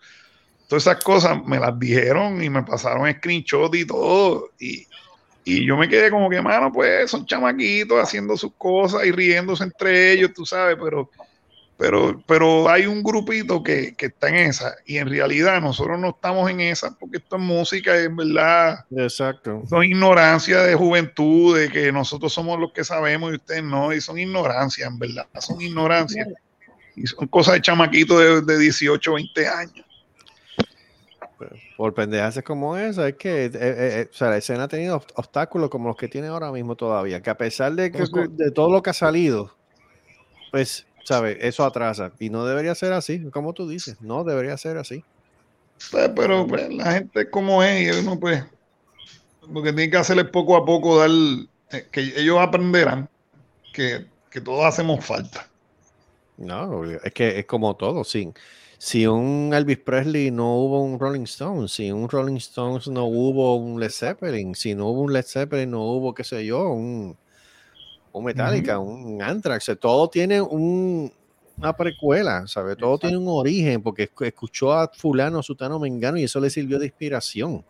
Todas 0.67 0.89
esas 0.89 1.05
cosas 1.05 1.39
me 1.47 1.61
las 1.61 1.79
dijeron 1.79 2.43
y 2.43 2.51
me 2.51 2.65
pasaron 2.65 3.09
screenshot 3.13 3.73
y 3.77 3.87
todo. 3.87 4.51
Y, 4.59 4.89
y 5.45 5.65
yo 5.65 5.77
me 5.77 5.89
quedé 5.89 6.11
como 6.11 6.29
que, 6.29 6.43
mano, 6.43 6.73
pues 6.73 7.09
son 7.09 7.27
chamaquitos 7.27 8.03
haciendo 8.03 8.37
sus 8.37 8.53
cosas 8.59 9.07
y 9.07 9.13
riéndose 9.13 9.63
entre 9.63 10.11
ellos, 10.11 10.33
tú 10.35 10.45
sabes, 10.45 10.77
pero, 10.83 11.09
pero, 11.79 12.23
pero 12.27 12.69
hay 12.69 12.87
un 12.87 13.03
grupito 13.03 13.63
que, 13.63 13.95
que 13.97 14.07
está 14.07 14.29
en 14.29 14.37
esa 14.37 14.75
y 14.87 14.99
en 14.99 15.09
realidad 15.09 15.61
nosotros 15.61 15.99
no 15.99 16.11
estamos 16.11 16.49
en 16.51 16.61
esa 16.61 16.97
porque 16.99 17.17
esto 17.17 17.37
es 17.37 17.43
música, 17.43 17.97
es 17.97 18.15
verdad. 18.15 18.85
Exacto. 18.97 19.63
Son 19.69 19.83
ignorancia 19.83 20.61
de 20.63 20.75
juventud, 20.75 21.59
de 21.59 21.69
que 21.71 21.91
nosotros 21.91 22.33
somos 22.33 22.59
los 22.61 22.73
que 22.73 22.85
sabemos 22.85 23.33
y 23.33 23.37
ustedes 23.37 23.65
no, 23.65 23.93
y 23.93 24.01
son 24.01 24.19
ignorancia, 24.19 24.87
en 24.87 24.99
verdad, 24.99 25.27
son 25.41 25.61
ignorancia. 25.61 26.27
Y 26.95 27.07
son 27.07 27.27
cosas 27.27 27.55
de 27.55 27.63
chamaquitos 27.63 28.19
de, 28.19 28.43
de 28.43 28.59
18, 28.59 29.15
20 29.15 29.49
años. 29.49 29.87
Por 31.77 31.93
pendejas 31.95 32.41
como 32.45 32.77
esa, 32.77 33.09
es 33.09 33.17
que 33.17 33.47
eh, 33.47 33.51
eh, 33.53 33.53
eh, 33.55 34.09
o 34.09 34.15
sea, 34.15 34.29
la 34.29 34.37
escena 34.37 34.65
ha 34.65 34.69
tenido 34.69 35.01
obst- 35.01 35.13
obstáculos 35.17 35.71
como 35.71 35.89
los 35.89 35.97
que 35.97 36.07
tiene 36.07 36.29
ahora 36.29 36.53
mismo 36.53 36.77
todavía, 36.77 37.21
que 37.21 37.31
a 37.31 37.37
pesar 37.37 37.73
de, 37.73 37.91
que, 37.91 38.05
de 38.31 38.51
todo 38.53 38.71
lo 38.71 38.81
que 38.83 38.91
ha 38.91 38.93
salido, 38.93 39.57
pues, 40.53 40.87
¿sabes? 41.05 41.39
Eso 41.41 41.65
atrasa. 41.65 42.13
Y 42.19 42.31
no 42.31 42.45
debería 42.45 42.75
ser 42.75 42.93
así, 42.93 43.21
como 43.31 43.53
tú 43.53 43.69
dices, 43.69 44.01
no 44.01 44.25
debería 44.25 44.57
ser 44.57 44.79
así. 44.79 45.05
Pues, 45.91 46.11
pero 46.15 46.47
pues, 46.47 46.73
la 46.73 46.93
gente 46.93 47.23
es 47.23 47.29
como 47.29 47.63
es 47.63 47.97
y 47.97 48.01
uno 48.01 48.19
pues 48.21 48.45
lo 49.51 49.63
que 49.63 49.73
tiene 49.73 49.91
que 49.91 49.97
hacer 49.97 50.19
es 50.19 50.27
poco 50.27 50.57
a 50.57 50.65
poco 50.65 50.99
dar 50.99 51.11
eh, 51.71 51.89
que 51.91 52.01
ellos 52.17 52.39
aprenderán 52.39 53.09
que, 53.73 54.07
que 54.31 54.41
todos 54.41 54.65
hacemos 54.65 55.05
falta. 55.05 55.49
No, 56.37 56.85
es 56.85 57.13
que 57.13 57.39
es 57.39 57.47
como 57.47 57.77
todo, 57.77 58.05
sin, 58.05 58.35
si 58.79 59.07
un 59.07 59.53
Elvis 59.55 59.79
Presley 59.79 60.31
no 60.31 60.57
hubo 60.57 60.83
un 60.83 60.99
Rolling 60.99 61.23
Stone, 61.23 61.69
si 61.69 61.93
un 61.93 62.09
Rolling 62.09 62.37
Stones 62.37 62.89
no 62.89 63.05
hubo 63.05 63.57
un 63.57 63.79
Led 63.79 63.91
Zeppelin, 63.91 64.55
si 64.55 64.75
no 64.75 64.89
hubo 64.89 65.03
un 65.03 65.13
Led 65.13 65.25
Zeppelin 65.25 65.71
no 65.71 65.83
hubo, 65.83 66.15
qué 66.15 66.25
sé 66.25 66.45
yo, 66.45 66.71
un, 66.71 67.17
un 68.13 68.25
Metallica, 68.25 68.79
un 68.79 69.23
Anthrax, 69.23 69.71
todo 69.81 70.09
tiene 70.09 70.41
un, 70.41 71.13
una 71.57 71.73
precuela, 71.75 72.47
¿sabes? 72.47 72.77
Todo 72.77 72.99
tiene 72.99 73.17
un 73.17 73.27
origen, 73.29 73.83
porque 73.83 74.11
escu- 74.13 74.27
escuchó 74.27 74.73
a 74.73 74.89
fulano, 74.89 75.43
sutano, 75.43 75.79
mengano, 75.79 76.19
y 76.19 76.25
eso 76.25 76.39
le 76.41 76.51
sirvió 76.51 76.79
de 76.79 76.87
inspiración 76.87 77.65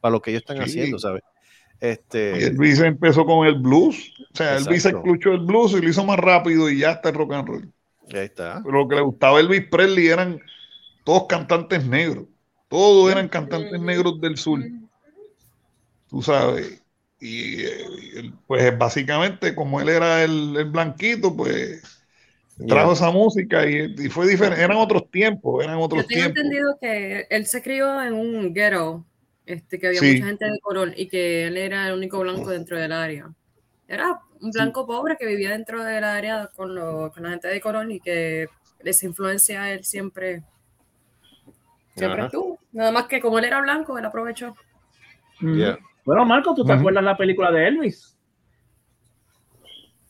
para 0.00 0.12
lo 0.12 0.20
que 0.20 0.30
ellos 0.30 0.42
están 0.42 0.56
Sí. 0.58 0.62
haciendo, 0.64 0.98
¿sabes? 0.98 1.22
Este, 1.80 2.46
Elvis 2.46 2.80
empezó 2.80 3.24
con 3.26 3.46
el 3.46 3.56
blues. 3.56 4.12
O 4.32 4.36
sea, 4.36 4.56
Elvis 4.56 4.84
Exacto. 4.86 4.98
escuchó 4.98 5.32
el 5.32 5.40
blues 5.40 5.72
y 5.72 5.80
lo 5.80 5.88
hizo 5.88 6.04
más 6.04 6.18
rápido 6.18 6.70
y 6.70 6.78
ya 6.78 6.92
está 6.92 7.10
el 7.10 7.14
rock 7.16 7.32
and 7.34 7.48
roll. 7.48 7.72
ahí 8.12 8.24
está. 8.26 8.60
Pero 8.64 8.78
lo 8.82 8.88
que 8.88 8.94
le 8.96 9.02
gustaba 9.02 9.38
a 9.38 9.40
Elvis 9.40 9.66
Presley 9.70 10.06
eran 10.08 10.40
todos 11.04 11.24
cantantes 11.28 11.84
negros. 11.86 12.24
Todos 12.68 13.10
eran 13.12 13.28
cantantes 13.28 13.78
negros 13.80 14.20
del 14.20 14.36
sur. 14.38 14.60
Tú 16.08 16.22
sabes. 16.22 16.82
Y 17.26 17.64
eh, 17.64 18.32
pues 18.46 18.76
básicamente, 18.76 19.54
como 19.54 19.80
él 19.80 19.88
era 19.88 20.22
el, 20.22 20.54
el 20.58 20.70
blanquito, 20.70 21.34
pues 21.34 21.82
trajo 22.68 22.88
Yeah. 22.88 22.92
esa 22.92 23.10
música 23.10 23.66
y, 23.68 23.94
y 23.98 24.08
fue 24.10 24.28
diferente. 24.28 24.62
Eran 24.62 24.76
otros 24.76 25.10
tiempos, 25.10 25.64
eran 25.64 25.76
otros 25.78 26.02
Yo 26.02 26.06
tengo 26.08 26.20
tiempos. 26.22 26.36
entendido 26.36 26.78
que 26.80 27.26
él 27.30 27.46
se 27.46 27.62
crió 27.62 28.02
en 28.02 28.12
un 28.12 28.52
ghetto, 28.52 29.04
este, 29.46 29.78
que 29.78 29.86
había 29.88 30.00
Sí. 30.00 30.12
mucha 30.14 30.26
gente 30.26 30.44
de 30.44 30.60
color 30.60 30.92
y 30.96 31.08
que 31.08 31.46
él 31.46 31.56
era 31.56 31.88
el 31.88 31.94
único 31.94 32.20
blanco 32.20 32.50
dentro 32.50 32.78
del 32.78 32.92
área. 32.92 33.32
Era 33.88 34.20
un 34.40 34.50
blanco 34.50 34.86
pobre 34.86 35.16
que 35.18 35.26
vivía 35.26 35.50
dentro 35.52 35.82
del 35.82 36.04
área 36.04 36.48
con, 36.54 36.74
lo- 36.74 37.10
con 37.12 37.22
la 37.22 37.30
gente 37.30 37.48
de 37.48 37.60
color 37.60 37.90
y 37.90 38.00
que 38.00 38.48
esa 38.84 39.06
influencia 39.06 39.62
a 39.62 39.72
él 39.72 39.82
siempre, 39.84 40.42
siempre 41.96 42.18
Ajá. 42.20 42.26
estuvo. 42.26 42.58
Nada 42.72 42.92
más 42.92 43.06
que 43.06 43.20
como 43.20 43.38
él 43.38 43.46
era 43.46 43.60
blanco, 43.62 43.96
él 43.98 44.04
aprovechó. 44.04 44.54
Ujú. 45.42 45.76
Bueno, 46.04 46.24
Marco, 46.24 46.54
¿tú 46.54 46.64
te 46.64 46.72
acuerdas 46.72 47.02
la 47.02 47.16
película 47.16 47.50
de 47.50 47.66
Elvis? 47.68 48.16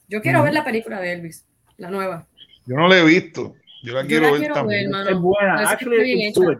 Yo 0.09 0.21
quiero 0.21 0.43
ver 0.43 0.53
la 0.53 0.65
película 0.65 1.01
de 1.01 1.13
Elvis, 1.13 1.47
la 1.77 1.91
nueva. 1.91 2.27
Yo 2.67 2.77
no 2.77 2.89
la 2.89 2.99
he 2.99 3.05
visto. 3.05 3.55
Yo 3.83 3.95
la 3.95 4.03
Yo 4.03 4.09
quiero 4.09 4.25
la 4.27 4.31
ver 4.33 4.41
quiero 4.41 4.55
también. 4.55 4.91
ver. 4.91 5.09
Es 5.13 5.19
buena. 5.19 5.69
Actually, 5.69 6.27
it's 6.29 6.39
good. 6.39 6.59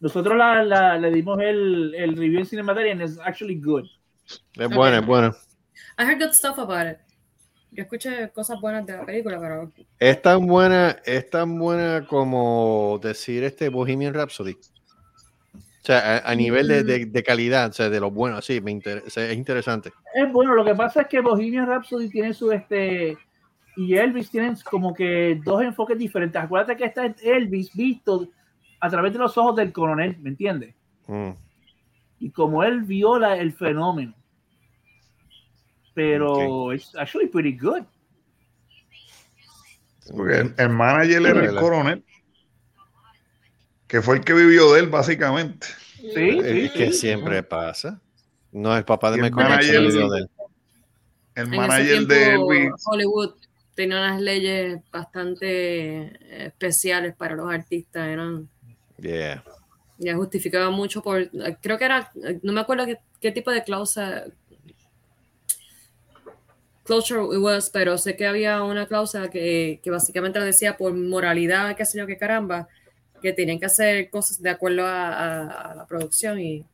Nosotros 0.00 0.36
la, 0.36 0.62
la- 0.64 0.98
le 0.98 1.10
dimos 1.10 1.38
el, 1.40 1.94
el 1.94 2.16
review 2.16 2.40
en 2.40 2.46
Cinemateria 2.46 2.92
and 2.92 3.02
it's 3.02 3.18
actually 3.24 3.60
good. 3.60 3.84
Es 4.54 4.68
buena, 4.68 4.98
es 4.98 5.06
buena. 5.06 5.36
I 5.98 6.04
heard 6.04 6.18
good 6.20 6.32
stuff 6.32 6.58
about 6.58 6.86
it. 6.92 6.98
Yo 7.70 7.82
escuché 7.84 8.30
cosas 8.30 8.60
buenas 8.60 8.84
de 8.84 8.96
la 8.96 9.06
película, 9.06 9.38
pero 9.40 9.72
Es 9.98 10.20
tan 10.20 10.46
buena, 10.46 10.96
es 11.04 11.30
tan 11.30 11.58
buena 11.58 12.04
como 12.06 12.98
decir 13.02 13.44
este 13.44 13.68
Bohemian 13.68 14.12
Rhapsody. 14.12 14.56
O 15.82 15.84
sea, 15.84 16.18
a, 16.18 16.30
a 16.30 16.34
nivel 16.36 16.68
de, 16.68 16.84
de- 16.84 17.06
de 17.06 17.22
calidad, 17.24 17.70
o 17.70 17.72
sea, 17.72 17.90
de 17.90 17.98
lo 17.98 18.10
bueno, 18.12 18.40
sí, 18.40 18.60
me 18.60 18.70
inter- 18.70 19.02
o 19.04 19.10
sea, 19.10 19.28
es 19.28 19.36
interesante. 19.36 19.92
Es 20.14 20.30
bueno, 20.32 20.54
lo 20.54 20.64
que 20.64 20.76
pasa 20.76 21.02
es 21.02 21.08
que 21.08 21.20
Bohemian 21.20 21.66
Rhapsody 21.66 22.08
tiene 22.08 22.32
su 22.32 22.52
este 22.52 23.18
y 23.76 23.94
Elvis 23.96 24.30
tienen 24.30 24.54
como 24.70 24.94
que 24.94 25.40
dos 25.44 25.60
enfoques 25.62 25.98
diferentes. 25.98 26.40
Acuérdate 26.40 26.76
que 26.76 26.84
está 26.84 27.12
Elvis 27.22 27.74
visto 27.74 28.28
a 28.78 28.88
través 28.90 29.12
de 29.12 29.18
los 29.18 29.36
ojos 29.36 29.56
del 29.56 29.72
coronel, 29.72 30.16
¿me 30.20 30.30
entiendes? 30.30 30.74
Mm. 31.08 31.30
Y 32.20 32.30
como 32.30 32.62
él 32.62 32.82
viola 32.82 33.36
el 33.36 33.52
fenómeno. 33.52 34.14
Pero 35.94 36.72
it's 36.72 36.94
actually 36.96 37.26
pretty 37.28 37.56
good. 37.58 37.82
Porque 40.16 40.40
el, 40.40 40.54
el 40.58 40.68
manager 40.68 41.26
era 41.26 41.44
el 41.44 41.56
coronel, 41.56 42.04
que 43.92 44.00
fue 44.00 44.16
el 44.16 44.24
que 44.24 44.32
vivió 44.32 44.72
de 44.72 44.80
él, 44.80 44.88
básicamente. 44.88 45.66
Sí, 46.00 46.40
Es 46.42 46.72
que 46.72 46.92
siempre 46.92 47.42
pasa. 47.42 48.00
No, 48.50 48.74
el 48.74 48.84
papá 48.86 49.10
de 49.10 49.16
el 49.18 49.22
Michael 49.24 49.48
Jackson 49.48 49.74
manager- 49.74 49.86
vivió 49.92 50.08
de 50.10 50.18
él. 50.20 50.30
El 51.34 51.46
En 51.46 51.52
ese 51.52 51.56
manager 51.60 52.06
de 52.06 52.34
Elvis. 52.34 52.70
Hollywood 52.86 53.34
tenía 53.74 53.98
unas 53.98 54.20
leyes 54.20 54.80
bastante 54.90 55.46
eh, 56.00 56.46
especiales 56.46 57.14
para 57.14 57.36
los 57.36 57.52
artistas. 57.52 58.08
Eran, 58.08 58.48
Yeah. 58.98 59.42
ya 59.98 60.14
justificaba 60.16 60.70
mucho 60.70 61.02
por, 61.02 61.28
creo 61.60 61.76
que 61.76 61.84
era, 61.84 62.10
no 62.42 62.52
me 62.52 62.60
acuerdo 62.60 62.86
qué, 62.86 62.98
qué 63.20 63.30
tipo 63.32 63.50
de 63.50 63.62
cláusula, 63.64 64.24
closure 66.84 67.24
it 67.34 67.40
was, 67.42 67.68
pero 67.70 67.98
sé 67.98 68.16
que 68.16 68.26
había 68.26 68.62
una 68.62 68.86
cláusula 68.86 69.28
que, 69.28 69.80
que 69.82 69.90
básicamente 69.90 70.38
lo 70.38 70.44
decía 70.44 70.76
por 70.76 70.94
moralidad, 70.94 71.76
qué 71.76 71.84
sé 71.84 71.98
yo, 71.98 72.06
qué 72.06 72.16
caramba, 72.16 72.68
que 73.22 73.32
tenían 73.32 73.58
que 73.60 73.66
hacer 73.66 74.10
cosas 74.10 74.42
de 74.42 74.50
acuerdo 74.50 74.86
a, 74.86 75.08
a- 75.12 75.72
a 75.72 75.74
la 75.76 75.86
producción 75.86 76.40
y, 76.40 76.66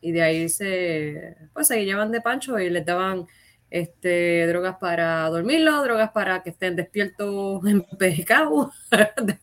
y 0.00 0.12
de 0.12 0.22
ahí 0.22 0.48
se, 0.48 1.36
pues 1.52 1.68
se 1.68 1.84
llevan 1.84 2.12
de 2.12 2.20
pancho 2.20 2.58
y 2.60 2.70
les 2.70 2.86
daban 2.86 3.26
este, 3.70 4.46
drogas 4.46 4.76
para 4.78 5.28
dormirlo, 5.28 5.82
drogas 5.82 6.10
para 6.12 6.42
que 6.42 6.50
estén 6.50 6.76
despiertos 6.76 7.66
en 7.66 7.82
pecado, 7.98 8.70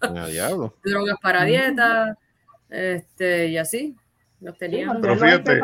Ah, 0.01 0.27
drogas 0.83 1.17
para 1.21 1.43
dieta, 1.43 2.17
este, 2.69 3.47
y 3.47 3.57
así, 3.57 3.95
los 4.39 4.57
tenían. 4.57 5.01
Pero 5.01 5.17
fíjate, 5.17 5.59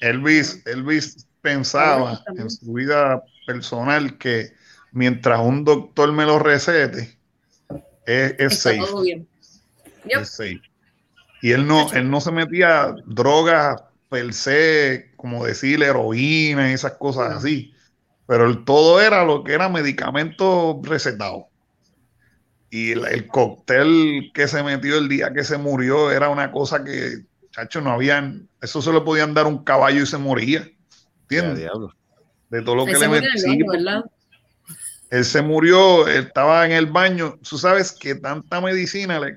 Elvis, 0.00 0.62
Elvis 0.66 1.26
pensaba 1.40 2.22
en 2.36 2.50
su 2.50 2.72
vida 2.72 3.22
personal 3.46 4.18
que 4.18 4.52
mientras 4.92 5.40
un 5.40 5.64
doctor 5.64 6.12
me 6.12 6.24
lo 6.24 6.38
recete, 6.38 7.18
es, 8.06 8.32
es 8.38 8.52
Está 8.52 8.70
safe. 8.70 8.78
todo 8.78 9.02
bien. 9.02 9.28
Yep. 10.04 10.22
es 10.22 10.30
safe. 10.30 10.62
Y 11.42 11.52
él 11.52 11.66
no, 11.66 11.90
él 11.92 12.10
no 12.10 12.20
se 12.20 12.32
metía 12.32 12.94
drogas 13.06 13.82
per 14.08 14.32
se, 14.34 15.12
como 15.16 15.44
decir 15.44 15.82
heroína 15.82 16.70
y 16.70 16.74
esas 16.74 16.92
cosas 16.92 17.34
así. 17.34 17.72
Pero 18.26 18.46
el 18.46 18.64
todo 18.64 19.00
era 19.00 19.24
lo 19.24 19.42
que 19.42 19.54
era 19.54 19.68
medicamento 19.68 20.80
recetado. 20.82 21.48
Y 22.68 22.92
el, 22.92 23.04
el 23.06 23.26
cóctel 23.26 24.30
que 24.34 24.46
se 24.46 24.62
metió 24.62 24.98
el 24.98 25.08
día 25.08 25.32
que 25.32 25.44
se 25.44 25.58
murió 25.58 26.10
era 26.10 26.28
una 26.28 26.52
cosa 26.52 26.84
que, 26.84 27.24
chacho, 27.50 27.80
no 27.80 27.90
habían, 27.90 28.48
eso 28.60 28.82
se 28.82 28.92
le 28.92 29.00
podían 29.00 29.34
dar 29.34 29.46
un 29.46 29.64
caballo 29.64 30.02
y 30.02 30.06
se 30.06 30.18
moría. 30.18 30.68
¿Entiendes? 31.22 31.58
diablo. 31.58 31.94
De 32.50 32.62
todo 32.62 32.74
lo 32.74 32.86
que 32.86 32.98
le 32.98 33.08
¿verdad? 33.08 34.04
Él 35.10 35.24
se 35.24 35.42
murió, 35.42 36.06
él 36.06 36.26
estaba 36.26 36.64
en 36.66 36.72
el 36.72 36.86
baño. 36.86 37.38
Tú 37.48 37.58
sabes 37.58 37.92
que 37.92 38.14
tanta 38.14 38.60
medicina 38.60 39.18
le, 39.18 39.34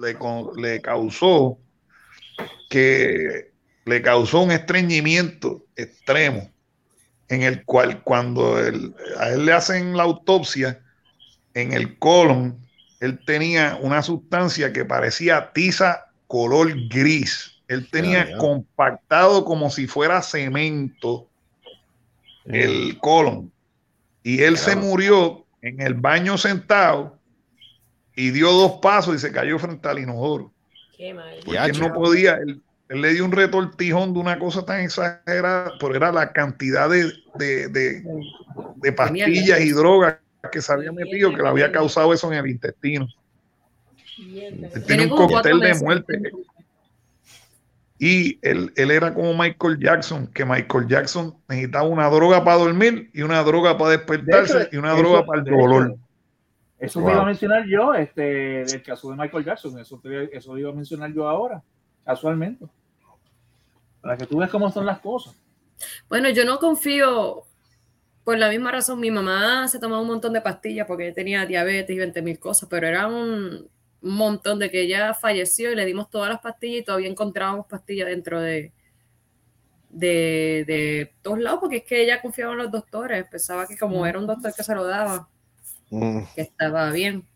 le, 0.00 0.80
causó 0.80 1.58
que 2.68 3.52
le 3.84 4.02
causó 4.02 4.40
un 4.40 4.52
estreñimiento 4.52 5.64
extremo 5.76 6.50
en 7.28 7.42
el 7.42 7.64
cual 7.64 8.02
cuando 8.02 8.58
él- 8.58 8.94
a 9.18 9.28
él 9.30 9.46
le 9.46 9.52
hacen 9.52 9.96
la 9.96 10.02
autopsia 10.04 10.80
en 11.54 11.72
el 11.72 11.98
colon, 11.98 12.58
él 13.00 13.18
tenía 13.24 13.78
una 13.80 14.02
sustancia 14.02 14.72
que 14.72 14.84
parecía 14.84 15.52
tiza 15.52 16.06
color 16.26 16.72
gris. 16.88 17.56
Él 17.68 17.88
tenía 17.90 18.36
compactado 18.36 19.44
como 19.44 19.70
si 19.70 19.86
fuera 19.86 20.22
cemento 20.22 21.28
el 22.46 22.98
colon. 22.98 23.52
Y 24.24 24.42
él 24.42 24.58
se 24.58 24.74
murió 24.76 25.46
en 25.62 25.80
el 25.80 25.94
baño 25.94 26.36
sentado 26.36 27.19
y 28.26 28.30
dio 28.30 28.50
dos 28.52 28.72
pasos 28.82 29.14
y 29.14 29.18
se 29.18 29.32
cayó 29.32 29.58
frente 29.58 29.88
al 29.88 29.98
inodoro. 29.98 30.52
Qué 30.96 31.14
mal. 31.14 31.36
Porque 31.44 31.58
él 31.58 31.80
no 31.80 31.92
podía, 31.92 32.34
él, 32.36 32.60
él 32.88 33.00
le 33.00 33.12
dio 33.14 33.24
un 33.24 33.32
retortijón 33.32 34.12
de 34.12 34.20
una 34.20 34.38
cosa 34.38 34.64
tan 34.64 34.80
exagerada, 34.80 35.72
pero 35.80 35.94
era 35.94 36.12
la 36.12 36.32
cantidad 36.32 36.88
de, 36.90 37.12
de, 37.36 37.68
de- 37.68 38.02
de 38.76 38.92
pastillas 38.92 39.60
y 39.60 39.70
drogas 39.72 40.16
que 40.52 40.60
se 40.60 40.72
había 40.72 40.90
metido 40.92 41.30
que 41.34 41.42
le 41.42 41.48
había 41.48 41.70
causado 41.72 42.12
eso 42.12 42.30
en 42.32 42.38
el 42.38 42.46
intestino. 42.50 43.06
Él 44.18 44.24
Tiene 44.26 44.80
tenía 44.86 45.06
un 45.06 45.16
cóctel 45.16 45.60
de 45.60 45.74
muerte. 45.74 46.20
Y 47.98 48.38
él, 48.42 48.72
él 48.76 48.90
era 48.90 49.12
como 49.12 49.34
Michael 49.34 49.78
Jackson, 49.78 50.26
que 50.28 50.44
Michael 50.44 50.86
Jackson 50.88 51.34
necesitaba 51.48 51.86
una 51.86 52.08
droga 52.08 52.42
para 52.42 52.56
dormir 52.56 53.10
y 53.12 53.20
una 53.22 53.42
droga 53.42 53.76
para 53.76 53.90
despertarse 53.90 54.54
De 54.56 54.62
hecho, 54.64 54.70
y 54.72 54.78
una 54.78 54.92
eso- 54.92 54.98
droga 55.02 55.26
para 55.26 55.38
el 55.40 55.44
de 55.44 55.50
hecho, 55.50 55.60
dolor. 55.60 55.96
Eso 56.80 56.98
te 56.98 57.04
Wow. 57.04 57.12
iba 57.12 57.22
a 57.22 57.26
mencionar 57.26 57.66
yo, 57.66 57.94
este, 57.94 58.22
del 58.64 58.82
caso 58.82 59.10
de 59.10 59.16
Michael 59.16 59.44
Jackson. 59.44 59.78
Eso, 59.78 60.00
te, 60.02 60.36
eso 60.36 60.56
iba 60.58 60.70
a 60.70 60.74
mencionar 60.74 61.12
yo 61.12 61.28
ahora, 61.28 61.62
casualmente. 62.04 62.66
Para 64.00 64.16
que 64.16 64.26
tú 64.26 64.38
veas 64.38 64.50
cómo 64.50 64.70
son 64.70 64.86
las 64.86 64.98
cosas. 65.00 65.36
Bueno, 66.08 66.28
yo 66.30 66.44
no 66.44 66.58
confío 66.58 67.44
por 68.24 68.38
la 68.38 68.48
misma 68.48 68.72
razón. 68.72 68.98
Mi 68.98 69.10
mamá 69.10 69.68
se 69.68 69.78
tomaba 69.78 70.00
un 70.00 70.08
montón 70.08 70.32
de 70.32 70.40
pastillas 70.40 70.86
porque 70.86 71.12
tenía 71.12 71.44
diabetes 71.46 71.94
y 71.94 71.98
20 71.98 72.22
mil 72.22 72.38
cosas, 72.38 72.68
pero 72.68 72.86
era 72.86 73.06
un 73.06 73.68
un 74.02 74.14
montón 74.14 74.58
de 74.58 74.70
que 74.70 74.80
ella 74.80 75.12
falleció 75.12 75.70
y 75.72 75.76
le 75.76 75.84
dimos 75.84 76.08
todas 76.08 76.30
las 76.30 76.40
pastillas 76.40 76.80
y 76.80 76.84
todavía 76.84 77.10
encontrábamos 77.10 77.66
pastillas 77.66 78.08
dentro 78.08 78.40
de, 78.40 78.72
de, 79.90 80.64
de 80.66 81.12
todos 81.20 81.38
lados 81.38 81.60
porque 81.60 81.76
es 81.78 81.84
que 81.84 82.02
ella 82.02 82.22
confiaba 82.22 82.52
en 82.52 82.58
los 82.58 82.70
doctores. 82.70 83.26
Pensaba 83.28 83.66
que 83.66 83.76
como 83.76 84.06
era 84.06 84.18
un 84.18 84.26
doctor 84.26 84.54
que 84.54 84.62
se 84.62 84.74
lo 84.74 84.86
daba, 84.86 85.28
Mm. 85.90 86.22
que 86.34 86.42
estaba 86.42 86.90
bien. 86.90 87.26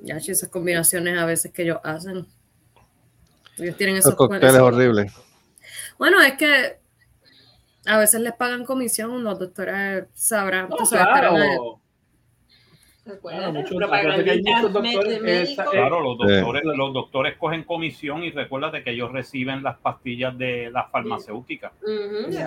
Ya, 0.00 0.16
esas 0.16 0.48
combinaciones 0.48 1.18
a 1.18 1.26
veces 1.26 1.52
que 1.52 1.62
ellos 1.62 1.78
hacen. 1.84 2.26
Ellos 3.58 3.76
tienen 3.76 3.96
Esos 3.96 4.14
cócteles 4.14 4.54
horribles. 4.56 5.12
Bueno, 5.98 6.20
es 6.20 6.34
que 6.34 6.78
a 7.86 7.98
veces 7.98 8.20
les 8.20 8.32
pagan 8.34 8.64
comisión, 8.64 9.22
los 9.22 9.38
doctores 9.38 10.06
sabrán. 10.14 10.68
Sabes, 10.84 10.88
claro. 10.88 11.80
Claro, 13.20 13.52
muchos- 13.52 13.70
doctores, 14.72 15.20
esa- 15.52 15.64
Claro, 15.64 16.00
los 16.00 16.18
doctores, 16.18 16.62
los 16.64 16.92
doctores 16.94 17.36
cogen 17.36 17.64
comisión 17.64 18.22
y 18.22 18.30
recuérdate 18.30 18.84
que 18.84 18.90
ellos 18.90 19.10
reciben 19.10 19.62
las 19.64 19.76
pastillas 19.78 20.38
de 20.38 20.70
las 20.70 20.88
farmacéuticas. 20.90 21.72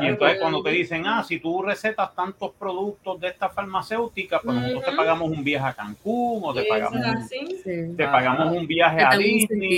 Y 0.02 0.08
entonces 0.08 0.40
cuando 0.40 0.64
te 0.64 0.70
dicen, 0.70 1.04
ah, 1.08 1.24
si 1.24 1.40
tú 1.40 1.62
recetas 1.62 2.16
tantos 2.16 2.52
productos 2.58 3.20
de 3.20 3.28
esta 3.28 3.50
farmacéutica, 3.50 4.40
pues 4.40 4.56
nosotros 4.62 4.86
te 4.86 4.92
pagamos 4.96 5.30
un 5.30 5.44
viaje 5.44 5.66
a 5.68 5.74
Cancún 5.74 6.42
o 6.46 6.54
te 6.54 6.62
pagamos, 6.70 6.94
un- 6.94 7.98
te 7.98 8.06
pagamos 8.06 8.54
un 8.58 8.68
viaje 8.68 9.02
a 9.02 9.10
Disney. 9.18 9.70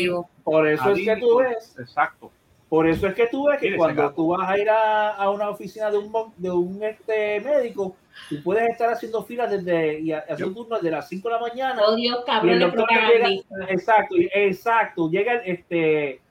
Por 0.43 0.67
eso 0.67 0.83
a 0.83 0.91
es 0.91 0.99
que 0.99 1.15
tú 1.17 1.37
ves, 1.37 1.75
Exacto. 1.79 2.31
Por 2.69 2.87
eso 2.87 3.07
es 3.07 3.13
que 3.13 3.27
tú 3.27 3.47
ves 3.47 3.59
que 3.59 3.67
cuando 3.77 4.01
tú 4.13 4.27
vas 4.27 4.49
a 4.49 4.57
ir 4.57 4.69
a, 4.69 5.11
a 5.15 5.29
una 5.29 5.49
oficina 5.49 5.89
de 5.89 5.97
un 5.97 6.11
mon- 6.11 6.33
de 6.37 6.51
un 6.51 6.83
este 6.83 7.39
médico, 7.39 7.95
tú 8.29 8.43
puedes 8.43 8.67
estar 8.69 8.89
haciendo 8.91 9.23
filas 9.23 9.49
desde 9.49 9.99
y 10.01 10.11
ha- 10.11 10.19
haciendo 10.29 10.53
turnos 10.53 10.81
desde 10.81 10.95
las 10.95 11.07
5 11.07 11.29
de 11.29 11.33
la 11.35 11.41
mañana. 11.41 11.81
Oh, 11.85 11.95
Dios, 11.95 12.17
y 12.45 12.49
el 12.49 12.59
llega, 13.13 13.27
exacto, 13.69 14.15
exacto, 14.33 15.09
llega 15.09 15.33
el, 15.33 15.41
este 15.51 16.21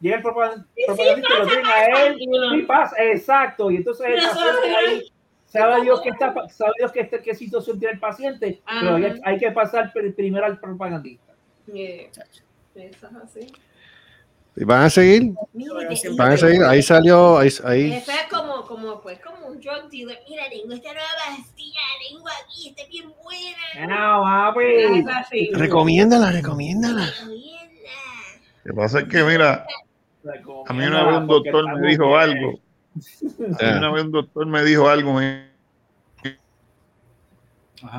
llega 0.00 0.16
el 0.16 0.22
propagan- 0.22 0.66
sí, 0.76 0.82
propagandista 0.86 1.34
y 1.34 1.38
lo 1.38 1.44
pasa, 1.44 1.50
tienen 1.50 1.66
a 1.66 2.06
él 2.06 2.16
y 2.58 2.62
pasa, 2.64 2.96
exacto, 3.04 3.70
y 3.70 3.76
entonces 3.76 4.06
el 4.06 4.14
paciente 4.16 4.76
ahí 4.76 5.12
sabe 5.46 5.80
Dios 5.82 6.00
que 6.02 6.08
está 6.10 6.48
sabe 6.48 6.72
Dios 6.78 6.92
que 6.92 7.00
este, 7.00 7.20
qué 7.20 7.34
situación 7.34 7.78
tiene 7.78 7.94
el 7.94 8.00
paciente, 8.00 8.60
pero 8.80 8.96
hay, 9.24 9.38
que 9.38 9.50
pasar 9.52 9.90
pr- 9.94 10.14
primero 10.14 10.44
al 10.44 10.60
propagandista. 10.60 11.32
Yeah. 11.72 12.10
Eso 12.74 13.06
es 13.06 13.14
así. 13.24 13.46
¿Y 14.58 14.64
van 14.64 14.84
a 14.84 14.90
seguir? 14.90 15.34
Van 16.16 16.32
a 16.32 16.36
seguir. 16.36 16.62
Ahí 16.64 16.82
salió. 16.82 17.36
Ahí, 17.38 17.50
ahí. 17.64 17.92
Eso 17.92 18.10
es 18.10 18.26
como, 18.30 18.62
como, 18.62 19.00
pues, 19.02 19.18
como 19.20 19.48
un 19.48 19.60
drug 19.60 19.90
dealer. 19.90 20.18
Mira, 20.28 20.44
tengo 20.50 20.72
esta 20.72 20.92
nueva 20.94 21.08
pastilla, 21.26 21.80
la 21.80 22.08
tengo 22.08 22.26
aquí, 22.42 22.68
está 22.70 22.82
bien 22.90 23.12
buena. 23.22 23.86
No, 23.86 24.22
papi. 24.22 24.64
Es 25.00 25.06
así. 25.08 25.50
Recomiéndala, 25.52 26.32
recomiéndala. 26.32 27.06
Lo 28.64 28.72
que 28.72 28.76
pasa 28.76 29.00
es 29.00 29.08
que, 29.08 29.22
mira, 29.22 29.66
a 30.66 30.72
mí 30.72 30.84
una 30.86 31.04
vez 31.04 31.16
un 31.18 31.26
doctor 31.26 31.78
me 31.78 31.88
dijo 31.88 32.16
algo. 32.16 32.58
A 33.60 33.64
mí 33.64 33.78
una 33.78 33.92
vez 33.92 34.04
un 34.04 34.12
doctor 34.12 34.46
me 34.46 34.64
dijo 34.64 34.88
algo. 34.88 35.12
me- 35.14 35.54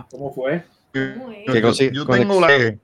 ¿Cómo 0.10 0.34
fue? 0.34 0.64
Yo, 1.92 2.06
tengo 2.08 2.42
la 2.42 2.48
que 2.48 2.80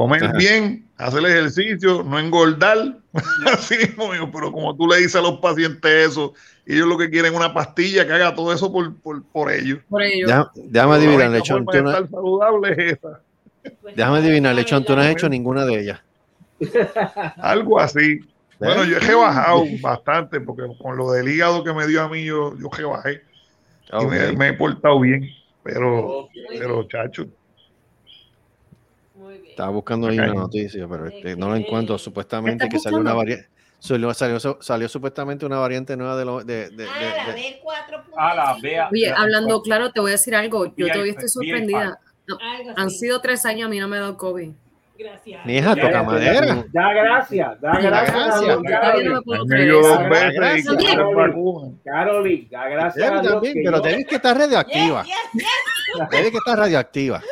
comer 0.00 0.24
Ajá. 0.24 0.32
bien, 0.36 0.86
hacer 0.96 1.24
ejercicio, 1.24 2.02
no 2.02 2.18
engordar. 2.18 2.96
Así 3.46 3.76
mismo, 3.78 4.08
pero 4.32 4.50
como 4.50 4.76
tú 4.76 4.88
le 4.88 4.96
dices 4.96 5.14
a 5.14 5.20
los 5.20 5.38
pacientes 5.38 6.08
eso, 6.08 6.34
ellos 6.66 6.88
lo 6.88 6.98
que 6.98 7.08
quieren 7.10 7.32
es 7.32 7.38
una 7.38 7.54
pastilla 7.54 8.04
que 8.04 8.12
haga 8.12 8.34
todo 8.34 8.52
eso 8.52 8.72
por, 8.72 8.92
por, 8.96 9.22
por 9.22 9.52
ellos. 9.52 9.78
Por 9.88 10.02
ello. 10.02 10.26
Ya- 10.26 10.50
Déjame 10.56 10.94
adivinar, 10.96 11.30
Lechón. 11.30 11.64
forma 11.64 11.72
Tú 11.72 11.82
no- 11.84 11.90
estar 11.90 12.10
saludable 12.10 12.72
es 12.72 12.92
esa. 12.98 13.20
Déjame 13.94 14.18
adivinar, 14.18 14.54
Lechón. 14.56 14.84
Tú 14.84 14.96
no 14.96 15.02
has 15.02 15.08
hecho 15.10 15.28
ninguna 15.28 15.64
de 15.64 15.80
ellas. 15.80 16.00
Algo 17.36 17.78
así. 17.78 18.18
Bueno, 18.58 18.84
yo 18.84 18.96
he 18.96 19.00
rebajado 19.00 19.64
bastante 19.80 20.40
porque 20.40 20.62
con 20.82 20.96
lo 20.96 21.12
del 21.12 21.28
hígado 21.28 21.62
que 21.62 21.72
me 21.72 21.86
dio 21.86 22.02
a 22.02 22.08
mí, 22.08 22.24
yo, 22.24 22.56
yo 22.58 22.68
rebajé. 22.76 23.22
Y 24.00 24.06
me, 24.06 24.26
Ok. 24.30 24.36
me 24.38 24.48
he 24.48 24.52
portado 24.54 24.98
bien. 25.00 25.28
Pero, 25.62 26.28
pero 26.58 26.82
chacho, 26.88 27.26
Estaba 29.54 29.70
buscando 29.70 30.08
ahí 30.08 30.18
una 30.18 30.34
noticia, 30.34 30.88
pero 30.88 31.06
este, 31.06 31.36
no 31.36 31.48
la 31.50 31.56
encuentro. 31.58 31.96
Supuestamente 31.96 32.64
¿Estás 32.64 32.70
que 32.76 32.82
salió 32.82 32.98
una 32.98 33.12
variante. 33.14 33.48
Salió, 33.78 34.12
salió, 34.14 34.38
salió 34.60 34.88
supuestamente 34.88 35.46
una 35.46 35.58
variante 35.58 35.96
nueva 35.96 36.16
de, 36.16 36.24
lo, 36.24 36.42
de, 36.42 36.70
de- 36.70 36.76
de- 36.76 36.88
Ah, 36.88 37.26
la 37.28 37.32
de- 37.34 37.40
B4. 37.40 38.04
A 38.16 38.34
la 38.34 38.56
vea. 38.60 38.88
Oye, 38.90 39.12
hablando 39.12 39.62
claro, 39.62 39.92
te 39.92 40.00
voy 40.00 40.10
a 40.10 40.12
decir 40.12 40.34
algo. 40.34 40.74
Yo 40.76 40.88
todavía 40.88 41.12
estoy 41.12 41.28
sorprendida. 41.28 42.00
No, 42.26 42.38
han 42.76 42.90
sido 42.90 43.20
tres 43.20 43.44
años, 43.46 43.66
a 43.66 43.68
mí 43.68 43.78
no 43.78 43.86
me 43.86 43.98
ha 43.98 44.00
dado 44.00 44.16
COVID. 44.16 44.50
Gracias. 44.96 45.44
Mi 45.44 45.56
hija 45.56 45.74
toca 45.74 45.90
ya, 45.90 46.02
madera. 46.04 46.64
Da 46.72 46.92
gracias, 46.92 47.60
da 47.60 47.80
gracias. 47.80 48.58
Carolyn. 51.84 52.48
da 52.50 52.68
gracias 52.68 53.10
a 53.10 53.20
Dios. 53.20 53.32
también, 53.34 53.54
que 53.54 53.62
pero 53.64 53.76
yo- 53.78 53.82
Debbie 53.82 54.04
que 54.04 54.14
está 54.16 54.34
radioactiva. 54.34 55.02
Yes, 55.04 55.14
yes, 55.32 55.42
yes. 56.10 56.30
Que 56.30 56.36
está 56.38 56.56
radioactiva. 56.56 57.22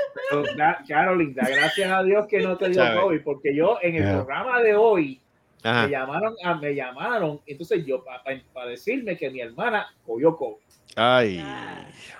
Carolyn, 0.89 1.35
da 1.35 1.49
gracias 1.49 1.91
a 1.91 2.03
Dios 2.03 2.27
que 2.27 2.41
no 2.41 2.57
te 2.57 2.69
dio 2.71 2.83
Sabe. 2.83 3.01
COVID, 3.01 3.21
porque 3.23 3.55
yo 3.55 3.79
en 3.83 3.97
el 3.97 4.03
Ya. 4.05 4.13
programa 4.15 4.61
de 4.61 4.75
hoy 4.77 5.21
Ajá. 5.63 5.85
me 5.87 5.91
llamaron, 5.91 6.35
a, 6.45 6.55
me 6.55 6.75
llamaron, 6.75 7.41
entonces 7.47 7.85
yo 7.87 8.05
para 8.53 8.67
decirme 8.69 9.17
que 9.17 9.31
mi 9.31 9.41
hermana 9.41 9.87
cogió 10.05 10.37
COVID. 10.37 10.57
Ay. 10.97 11.45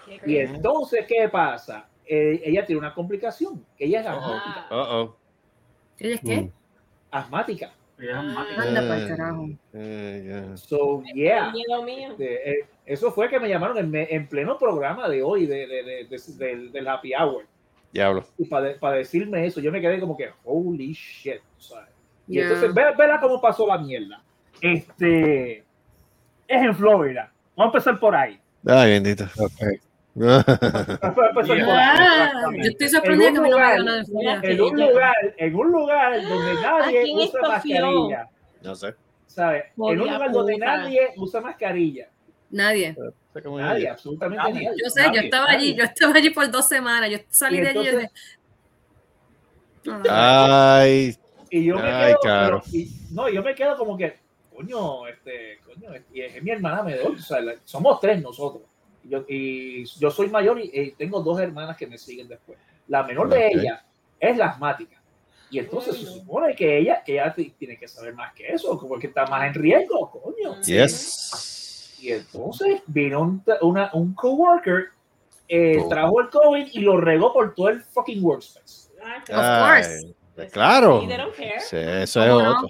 Qué 0.07 0.21
Y 0.31 0.39
entonces, 0.39 1.05
¿qué 1.07 1.29
pasa? 1.29 1.87
Eh, 2.07 2.43
ella 2.45 2.65
tiene 2.67 2.79
una 2.81 2.93
complicación, 2.95 3.65
que 3.77 3.85
ella 3.87 4.01
es. 4.01 4.07
Ah. 4.09 4.67
Uh 4.71 4.75
oh. 4.75 5.17
¿Ella 6.03 6.15
es 6.17 6.21
qué? 6.21 6.51
asmática. 7.11 7.73
Ella 7.99 8.11
es 8.11 8.17
asmática. 8.17 8.63
Anda 8.63 8.81
para 8.81 8.97
Eh, 8.99 9.03
el 9.03 9.09
carajo. 9.09 9.49
eh. 9.75 10.51
So, 10.57 11.03
yeah. 11.15 11.53
Miedo 11.53 11.83
mío. 11.83 12.15
De- 12.17 12.35
eh, 12.51 12.67
eso 12.87 13.13
fue 13.13 13.29
que 13.29 13.39
me 13.39 13.49
llamaron 13.49 13.79
en, 13.79 13.95
en 13.95 14.27
pleno 14.29 14.59
programa 14.59 15.09
de 15.09 15.23
hoy, 15.23 15.47
de, 15.47 15.67
de- 15.67 15.83
de- 15.83 16.05
de- 16.05 16.35
del, 16.45 16.73
del 16.73 16.89
Happy 16.89 17.13
Hour. 17.15 17.45
Diablo. 17.93 18.25
Y 18.39 18.47
para 18.47 18.97
decirme 18.97 19.45
eso, 19.47 19.61
yo 19.61 19.71
me 19.71 19.81
quedé 19.81 20.01
como 20.01 20.17
que, 20.17 20.31
holy 20.45 20.93
shit. 20.95 21.41
¿sabes? 21.59 21.91
Y 22.27 22.39
entonces, 22.39 22.73
ve, 22.73 22.85
verá 22.97 23.21
cómo 23.21 23.41
pasó 23.41 23.67
la 23.67 23.79
mierda. 23.79 24.23
Este 24.61 25.59
es 25.59 25.65
en 26.63 26.75
Florida. 26.75 27.31
Vamos 27.55 27.75
a 27.75 27.77
empezar 27.79 28.01
por 28.01 28.15
ahí. 28.17 28.41
Ay, 28.67 28.93
bendito. 28.93 29.25
Vamos 29.37 29.53
Ah, 31.35 32.43
yo 32.55 32.71
estoy 32.71 32.89
sorprendida 32.89 33.29
En 33.29 33.35
que 33.35 33.41
no 33.41 33.43
me 33.43 33.51
lugar- 33.51 33.83
de 33.83 34.05
Florida. 34.05 34.41
En 34.43 34.61
un 34.61 34.77
lugar, 34.81 35.15
en 35.39 35.55
un 35.57 35.73
lugar 35.73 36.23
donde 36.29 36.55
nadie 36.61 37.03
quién 37.03 37.19
usa 37.19 37.41
mascarilla. 37.43 38.29
no 38.63 38.75
sé. 38.75 38.95
¿Sabes? 39.27 39.65
En 39.77 39.83
un 39.83 39.97
lugar 39.99 40.31
donde 40.33 40.59
nadie 40.59 41.01
usa 41.17 41.41
mascarilla. 41.41 42.09
Nadie. 42.51 42.95
Nadie, 43.35 43.89
absolutamente 43.89 44.43
Nadie. 44.43 44.65
nadie. 44.67 44.79
Yo 44.85 44.91
sé, 44.91 45.01
yo 45.01 45.07
Nadie, 45.09 45.21
estaba 45.25 45.47
nadie. 45.47 45.57
allí, 45.59 45.75
yo 45.75 45.85
estaba 45.85 46.15
allí 46.15 46.31
por 46.31 46.51
dos 46.51 46.69
semanas. 46.69 47.09
Yo 47.11 47.19
salí 47.31 47.61
de 47.61 47.69
allí 47.69 47.81
y 47.81 47.85
yo 47.93 47.99
"No, 49.85 49.99
no, 49.99 50.05
Ay. 50.11 51.17
Y 51.51 51.65
yo 51.65 51.77
me 51.77 51.83
Ay, 51.91 52.13
quedo, 52.13 52.21
caro. 52.23 52.63
y- 52.71 52.91
no, 53.13 53.29
yo 53.31 53.43
me 53.43 53.55
quedo 53.55 53.77
como 53.79 53.97
que, 53.97 54.19
coño, 54.55 55.07
este, 55.07 55.59
coño, 55.65 55.91
y 56.13 56.21
es 56.21 56.43
mi 56.43 56.51
hermana 56.51 56.83
menor, 56.83 57.13
o 57.13 57.19
sea, 57.19 57.41
la- 57.41 57.55
somos 57.65 57.99
tres 58.01 58.23
nosotros. 58.23 58.63
Y 59.05 59.09
yo, 59.09 59.25
y 59.29 59.85
yo 59.85 60.11
soy 60.11 60.29
mayor 60.29 60.61
y, 60.61 60.71
y 60.73 60.91
tengo 60.93 61.21
dos 61.23 61.41
hermanas 61.41 61.77
que 61.77 61.87
me 61.87 61.99
siguen 61.99 62.29
después. 62.29 62.59
La 62.89 63.03
menor 63.03 63.29
de 63.29 63.47
Ok. 63.47 63.53
ella 63.55 63.85
es 64.21 64.37
la 64.37 64.47
asmática. 64.47 65.01
Y 65.51 65.59
entonces 65.59 65.97
se 65.99 66.07
supone 66.07 66.55
que 66.55 66.79
ella, 66.79 67.03
que 67.05 67.13
ella 67.15 67.35
ti- 67.35 67.55
tiene 67.59 67.77
que 67.77 67.87
saber 67.87 68.15
más 68.15 68.33
que 68.33 68.49
eso, 68.49 68.79
como 68.79 68.99
que 68.99 69.09
está 69.09 69.27
más 69.27 69.47
en 69.47 69.55
riesgo, 69.55 70.11
coño. 70.11 70.61
Yes. 70.63 71.99
Y 72.01 72.11
entonces 72.13 72.81
vino 72.87 73.21
un, 73.21 73.45
una, 73.61 73.91
un 73.93 74.15
coworker, 74.15 74.87
eh, 75.49 75.79
Oh. 75.85 75.89
trajo 75.89 76.21
el 76.23 76.31
COVID 76.31 76.69
y 76.73 76.79
lo 76.81 76.99
regó 76.99 77.33
por 77.33 77.55
todo 77.55 77.69
el 77.69 77.83
fucking 77.83 78.25
workspace. 78.25 78.91
Ah, 79.05 79.19
Of 79.19 79.27
course. 79.85 80.07
Ay, 80.07 80.15
pues 80.35 80.53
claro. 80.53 81.03
Sí, 81.03 81.77
eso 81.77 82.23
es 82.25 82.31
otro. 82.33 82.69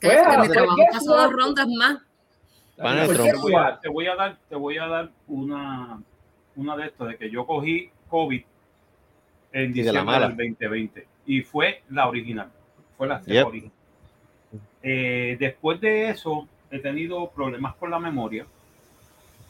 pues, 0.00 1.04
dos 1.04 1.08
what? 1.08 1.30
rondas 1.30 1.66
más. 1.76 1.98
Te 2.76 2.82
voy 2.82 3.54
a, 3.54 3.56
what? 3.56 3.80
te 3.80 3.88
voy 3.88 4.06
a 4.06 4.14
dar, 4.14 4.38
te 4.48 4.54
voy 4.54 4.78
a 4.78 4.86
dar 4.86 5.10
una, 5.28 6.02
una 6.56 6.76
de 6.76 6.86
estas 6.86 7.08
de 7.08 7.16
que 7.16 7.30
yo 7.30 7.46
cogí 7.46 7.90
COVID 8.08 8.42
en 9.52 9.70
Y 9.70 9.82
de 9.82 9.92
la 9.92 10.00
diciembre 10.02 10.20
del 10.20 10.56
2020 10.58 11.06
y 11.26 11.40
fue 11.42 11.82
la 11.88 12.08
original, 12.08 12.50
fue 12.98 13.06
la 13.08 13.22
Yep. 13.22 13.46
original. 13.46 13.72
Eh, 14.82 15.36
después 15.40 15.80
de 15.80 16.10
eso 16.10 16.46
he 16.70 16.78
tenido 16.78 17.30
problemas 17.30 17.74
con 17.76 17.90
la 17.90 17.98
memoria 17.98 18.46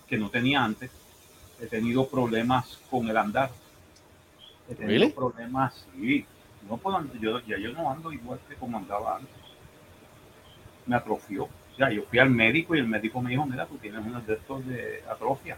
que 0.06 0.16
no 0.16 0.30
tenía 0.30 0.64
antes. 0.64 0.90
He 1.60 1.66
tenido 1.66 2.06
problemas 2.08 2.78
con 2.90 3.08
el 3.08 3.16
andar. 3.16 3.50
He 4.68 4.74
tenido 4.74 5.00
Really? 5.00 5.12
problemas, 5.12 5.86
sí. 5.94 6.24
No 6.68 6.76
puedo 6.76 7.02
yo, 7.20 7.40
ya 7.40 7.58
yo 7.58 7.72
no 7.72 7.90
ando 7.90 8.12
igual 8.12 8.38
que 8.48 8.54
como 8.54 8.78
andaba 8.78 9.16
antes. 9.16 9.34
Me 10.86 10.96
atrofió. 10.96 11.48
Ya, 11.78 11.90
yo 11.90 12.02
fui 12.08 12.18
al 12.18 12.30
médico 12.30 12.74
y 12.74 12.78
el 12.78 12.86
médico 12.86 13.20
me 13.20 13.30
dijo, 13.30 13.44
mira, 13.46 13.66
tú 13.66 13.76
tienes 13.76 14.04
unos 14.04 14.26
de 14.26 14.34
estos 14.34 14.66
de 14.66 15.02
atrofia. 15.10 15.56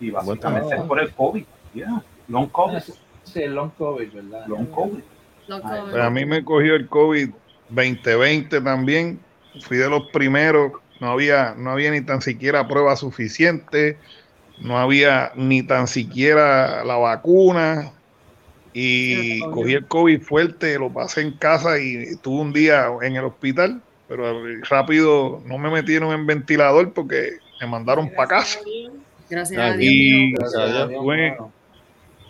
Y 0.00 0.10
básicamente 0.10 0.40
trabajo. 0.68 0.82
es 0.82 0.88
por 0.88 1.00
el 1.00 1.10
COVID. 1.12 1.44
Yeah. 1.74 2.02
Long 2.28 2.48
COVID. 2.48 2.78
Sí, 3.24 3.46
long 3.46 3.70
COVID, 3.70 4.12
¿verdad? 4.12 4.46
Long 4.46 4.66
COVID. 4.66 5.02
Pues 5.46 6.02
a 6.02 6.10
mí 6.10 6.24
me 6.24 6.44
cogió 6.44 6.74
el 6.76 6.88
COVID 6.88 7.30
2020 7.70 8.60
también. 8.60 9.20
Fui 9.60 9.76
de 9.76 9.88
los 9.88 10.08
primeros. 10.12 10.72
No 11.00 11.10
había, 11.10 11.54
no 11.56 11.70
había 11.70 11.90
ni 11.90 12.00
tan 12.00 12.22
siquiera 12.22 12.68
prueba 12.68 12.96
suficiente. 12.96 13.98
No 14.60 14.78
había 14.78 15.32
ni 15.34 15.62
tan 15.62 15.88
siquiera 15.88 16.84
la 16.84 16.96
vacuna. 16.96 17.92
Y 18.72 19.40
cogí 19.40 19.74
el 19.74 19.86
COVID 19.86 20.22
fuerte, 20.22 20.78
lo 20.78 20.90
pasé 20.90 21.20
en 21.22 21.32
casa 21.32 21.78
y 21.78 21.96
estuve 21.96 22.40
un 22.40 22.52
día 22.52 22.86
en 23.02 23.16
el 23.16 23.24
hospital. 23.24 23.82
Pero 24.12 24.44
rápido 24.68 25.42
no 25.46 25.56
me 25.56 25.70
metieron 25.70 26.12
en 26.12 26.26
ventilador 26.26 26.92
porque 26.92 27.38
me 27.58 27.66
mandaron 27.66 28.10
para 28.10 28.28
casa. 28.28 28.60
Gracias 29.30 29.58
a 29.58 29.72
Dios. 29.72 29.90
Y 29.90 30.12
mijo. 30.12 30.38
Gracias 30.38 30.62
a 30.62 30.86
Dios. 30.86 31.02
fue 31.02 31.36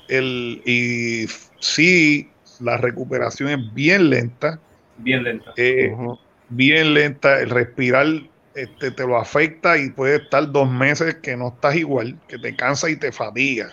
el, 0.06 0.62
y 0.64 1.26
sí, 1.58 2.30
la 2.60 2.76
recuperación 2.76 3.48
es 3.48 3.74
bien 3.74 4.10
lenta. 4.10 4.60
Bien 4.98 5.24
lenta. 5.24 5.52
eh, 5.56 5.92
bien 6.50 6.94
lenta, 6.94 7.40
el 7.40 7.50
respirar 7.50 8.06
este, 8.54 8.92
te 8.92 9.04
lo 9.04 9.16
afecta 9.16 9.76
y 9.76 9.90
puede 9.90 10.18
estar 10.18 10.52
dos 10.52 10.70
meses 10.70 11.16
que 11.16 11.36
no 11.36 11.48
estás 11.48 11.74
igual, 11.74 12.16
que 12.28 12.38
te 12.38 12.54
cansa 12.54 12.88
y 12.90 12.94
te 12.94 13.10
fatiga. 13.10 13.72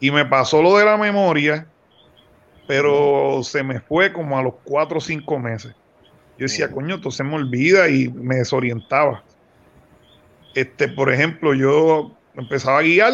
Y 0.00 0.10
me 0.10 0.24
pasó 0.24 0.62
lo 0.62 0.78
de 0.78 0.86
la 0.86 0.96
memoria, 0.96 1.66
pero 2.66 3.42
se 3.42 3.62
me 3.62 3.80
fue 3.80 4.10
como 4.10 4.38
a 4.38 4.42
los 4.42 4.54
cuatro 4.64 4.96
o 4.96 5.02
cinco 5.02 5.38
meses. 5.38 5.74
Yo 6.38 6.44
decía, 6.44 6.70
coño, 6.70 6.96
esto 6.96 7.10
se 7.10 7.22
me 7.22 7.34
olvida 7.34 7.88
y 7.88 8.08
me 8.08 8.36
desorientaba. 8.36 9.22
Este, 10.54 10.88
por 10.88 11.12
ejemplo, 11.12 11.54
yo 11.54 12.16
empezaba 12.34 12.78
a 12.78 12.82
guiar 12.82 13.12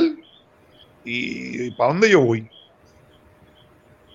y, 1.05 1.71
¿para 1.73 1.93
dónde 1.93 2.11
yo 2.11 2.21
voy? 2.21 2.49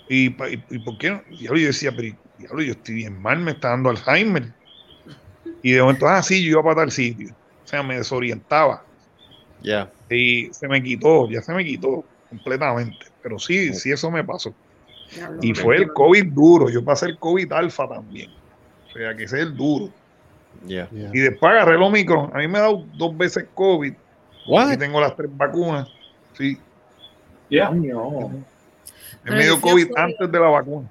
Y, 0.09 0.27
y, 0.27 0.63
y 0.69 0.79
por 0.79 0.97
qué 0.97 1.11
no? 1.11 1.21
Diablo, 1.29 1.59
yo 1.59 1.67
decía, 1.67 1.91
pero 1.95 2.15
diablo, 2.37 2.61
yo 2.61 2.71
estoy 2.73 2.95
bien 2.95 3.21
mal, 3.21 3.39
me 3.39 3.51
está 3.51 3.69
dando 3.69 3.89
Alzheimer. 3.89 4.53
Y 5.61 5.71
de 5.71 5.81
momento, 5.81 6.07
ah, 6.07 6.21
sí, 6.21 6.43
yo 6.43 6.51
iba 6.51 6.63
para 6.63 6.81
tal 6.81 6.91
sitio. 6.91 7.33
O 7.63 7.67
sea, 7.67 7.81
me 7.81 7.97
desorientaba. 7.97 8.83
Ya. 9.61 9.91
Y 10.09 10.53
se 10.53 10.67
me 10.67 10.81
quitó, 10.81 11.29
ya 11.29 11.41
se 11.41 11.53
me 11.53 11.65
quitó 11.65 12.03
completamente. 12.29 13.07
Pero 13.23 13.39
sí, 13.39 13.73
sí, 13.73 13.91
eso 13.91 14.11
me 14.11 14.23
pasó. 14.23 14.53
Diablo, 15.15 15.39
Y 15.41 15.53
fue 15.55 15.77
el 15.77 15.91
COVID 15.91 16.25
duro. 16.33 16.69
Yo 16.69 16.83
pasé 16.83 17.07
el 17.07 17.17
COVID 17.17 17.51
alfa 17.51 17.87
también. 17.87 18.31
O 18.95 18.97
sea, 18.97 19.13
que 19.13 19.23
ese 19.25 19.37
es 19.41 19.43
el 19.47 19.55
duro. 19.57 19.89
Ya. 20.65 20.87
Y 20.91 21.19
después 21.19 21.51
agarré 21.51 21.75
el 21.75 21.81
Omicron. 21.83 22.31
A 22.33 22.37
mí 22.39 22.47
me 22.47 22.59
ha 22.59 22.61
dado 22.61 22.85
dos 22.95 23.15
veces 23.17 23.45
COVID. 23.53 23.91
Y 23.93 24.51
What? 24.51 24.77
tengo 24.77 25.01
las 25.01 25.15
tres 25.15 25.29
vacunas. 25.35 25.89
Sí. 26.33 26.57
Yeah. 27.49 27.67
Coño. 27.67 28.29
Me 28.29 28.43
Pero 29.23 29.35
dio 29.37 29.45
yo 29.55 29.57
fui 29.57 29.69
a 29.69 29.73
COVID 29.73 29.97
antes 29.97 30.31
de 30.31 30.39
la 30.39 30.47
vacuna. 30.47 30.87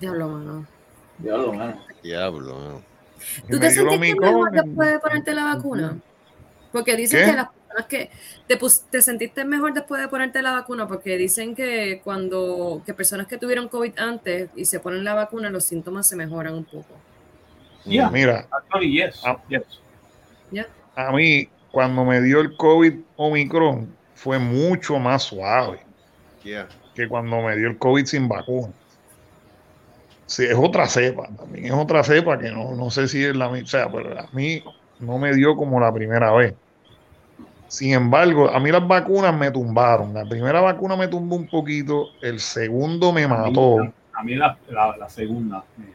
Diablo, 0.00 0.28
mano. 0.28 0.66
Diablo, 1.18 1.52
mano. 1.52 1.80
Diablo. 2.02 2.54
mano. 2.58 2.82
Y 3.46 3.52
¿Tú 3.52 3.60
te 3.60 3.70
sentiste 3.70 3.98
mejor 4.20 4.50
después 4.50 4.90
de 4.90 4.98
ponerte 4.98 5.32
la 5.34 5.44
vacuna? 5.54 5.98
Porque 6.72 6.96
dicen 6.96 7.20
¿Qué? 7.20 7.30
que 7.30 7.36
las 7.36 7.48
personas 7.50 7.86
que 7.86 8.10
te, 8.48 8.56
pus- 8.58 8.82
te 8.90 9.00
sentiste 9.00 9.44
mejor 9.44 9.72
después 9.74 10.02
de 10.02 10.08
ponerte 10.08 10.42
la 10.42 10.52
vacuna, 10.52 10.88
porque 10.88 11.16
dicen 11.16 11.54
que 11.54 12.00
cuando 12.02 12.82
que 12.84 12.92
personas 12.94 13.28
que 13.28 13.38
tuvieron 13.38 13.68
COVID 13.68 13.96
antes 13.98 14.50
y 14.56 14.64
se 14.64 14.80
ponen 14.80 15.04
la 15.04 15.14
vacuna, 15.14 15.50
los 15.50 15.64
síntomas 15.64 16.06
se 16.08 16.16
mejoran 16.16 16.54
un 16.54 16.64
poco. 16.64 16.94
Yeah. 17.84 18.10
Mira, 18.10 18.46
Actually, 18.50 18.92
yes. 18.92 19.20
Ah. 19.24 19.36
yes. 19.48 19.62
a 20.96 21.12
mí, 21.12 21.48
cuando 21.70 22.04
me 22.04 22.20
dio 22.22 22.40
el 22.40 22.56
COVID 22.56 22.94
Omicron, 23.16 23.94
fue 24.14 24.38
mucho 24.38 24.98
más 24.98 25.24
suave 25.24 25.80
que 26.94 27.08
cuando 27.08 27.42
me 27.42 27.56
dio 27.56 27.68
el 27.68 27.78
COVID 27.78 28.04
sin 28.04 28.28
vacuna. 28.28 28.72
Sí, 30.26 30.44
es 30.44 30.56
otra 30.56 30.86
cepa, 30.86 31.28
también 31.36 31.66
es 31.66 31.72
otra 31.72 32.02
cepa 32.02 32.38
que 32.38 32.50
no, 32.50 32.74
no 32.74 32.90
sé 32.90 33.08
si 33.08 33.22
es 33.22 33.36
la 33.36 33.48
misma, 33.50 33.64
o 33.64 33.68
sea, 33.68 33.92
pero 33.92 34.18
a 34.18 34.26
mí 34.32 34.62
no 34.98 35.18
me 35.18 35.34
dio 35.34 35.54
como 35.56 35.78
la 35.80 35.92
primera 35.92 36.32
vez. 36.32 36.54
Sin 37.68 37.92
embargo, 37.92 38.48
a 38.50 38.60
mí 38.60 38.70
las 38.70 38.86
vacunas 38.86 39.36
me 39.36 39.50
tumbaron. 39.50 40.14
La 40.14 40.24
primera 40.24 40.60
vacuna 40.60 40.96
me 40.96 41.08
tumbó 41.08 41.36
un 41.36 41.48
poquito, 41.48 42.08
el 42.22 42.38
segundo 42.40 43.12
me 43.12 43.26
mató. 43.26 43.80
A 44.12 44.22
mí 44.22 44.36
la, 44.36 44.56
la, 44.68 44.96
la 44.96 45.08
segunda 45.08 45.64
me, 45.76 45.86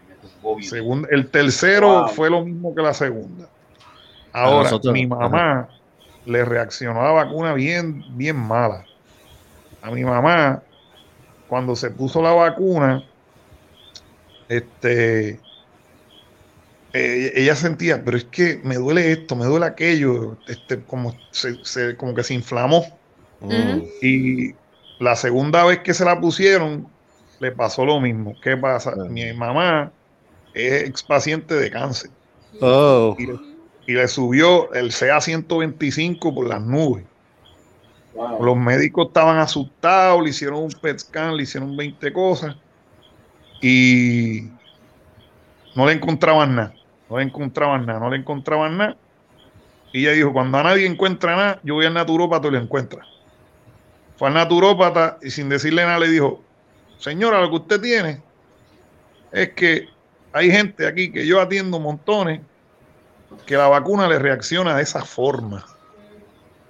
Segun- 0.62 1.08
el 1.12 1.30
tercero 1.30 2.02
Wow. 2.02 2.08
fue 2.10 2.30
lo 2.30 2.44
mismo 2.44 2.74
que 2.76 2.82
la 2.82 2.94
segunda. 2.94 3.48
Ahora, 4.34 4.64
nosotros- 4.64 4.94
mi 4.94 5.06
mamá 5.08 5.70
le 6.26 6.46
reaccionó 6.46 7.02
a 7.02 7.06
la 7.06 7.12
vacuna 7.12 7.54
bien, 7.54 8.04
bien 8.18 8.36
mala. 8.36 8.86
A 9.82 9.92
mi 9.92 10.04
mamá, 10.04 10.62
cuando 11.48 11.76
se 11.76 11.90
puso 11.90 12.22
la 12.22 12.32
vacuna, 12.34 13.04
este, 14.50 15.40
eh, 16.94 17.32
ella 17.36 17.56
sentía, 17.56 18.04
pero 18.04 18.18
es 18.18 18.26
que 18.26 18.60
me 18.64 18.76
duele 18.76 19.12
esto, 19.12 19.36
me 19.36 19.46
duele 19.46 19.66
aquello, 19.66 20.38
este, 20.48 20.82
como, 20.84 21.16
se, 21.32 21.64
se- 21.64 21.96
como 21.96 22.14
que 22.16 22.24
se 22.24 22.34
inflamó. 22.34 22.86
Mm. 23.42 23.80
Y 24.02 24.56
la 25.00 25.16
segunda 25.16 25.64
vez 25.66 25.80
que 25.80 25.94
se 25.94 26.04
la 26.04 26.20
pusieron, 26.20 26.88
le 27.40 27.52
pasó 27.52 27.86
lo 27.86 28.00
mismo. 28.02 28.36
¿Qué 28.42 28.58
pasa? 28.58 28.94
Mi 29.10 29.32
mamá 29.34 29.92
es 30.54 30.84
ex 30.84 31.04
paciente 31.04 31.56
de 31.56 31.70
cáncer 31.72 32.12
Oh. 32.62 33.16
y 33.18 33.28
le, 33.28 33.40
y 33.88 33.94
le 33.94 34.08
subió 34.08 34.74
el 34.74 34.92
CA125 34.92 36.34
por 36.34 36.48
las 36.48 36.62
nubes. 36.62 37.06
Wow. 38.14 38.44
Los 38.44 38.58
médicos 38.58 39.08
estaban 39.08 39.38
asustados, 39.38 40.24
le 40.24 40.32
hicieron 40.32 40.64
un 40.64 40.72
PET 40.72 41.00
scan, 41.00 41.38
le 41.38 41.44
hicieron 41.44 41.78
20 41.78 42.12
cosas 42.12 42.56
y 43.62 44.50
no 45.76 45.86
le 45.86 45.94
encontraban 45.94 46.56
nada. 46.56 46.74
No 47.10 47.18
le 47.18 47.24
encontraban 47.24 47.86
nada, 47.86 48.00
no 48.00 48.10
le 48.10 48.18
encontraban 48.18 48.78
nada. 48.78 48.98
Y 49.92 50.02
ella 50.02 50.12
dijo, 50.12 50.34
cuando 50.34 50.58
a 50.60 50.64
nadie 50.64 50.86
encuentra 50.86 51.36
nada, 51.36 51.60
yo 51.64 51.76
voy 51.76 51.86
al 51.86 51.94
naturópata 51.94 52.48
y 52.48 52.52
lo 52.52 52.58
encuentra. 52.60 53.06
Fue 54.18 54.28
al 54.28 54.34
naturópata 54.36 55.18
y 55.22 55.32
sin 55.32 55.50
decirle 55.50 55.84
nada 55.84 56.00
le 56.00 56.10
dijo, 56.10 56.42
señora, 56.98 57.42
lo 57.42 57.50
que 57.50 57.56
usted 57.56 57.82
tiene 57.82 58.22
es 59.32 59.50
que 59.54 59.88
hay 60.34 60.52
gente 60.52 60.88
aquí 60.88 61.12
que 61.12 61.26
yo 61.26 61.42
atiendo 61.42 61.80
montones 61.80 62.42
que 63.46 63.56
la 63.56 63.68
vacuna 63.68 64.08
le 64.08 64.20
reacciona 64.20 64.76
de 64.76 64.84
esa 64.84 65.04
forma. 65.04 65.66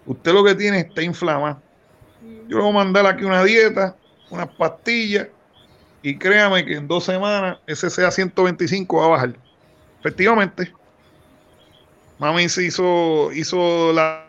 Usted 0.05 0.33
lo 0.33 0.43
que 0.43 0.55
tiene 0.55 0.79
está 0.79 1.01
inflamado. 1.01 1.61
Yo 2.47 2.57
le 2.57 2.63
voy 2.63 2.71
a 2.71 2.73
mandar 2.73 3.05
aquí 3.05 3.23
una 3.23 3.43
dieta, 3.43 3.95
unas 4.29 4.47
pastillas, 4.49 5.27
y 6.01 6.17
créame 6.17 6.65
que 6.65 6.75
en 6.75 6.87
dos 6.87 7.03
semanas 7.03 7.59
ese 7.67 7.89
sea 7.89 8.11
125 8.11 8.97
va 8.97 9.05
a 9.05 9.09
bajar. 9.09 9.35
Efectivamente. 9.99 10.73
Mami 12.17 12.49
se 12.49 12.65
hizo, 12.65 13.31
hizo 13.33 13.93
la, 13.93 14.25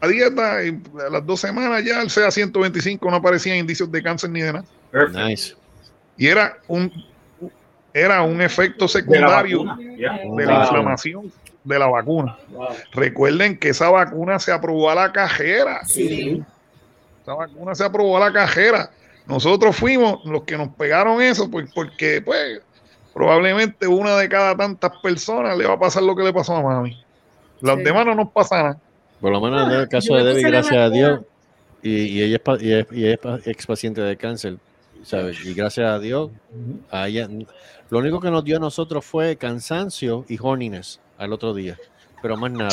la 0.00 0.08
dieta 0.08 0.64
y 0.64 0.80
a 1.06 1.10
las 1.10 1.24
dos 1.24 1.40
semanas 1.40 1.84
ya 1.84 2.02
el 2.02 2.10
sea 2.10 2.30
125 2.30 3.08
no 3.10 3.16
aparecían 3.16 3.58
indicios 3.58 3.90
de 3.90 4.02
cáncer 4.02 4.30
ni 4.30 4.42
de 4.42 4.52
nada. 4.52 4.64
Nice. 5.12 5.54
Y 6.16 6.26
era 6.26 6.58
un 6.66 6.90
era 8.02 8.22
un 8.22 8.40
efecto 8.42 8.86
De 8.86 8.88
la 8.88 8.88
secundario 8.88 9.64
de 9.78 10.46
la 10.46 10.52
Wow. 10.54 10.62
inflamación 10.62 11.32
de 11.64 11.78
la 11.78 11.86
vacuna. 11.86 12.36
Wow. 12.50 12.68
Recuerden 12.92 13.58
que 13.58 13.70
esa 13.70 13.90
vacuna 13.90 14.38
se 14.38 14.52
aprobó 14.52 14.90
a 14.90 14.94
la 14.94 15.12
cajera. 15.12 15.84
Sí. 15.84 16.42
Esa 17.22 17.34
vacuna 17.34 17.74
se 17.74 17.84
aprobó 17.84 18.16
a 18.16 18.20
la 18.20 18.32
cajera. 18.32 18.90
Nosotros 19.26 19.74
fuimos 19.76 20.24
los 20.24 20.42
que 20.44 20.56
nos 20.56 20.68
pegaron 20.68 21.20
eso, 21.20 21.50
pues, 21.50 21.68
porque 21.74 22.22
pues 22.24 22.60
probablemente 23.12 23.86
una 23.86 24.16
de 24.16 24.28
cada 24.28 24.54
tantas 24.56 24.92
personas 25.02 25.56
le 25.56 25.66
va 25.66 25.74
a 25.74 25.78
pasar 25.78 26.02
lo 26.02 26.14
que 26.14 26.22
le 26.22 26.32
pasó 26.32 26.54
a 26.54 26.62
mami. 26.62 27.02
Las 27.60 27.76
Sí. 27.78 27.82
demás 27.82 28.06
no 28.06 28.14
nos 28.14 28.30
pasa 28.30 28.56
nada. 28.62 28.78
Por 29.20 29.32
lo 29.32 29.40
menos 29.40 29.66
en 29.72 29.80
el 29.80 29.88
caso 29.88 30.08
Yo 30.08 30.14
me 30.16 30.22
de 30.24 30.34
Debbie, 30.34 30.50
gracias 30.50 30.76
a. 30.76 30.90
Dios, 30.90 31.20
y, 31.82 31.90
y 32.02 32.22
ella 32.22 32.36
es, 32.44 32.62
y 32.62 32.72
es, 32.72 32.86
y 32.92 33.06
es 33.08 33.18
pa- 33.18 33.38
ex 33.46 33.66
paciente 33.66 34.00
de 34.02 34.16
cáncer, 34.16 34.56
¿sabes? 35.06 35.44
Y 35.44 35.54
gracias 35.54 35.88
a 35.88 35.98
Dios, 35.98 36.30
a 36.90 37.06
ella, 37.08 37.28
lo 37.90 37.98
único 37.98 38.20
que 38.20 38.30
nos 38.30 38.42
dio 38.44 38.56
a 38.56 38.60
nosotros 38.60 39.04
fue 39.04 39.36
cansancio 39.36 40.24
y 40.28 40.36
horniness 40.40 41.00
al 41.16 41.32
otro 41.32 41.54
día, 41.54 41.78
pero 42.20 42.36
más 42.36 42.50
nada. 42.50 42.70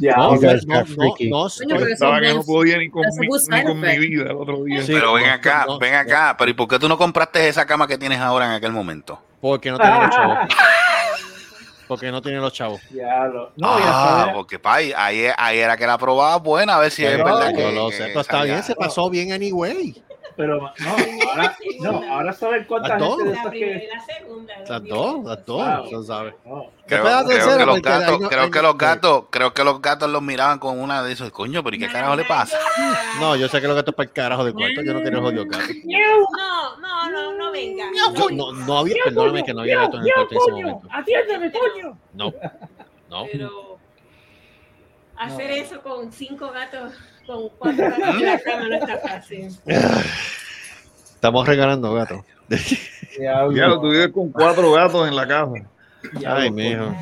Ya. 0.00 0.14
No, 0.16 0.34
You 0.36 0.40
guys 0.40 0.66
no, 0.68 0.74
no, 0.84 1.14
no 1.28 1.46
Estaba 1.88 2.20
que 2.20 2.32
no 2.32 2.40
es- 2.40 2.46
podía 2.46 2.78
ni 2.78 2.88
con, 2.90 3.02
mi, 3.18 3.26
ni 3.26 3.62
con 3.64 3.80
mi 3.80 3.98
vida 3.98 4.30
el 4.30 4.36
otro 4.36 4.62
día. 4.62 4.82
Sí, 4.82 4.92
Pero 4.92 5.14
ven 5.14 5.26
no, 5.26 5.32
acá, 5.32 5.64
no, 5.66 5.78
ven 5.80 5.92
no. 5.94 5.98
acá. 5.98 6.36
Pero 6.38 6.50
¿y 6.52 6.54
por 6.54 6.68
qué 6.68 6.78
tú 6.78 6.88
no 6.88 6.96
compraste 6.96 7.48
esa 7.48 7.66
cama 7.66 7.88
que 7.88 7.98
tienes 7.98 8.20
ahora 8.20 8.46
en 8.46 8.52
aquel 8.52 8.70
momento? 8.70 9.20
porque 9.40 9.70
no 9.72 9.78
tiene 9.78 9.98
los 10.00 10.10
chavos. 10.10 10.38
Porque 11.86 12.10
no 12.10 12.22
tiene 12.22 12.38
los 12.38 12.52
chavos. 12.52 12.80
Ya 12.90 13.26
lo- 13.26 13.52
No, 13.56 13.78
ya 13.78 13.84
ah, 13.88 14.16
sabes. 14.20 14.34
porque 14.34 14.58
pa, 14.58 14.76
ahí, 14.76 14.92
ahí, 15.36 15.58
era 15.58 15.76
que 15.76 15.86
la 15.86 15.98
probaba 15.98 16.36
buena, 16.38 16.76
a 16.76 16.80
ver 16.80 16.90
si 16.90 17.04
es 17.04 17.10
Pero 17.12 17.24
verdad 17.26 17.50
yo 17.50 17.56
que, 17.58 17.72
lo 17.72 17.90
que 17.90 17.96
sé, 17.96 18.04
pero 18.06 18.20
está 18.22 18.42
bien, 18.42 18.62
se 18.62 18.74
pasó 18.74 19.10
bien 19.10 19.32
anyway. 19.32 19.94
Pero 20.36 20.60
no, 20.60 20.68
ahora, 21.30 21.56
no, 21.80 22.12
ahora 22.12 22.32
sabes 22.34 22.66
cuánta 22.66 22.88
Las 22.88 22.98
dos. 22.98 23.16
gente 23.18 23.24
de 23.30 23.34
La 23.34 23.40
esas 23.40 23.50
primera 23.52 23.76
y 23.76 23.80
que. 23.80 23.86
la 23.94 24.00
segunda. 24.00 24.54
Las 24.68 24.84
dos, 24.84 25.24
las 25.24 25.46
dos, 25.46 25.78
Wow. 25.78 25.90
tú 25.90 26.04
sabes. 26.04 26.34
No. 26.44 26.64
¿Qué 26.86 26.96
Creo, 26.98 27.04
que 27.58 27.64
los 27.66 27.82
gatos, 27.82 28.20
no- 28.20 28.28
creo 28.28 28.50
que 28.50 28.62
los 28.62 28.76
gatos, 28.78 29.24
creo 29.30 29.54
que 29.54 29.64
los 29.64 29.80
gatos 29.80 30.10
los 30.10 30.20
miraban 30.22 30.58
con 30.58 30.78
una 30.80 31.02
de 31.02 31.12
esos, 31.12 31.30
coño, 31.30 31.62
pero 31.62 31.76
¿y 31.76 31.78
qué 31.78 31.88
carajo 31.88 32.16
le 32.16 32.24
pasa? 32.24 32.58
No, 33.20 33.36
yo 33.36 33.48
sé 33.48 33.60
que 33.60 33.66
los 33.68 33.76
gatos 33.76 33.94
para 33.94 34.06
el 34.08 34.12
carajo 34.12 34.44
de 34.44 34.52
cuarto, 34.52 34.82
yo 34.82 34.92
no 34.92 35.00
quiero 35.00 35.22
jodido 35.22 35.44
gato. 35.46 35.64
No, 35.84 36.76
no, 36.80 37.10
no, 37.10 37.32
no 37.34 37.50
venga. 37.52 37.86
Yo, 38.16 38.28
no, 38.30 38.52
no 38.52 38.78
había, 38.78 38.96
perdóname 39.04 39.44
que 39.44 39.54
no 39.54 39.60
había 39.62 39.78
gatos 39.80 40.00
en 40.00 40.06
el 40.08 40.12
cuarto 40.14 40.34
en 40.34 40.40
ese 40.40 40.50
momento. 40.50 40.88
Atiéndeme, 40.92 41.52
coño. 41.52 41.98
No, 42.12 42.32
no. 43.08 43.26
Pero 43.32 43.73
hacer 45.26 45.50
eso 45.50 45.82
con 45.82 46.12
cinco 46.12 46.50
gatos, 46.50 46.92
con 47.26 47.48
cuatro 47.50 47.90
gatos 47.90 48.14
en 48.14 48.26
la 48.26 48.40
cama 48.40 48.68
no 48.68 48.74
está 48.76 48.98
fácil. 48.98 49.48
Estamos 51.14 51.46
regalando 51.46 51.94
gatos. 51.94 52.20
Ya 53.18 53.42
lo 53.42 53.80
tuve 53.80 54.12
con 54.12 54.30
cuatro 54.30 54.72
gatos 54.72 55.08
en 55.08 55.16
la 55.16 55.26
casa. 55.26 55.52
Ay, 56.26 56.50
mijo. 56.50 56.94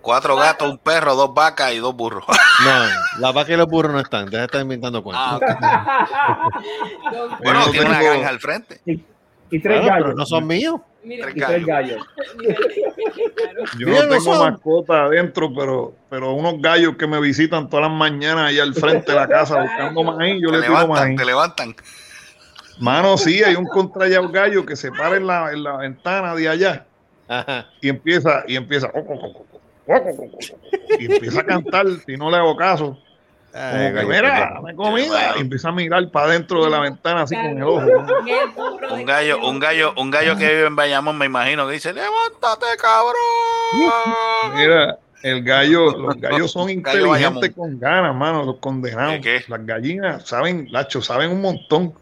Cuatro 0.00 0.36
gatos, 0.36 0.70
un 0.70 0.78
perro, 0.78 1.14
dos 1.16 1.34
vacas 1.34 1.72
y 1.72 1.78
dos 1.78 1.94
burros. 1.94 2.24
No, 2.58 3.20
la 3.20 3.30
vaca 3.30 3.52
y 3.52 3.56
los 3.56 3.68
burros 3.68 3.92
no 3.92 4.00
están. 4.00 4.24
Deja 4.26 4.38
de 4.38 4.46
estar 4.46 4.60
inventando 4.60 5.00
cuentos. 5.00 5.40
Ah, 5.62 6.50
bueno, 7.44 7.66
Yo 7.66 7.70
tiene 7.70 7.86
una 7.86 8.02
granja 8.02 8.28
al 8.30 8.40
frente. 8.40 8.80
Y 9.50 9.60
tres 9.60 9.80
Claro, 9.80 10.04
gallos. 10.04 10.16
no 10.16 10.26
son 10.26 10.46
míos. 10.46 10.80
Mira, 11.04 11.30
Y 11.30 11.40
tres 11.40 11.64
gallos. 11.66 12.04
Yo 13.78 13.86
no 13.88 13.94
no 13.94 14.00
tengo 14.08 14.20
son. 14.20 14.52
mascota 14.52 15.04
adentro, 15.04 15.50
pero, 15.54 15.94
pero 16.10 16.32
unos 16.32 16.60
gallos 16.60 16.96
que 16.96 17.06
me 17.06 17.20
visitan 17.20 17.68
todas 17.68 17.88
las 17.88 17.96
mañanas 17.96 18.48
allá 18.48 18.62
al 18.62 18.74
frente 18.74 19.12
de 19.12 19.18
la 19.18 19.28
casa 19.28 19.62
buscando 19.62 20.02
maíz, 20.04 20.42
yo 20.42 20.50
Te 20.50 20.56
le 20.56 20.62
tiro 20.62 20.74
levantan, 20.74 21.06
maíz. 21.08 21.18
te 21.18 21.24
levantan. 21.24 21.76
Mano, 22.80 23.16
sí, 23.16 23.42
hay 23.42 23.54
un 23.56 23.66
contrallado 23.66 24.28
gallo 24.30 24.64
que 24.66 24.76
se 24.76 24.90
para 24.92 25.16
en 25.16 25.26
la, 25.26 25.52
en 25.52 25.62
la 25.64 25.76
ventana 25.78 26.34
de 26.34 26.48
allá 26.48 26.86
Ajá. 27.26 27.66
y 27.80 27.88
empieza, 27.88 28.44
y 28.46 28.56
empieza, 28.56 28.90
y 30.98 31.04
empieza 31.06 31.40
a 31.40 31.44
cantar 31.44 31.86
si 32.06 32.16
no 32.16 32.30
le 32.30 32.36
hago 32.36 32.56
caso. 32.56 32.98
Ay, 33.54 33.70
Como 33.70 33.82
que, 33.82 33.92
gallo, 33.92 34.08
mira, 34.08 34.50
dame 34.54 34.74
comida. 34.74 35.34
Y 35.36 35.40
empieza 35.40 35.68
a 35.70 35.72
mirar 35.72 36.08
para 36.10 36.26
adentro 36.26 36.64
de 36.64 36.70
la 36.70 36.80
ventana 36.80 37.22
así 37.22 37.34
con 37.34 37.46
el 37.46 37.62
ojo. 37.62 37.86
Un 38.90 39.04
gallo, 39.04 39.38
un 39.48 39.58
gallo, 39.58 39.92
un 39.96 40.10
gallo 40.10 40.36
que 40.36 40.46
vive 40.48 40.66
en 40.66 40.76
Bayamón, 40.76 41.16
me 41.18 41.26
imagino, 41.26 41.66
que 41.66 41.74
dice, 41.74 41.92
levántate, 41.92 42.66
cabrón. 42.80 44.54
Mira, 44.54 44.98
el 45.22 45.42
gallo, 45.42 45.90
los 45.96 46.16
gallos 46.16 46.52
son 46.52 46.70
inteligentes 46.70 47.52
con 47.54 47.78
ganas, 47.78 48.14
mano, 48.14 48.44
los 48.44 48.56
condenados. 48.58 49.20
Las 49.48 49.66
gallinas 49.66 50.26
saben, 50.28 50.68
Lacho, 50.70 51.02
saben 51.02 51.30
un 51.30 51.40
montón. 51.40 51.94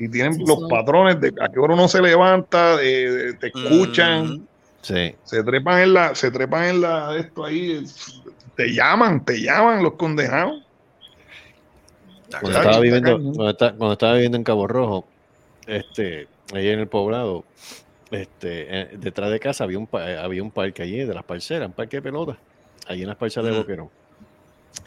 Y 0.00 0.08
tienen 0.08 0.34
Sí, 0.34 0.44
los 0.46 0.60
son. 0.60 0.68
patrones 0.68 1.20
de 1.20 1.32
a 1.40 1.48
qué 1.48 1.58
hora 1.58 1.74
uno 1.74 1.88
se 1.88 2.00
levanta, 2.00 2.76
de- 2.76 3.10
de- 3.10 3.34
te 3.34 3.48
escuchan, 3.48 4.28
Mm. 4.36 4.46
Sí. 4.80 5.14
se 5.24 5.42
trepan 5.42 5.80
en 5.80 5.94
la, 5.94 6.14
se 6.14 6.30
trepan 6.30 6.64
en 6.66 6.80
la 6.82 7.16
esto 7.16 7.44
ahí, 7.44 7.84
te 8.54 8.72
llaman, 8.72 9.24
te 9.24 9.40
llaman 9.40 9.82
los 9.82 9.94
condenados. 9.94 10.62
Cuando 12.30 12.48
estaba 12.50 12.70
está 12.70 12.80
viviendo, 12.80 13.12
cuando, 13.20 13.50
esta- 13.50 13.72
cuando 13.74 13.92
estaba 13.92 14.12
viviendo 14.14 14.36
en 14.38 14.44
Cabo 14.44 14.66
Rojo, 14.66 15.06
este, 15.66 16.28
ahí 16.54 16.68
en 16.68 16.80
el 16.80 16.88
poblado, 16.88 17.44
este, 18.10 18.80
eh, 18.80 18.88
detrás 18.98 19.30
de 19.30 19.40
casa 19.40 19.64
había 19.64 19.78
un, 19.78 19.88
eh, 19.92 20.18
había 20.22 20.42
un 20.42 20.50
parque 20.50 20.82
allí 20.82 20.98
de 21.04 21.14
las 21.14 21.24
parceras, 21.24 21.68
un 21.68 21.74
parque 21.74 21.98
de 21.98 22.02
pelota, 22.02 22.38
allí 22.86 23.02
en 23.02 23.08
las 23.08 23.16
parceras 23.16 23.50
de. 23.50 23.58
Boquerón. 23.58 23.90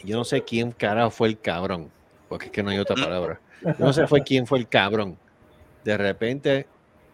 Yo 0.04 0.18
no 0.18 0.24
sé 0.24 0.44
quién 0.44 0.72
carajo 0.72 1.10
fue 1.12 1.28
el 1.30 1.40
cabrón, 1.40 1.90
porque 2.30 2.46
es 2.48 2.52
que 2.52 2.64
no 2.64 2.70
hay 2.70 2.78
otra 2.80 2.96
palabra. 2.96 3.40
Yo 3.64 3.74
no 3.86 3.94
sé 3.94 4.08
fue 4.08 4.22
quién 4.22 4.46
fue 4.48 4.60
el 4.60 4.68
cabrón. 4.68 5.18
De 5.84 5.98
repente 5.98 6.66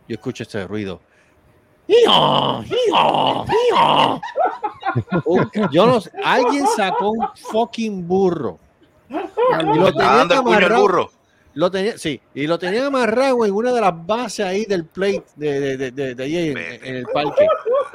yo 0.08 0.16
escucho 0.16 0.44
este 0.44 0.66
ruido. 0.68 1.02
¡Hijo! 1.88 2.64
¡Hijo! 2.64 3.46
¡Hijo! 3.72 4.22
Yo 5.72 5.86
no 5.86 6.02
sé, 6.02 6.12
alguien 6.24 6.66
sacó 6.76 7.12
un 7.12 7.28
fucking 7.52 8.08
burro. 8.08 8.60
Y 9.10 9.78
lo 9.78 9.88
¿A 9.88 9.92
tenía 9.92 10.12
dónde 10.14 10.36
el 10.36 10.42
puño 10.42 10.58
el 10.58 10.64
amarrado- 10.66 10.82
burro? 10.82 11.12
Lo 11.54 11.72
tenía, 11.72 11.98
sí, 11.98 12.22
y 12.36 12.46
lo 12.46 12.60
tenía 12.60 12.86
amarrado 12.86 13.44
en 13.44 13.52
una 13.52 13.74
de 13.74 13.82
las 13.82 14.06
bases 14.06 14.46
ahí 14.46 14.66
del 14.66 14.86
plate 14.86 15.24
de, 15.36 15.60
de, 15.60 15.78
de, 15.78 15.92
de- 15.92 16.14
de 16.14 16.24
ahí 16.24 16.38
en, 16.50 16.58
en 16.60 16.96
el 16.98 17.06
parque. 17.08 17.48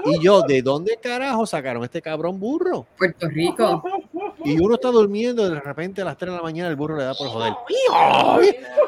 Y 0.04 0.18
yo, 0.20 0.42
¿de 0.42 0.62
dónde 0.62 0.98
carajo 1.00 1.46
sacaron 1.46 1.84
este 1.84 2.02
cabrón 2.02 2.40
burro? 2.40 2.88
Puerto 2.98 3.28
Rico. 3.28 3.80
Y 4.44 4.58
uno 4.60 4.74
está 4.74 4.88
durmiendo, 4.90 5.48
de 5.48 5.60
repente 5.60 6.02
a 6.02 6.06
las 6.06 6.16
3 6.16 6.32
de 6.32 6.36
la 6.38 6.42
mañana 6.42 6.70
el 6.70 6.74
burro 6.74 6.96
le 6.96 7.04
da 7.04 7.14
por 7.14 7.28
joder. 7.28 7.52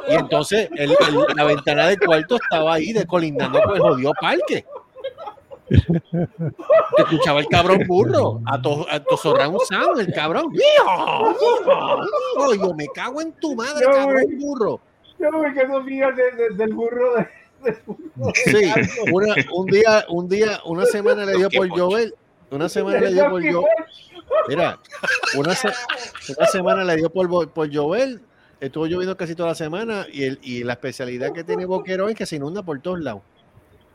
Y 0.08 0.14
entonces 0.14 0.68
el- 0.74 0.90
el- 0.90 1.36
la 1.36 1.44
ventana 1.44 1.86
del 1.86 2.00
cuarto 2.00 2.34
estaba 2.34 2.74
ahí 2.74 2.92
descolindando 2.92 3.62
con 3.62 3.76
el 3.76 3.80
jodido 3.80 4.12
parque. 4.20 4.64
Escuchaba 6.98 7.40
el 7.40 7.46
cabrón 7.48 7.82
burro, 7.86 8.40
a 8.46 8.60
to, 8.60 8.86
a 8.90 9.00
to 9.02 9.16
surround 9.16 9.58
sound, 9.68 10.00
el 10.00 10.12
cabrón. 10.12 10.52
Yo 12.58 12.74
me 12.74 12.86
cago 12.94 13.20
en 13.20 13.32
tu 13.32 13.54
madre, 13.54 13.84
No, 13.86 13.92
cabrón 13.92 14.22
güey. 14.24 14.36
burro. 14.36 14.80
Yo 15.18 15.30
me 15.30 15.54
quedo 15.54 15.80
mío 15.82 16.08
de- 16.14 16.32
de- 16.32 16.50
del 16.54 16.74
burro 16.74 17.14
de, 17.14 17.26
del 17.64 17.78
burro 17.86 18.32
Sí, 18.34 18.72
una, 19.12 19.34
un 19.52 19.66
día, 19.66 20.04
un 20.08 20.28
día, 20.28 20.60
una 20.66 20.84
semana 20.86 21.24
le 21.24 21.36
dio 21.36 21.48
por 21.50 21.68
llover, 21.74 22.14
una 22.50 22.68
semana 22.68 23.00
le 23.00 23.12
dio 23.12 23.30
por 23.30 23.42
llover. 23.42 23.68
Mira, 24.48 24.78
una, 25.36 25.54
se- 25.54 25.72
una 26.36 26.46
semana 26.46 26.84
le 26.84 26.96
dio 26.96 27.10
por, 27.10 27.50
por 27.50 27.68
llover, 27.68 28.20
estuvo 28.60 28.86
lloviendo 28.86 29.16
casi 29.16 29.34
toda 29.34 29.50
la 29.50 29.54
semana 29.54 30.06
y, 30.12 30.24
el, 30.24 30.38
y 30.42 30.64
la 30.64 30.74
especialidad 30.74 31.32
que 31.32 31.44
tiene 31.44 31.64
Boquerón 31.66 32.10
es 32.10 32.16
que 32.16 32.26
se 32.26 32.36
inunda 32.36 32.62
por 32.62 32.80
todos 32.80 33.00
lados. 33.00 33.22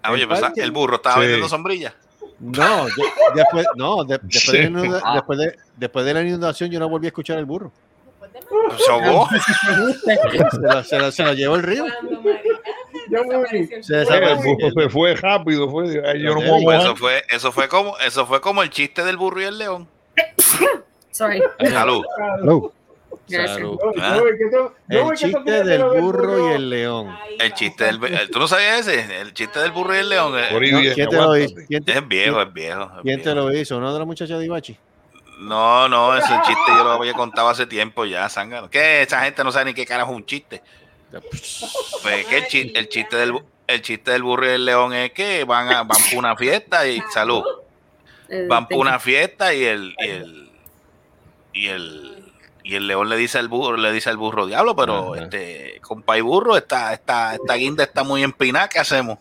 Ah, 0.01 0.11
oye, 0.11 0.23
El 0.23 0.27
pues, 0.30 0.39
parque- 0.41 0.61
el 0.61 0.71
burro 0.71 0.95
estaba 0.97 1.15
Sí. 1.15 1.21
vendiendo 1.21 1.49
sombrilla. 1.49 1.93
No, 2.39 2.88
yo- 2.88 2.93
después, 3.35 3.65
no, 3.76 4.03
de- 4.05 4.19
después, 4.23 4.51
de 4.51 4.69
la 4.69 4.81
Sí. 4.81 5.01
Ah. 5.03 5.13
después, 5.15 5.39
de, 5.39 5.57
después 5.76 6.05
de 6.05 6.13
la 6.13 6.21
inundación 6.21 6.69
yo 6.71 6.80
no 6.80 6.88
volví 6.89 7.07
a 7.07 7.09
escuchar 7.09 7.38
el 7.38 7.45
burro. 7.45 7.71
Se 8.77 8.91
ahogó. 8.91 9.27
Se 10.05 10.59
lo, 10.61 10.84
se 10.84 10.99
lo- 10.99 11.11
se 11.11 11.23
lo 11.23 11.34
llevó 11.34 11.55
el 11.55 11.63
río. 11.63 11.85
Yo 13.09 13.23
Se 13.81 13.93
El 13.93 13.99
desapareció. 13.99 14.55
burro 14.55 14.71
se 14.84 14.89
fue 14.89 15.15
rápido, 15.15 15.69
fue. 15.69 15.93
yo 16.19 16.30
no 16.30 16.35
Pues 16.35 16.47
puedo 16.49 16.59
mojar. 16.61 16.81
Eso 16.81 16.95
fue, 16.95 17.23
eso 17.30 17.51
fue 17.51 17.67
como, 17.67 17.97
eso 17.99 18.26
fue 18.26 18.39
como 18.41 18.61
el 18.63 18.69
chiste 18.69 19.03
del 19.03 19.17
burro 19.17 19.41
y 19.41 19.45
el 19.45 19.57
león. 19.57 19.88
Sorry. 21.11 21.41
Salud. 21.69 22.03
Gracias. 22.17 22.71
Salud. 23.30 23.77
Ah. 23.99 24.19
El 24.89 25.14
chiste 25.15 25.64
del 25.64 25.84
burro 25.84 26.49
y 26.49 26.53
el 26.53 26.69
león. 26.69 27.18
El 27.39 27.53
chiste 27.53 27.84
del, 27.85 28.03
el- 28.03 28.30
¿tú 28.31 28.39
no 28.39 28.47
sabías 28.47 28.88
ese? 28.88 29.22
El 29.22 29.34
chiste 29.34 29.60
del 29.60 29.72
burro 29.72 29.95
y 29.95 29.99
el 29.99 30.10
león. 30.10 30.34
eh, 30.38 30.93
¿Quién 30.95 31.10
te 31.10 31.15
lo 31.15 31.38
hizo? 31.38 31.56
¿Quién 31.68 31.84
te, 31.84 31.91
Es 31.93 32.07
viejo, 32.07 32.41
es 32.41 32.53
viejo. 32.53 32.84
es 32.84 33.01
quién 33.03 33.22
te 33.22 33.34
lo 33.35 33.53
hizo? 33.53 33.77
¿Uno 33.77 33.93
de 33.93 33.99
las 33.99 34.07
muchachas 34.07 34.39
de 34.39 34.45
Ibachi? 34.45 34.77
No, 35.39 35.88
no, 35.88 36.18
ese 36.18 36.34
chiste 36.45 36.61
yo 36.68 36.84
lo 36.84 36.91
había 36.91 37.14
contado 37.14 37.47
hace 37.49 37.65
tiempo 37.65 38.03
ya, 38.06 38.27
zángano. 38.27 38.69
Que 38.69 39.03
esa 39.03 39.22
gente 39.23 39.43
no 39.43 39.51
sabe 39.53 39.65
ni 39.65 39.73
qué 39.73 39.85
carajo 39.85 40.11
es 40.11 40.18
un 40.18 40.26
chiste. 40.26 40.61
Pues 42.03 42.26
que 42.27 42.38
el 42.38 42.47
chiste, 42.47 42.77
el 42.80 42.89
chiste 42.89 43.15
del 43.15 43.34
el 43.68 43.81
chiste 43.81 44.11
del 44.11 44.23
burro 44.23 44.45
y 44.47 44.49
el 44.49 44.65
león 44.65 44.93
es 44.93 45.11
que 45.11 45.43
van 45.43 45.68
a 45.69 45.84
van 45.84 45.97
por 46.10 46.18
una 46.19 46.35
fiesta 46.35 46.88
y 46.88 47.01
salud. 47.14 47.43
Van 48.47 48.68
por 48.68 48.77
thank 48.77 48.81
una 48.81 48.93
you. 48.97 48.99
fiesta 48.99 49.53
y 49.56 49.64
el 49.64 49.95
y 49.97 50.07
el 50.07 50.49
y 51.51 51.68
el 51.68 52.18
y 52.69 52.75
el 52.75 52.87
león 52.87 53.09
le 53.09 53.17
dice 53.17 53.39
al 53.39 53.47
burro, 53.47 53.77
le 53.77 53.91
dice 53.91 54.09
al 54.09 54.17
burro, 54.17 54.45
diablo, 54.45 54.75
pero 54.75 55.15
este 55.15 55.79
compa 55.81 56.17
y 56.17 56.21
burro, 56.21 56.55
esta, 56.55 56.93
esta, 56.93 57.33
esta 57.35 57.53
guinda 57.55 57.83
está 57.83 58.03
muy 58.03 58.21
empinada, 58.23 58.69
¿qué 58.69 58.77
hacemos? 58.79 59.17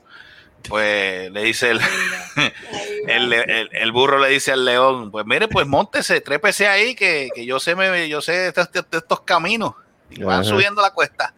Pues 0.69 1.31
le 1.31 1.43
dice 1.45 1.71
el, 1.71 1.81
el, 3.07 3.33
el- 3.33 3.69
el 3.73 3.93
burro 3.93 4.19
le 4.19 4.29
dice 4.29 4.53
al 4.53 4.65
león, 4.65 5.11
pues 5.11 5.25
mire, 5.25 5.49
pues 5.49 5.67
montese, 5.67 6.21
trépese 6.21 6.67
ahí, 6.69 6.95
que, 6.95 7.31
que 7.35 7.47
yo 7.47 7.59
sé 7.61 7.75
me, 7.75 8.09
yo 8.09 8.21
sé 8.21 8.49
estos, 8.49 8.67
estos- 8.67 8.87
estos 9.03 9.21
caminos. 9.21 9.75
Y 10.11 10.23
van 10.23 10.41
Ajá. 10.41 10.45
subiendo 10.45 10.83
la 10.83 10.91
cuesta. 10.93 11.35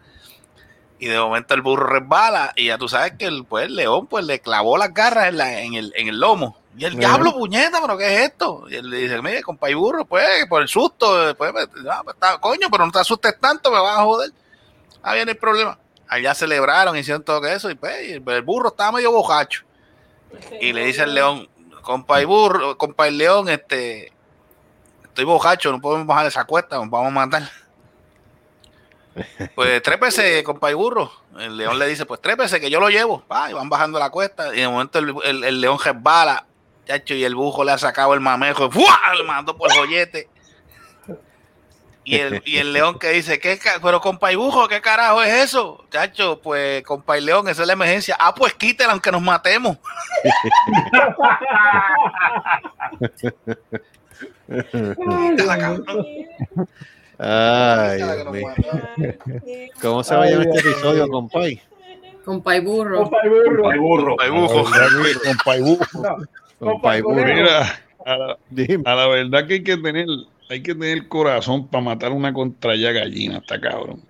Y 0.99 1.07
de 1.07 1.19
momento 1.19 1.55
el 1.55 1.63
burro 1.63 1.87
resbala, 1.87 2.53
y 2.57 2.67
ya 2.67 2.79
tú 2.79 2.89
sabes 2.89 3.13
que 3.19 3.27
el, 3.27 3.45
pues, 3.45 3.67
el 3.67 3.77
león 3.77 4.07
pues 4.07 4.25
le 4.25 4.41
clavó 4.41 4.77
las 4.79 4.93
garras 4.93 5.29
en, 5.29 5.39
la- 5.39 5.61
en 5.63 5.75
el, 5.75 5.93
en 5.97 6.09
el 6.09 6.19
lomo. 6.21 6.60
Y 6.81 6.85
el 6.87 6.97
diablo, 6.97 7.33
puñeta, 7.33 7.79
pero 7.83 7.99
¿qué 7.99 8.15
es 8.15 8.21
esto? 8.31 8.65
Y 8.71 8.77
él 8.77 8.89
le 8.89 8.97
dice, 8.99 9.21
mire, 9.21 9.43
compa 9.43 9.69
y 9.71 9.75
burro, 9.75 10.05
pues, 10.07 10.47
por 10.49 10.63
el 10.63 10.69
susto, 10.69 11.35
pues, 11.37 11.53
ah, 11.91 12.03
está- 12.09 12.39
coño, 12.39 12.69
pero 12.71 12.87
no 12.87 12.93
te 12.93 12.99
asustes 13.01 13.39
tanto, 13.39 13.71
me 13.71 13.79
vas 13.81 13.99
a 13.99 14.03
joder. 14.05 14.31
Ah, 15.03 15.15
viene 15.15 15.33
el 15.33 15.37
problema. 15.39 15.79
Allá 16.09 16.35
celebraron, 16.35 16.97
hicieron 16.97 17.23
todo 17.23 17.47
eso, 17.47 17.71
y 17.71 17.75
pues, 17.75 17.95
el 18.11 18.43
burro 18.43 18.69
estaba 18.71 18.93
medio 18.93 19.13
bojacho. 19.13 19.63
Y 20.61 20.73
le 20.73 20.85
dice 20.87 21.03
al 21.03 21.15
león, 21.15 21.49
compa 21.83 22.23
y 22.23 22.25
burro, 22.25 22.79
compa 22.79 23.09
y 23.09 23.13
león, 23.17 23.49
este, 23.51 24.13
estoy 25.05 25.25
bojacho, 25.25 25.73
no 25.73 25.81
podemos 25.81 26.07
bajar 26.07 26.27
esa 26.27 26.45
cuesta, 26.45 26.77
nos 26.77 26.89
vamos 26.89 27.09
a 27.09 27.11
matar. 27.11 27.43
Pues 29.55 29.83
trépese, 29.83 30.43
compa 30.45 30.71
y 30.71 30.75
burro. 30.75 31.11
El 31.39 31.57
león 31.57 31.79
le 31.79 31.87
dice, 31.89 32.07
pues 32.07 32.21
trépese, 32.21 32.61
que 32.61 32.71
yo 32.71 32.81
lo 32.81 32.89
llevo. 32.89 33.23
Pa, 33.27 33.51
y 33.51 33.53
van 33.55 33.69
bajando 33.69 33.99
la 33.99 34.09
cuesta. 34.11 34.55
Y 34.55 34.61
de 34.61 34.69
momento 34.69 34.99
el, 34.99 35.15
el- 35.25 35.45
el 35.45 35.61
león 35.61 35.79
resbala, 35.83 36.47
chacho, 36.91 37.15
y 37.15 37.25
el 37.25 37.35
bujo 37.35 37.65
le 37.65 37.73
ha 37.73 37.79
sacado 37.79 38.15
el 38.15 38.21
mamejo. 38.21 38.71
¡fua! 38.71 38.99
Le 39.17 39.25
mandó 39.25 39.57
por 39.57 39.71
el 39.71 39.79
joyete. 39.79 40.29
Y 42.03 42.17
el, 42.17 42.43
y 42.45 42.57
el 42.57 42.73
león 42.73 42.99
que 42.99 43.11
dice, 43.11 43.39
¿qué, 43.39 43.59
pero 43.83 44.01
compa 44.01 44.33
y 44.33 44.35
bujo, 44.35 44.67
¿qué 44.67 44.81
carajo 44.81 45.23
es 45.23 45.45
eso? 45.45 45.85
Chacho, 45.91 46.41
pues 46.41 46.83
compa 46.83 47.17
y 47.19 47.21
león, 47.21 47.47
esa 47.49 47.63
es 47.63 47.67
la 47.67 47.75
emergencia. 47.75 48.17
Ah, 48.19 48.35
pues 48.35 48.55
quítela 48.55 48.93
aunque 48.93 49.13
nos 49.13 49.23
matemos. 49.23 49.77
Quítala, 54.49 55.59
cabrón. 55.59 55.87
Ay. 57.19 58.01
¿Cómo 59.81 60.03
se 60.03 60.17
va 60.17 60.25
a 60.25 60.31
llamar 60.31 60.49
este 60.49 60.69
episodio, 60.69 61.07
compay? 61.09 61.63
Compa 62.25 62.57
y 62.57 62.61
burro. 62.61 63.03
Compa 63.03 63.19
y 63.25 63.29
burro. 63.29 63.63
Compa 63.63 63.77
y 63.77 63.79
burro. 63.79 64.17
Compa 64.17 64.27
y 64.27 64.31
bujo. 64.31 64.71
La 64.71 64.79
verdad 64.79 65.03
que, 65.05 65.29
compa 65.29 65.57
y 65.57 65.61
burro. 65.61 65.87
Compay 65.93 66.27
y 66.27 66.40
burro. 66.61 67.25
Mira, 67.25 67.83
a 68.05 68.17
la, 68.17 68.39
Dime. 68.51 68.83
a 68.87 68.95
la 68.95 69.07
verdad 69.09 69.47
que 69.47 69.55
hay 69.55 69.63
que 69.63 69.77
tener, 69.77 70.07
hay 70.49 70.63
que 70.63 70.75
tener 70.75 71.09
corazón 71.09 71.69
para 71.69 71.83
matar 71.85 72.13
una 72.13 72.33
contraya 72.33 72.93
gallina, 72.93 73.39
está 73.39 73.61
cabrón. 73.61 74.01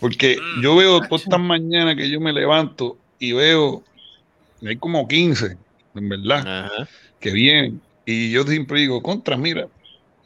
Porque 0.00 0.38
Mm, 0.56 0.62
yo 0.62 0.76
veo 0.76 1.00
todas 1.02 1.22
estas 1.22 1.40
mañanas 1.40 1.96
que 1.96 2.08
yo 2.10 2.20
me 2.20 2.32
levanto 2.32 2.96
y 3.18 3.32
veo, 3.32 3.82
hay 4.66 4.76
como 4.76 5.06
15, 5.06 5.56
en 5.94 6.08
verdad, 6.08 6.64
Ajá. 6.66 6.88
que 7.18 7.30
vienen. 7.32 7.80
Y 8.06 8.30
yo 8.30 8.44
siempre 8.44 8.80
digo, 8.80 9.02
contra, 9.02 9.36
mira, 9.36 9.68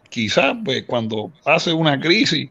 quizás 0.09 0.57
pues 0.65 0.85
cuando 0.85 1.33
pase 1.43 1.73
una 1.73 1.99
crisis, 2.01 2.51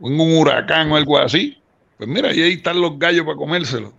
o 0.00 0.08
en 0.08 0.18
un 0.20 0.38
huracán 0.38 0.90
o 0.92 0.96
algo 0.96 1.18
así, 1.18 1.58
pues 1.98 2.08
mira, 2.08 2.32
y 2.34 2.40
ahí 2.40 2.52
están 2.52 2.80
los 2.80 2.98
gallos 2.98 3.24
para 3.26 3.36
comérselos. 3.36 3.92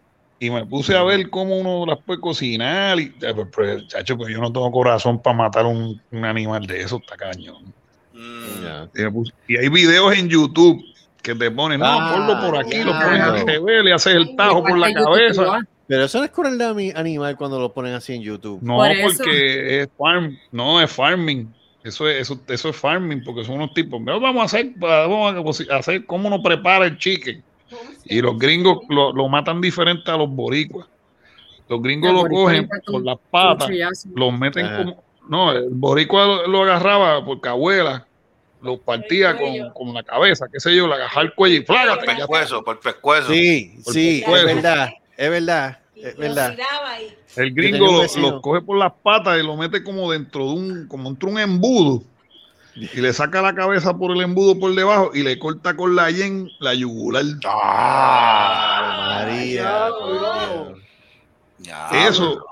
Y 0.43 0.49
me 0.49 0.65
puse 0.65 0.97
a 0.97 1.03
ver 1.03 1.29
cómo 1.29 1.55
uno 1.55 1.85
las 1.85 1.99
puede 2.03 2.19
cocinar. 2.19 2.99
Y, 2.99 3.09
pues, 3.11 3.47
pues, 3.53 3.87
chacho, 3.87 4.17
pues 4.17 4.33
yo 4.33 4.39
no 4.41 4.51
tengo 4.51 4.71
corazón 4.71 5.21
para 5.21 5.37
matar 5.37 5.67
un, 5.67 6.01
un 6.11 6.25
animal 6.25 6.65
de 6.65 6.81
eso, 6.81 6.97
está 6.97 7.15
cañón. 7.15 7.63
Mm. 8.11 8.97
Y, 8.97 9.01
me 9.03 9.11
puse- 9.11 9.33
y 9.47 9.57
hay 9.57 9.69
videos 9.69 10.17
en 10.17 10.27
YouTube 10.29 10.83
que 11.21 11.35
te 11.35 11.51
ponen, 11.51 11.79
no, 11.79 11.85
Ah, 11.85 12.11
ponlo 12.15 12.41
por 12.41 12.57
aquí, 12.59 12.83
lo 12.83 12.91
ya. 12.91 12.99
pones 13.05 13.21
al 13.21 13.45
revés, 13.45 13.83
le 13.85 13.93
haces 13.93 14.15
el 14.15 14.35
tajo 14.35 14.63
por 14.63 14.79
la 14.79 14.89
YouTube, 14.89 15.03
cabeza. 15.13 15.59
Pero 15.85 16.05
eso 16.05 16.17
no 16.17 16.25
es 16.25 16.31
crueldad 16.31 16.75
animal 16.95 17.35
cuando 17.37 17.59
lo 17.59 17.71
ponen 17.71 17.93
así 17.93 18.15
en 18.15 18.23
YouTube. 18.23 18.59
No, 18.63 18.77
Por 18.77 18.87
porque 19.03 19.81
es 19.81 19.89
farm, 19.95 20.39
no 20.51 20.81
es 20.81 20.91
farming. 20.91 21.53
Eso 21.83 22.09
es, 22.09 22.21
eso, 22.21 22.39
eso 22.47 22.69
es 22.69 22.75
farming, 22.75 23.23
porque 23.23 23.43
son 23.43 23.55
unos 23.57 23.73
tipos. 23.75 23.99
"Mira, 23.99 24.17
Vamos 24.17 24.41
a 24.41 24.45
hacer, 24.45 24.71
vamos 24.77 25.63
a 25.69 25.75
hacer 25.77 26.05
cómo 26.07 26.27
uno 26.29 26.41
prepara 26.41 26.85
el 26.85 26.97
chicken. 26.97 27.43
Y 28.05 28.21
los 28.21 28.37
gringos 28.37 28.79
lo, 28.89 29.13
lo 29.13 29.27
matan 29.27 29.61
diferente 29.61 30.09
a 30.11 30.17
los 30.17 30.29
boricuas. 30.29 30.87
Los 31.69 31.81
gringos 31.81 32.11
Los 32.11 32.23
lo 32.23 32.29
cogen 32.29 32.69
por 32.85 33.03
las 33.05 33.17
patas, 33.29 33.69
los 34.13 34.33
meten 34.33 34.65
Ajá. 34.65 34.77
como. 34.77 35.03
No, 35.29 35.51
el 35.51 35.69
boricua 35.69 36.25
lo, 36.25 36.47
lo 36.47 36.63
agarraba 36.63 37.23
porque 37.23 37.47
abuela 37.47 38.05
lo 38.61 38.79
partía 38.79 39.37
con, 39.37 39.69
con 39.71 39.93
la 39.93 40.03
cabeza, 40.03 40.47
qué 40.51 40.59
sé 40.59 40.75
yo, 40.75 40.87
le 40.87 40.95
agarraba 40.95 41.21
el 41.21 41.33
cuello 41.33 41.61
y 41.61 41.65
¡flágate! 41.65 42.01
está. 42.01 42.15
pescuezo, 42.17 42.63
por 42.63 42.79
pescuezo. 42.79 43.31
Sí, 43.31 43.79
Por 43.83 43.93
sí, 43.93 44.23
es 44.25 44.45
verdad, 44.45 44.89
es 45.17 45.29
verdad, 45.29 45.79
es 45.95 46.15
lo 46.15 46.19
verdad. 46.21 46.57
El 47.37 47.53
gringo 47.53 47.77
tenía 47.77 47.89
un 47.89 47.95
lo, 47.95 48.01
vecino. 48.01 48.31
lo 48.31 48.41
coge 48.41 48.61
por 48.61 48.77
las 48.77 48.91
patas 49.01 49.39
y 49.39 49.43
lo 49.45 49.55
mete 49.55 49.83
como 49.83 50.11
dentro 50.11 50.45
de 50.45 50.51
un, 50.51 50.87
como 50.87 51.09
dentro 51.09 51.29
de 51.29 51.33
un 51.35 51.39
embudo. 51.41 52.03
Y 52.75 53.01
le 53.01 53.11
saca 53.13 53.41
la 53.41 53.53
cabeza 53.53 53.97
por 53.97 54.11
el 54.11 54.21
embudo 54.21 54.57
por 54.59 54.73
debajo 54.73 55.11
y 55.13 55.23
le 55.23 55.37
corta 55.37 55.75
con 55.75 55.95
la 55.95 56.09
yen 56.09 56.49
la 56.59 56.73
yugular. 56.73 57.25
Ah, 57.45 59.23
María. 59.25 59.89
ya. 61.59 62.07
Eso. 62.07 62.45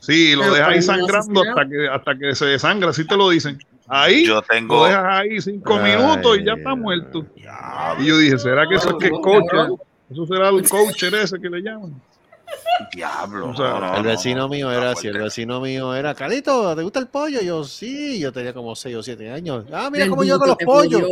Sí, 0.00 0.34
lo 0.34 0.52
deja 0.52 0.66
ahí 0.68 0.80
¿cómo 0.84 0.98
lo 0.98 1.06
sangrando 1.06 1.42
hasta 1.42 1.68
que, 1.68 1.88
hasta 1.88 2.18
que 2.18 2.34
se 2.34 2.46
desangra, 2.46 2.90
así 2.90 3.06
te 3.06 3.16
lo 3.16 3.30
dicen. 3.30 3.58
Ahí 3.86 4.26
Yo 4.26 4.34
lo 4.34 4.42
tengo. 4.42 4.84
dejas 4.86 5.04
ahí 5.06 5.40
cinco 5.40 5.78
Ay, 5.80 5.92
minutos 5.96 6.38
y 6.38 6.44
ya 6.44 6.54
está 6.54 6.74
muerto. 6.74 7.24
Y 7.98 8.06
yo 8.06 8.18
dije, 8.18 8.38
¿será 8.38 8.66
que 8.68 8.76
eso 8.76 8.90
es 8.90 8.96
que 8.96 9.06
es 9.06 9.20
coche? 9.22 9.76
Eso 10.10 10.26
será 10.26 10.48
el 10.48 10.68
coacher 10.68 11.14
ese 11.14 11.40
que 11.40 11.48
le 11.48 11.62
llaman. 11.62 11.94
Diablo. 12.92 13.50
O 13.50 13.56
sea, 13.56 13.68
no, 13.68 13.80
no, 13.80 13.96
El 13.96 14.02
no, 14.02 14.08
vecino 14.08 14.40
no, 14.42 14.48
mío 14.48 14.70
era 14.70 14.90
así, 14.90 15.08
el 15.08 15.18
vecino 15.18 15.60
mío 15.60 15.94
era, 15.94 16.14
Calito, 16.14 16.74
¿te 16.76 16.82
gusta 16.82 16.98
el 16.98 17.08
pollo? 17.08 17.40
Yo 17.40 17.64
sí, 17.64 18.18
yo 18.18 18.32
tenía 18.32 18.52
como 18.52 18.74
6 18.74 18.96
o 18.96 19.02
7 19.02 19.30
años. 19.30 19.64
Ah, 19.72 19.88
mira 19.90 20.08
cómo 20.08 20.24
yo 20.24 20.38
con 20.38 20.48
los 20.48 20.58
pollos. 20.58 21.02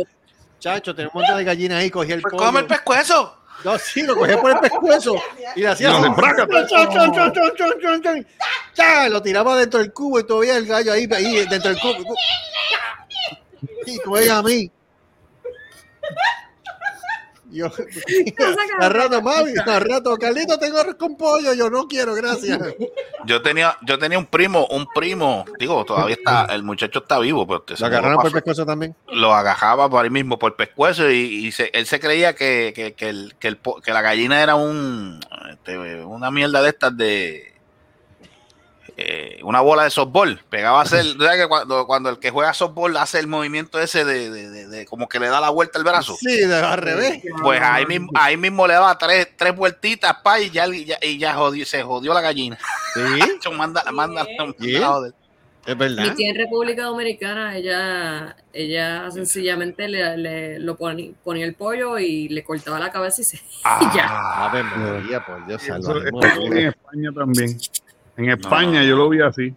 Chacho, 0.59 0.93
tenía 0.93 1.09
un 1.13 1.19
montón 1.19 1.37
de 1.37 1.43
gallinas 1.43 1.79
ahí, 1.79 1.89
cogí 1.89 2.11
el 2.11 2.21
Pues 2.21 2.33
pollo. 2.33 2.45
come 2.45 2.59
el 2.59 2.67
pescuezo. 2.67 3.37
No, 3.63 3.77
sí, 3.77 4.01
lo 4.03 4.15
cogía 4.15 4.39
por 4.39 4.51
el 4.51 4.59
pescuezo 4.59 5.15
y 5.55 5.61
le 5.61 5.67
hacía 5.67 5.89
Y 9.05 9.09
lo 9.09 9.21
tiraba 9.21 9.55
dentro 9.57 9.79
del 9.79 9.93
cubo 9.93 10.19
y 10.19 10.23
todavía 10.23 10.57
el 10.57 10.65
gallo 10.65 10.93
ahí, 10.93 11.07
ahí 11.11 11.45
dentro 11.47 11.69
del 11.71 11.79
cubo. 11.79 12.15
Y 13.85 13.99
tú 13.99 14.15
a 14.15 14.41
mí. 14.41 14.71
Yo, 17.51 17.65
al 18.79 18.91
rato, 18.91 19.21
mami, 19.21 19.51
al 19.65 19.81
rato, 19.81 20.17
Carlito, 20.17 20.57
tengo 20.57 20.77
arroz 20.79 20.95
con 20.95 21.15
pollo. 21.17 21.53
Yo 21.53 21.69
no 21.69 21.87
quiero, 21.87 22.13
gracias. 22.15 22.59
Yo 23.27 23.39
tenía, 23.43 23.77
yo 23.83 23.99
tenía 23.99 24.17
un 24.17 24.25
primo, 24.25 24.65
un 24.71 24.87
primo, 24.95 25.45
digo, 25.59 25.85
todavía 25.85 26.15
está, 26.15 26.45
el 26.45 26.63
muchacho 26.63 26.99
está 26.99 27.19
vivo, 27.19 27.45
pero 27.45 27.63
Lo 27.79 27.85
agarraron 27.85 28.17
por 28.17 28.25
el 28.25 28.33
pescuezo 28.33 28.65
también. 28.65 28.95
lo 29.11 29.31
agajaba 29.31 29.87
por 29.87 30.03
ahí 30.03 30.09
mismo 30.09 30.39
por 30.39 30.53
el 30.53 30.55
pescuezo 30.55 31.07
y, 31.11 31.17
y 31.45 31.51
se- 31.51 31.69
él 31.73 31.85
se 31.85 31.99
creía 31.99 32.33
que, 32.33 32.73
que, 32.75 32.93
que 32.95 33.09
el, 33.09 33.35
que, 33.39 33.47
el 33.47 33.57
po- 33.57 33.79
que 33.79 33.91
la 33.91 34.01
gallina 34.01 34.41
era 34.41 34.55
un 34.55 35.19
este, 35.51 35.77
una 36.03 36.31
mierda 36.31 36.63
de 36.63 36.69
estas 36.69 36.97
de 36.97 37.50
eh, 39.05 39.39
una 39.43 39.61
bola 39.61 39.83
de 39.83 39.89
softball 39.89 40.41
pegaba 40.49 40.79
a 40.79 40.83
hacer 40.83 41.03
¿sabes 41.19 41.37
que 41.41 41.47
cuando, 41.47 41.85
cuando 41.87 42.09
el 42.09 42.19
que 42.19 42.29
juega 42.31 42.53
softball 42.53 42.95
hace 42.97 43.19
el 43.19 43.27
movimiento 43.27 43.79
ese 43.79 44.05
de, 44.05 44.29
de- 44.29 44.49
de- 44.49 44.67
de 44.67 44.85
como 44.85 45.07
que 45.09 45.19
le 45.19 45.27
da 45.27 45.39
la 45.41 45.49
vuelta 45.49 45.77
al 45.79 45.83
brazo 45.85 46.15
Sí, 46.19 46.37
de, 46.45 46.55
al 46.55 46.77
revés. 46.77 47.21
pues 47.41 47.61
ahí 47.61 47.85
mismo, 47.85 48.09
ahí 48.15 48.37
mismo 48.37 48.67
le 48.67 48.73
daba 48.73 48.97
tres, 48.97 49.29
tres 49.37 49.55
vueltitas 49.55 50.15
pa, 50.23 50.39
y 50.39 50.49
ya, 50.49 50.67
y 50.67 50.85
ya, 50.85 50.97
y 51.01 51.17
ya 51.17 51.33
jodió- 51.35 51.65
se 51.65 51.83
jodió 51.83 52.13
la 52.13 52.21
gallina 52.21 52.57
Sí, 52.93 52.99
manda, 53.57 53.83
manda, 53.91 54.25
manda 54.37 54.55
Sí. 54.59 54.75
a 54.75 54.87
joder. 54.87 55.13
es 55.65 55.77
verdad. 55.77 56.15
tía 56.15 56.29
en 56.29 56.35
República 56.35 56.83
Dominicana, 56.85 57.55
ella, 57.55 58.35
ella 58.51 59.09
sencillamente 59.11 59.87
le, 59.87 60.17
le- 60.17 60.59
lo 60.59 60.75
ponía, 60.75 61.11
ponía 61.23 61.45
el 61.45 61.53
pollo 61.53 61.99
y 61.99 62.27
le 62.29 62.43
cortaba 62.43 62.79
la 62.79 62.91
cabeza 62.91 63.21
y 63.21 63.25
se 63.25 63.37
y 63.81 63.95
ya. 63.95 64.45
Ave 64.45 64.63
María, 64.63 65.23
por 65.25 65.45
Dios, 65.45 65.61
Eso, 65.63 65.81
salva. 65.81 65.99
eso 66.09 66.39
lo 66.39 66.49
vi 66.49 66.59
en 66.61 66.67
España 66.69 67.09
también. 67.15 67.57
En 68.17 68.29
España 68.29 68.83
yo 68.83 68.95
lo 68.95 69.09
vi 69.09 69.21
así. 69.21 69.53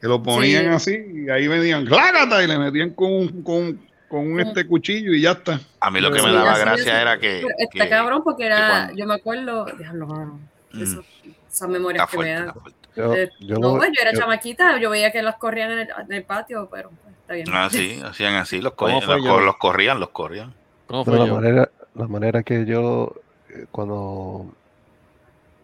Que 0.00 0.08
lo 0.08 0.22
ponían 0.22 0.64
Sí. 0.78 0.92
así 0.92 1.24
y 1.26 1.30
ahí 1.30 1.48
venían 1.48 1.86
¡clágata! 1.86 2.42
y 2.42 2.46
le 2.46 2.58
metían 2.58 2.90
con 2.90 3.42
con, 3.42 3.80
con 4.08 4.32
un 4.32 4.40
este 4.40 4.66
cuchillo 4.66 5.12
y 5.14 5.22
ya 5.22 5.32
está. 5.32 5.58
a 5.80 5.90
mí 5.90 6.00
lo 6.00 6.10
que 6.12 6.20
Sí, 6.20 6.26
me 6.26 6.32
daba 6.32 6.58
gracia 6.58 7.00
era 7.00 7.18
que, 7.18 7.38
Está 7.58 7.84
que- 7.84 7.88
cabrón 7.90 8.22
porque 8.22 8.42
que 8.42 8.46
era, 8.48 8.92
yo 8.94 9.06
me 9.06 9.14
acuerdo, 9.14 9.66
mano, 10.06 10.40
Mm. 10.72 10.82
esas 10.82 11.68
memorias 11.68 12.08
que 12.10 12.18
me 12.18 12.32
dan. 12.32 12.52
Yo, 12.96 13.14
Eh, 13.14 13.30
yo 13.40 13.56
no, 13.56 13.68
lo- 13.68 13.76
bueno, 13.76 13.92
yo 13.96 14.02
era 14.02 14.12
yo- 14.12 14.20
chamaquita, 14.20 14.78
yo 14.78 14.90
veía 14.90 15.10
que 15.10 15.22
las 15.22 15.36
corrían 15.36 15.70
en 15.72 15.78
el, 15.80 15.88
en 16.06 16.12
el 16.12 16.22
patio, 16.24 16.68
pero 16.70 16.90
pues, 16.90 17.14
está 17.22 17.34
bien. 17.34 17.46
Ah, 17.52 17.68
sí, 17.70 18.00
hacían 18.04 18.34
así, 18.34 18.60
los, 18.60 18.74
¿Cómo 18.74 19.00
co- 19.00 19.16
los, 19.16 19.26
co- 19.26 19.40
los 19.40 19.56
corrían, 19.56 19.98
los 20.00 20.10
corrían. 20.10 20.52
¿Cómo 20.86 21.04
fue 21.04 21.18
la 21.18 21.26
manera, 21.26 21.70
la 21.94 22.06
manera 22.08 22.42
que 22.42 22.66
yo, 22.66 23.14
eh, 23.48 23.66
cuando, 23.70 24.54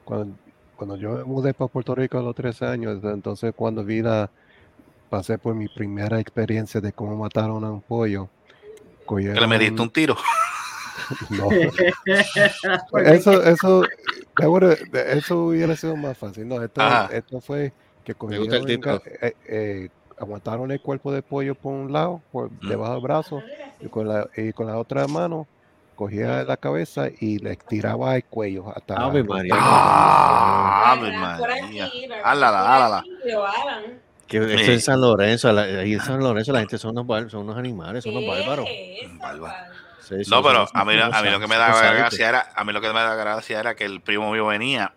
cuando, 0.04 0.34
cuando 0.80 0.96
yo 0.96 1.10
me 1.10 1.24
mudé 1.24 1.52
para 1.52 1.68
Puerto 1.68 1.94
Rico 1.94 2.16
a 2.16 2.22
los 2.22 2.34
tres 2.34 2.62
años, 2.62 3.04
entonces 3.04 3.52
cuando 3.54 3.84
vi 3.84 4.00
la, 4.00 4.30
pasé 5.10 5.36
por 5.36 5.54
mi 5.54 5.68
primera 5.68 6.18
experiencia 6.18 6.80
de 6.80 6.90
cómo 6.90 7.14
mataron 7.16 7.62
a 7.64 7.70
un 7.70 7.82
pollo. 7.82 8.30
Que 9.06 9.34
le 9.34 9.46
metiste 9.46 9.82
un 9.82 9.90
tiro. 9.90 10.16
No. 11.28 11.48
eso, 13.04 13.42
eso, 13.42 13.82
de- 13.82 15.18
eso 15.18 15.44
hubiera 15.44 15.76
sido 15.76 15.96
más 15.96 16.16
fácil. 16.16 16.48
No, 16.48 16.62
esto, 16.62 16.80
esto 17.12 17.40
fue 17.42 17.74
que 18.02 18.14
Me 18.26 18.38
gusta 18.38 18.56
el 18.56 18.62
cogieron, 18.62 18.66
título. 18.66 19.02
eh, 19.20 19.34
eh, 19.48 19.88
aguantaron 20.18 20.70
el 20.70 20.80
cuerpo 20.80 21.12
de 21.12 21.20
pollo 21.22 21.54
por 21.56 21.74
un 21.74 21.92
lado, 21.92 22.22
por 22.30 22.50
Mm. 22.50 22.68
debajo 22.68 22.92
del 22.94 23.02
brazo, 23.02 23.42
y 23.80 23.88
con 23.88 24.08
la, 24.08 24.26
y 24.34 24.52
con 24.52 24.66
la 24.66 24.78
otra 24.78 25.06
mano 25.08 25.46
cogía 26.00 26.44
la 26.44 26.56
cabeza 26.56 27.08
y 27.20 27.38
le 27.40 27.56
tiraba 27.56 28.16
el 28.16 28.24
cuello 28.24 28.72
hasta 28.74 28.94
Ave 28.94 29.22
María. 29.22 29.54
Ah, 29.54 30.92
Ave 30.92 31.12
María. 31.14 31.90
Álala, 32.24 32.74
álala. 32.76 33.04
Que 34.26 34.38
esto 34.38 34.58
Sí. 34.64 34.70
en 34.72 34.80
San 34.80 34.98
Lorenzo, 35.02 35.52
la- 35.52 35.62
ahí 35.64 35.92
en 35.92 36.00
San 36.00 36.18
Lorenzo 36.20 36.52
la 36.52 36.60
gente 36.60 36.78
son 36.78 36.96
unos, 36.96 37.30
son 37.30 37.42
unos 37.42 37.58
animales, 37.58 38.02
son 38.04 38.16
unos 38.16 38.34
bárbaros. 38.34 38.66
No, 40.30 40.42
pero 40.42 40.66
a 40.72 40.84
mí, 40.86 40.98
a 40.98 41.22
mí 41.22 41.30
lo 41.30 41.38
que 41.38 41.46
me 41.46 41.56
daba 41.56 41.92
gracia 41.92 42.28
era, 42.30 42.50
a 42.54 42.64
mí 42.64 42.72
lo 42.72 42.80
que 42.80 42.88
me 42.88 42.94
daba 42.94 43.14
gracia 43.16 43.60
era 43.60 43.74
que 43.74 43.84
el 43.84 44.00
primo 44.00 44.32
mío 44.32 44.46
venía 44.46 44.94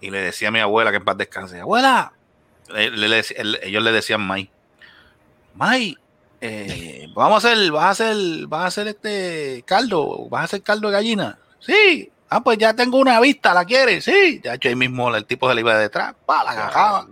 y 0.00 0.10
le 0.10 0.20
decía 0.20 0.48
a 0.48 0.50
mi 0.52 0.60
abuela 0.60 0.92
que 0.92 0.98
en 0.98 1.04
paz 1.04 1.16
descanse, 1.18 1.60
abuela, 1.60 2.12
le- 2.72 2.90
le- 2.92 3.08
le- 3.08 3.24
el- 3.36 3.58
ellos 3.64 3.82
le 3.82 3.90
decían 3.90 4.20
May, 4.20 4.48
May, 5.56 5.96
eh, 6.46 7.08
vamos 7.14 7.42
a 7.42 7.48
hacer, 7.48 7.72
vas 7.72 7.84
a 7.84 7.90
hacer, 7.90 8.46
vas 8.48 8.64
a 8.64 8.66
hacer 8.66 8.88
este 8.88 9.64
caldo, 9.66 10.28
vas 10.28 10.42
a 10.42 10.44
hacer 10.44 10.62
caldo 10.62 10.88
de 10.88 10.92
gallina, 10.92 11.38
sí, 11.58 12.10
ah 12.28 12.42
pues 12.42 12.58
ya 12.58 12.74
tengo 12.74 12.98
una 12.98 13.18
vista, 13.18 13.54
¿la 13.54 13.64
quieres? 13.64 14.04
Sí, 14.04 14.42
ya 14.44 14.54
hecho 14.54 14.68
ahí 14.68 14.76
mismo 14.76 15.14
el 15.14 15.24
tipo 15.24 15.48
se 15.48 15.54
le 15.54 15.62
iba 15.62 15.74
de 15.74 15.84
detrás, 15.84 16.14
pa, 16.26 16.44
la 16.44 16.50
agarraba, 16.50 17.06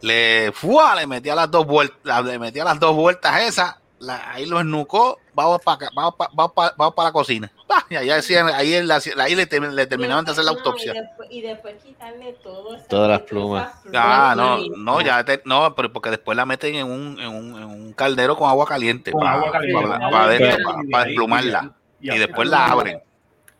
le 0.00 0.52
fue, 0.52 0.84
le 0.96 1.08
metía 1.08 1.34
las 1.34 1.50
dos 1.50 1.66
vueltas, 1.66 2.24
le 2.24 2.38
metía 2.38 2.62
las 2.62 2.78
dos 2.78 2.94
vueltas 2.94 3.42
esas, 3.42 3.74
la- 4.02 4.32
ahí 4.32 4.46
lo 4.46 4.58
esnucó, 4.60 5.18
vamos 5.34 5.60
para 5.64 5.88
vamos 5.94 6.14
para 6.16 6.30
vamos 6.34 6.52
pa- 6.52 6.74
vamos 6.76 6.94
pa 6.94 7.04
la 7.04 7.12
cocina. 7.12 7.50
Y 7.88 7.96
allá 7.96 8.16
decían, 8.16 8.48
ahí, 8.48 8.70
le, 8.82 9.70
le 9.70 9.86
terminaban 9.86 10.24
de 10.26 10.32
hacer 10.32 10.44
la 10.44 10.50
autopsia. 10.50 10.92
Y 10.92 10.98
después, 11.00 11.28
y 11.30 11.40
después 11.40 11.74
quitarle 11.82 12.32
todo 12.42 12.76
Todas 12.88 13.08
las 13.10 13.20
plumas. 13.22 13.72
Ah, 13.94 14.34
no, 14.36 14.58
no, 14.76 15.00
ya 15.00 15.24
te- 15.24 15.40
no, 15.46 15.74
pero 15.74 15.90
porque 15.92 16.10
después 16.10 16.36
la 16.36 16.44
meten 16.44 16.74
en 16.74 16.86
un, 16.90 17.18
en 17.18 17.28
un, 17.28 17.56
en 17.56 17.64
un 17.64 17.92
caldero 17.94 18.36
con 18.36 18.48
agua 18.50 18.66
caliente 18.66 19.10
Con 19.12 19.20
para, 19.22 19.32
agua 19.34 19.50
caliente. 19.52 19.82
para- 19.82 19.94
Agua 19.96 20.10
para 20.10 20.24
caliente. 20.24 20.44
adentro, 20.46 20.64
para- 20.72 20.82
para 20.90 21.04
desplumarla. 21.04 21.72
Y 22.00 22.18
después 22.18 22.48
la 22.48 22.66
abren. 22.66 23.00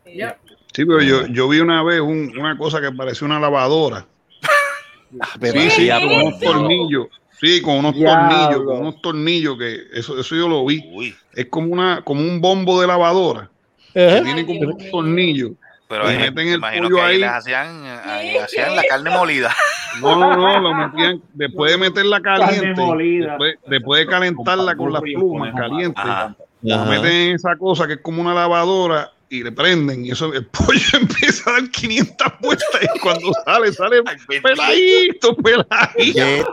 Sí, 0.05 0.85
pero 0.87 1.01
yo, 1.03 1.27
yo 1.27 1.49
vi 1.49 1.61
una 1.61 1.83
vez 1.83 2.01
un- 2.01 2.37
una 2.39 2.57
cosa 2.59 2.81
que 2.81 2.91
parecía 2.93 3.27
una 3.27 3.39
lavadora. 3.41 4.07
Ave 5.35 5.53
Sí, 5.53 5.71
sí, 5.71 5.89
con 5.89 6.05
unos 6.13 6.41
Dios. 6.41 6.53
tornillos. 6.53 7.07
Sí, 7.43 7.61
con 7.61 7.75
unos 7.79 7.95
Diablo. 7.95 8.29
tornillos, 8.29 8.65
con 8.65 8.79
unos 8.81 9.03
tornillos 9.03 9.59
que 9.59 9.81
eso, 9.93 10.19
eso 10.21 10.35
yo 10.37 10.49
lo 10.49 10.65
vi. 10.65 10.81
Uy, 10.93 11.15
Es 11.35 11.47
como 11.47 11.73
una, 11.73 12.03
como 12.03 12.21
un 12.21 12.41
bombo 12.41 12.81
de 12.81 12.87
lavadora. 12.87 13.51
Que 13.93 14.21
tiene 14.23 14.47
como 14.47 14.61
unos 14.61 14.91
tornillos. 14.91 15.51
pero 15.89 16.07
ahí, 16.07 16.17
meten 16.19 16.35
me 16.37 16.51
el 16.53 16.57
imagino 16.59 16.85
pollo 16.85 16.97
que 16.97 17.03
ahí 17.03 17.15
ahí. 17.15 17.19
les 17.21 17.31
hacían, 17.31 17.85
ahí 18.05 18.37
hacían 18.37 18.77
la 18.77 18.83
carne 18.85 19.11
molida. 19.11 19.53
No, 20.01 20.17
no, 20.19 20.35
no, 20.35 20.59
lo 20.59 20.75
metían, 20.75 21.21
después 21.35 21.71
de 21.73 21.77
meterla 21.77 22.19
caliente, 22.23 22.81
después, 22.81 23.57
después 23.67 24.01
de 24.01 24.07
calentarla 24.11 24.75
con 24.75 24.91
las 24.91 25.03
plumas 25.03 25.55
caliente, 25.55 26.01
Ajá. 26.01 26.35
lo 26.63 26.75
Ajá. 26.77 26.85
meten 26.91 27.13
en 27.13 27.35
esa 27.35 27.55
cosa 27.59 27.87
que 27.87 27.93
es 27.93 28.01
como 28.01 28.23
una 28.23 28.33
lavadora 28.33 29.12
y 29.33 29.43
le 29.43 29.51
prenden 29.51 30.05
y 30.05 30.11
eso 30.11 30.33
el 30.35 30.45
pollo 30.47 30.79
empieza 31.01 31.49
a 31.49 31.53
dar 31.55 31.71
500 31.71 32.29
vueltas 32.41 32.67
y 32.95 32.99
cuando 32.99 33.33
sale, 33.47 33.73
sale 33.73 34.03
peladito, 34.43 35.35
peladito. 35.37 36.53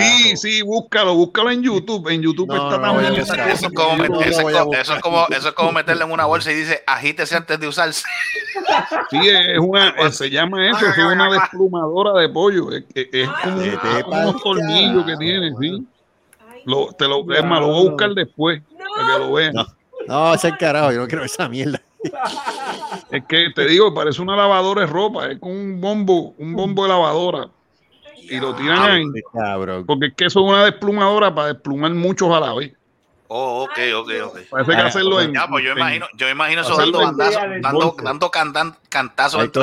Sí, 0.00 0.36
sí, 0.36 0.62
búscalo, 0.62 1.14
búscalo 1.14 1.50
en 1.50 1.62
YouTube. 1.62 2.08
En 2.08 2.22
YouTube 2.22 2.48
No, 2.48 2.54
está 2.70 2.78
no. 2.78 3.00
Eso 3.52 3.66
es, 3.66 3.72
como 3.74 3.96
meter- 3.96 4.28
eso, 4.28 4.40
es 4.48 4.54
como, 4.56 4.74
eso 4.74 4.94
es 4.94 5.00
como 5.02 5.26
eso 5.28 5.48
es 5.48 5.54
como 5.54 5.72
meterle 5.72 6.04
en 6.04 6.12
una 6.12 6.24
bolsa 6.24 6.50
y 6.52 6.54
dice 6.54 6.82
agítese 6.86 7.36
antes 7.36 7.60
de 7.60 7.68
usarse. 7.68 8.02
Sí, 9.10 9.18
es 9.28 9.58
una, 9.58 9.90
eh, 9.90 10.10
se 10.12 10.30
llama 10.30 10.68
eso, 10.70 10.86
es 10.86 10.96
una 10.98 11.30
desplumadora 11.30 12.18
de 12.20 12.28
pollo. 12.30 12.70
Es, 12.72 12.84
es- 12.94 13.06
es 13.14 13.28
como, 13.42 13.56
unos 14.30 14.42
tornillos 14.42 15.04
que 15.04 15.16
tiene, 15.18 15.52
sí. 15.60 15.86
Lo, 16.64 16.92
te 16.92 17.06
lo, 17.08 17.30
es 17.34 17.44
más, 17.44 17.60
lo 17.60 17.66
voy 17.68 17.86
a 17.86 17.90
buscar 17.90 18.10
después 18.14 18.62
para 18.78 19.12
que 19.12 19.18
lo 19.18 19.32
vean. 19.32 19.52
No. 20.08 20.34
Ese 20.34 20.48
es 20.48 20.52
el 20.52 20.58
carajo, 20.58 20.92
yo 20.92 21.00
no 21.00 21.06
quiero 21.08 21.24
esa 21.24 21.48
mierda. 21.48 21.80
Es 23.10 23.24
que 23.28 23.50
te 23.54 23.66
digo, 23.66 23.94
parece 23.94 24.20
una 24.22 24.36
lavadora 24.36 24.80
de 24.82 24.86
ropa, 24.86 25.28
es 25.30 25.38
con 25.38 25.52
un 25.52 25.80
bombo, 25.80 26.34
un 26.38 26.54
bombo 26.54 26.82
de 26.82 26.88
lavadora. 26.88 27.48
Y 28.16 28.38
lo 28.38 28.54
tiran 28.54 28.82
ahí. 28.82 29.02
Este 29.04 29.22
cabrón. 29.32 29.84
Porque 29.86 30.06
es 30.06 30.14
que 30.14 30.24
eso 30.26 30.40
es 30.40 30.46
una 30.52 30.64
desplumadora 30.64 31.34
para 31.34 31.48
desplumar 31.48 31.92
muchos 31.92 32.30
a 32.34 32.40
la 32.40 32.54
vez. 32.54 32.72
Oh, 33.34 33.62
ok, 33.64 33.78
ok, 33.96 34.10
ok. 34.26 34.38
Parece 34.50 34.70
que 34.72 34.76
Ah, 34.76 34.86
hacerlo 34.86 35.20
en. 35.20 35.32
Ya, 35.32 35.46
pues 35.48 35.64
yo 35.64 35.72
imagino, 35.72 36.06
yo 36.16 36.28
imagino 36.28 36.60
eso 36.60 36.76
dando 36.76 36.98
bandazos, 36.98 37.42
dando, 37.62 37.96
dando 38.02 38.30
cantan- 38.30 38.76
cantazos 38.90 39.50
tú 39.50 39.60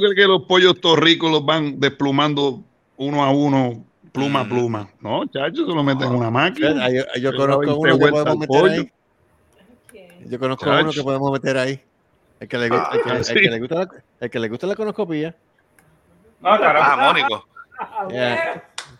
crees 0.00 0.14
que 0.16 0.26
los 0.26 0.42
pollos 0.44 0.80
torricos 0.80 1.30
los 1.30 1.44
van 1.44 1.78
desplumando 1.78 2.62
uno 2.96 3.24
a 3.24 3.30
uno, 3.30 3.84
pluma 4.16 4.40
a 4.40 4.44
pluma. 4.44 4.88
No, 5.00 5.24
chacho, 5.26 5.66
se 5.66 5.72
lo 5.74 5.82
meten 5.82 6.08
en 6.08 6.14
una 6.14 6.30
máquina. 6.30 6.88
yo, 7.18 7.32
conozco 7.36 7.46
da 7.46 7.56
20 7.58 7.72
uno 7.78 7.98
que 7.98 8.10
podemos 8.10 8.36
meter 8.38 8.60
pollo. 8.60 8.72
ahí. 8.72 8.92
Yo 10.28 10.38
conozco 10.40 10.64
Chacho. 10.64 10.82
uno 10.82 10.92
que 10.92 11.02
podemos 11.02 11.32
meter 11.32 11.56
ahí. 11.58 11.80
El 12.40 12.48
que 12.48 12.58
le, 12.58 12.68
gusta, 12.68 12.90
el 12.92 13.02
que, 13.02 13.10
el 13.10 13.24
sí. 13.24 13.34
que 13.34 13.40
le 13.50 13.58
gusta 13.60 13.74
la, 13.76 13.88
el 14.20 14.30
que 14.30 14.38
le 14.40 14.48
gusta 14.48 14.66
la 14.66 14.74
conoscopía. 14.74 15.34
No. 16.40 16.48
Ah, 16.50 16.96
Mónico. 17.00 17.46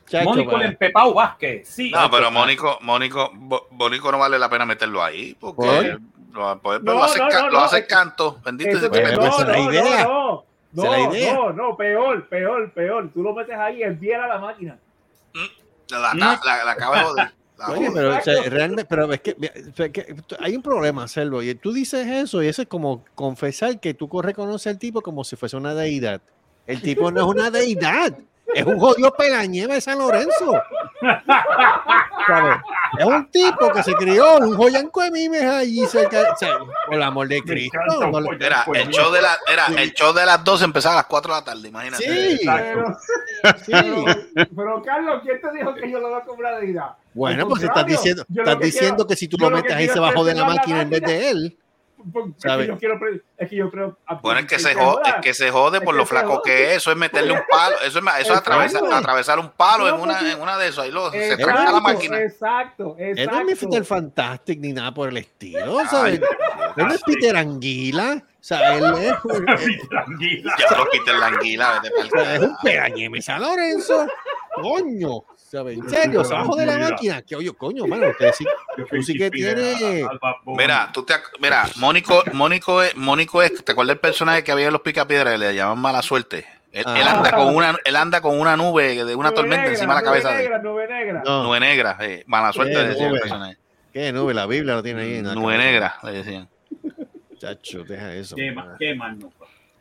Chacho, 0.07 0.25
Mónico 0.25 0.53
para- 0.53 0.65
el 0.65 0.71
empepao 0.71 1.13
Vázquez. 1.15 1.69
Sí. 1.69 1.91
No, 1.91 2.11
pero 2.11 2.31
Mónico, 2.31 2.79
Mónico, 2.83 3.31
Mónico 3.73 4.13
no 4.13 4.19
vale 4.19 4.39
la 4.39 4.49
pena 4.49 4.65
meterlo 4.65 5.03
ahí 5.03 5.37
porque 5.39 5.99
¿Por? 6.33 6.39
lo, 6.41 6.59
pues, 6.61 6.83
No, 6.83 6.93
lo 6.95 7.05
hace, 7.05 7.19
no, 7.19 7.29
ca- 7.29 7.43
no, 7.43 7.51
lo 7.51 7.59
hace 7.59 7.87
canto. 7.87 8.39
Bendito 8.45 8.71
Eso 8.71 8.79
ese 8.79 8.91
que- 8.91 9.17
Pues, 9.17 9.39
es 9.41 9.47
la 9.49 9.59
idea. 9.59 10.05
no, 10.05 10.45
no, 10.73 10.85
no, 10.85 11.13
idea. 11.13 11.35
no, 11.35 11.53
no, 11.53 11.77
peor, 11.77 12.29
peor, 12.29 12.71
peor. 12.73 13.11
Tú 13.13 13.23
lo 13.23 13.35
metes 13.35 13.57
ahí, 13.57 13.83
enviera 13.83 14.29
la 14.29 14.39
máquina. 14.39 14.79
La, 15.91 16.15
la, 16.15 16.41
la, 16.45 16.65
la 16.65 16.71
acaba 16.73 17.15
de 17.15 17.31
Oye, 17.69 17.91
pero, 17.93 18.17
o 18.17 18.21
sea, 18.21 18.43
realmente, 18.51 18.85
pero 18.85 19.11
es 19.13 19.21
que, 19.21 19.35
hay 20.41 20.57
un 20.57 20.63
problema, 20.63 21.09
Selvo, 21.09 21.43
y 21.43 21.55
tú 21.55 21.73
dices 21.73 22.07
eso, 22.07 22.43
y 22.43 22.49
eso 22.49 22.63
es 22.63 22.69
como 22.69 23.05
confesar 23.15 23.81
que 23.81 23.95
tú 23.95 24.09
reconoces 24.21 24.67
al 24.67 24.79
tipo 24.79 25.01
como 25.01 25.25
si 25.25 25.37
fuese 25.37 25.57
una 25.57 25.75
deidad. 25.75 26.21
El 26.67 26.83
tipo 26.83 27.11
no 27.11 27.21
es 27.21 27.27
una 27.27 27.51
deidad, 27.51 28.19
es 28.55 28.65
un 28.65 28.79
jodido 28.79 29.13
pegañeva 29.15 29.75
de 29.75 29.81
San 29.81 29.99
Lorenzo. 29.99 30.55
¿Sabes? 32.27 32.57
Es 32.99 33.05
un 33.05 33.31
tipo 33.31 33.71
que 33.73 33.83
se 33.83 33.93
crió 33.95 34.39
en 34.39 34.45
un 34.45 34.57
joyanco 34.57 35.03
de 35.03 35.11
mimes 35.11 35.43
allí 35.45 35.85
cerca, 35.87 36.33
o 36.33 36.37
sea, 36.37 36.59
por 36.87 36.95
el 36.95 37.03
amor 37.03 37.29
de 37.29 37.43
Cristo. 37.43 37.79
no 38.11 38.33
Era, 38.41 38.65
el 38.75 38.89
show 38.91 39.13
de 39.13 39.23
la, 39.23 39.37
era, 39.53 39.67
el 39.81 39.93
show 39.93 40.13
de 40.13 40.25
las 40.27 40.43
12 40.43 40.65
empezaba 40.65 40.95
a 40.95 40.99
las 40.99 41.07
4 41.07 41.35
de 41.35 41.41
la 41.41 41.45
tarde, 41.45 41.69
imagínate. 41.69 42.05
Sí, 42.05 42.41
Pero, 42.47 42.97
sí. 43.65 43.73
pero, 43.73 44.05
pero, 44.57 44.83
Carlos, 44.83 45.21
¿quién 45.23 45.41
te 45.41 45.53
dijo 45.53 45.75
que 45.75 45.91
yo 45.91 45.99
lo 46.01 46.09
voy 46.11 46.21
a 46.21 46.25
comprar 46.25 46.61
de 46.61 46.71
edad? 46.71 46.91
Bueno, 47.15 47.49
pues 47.49 47.63
estás 47.63 47.87
diciendo, 47.87 48.25
estás 48.29 48.57
que 48.57 48.65
diciendo 48.67 48.97
quiero- 48.97 49.09
que 49.09 49.17
si 49.17 49.29
tú 49.29 49.37
lo 49.39 49.51
metes 49.51 49.73
ahí 49.73 49.87
se 49.89 49.93
es 49.95 49.99
joder 49.99 50.07
la 50.07 50.13
preservar 50.13 50.37
la 50.37 50.55
máquina 50.55 50.83
en 50.83 50.91
vez 50.91 51.01
de 51.03 51.31
él. 51.31 51.59
Porque 52.13 52.31
es 52.37 52.57
que 52.57 52.67
yo 52.67 52.79
quiero, 52.79 53.01
es 53.37 53.49
que 53.51 53.57
yo 53.57 53.71
creo. 53.71 53.99
Bueno, 54.23 54.41
es 54.41 54.47
que 54.47 54.59
se 54.59 54.75
joda. 54.75 54.85
jode, 54.93 55.09
es 55.09 55.15
que 55.23 55.35
se 55.35 55.51
jode 55.51 55.81
por 55.81 55.95
Es 55.95 55.99
lo 55.99 56.03
que 56.05 56.09
se 56.09 56.15
flaco 56.15 56.43
que 56.43 56.65
es. 56.71 56.77
Eso 56.79 56.91
es 56.91 56.97
meterle 56.97 57.33
un 57.33 57.41
palo. 57.49 57.77
Eso 57.77 57.87
es, 57.87 57.95
eso 57.97 58.03
es 58.03 58.21
Exacto. 58.21 58.39
atravesar, 58.39 58.83
atravesar 58.93 59.39
un 59.39 59.51
palo 59.51 59.89
en 59.89 59.97
No, 59.97 60.03
una, 60.03 60.33
en 60.33 60.41
una 60.41 60.57
de 60.59 60.69
esos. 60.69 60.85
Ahí 60.85 60.91
lo, 60.91 61.11
se 61.11 61.33
Exacto, 61.33 61.45
tranca 61.47 61.73
la 61.73 61.81
máquina. 61.81 62.21
Exacto, 62.21 62.97
Él 62.99 63.15
no 63.27 63.39
es 63.39 63.45
mi 63.45 63.53
exacto. 63.53 63.71
Peter 63.71 63.85
Fantastic 63.85 64.61
ni 64.61 64.73
nada 64.73 64.93
por 64.95 65.09
el 65.09 65.17
estilo, 65.17 65.85
¿sabes? 65.87 66.21
Él 66.77 66.87
no 66.87 66.93
es 66.95 67.03
Peter 67.03 67.37
Anguila, 67.37 68.23
o 68.23 68.29
sea, 68.41 68.77
él 68.77 68.85
es. 68.99 69.15
Ya 70.71 70.77
lo 70.77 70.89
quité 70.91 71.13
la 71.13 71.27
anguila. 71.27 71.83
es 71.83 71.91
un 71.91 72.09
carajo. 72.11 72.57
pegañeme 72.63 73.21
San 73.21 73.41
Lorenzo. 73.41 74.07
Coño, 74.55 75.25
¿sabes? 75.51 75.79
En 75.79 75.89
serio, 75.89 76.25
se 76.25 76.35
va 76.35 76.41
a 76.41 76.45
joder 76.45 76.67
la 76.67 76.79
máquina. 76.91 77.23
Que 77.23 77.37
oye, 77.37 77.53
coño, 77.55 77.87
mano, 77.87 78.09
usted 78.11 78.33
sí, 78.37 78.45
tú 78.91 79.03
sí 79.03 79.17
que 79.17 79.31
tienes. 79.31 79.79
Mira, 80.45 80.91
tú 80.93 81.05
te, 81.05 81.15
mira, 81.41 81.65
Mónico, 81.77 82.23
Mónico 82.33 82.83
es, 82.83 82.97
Mónico 82.97 83.43
es, 83.43 83.65
¿te 83.65 83.73
acuerdas 83.73 83.95
el 83.95 84.01
personaje 84.01 84.43
que 84.45 84.53
había 84.53 84.67
en 84.67 84.73
los 84.73 84.83
picapiedras 84.83 85.33
que 85.35 85.39
le 85.39 85.55
llamaban 85.55 85.79
mala 85.81 86.03
suerte? 86.03 86.47
Él, 86.73 86.85
Ah. 86.87 87.01
él 87.01 87.09
anda 87.09 87.33
con 87.33 87.55
una, 87.55 87.77
él 87.85 87.97
anda 87.97 88.21
con 88.21 88.39
una 88.39 88.55
nube 88.57 89.03
de 89.05 89.15
una 89.15 89.29
Nube 89.31 89.35
tormenta 89.37 89.57
negra, 89.63 89.73
encima 89.73 89.95
de 89.95 90.01
la 90.01 90.05
cabeza 90.05 90.29
de 90.31 90.35
él. 90.37 90.43
negra, 90.43 90.59
nube 90.63 90.87
negra. 90.89 91.23
No, 91.25 91.43
Nube 91.45 91.61
negra, 91.61 91.97
eh, 92.01 92.23
mala 92.27 92.53
suerte 92.53 92.75
le 92.75 92.89
decían 92.89 93.15
el 93.15 93.21
personaje. 93.21 93.57
qué 93.95 94.13
nube, 94.13 94.35
la 94.35 94.47
Biblia 94.47 94.75
lo 94.75 94.83
tiene 94.83 95.03
ahí. 95.03 95.15
en 95.17 95.27
la 95.29 95.35
Nube 95.35 95.55
cabeza. 95.55 95.65
negra, 95.71 95.95
le 96.03 96.13
decían. 96.13 96.49
Chacho, 97.39 97.85
deja 97.85 98.15
eso. 98.15 98.37
Qué 98.37 98.51
mal, 98.53 98.77
qué 98.79 98.95
mal, 98.95 99.19
no. 99.19 99.33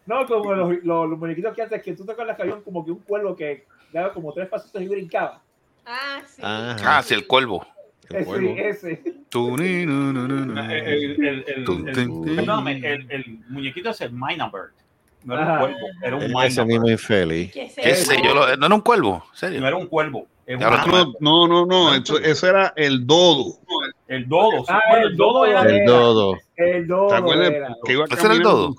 No, 0.06 0.26
como 0.28 0.54
los, 0.54 0.70
los, 0.84 1.10
los 1.10 1.18
muñequitos 1.20 1.54
que 1.56 1.64
antes, 1.64 1.82
que 1.82 1.94
tú 1.94 2.06
te 2.06 2.12
acuerdas 2.12 2.36
que 2.36 2.44
había 2.44 2.56
como 2.58 2.86
que 2.86 2.92
un 2.92 3.00
cuervo 3.00 3.36
que 3.36 3.66
daba 3.92 4.14
como 4.14 4.32
tres 4.34 4.48
pasitos 4.48 4.82
y 4.82 4.88
brincaba. 4.88 5.42
Ah, 5.86 6.22
sí. 6.26 6.42
Ah, 6.44 7.02
sí, 7.04 7.14
el 7.14 7.28
cuervo. 7.28 7.66
el 8.10 8.16
Ese, 8.18 8.26
cuervo. 8.26 8.50
ese. 8.58 9.04
El, 9.04 9.62
el, 9.62 11.26
el, 11.26 11.46
el, 11.48 11.64
Tum, 11.66 11.88
el- 11.88 11.94
tum, 11.96 12.26
tum. 12.26 12.36
perdóname, 12.36 12.78
el, 12.78 13.12
el 13.12 13.40
muñequito 13.50 13.90
es 13.90 14.02
el 14.02 14.12
Minabird. 14.12 14.72
No 15.24 15.34
era 15.34 15.54
un 15.54 15.58
cuervo, 15.60 15.78
era 16.04 16.16
un 16.16 16.24
Ese 16.24 16.64
mismo 16.66 16.66
Minabird. 16.66 16.92
infeliz. 16.92 17.52
¿Qué 17.54 17.96
sé 17.96 18.22
yo? 18.24 18.34
lo- 18.34 18.56
No 18.58 18.66
era 18.68 18.76
un 18.76 18.82
cuervo, 18.82 19.14
¿en 19.16 19.20
No 19.20 19.26
serio. 19.34 19.68
era 19.68 19.76
un 19.76 19.88
cuervo. 19.88 20.28
Ah, 20.48 20.54
Minabird. 20.56 21.16
no, 21.20 21.48
no, 21.48 21.66
no, 21.66 21.94
eso, 21.96 22.20
ese 22.20 22.48
era 22.48 22.74
el 22.76 23.06
dodo. 23.08 23.56
El 24.08 24.28
dodo. 24.30 24.64
Ah, 24.68 24.80
el 25.02 25.16
dodo 25.18 25.46
era 25.48 25.62
El 25.64 25.86
dodo. 25.86 26.38
El 26.56 26.88
dodo. 26.88 27.08
¿Te 27.08 27.16
acuerdas? 27.16 27.50
era. 27.52 27.76
Que 27.84 27.94
iba 27.94 28.06
¿Ese 28.06 28.26
era 28.26 28.34
el 28.36 28.42
dodo? 28.44 28.76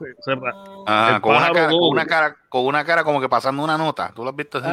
Ah, 0.87 1.19
con 1.21 1.35
una, 1.37 1.51
cara, 1.53 1.69
con 1.69 1.89
una 1.89 2.07
cara, 2.07 2.37
con 2.49 2.65
una 2.67 2.85
cara 2.85 3.03
como 3.05 3.21
que 3.21 3.29
pasando 3.29 3.65
una 3.65 3.77
nota. 3.77 4.13
¿Tú 4.15 4.23
lo 4.23 4.31
has 4.31 4.37
visto 4.37 4.59
así? 4.59 4.69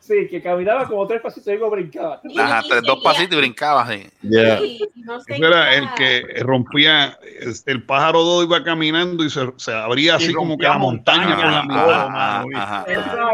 Sí, 0.00 0.26
que 0.28 0.42
caminaba 0.42 0.88
como 0.88 1.06
tres 1.06 1.20
pasitos 1.20 1.46
y 1.52 1.56
luego 1.56 1.70
brincaba. 1.70 2.20
Y- 2.24 2.38
Ajá, 2.40 2.62
y 2.64 2.68
tres- 2.68 2.82
dos 2.82 3.00
pasitos 3.04 3.34
y 3.36 3.40
brincabas. 3.40 3.90
Sí. 3.90 4.06
Yeah. 4.22 4.58
sí, 4.58 4.80
no 4.96 5.18
Ese 5.18 5.36
era 5.46 5.74
el 5.74 5.94
que 5.94 6.22
rompía, 6.40 7.18
el 7.66 7.82
pájaro 7.84 8.22
dodo 8.24 8.42
iba 8.42 8.64
caminando 8.64 9.22
y 9.24 9.30
se, 9.30 9.52
se 9.56 9.72
abría 9.72 10.16
así 10.16 10.32
como 10.32 10.56
que 10.58 10.64
la 10.64 10.78
montaña 10.78 11.28
montañas, 11.28 11.60
con 11.66 11.76
la 11.86 12.04
Ajá, 12.06 12.44
mirada. 12.46 12.84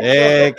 Eh, 0.01 0.55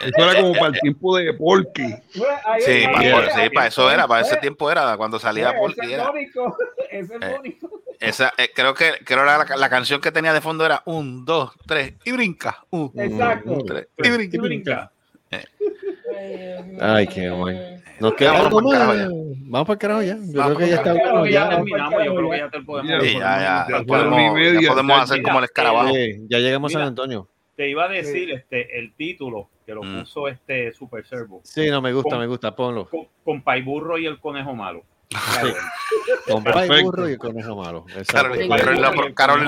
Eso 0.00 0.16
era 0.30 0.40
como 0.40 0.52
para 0.54 0.66
el 0.68 0.72
tiempo 0.80 1.16
de 1.16 1.32
Porky. 1.34 1.94
Sí, 2.12 2.22
sí, 2.60 3.50
para 3.54 3.66
eso 3.68 3.90
era, 3.90 4.06
para 4.08 4.22
ese 4.22 4.36
tiempo 4.38 4.70
era 4.70 4.96
cuando 4.96 5.18
salía 5.18 5.50
eh, 5.50 5.54
Porky. 5.58 5.80
Ese 5.82 5.92
es 5.94 5.98
Era. 5.98 6.12
Ese 6.90 7.14
es 7.16 7.22
Eh. 7.22 7.30
Mónico. 7.36 7.81
Esa, 8.02 8.32
eh, 8.38 8.50
creo 8.54 8.74
que 8.74 8.92
creo 9.04 9.24
la, 9.24 9.44
la 9.56 9.70
canción 9.70 10.00
que 10.00 10.10
tenía 10.12 10.32
de 10.32 10.40
fondo 10.40 10.64
era 10.66 10.82
un, 10.86 11.24
dos, 11.24 11.52
tres 11.66 11.94
y 12.04 12.12
brinca. 12.12 12.64
Un, 12.70 12.90
Exacto. 12.96 13.50
dos, 13.50 13.64
tres 13.64 13.88
y 13.98 14.10
brinca. 14.10 14.36
Y 14.36 14.40
brinca. 14.40 14.92
Ay, 16.80 17.06
qué 17.06 17.30
bueno. 17.30 17.60
Nos 18.00 18.14
queda 18.14 18.32
Vamos 18.32 18.46
algo 18.46 18.60
pa'l 18.60 18.70
carajo 18.72 18.92
más. 18.92 18.98
ya. 18.98 19.08
Vamos 19.48 19.66
para 19.66 19.72
el 19.74 19.78
carajo 19.78 20.02
ya. 20.02 20.16
Yo 20.16 20.38
Vamos 20.38 20.56
creo 20.56 20.58
que 20.58 20.70
ya 20.70 20.76
está 20.76 20.92
bueno. 20.92 21.26
ya 21.26 21.30
Ya, 21.32 21.48
terminamos, 21.50 22.04
yo 22.04 22.14
creo 22.16 22.30
que 22.30 22.38
ya 22.38 22.50
te 22.50 22.60
podemos. 22.62 23.04
Sí, 23.04 23.12
ya, 23.12 23.18
ya, 23.20 23.66
Ya 23.68 23.78
ya 23.78 23.84
podemos, 23.84 24.62
ya 24.62 24.70
podemos 24.72 25.00
hacer 25.00 25.22
como 25.22 25.38
el 25.38 25.44
escarabajo. 25.44 25.94
Ya 26.28 26.38
llegamos 26.38 26.74
a 26.74 26.78
San. 26.78 26.88
Antonio. 26.88 27.28
Te 27.56 27.68
iba 27.68 27.84
a 27.84 27.88
decir 27.88 28.30
este 28.32 28.78
el 28.78 28.94
título 28.94 29.48
que 29.64 29.74
lo 29.74 29.82
Mm. 29.82 30.00
puso 30.00 30.26
este 30.26 30.72
Super 30.72 31.06
Servo. 31.06 31.40
Sí, 31.44 31.68
no 31.70 31.80
me 31.80 31.92
gusta, 31.92 32.10
Con- 32.10 32.18
me 32.20 32.26
gusta. 32.26 32.56
Ponlo. 32.56 32.88
Con, 32.88 33.06
con 33.24 33.42
Paiburro 33.42 33.98
y 33.98 34.06
el 34.06 34.18
conejo 34.18 34.54
malo. 34.54 34.82
Con 36.32 36.42
Perfecto. 36.44 36.82
burro 36.84 37.08
y 37.08 37.16
conejo 37.16 37.56
malo. 37.56 37.84
Carolyn, 38.08 38.48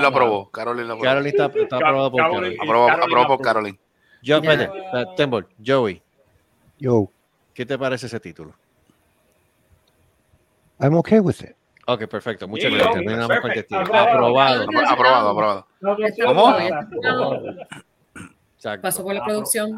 lo 0.01 0.07
aprobó. 0.07 0.49
Carolyn 0.51 0.87
lo 0.87 0.93
aprobó. 0.93 1.01
Carolyn 1.03 1.27
está, 1.27 1.45
está 1.45 1.75
aprobado 1.77 2.11
por 2.11 2.21
Carolyn- 2.21 2.57
Carolyn. 2.57 3.01
Aprobó, 3.03 3.37
por. 3.37 3.41
Carolyn. 3.45 3.79
Yo, 4.21 4.37
espérate, 4.37 4.71
Tembol, 5.15 5.47
Joey, 5.65 6.01
Yo, 6.79 7.09
¿qué 7.53 7.65
te 7.65 7.77
parece 7.77 8.07
ese 8.07 8.19
título? 8.19 8.53
I'm 10.79 10.95
okay 10.95 11.19
with 11.19 11.35
it. 11.41 11.55
Ok, 11.87 12.07
perfecto. 12.07 12.47
Muchas 12.47 12.71
Sí, 12.71 12.77
gracias. 12.77 12.97
Aprobado. 12.97 14.63
Aprobado. 14.63 14.65
Apro- 14.65 14.89
Aprobado, 14.91 15.29
aprobado. 15.29 15.67
¿Cómo? 16.25 16.55
Exacto. 18.55 18.81
Pasó 18.81 19.03
por 19.03 19.13
la 19.13 19.23
producción. 19.23 19.77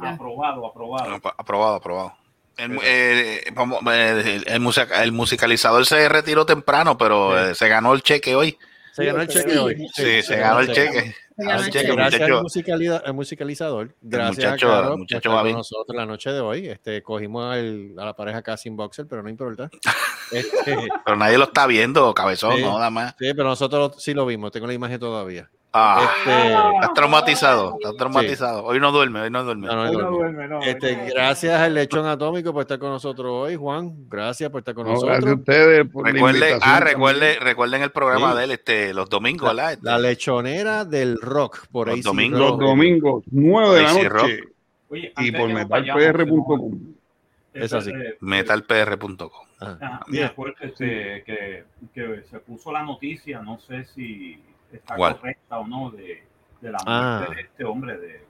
Aprobado, 0.00 0.66
aprobado. 0.66 1.10
Apro- 1.16 1.34
Aprobado, 1.36 1.74
aprobado. 1.74 2.12
El, 2.58 2.72
eh, 2.82 3.44
eh, 3.46 4.34
el, 4.34 4.44
el 4.46 4.60
musica- 4.60 5.02
el 5.02 5.12
musicalizador 5.12 5.86
se 5.86 6.08
retiró 6.08 6.44
temprano, 6.44 6.98
pero 6.98 7.38
eh, 7.38 7.54
se 7.54 7.68
ganó 7.68 7.94
el 7.94 8.02
cheque 8.02 8.34
hoy. 8.34 8.58
Se 8.92 9.04
ganó 9.04 9.22
el 9.22 9.28
cheque 9.28 9.52
Sí. 9.52 9.56
hoy. 9.58 9.76
Sí, 9.94 10.22
se 10.22 10.36
ganó 10.36 10.60
el 10.60 10.72
cheque. 10.72 11.14
Se 11.36 11.44
ganó 11.44 11.52
el 11.54 11.60
Así 11.62 11.70
que, 11.70 11.78
cheque. 11.80 11.92
Gracias 11.94 12.20
al 12.22 13.02
al 13.06 13.14
musicalizador. 13.14 13.94
Gracias 14.02 14.52
muchacho- 14.52 14.72
a 14.72 14.96
muchacho 14.96 15.30
nosotros 15.52 15.96
la 15.96 16.04
noche 16.04 16.32
de 16.32 16.40
hoy. 16.40 16.68
Este, 16.68 17.00
cogimos 17.02 17.54
al- 17.54 17.94
a 17.96 18.04
la 18.06 18.16
pareja 18.16 18.38
acá 18.38 18.56
sin 18.56 18.76
boxer, 18.76 19.06
pero 19.06 19.22
no 19.22 19.28
importa. 19.28 19.70
Este, 20.30 20.76
pero 21.06 21.16
nadie 21.16 21.38
lo 21.38 21.44
está 21.44 21.66
viendo, 21.66 22.12
cabezón, 22.12 22.56
Sí. 22.56 22.62
no, 22.62 22.74
nada 22.76 22.90
más. 22.90 23.12
sí, 23.18 23.32
pero 23.34 23.44
nosotros 23.44 23.94
sí 23.98 24.12
lo 24.12 24.26
vimos. 24.26 24.50
Tengo 24.52 24.66
la 24.66 24.74
imagen 24.74 24.98
todavía. 25.00 25.48
Ah, 25.70 26.10
Este, 26.18 26.52
estás 26.76 26.94
traumatizado, 26.94 27.74
estás 27.78 27.96
traumatizado. 27.96 28.64
Hoy 28.64 28.80
no 28.80 28.90
duerme, 28.90 29.20
hoy 29.20 29.30
no 29.30 29.44
duerme. 29.44 29.66
no, 29.66 29.74
no, 29.74 29.90
Hoy 29.90 29.96
no 29.96 30.10
duerme, 30.10 30.48
no. 30.48 30.62
Este, 30.62 30.96
no. 30.96 31.04
gracias 31.14 31.60
al 31.60 31.74
lechón 31.74 32.06
atómico 32.06 32.52
por 32.54 32.62
estar 32.62 32.78
con 32.78 32.88
nosotros 32.90 33.26
hoy, 33.30 33.54
Juan. 33.56 33.92
Gracias 34.08 34.50
por 34.50 34.60
estar 34.60 34.74
con 34.74 34.86
No, 34.86 34.92
gracias 34.92 35.10
a 35.10 35.14
nosotros. 35.20 35.38
ustedes 35.40 35.86
por 35.90 36.06
la 36.06 36.12
Recuerden, 36.12 36.58
ah, 36.62 36.80
recuerden, 36.80 37.40
recuerden 37.42 37.82
el 37.82 37.90
programa 37.90 38.32
Sí. 38.32 38.38
de 38.38 38.44
él, 38.44 38.50
este, 38.52 38.94
los 38.94 39.10
domingos. 39.10 39.50
Este, 39.58 39.78
La 39.82 39.98
lechonera 39.98 40.84
del 40.86 41.20
rock 41.20 41.66
por 41.70 41.88
Los 41.88 41.96
ahí. 41.96 42.02
domingos. 42.02 42.40
Los 42.40 42.58
domingos, 42.58 43.24
9 43.30 43.76
de 43.76 43.82
la 43.82 43.92
noche. 43.92 44.40
Oye, 44.88 45.12
Y 45.18 45.32
por 45.32 45.50
metalpr.com. 45.52 46.78
Es 47.52 47.72
así. 47.74 47.92
metalpr.com. 48.20 49.30
Ah, 49.60 50.00
me 50.06 50.24
acuerdo 50.24 50.54
este, 50.60 51.22
que, 51.24 51.64
que 51.92 52.22
se 52.30 52.38
puso 52.40 52.72
la 52.72 52.82
noticia, 52.84 53.40
no 53.42 53.58
sé 53.60 53.84
si 53.94 54.40
está 54.72 54.94
¿Cuál? 54.96 55.16
correcta 55.18 55.58
o 55.58 55.66
no, 55.66 55.90
de, 55.90 56.22
de 56.60 56.70
la 56.72 56.78
muerte 56.78 56.82
Ah. 56.86 57.26
de 57.34 57.40
este 57.42 57.64
hombre 57.64 57.96
de, 57.98 58.20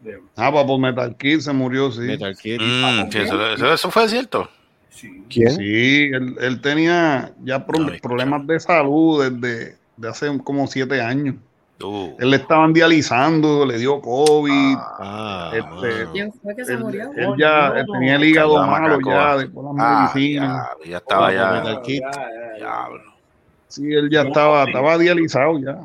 de- 0.00 0.22
Ah, 0.36 0.50
pues 0.52 0.64
por 0.64 0.78
Metal 0.80 1.16
Kid 1.16 1.40
se 1.40 1.52
murió, 1.52 1.90
sí. 1.92 2.00
Metal 2.00 2.36
Kid. 2.36 2.60
Mm, 2.60 3.10
sí, 3.10 3.18
eso, 3.18 3.46
eso- 3.54 3.72
eso 3.72 3.90
fue 3.90 4.08
cierto. 4.08 4.48
sí. 4.88 5.24
¿Quién? 5.30 5.50
Sí, 5.52 6.10
él, 6.12 6.36
él 6.40 6.60
tenía 6.60 7.32
ya 7.44 7.64
pro- 7.66 7.78
No, 7.78 7.92
problemas 8.02 8.46
de 8.46 8.58
salud 8.60 9.22
desde 9.30 9.76
de 9.96 10.08
hace 10.08 10.38
como 10.42 10.66
siete 10.66 11.00
años. 11.00 11.36
Uh, 11.82 12.14
Él 12.18 12.28
le 12.30 12.36
estaban 12.36 12.74
dializando, 12.74 13.64
le 13.64 13.78
dio 13.78 14.02
COVID. 14.02 14.76
Ah, 14.98 15.50
Este. 15.54 16.10
¿Quién 16.12 16.30
fue 16.32 16.54
que 16.54 16.62
se 16.66 16.74
él, 16.74 16.80
murió? 16.80 17.10
él 17.16 17.30
ya 17.38 17.68
él 17.68 17.86
tenía 17.90 18.16
el 18.16 18.24
hígado 18.24 18.66
malo 18.66 18.98
ya 19.00 19.36
de 19.38 19.48
por 19.48 19.64
las 19.64 19.74
ah, 19.78 20.10
medicinas. 20.14 20.68
ya, 20.84 20.90
ya 20.90 20.96
estaba 20.98 21.28
Ah, 21.28 21.32
ya. 21.32 21.52
Metal 21.52 21.80
Kid. 21.82 22.00
Ya, 22.02 22.10
ya, 22.12 22.28
ya. 22.28 22.54
Diablo. 22.56 23.09
Sí, 23.70 23.92
él 23.92 24.10
ya 24.10 24.22
estaba, 24.22 24.64
estaba 24.64 24.98
dializado 24.98 25.58
ya. 25.58 25.78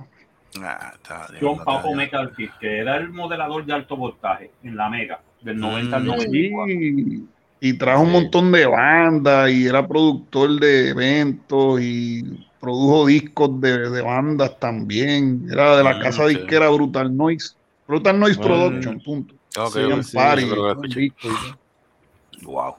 Ah, 0.62 0.94
está- 0.96 1.28
John 1.40 1.58
Papo. 1.64 1.94
McAlpin, 1.94 2.50
que 2.60 2.80
era 2.80 2.98
el 2.98 3.10
modelador 3.10 3.66
de 3.66 3.74
alto 3.74 3.96
voltaje 3.96 4.52
en 4.64 4.76
la 4.76 4.90
Mega, 4.90 5.20
del 5.42 5.58
90 5.60 5.96
al 5.98 6.04
Mm. 6.04 6.08
94. 6.08 6.72
Y, 6.74 7.24
y 7.62 7.74
trajo 7.78 8.04
un 8.04 8.12
montón 8.12 8.52
de 8.52 8.66
bandas 8.66 9.50
y 9.52 9.68
era 9.68 9.88
productor 9.88 10.60
de 10.60 10.90
eventos 10.90 11.80
y 11.82 12.24
produjo 12.60 13.06
discos 13.06 13.60
de, 13.62 13.90
de 13.90 14.02
bandas 14.02 14.58
también. 14.60 15.48
Era 15.52 15.78
de 15.78 15.84
la 15.84 15.96
Mm, 15.96 16.02
casa 16.02 16.28
sí. 16.28 16.36
disquera 16.36 16.70
Brutal 16.70 17.16
Noise. 17.16 17.56
Brutal 17.88 18.20
Noise 18.20 18.40
Mm. 18.40 18.44
Production, 18.44 19.00
punto. 19.02 19.36
Ok, 19.58 19.68
Hacían 19.68 20.04
sí, 20.04 20.18
party, 20.18 20.46
todo. 20.50 20.76
Wow. 22.44 22.76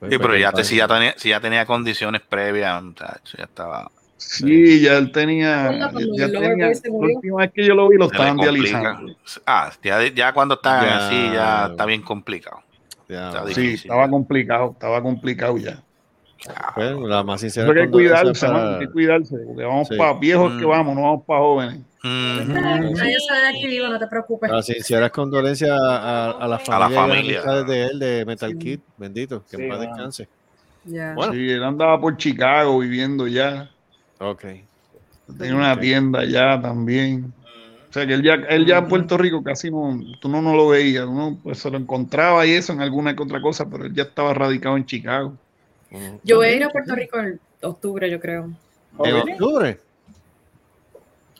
Pues, 0.00 0.12
Sí, 0.12 0.18
pero 0.18 0.36
ya, 0.36 0.50
te, 0.52 0.64
si, 0.64 0.76
ya 0.76 0.88
tenía, 0.88 1.14
si 1.16 1.28
ya 1.28 1.40
tenía 1.40 1.66
condiciones 1.66 2.22
previas, 2.22 2.82
ya 3.36 3.44
estaba. 3.44 3.90
Sí, 4.20 4.80
ya 4.82 4.98
él 4.98 5.10
tenía. 5.12 5.72
Ya 6.16 6.28
la 6.28 6.40
última 6.90 7.38
vez 7.38 7.52
que 7.52 7.64
yo 7.64 7.74
lo 7.74 7.88
vi, 7.88 7.96
lo 7.96 8.04
estaban 8.04 8.36
dializando. 8.36 9.14
Ah, 9.46 9.72
ya, 9.82 10.06
ya 10.14 10.32
cuando 10.34 10.54
están 10.56 10.84
Ya. 10.86 11.06
así, 11.06 11.16
ya 11.32 11.66
está 11.70 11.86
bien 11.86 12.02
complicado. 12.02 12.58
Ya, 13.08 13.28
Está 13.28 13.46
Sí, 13.54 13.74
estaba 13.74 14.08
complicado, 14.08 14.70
estaba 14.72 15.02
complicado 15.02 15.56
ya. 15.56 15.82
pues, 16.74 16.96
la 16.98 17.22
más 17.24 17.40
sincera 17.40 17.66
Eso 17.66 17.74
hay 17.80 17.86
que 17.86 17.90
cuidarse, 17.90 18.46
para- 18.46 18.52
mano, 18.52 18.70
hay 18.74 18.78
que 18.86 18.92
cuidarse, 18.92 19.36
porque 19.46 19.64
vamos 19.64 19.88
Sí. 19.88 19.96
para 19.96 20.12
viejos 20.14 20.52
que 20.58 20.64
Mm. 20.66 20.68
vamos, 20.68 20.94
no 20.94 21.02
vamos 21.02 21.24
para 21.26 21.40
jóvenes. 21.40 21.80
Ujú. 22.02 22.52
Nadie 22.52 23.16
sale 23.28 23.40
de 23.42 23.48
aquí 23.48 23.66
vivo, 23.66 23.88
no 23.88 23.98
te 23.98 24.06
preocupes. 24.06 24.50
Las 24.50 24.64
sinceras 24.66 25.10
condolencias 25.10 25.70
a, 25.70 26.30
a 26.30 26.46
la 26.48 26.58
familia, 26.58 26.88
y 26.88 26.94
familia. 26.94 27.40
amistades 27.40 27.66
de 27.66 27.84
él, 27.86 27.98
de 27.98 28.24
Metal 28.26 28.56
Kid, 28.58 28.80
bendito, 28.96 29.42
que 29.50 29.56
Sí, 29.56 29.62
en 29.62 29.68
paz 29.70 29.80
descanse. 29.80 30.28
Bueno. 30.84 31.32
Sí, 31.32 31.50
él 31.50 31.62
andaba 31.64 32.00
por 32.00 32.16
Chicago 32.16 32.78
viviendo 32.78 33.26
ya. 33.26 33.68
Ok. 34.20 34.44
Tenía 35.38 35.54
una 35.56 35.78
tienda 35.80 36.20
allá 36.20 36.60
también. 36.60 37.32
O 37.88 37.92
sea 37.92 38.06
que 38.06 38.14
él 38.14 38.22
ya, 38.22 38.34
él 38.34 38.66
ya 38.66 38.78
en 38.78 38.88
Puerto 38.88 39.18
Rico 39.18 39.42
casi 39.42 39.70
no, 39.70 39.98
tú 40.20 40.28
no, 40.28 40.40
no 40.40 40.54
lo 40.54 40.68
veías, 40.68 41.06
uno 41.06 41.36
pues 41.42 41.58
se 41.58 41.70
lo 41.70 41.76
encontraba 41.78 42.46
y 42.46 42.52
eso 42.52 42.72
en 42.72 42.80
alguna 42.82 43.16
que 43.16 43.22
otra 43.22 43.40
cosa, 43.40 43.68
pero 43.68 43.84
él 43.84 43.92
ya 43.94 44.04
estaba 44.04 44.32
radicado 44.32 44.76
en 44.76 44.86
Chicago. 44.86 45.34
Yo 46.22 46.36
voy 46.36 46.46
a 46.46 46.52
ir 46.56 46.62
a 46.64 46.68
Puerto 46.70 46.94
Rico 46.94 47.18
en 47.18 47.40
octubre, 47.62 48.08
yo 48.08 48.20
creo. 48.20 48.50
En 49.04 49.14
octubre. 49.16 49.80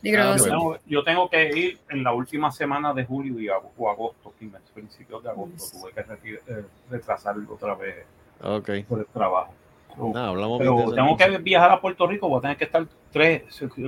Ah, 0.02 0.34
Yo 0.38 0.44
tengo, 0.44 0.78
yo 0.86 1.04
tengo 1.04 1.28
que 1.30 1.50
ir 1.58 1.78
en 1.90 2.02
la 2.02 2.12
última 2.14 2.50
semana 2.50 2.94
de 2.94 3.04
julio 3.04 3.38
y 3.38 3.46
ag- 3.48 3.60
o 3.76 3.90
agosto, 3.90 4.32
prim- 4.38 4.50
principios 4.72 5.22
de 5.22 5.28
agosto. 5.28 5.62
Tuve 5.78 5.92
que 5.92 6.34
eh, 6.34 6.64
retrasarlo 6.90 7.52
otra 7.54 7.74
vez 7.74 7.96
Ok. 8.42 8.70
por 8.88 9.00
el 9.00 9.06
trabajo. 9.06 9.54
Hablamos 9.96 10.58
bien 10.58 10.70
Pero 10.76 10.86
eso 10.86 10.94
tengo 10.94 11.16
que 11.16 11.38
viajar 11.38 11.70
a 11.72 11.80
Puerto 11.80 12.06
Rico, 12.06 12.28
voy 12.28 12.38
a 12.38 12.42
tener 12.42 12.56
que 12.56 12.64
estar 12.64 12.84
tres, 13.12 13.42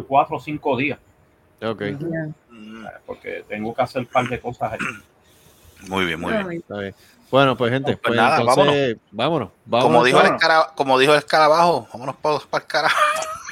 cuatro 0.06 0.36
o 0.36 0.40
cinco 0.40 0.76
días, 0.76 0.98
Ok. 1.64 1.82
Porque 3.06 3.44
tengo 3.48 3.74
que 3.74 3.82
hacer 3.82 4.00
un 4.02 4.06
par 4.06 4.28
de 4.28 4.40
cosas 4.40 4.72
allí. 4.72 4.84
Muy 5.88 6.04
bien, 6.06 6.20
muy 6.20 6.32
bien. 6.32 6.52
Está 6.52 6.78
bien. 6.78 6.94
Bueno, 7.30 7.56
pues 7.56 7.72
gente, 7.72 7.92
Pues 7.96 8.00
pues, 8.04 8.16
nada, 8.16 8.40
entonces, 8.40 8.96
vámonos. 9.10 9.48
vámonos. 9.64 9.86
Como 9.86 10.04
dijo, 10.04 10.20
el 10.20 10.32
vámonos. 10.32 10.66
como 10.74 10.98
dijo 10.98 11.12
el 11.12 11.18
escarabajo, 11.18 11.88
vámonos 11.92 12.16
para 12.16 12.36
el 12.36 12.66
carajo. 12.66 12.96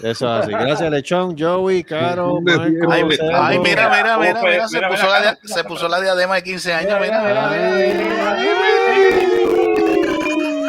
Eso 0.02 0.35
es 0.39 0.43
así. 0.44 0.51
Gracias, 0.52 0.90
Lechón, 0.90 1.36
Joey, 1.39 1.85
Caro, 1.85 2.40
¿Dónde 2.44 2.56
Marco? 2.56 2.93
Ay, 2.93 3.02
ay, 3.35 3.59
mira, 3.59 3.89
mira, 3.90 4.18
mira, 4.18 4.43
mira, 4.43 4.68
se 4.68 4.77
mira, 4.77 4.89
puso 4.89 5.06
mira, 5.06 5.20
la 5.20 5.20
mira, 5.20 5.39
se 5.44 5.64
puso 5.64 5.89
la 5.89 6.01
diadema 6.01 6.35
de 6.36 6.43
15 6.43 6.72
años, 6.72 7.01
mira. 7.01 7.20
Qué, 7.22 8.06
Ay, 8.27 8.70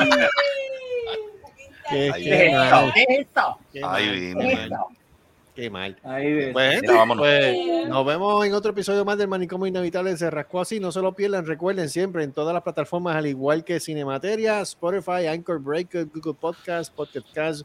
qué 1.91 2.11
¿Qué 2.93 3.03
es 3.03 3.19
esto? 3.19 3.41
mal, 3.81 3.95
Ay, 3.95 4.33
mal, 4.35 4.45
vine, 4.45 4.69
¿Qué 5.53 5.69
mal. 5.69 5.97
Ahí. 6.05 6.51
Pues, 6.53 6.81
Mira, 6.81 6.93
vámonos. 6.95 7.21
pues, 7.21 7.57
nos 7.89 8.05
vemos 8.05 8.45
en 8.45 8.53
otro 8.53 8.71
episodio 8.71 9.03
más 9.03 9.17
del 9.17 9.27
Manicomio 9.27 9.67
Inevitable. 9.67 10.15
Se 10.15 10.29
rascó 10.31 10.61
así. 10.61 10.79
No 10.79 10.93
se 10.93 11.01
lo 11.01 11.11
pierdan. 11.13 11.45
Recuerden 11.45 11.89
siempre 11.89 12.23
en 12.23 12.31
todas 12.31 12.53
las 12.53 12.63
plataformas, 12.63 13.17
al 13.17 13.27
igual 13.27 13.65
que 13.65 13.79
Cinemateria, 13.81 14.61
Spotify, 14.61 15.27
Anchor 15.27 15.59
Breaker, 15.59 16.05
Google 16.05 16.35
Podcast, 16.39 16.93
Podcast 16.95 17.27
Cast, 17.33 17.61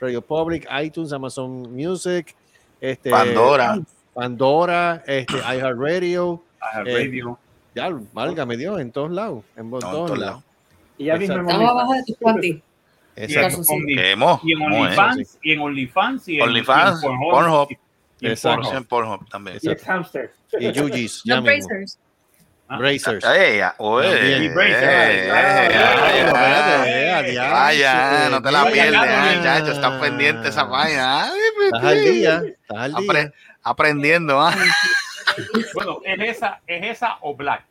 Radio 0.00 0.20
Public, 0.20 0.66
iTunes, 0.82 1.12
Amazon 1.12 1.72
Music, 1.72 2.34
este, 2.80 3.08
Pandora. 3.08 3.78
Pandora, 4.12 5.04
este, 5.06 5.34
iHeartRadio. 5.56 6.42
A 6.60 6.80
Eh, 6.80 6.84
radio. 7.06 7.38
Ya, 7.72 7.88
válgame 8.12 8.56
Dios, 8.56 8.80
en 8.80 8.90
todos 8.90 9.12
lados. 9.12 9.44
En 9.56 9.70
No, 9.70 9.76
en 9.76 9.80
todos 9.80 9.94
todos 9.94 10.18
lados. 10.18 10.20
lados. 10.20 10.44
Y 10.98 11.04
ya 11.04 11.16
mismo. 11.16 11.36
Estamos 11.36 11.70
abajo 11.70 11.92
de 11.94 12.02
tus 12.02 12.16
panties. 12.16 12.62
Y 13.26 13.34
en, 13.34 13.44
Exacto. 13.44 13.62
y 14.44 14.52
en. 14.52 14.62
OnlyFans, 14.62 15.38
y 15.42 15.52
en 15.52 15.60
OnlyFans, 15.60 16.28
y 16.28 16.36
en 16.36 16.42
OnlyFans, 16.42 17.02
y 17.02 17.06
en 17.06 17.18
Pornhub. 17.30 17.68
y 18.20 18.26
en 18.26 18.32
Exacto. 18.32 18.60
Pornhub. 18.62 18.76
En 18.76 18.84
Pornhub 18.84 19.28
también. 19.28 19.58
Y 19.60 19.74
hamster. 19.84 20.32
Y 20.60 20.72
Yugis, 20.72 21.22
mismo. 21.26 21.42
bracers. 21.42 21.98
Bracers. 22.68 23.24
Ah, 23.24 23.34
Vaya, 27.52 28.28
no 28.30 28.42
te 28.42 28.52
la 28.52 28.64
pierdes, 28.66 28.92
ya. 28.92 29.32
muchachos. 29.36 29.68
Están 29.70 30.00
pendientes 30.00 30.50
esa 30.50 30.64
vaina. 30.64 31.24
Ay, 31.24 31.30
Estás 31.66 31.84
al 31.84 32.04
día, 32.04 32.42
estás 32.46 32.78
al 32.78 32.94
día. 32.94 33.32
aprendiendo, 33.62 34.40
¿ah? 34.40 34.54
Bueno, 35.74 36.00
¿es 36.04 36.36
esa, 36.36 36.60
¿es 36.66 36.96
esa 36.96 37.18
o 37.20 37.34
Black? 37.36 37.62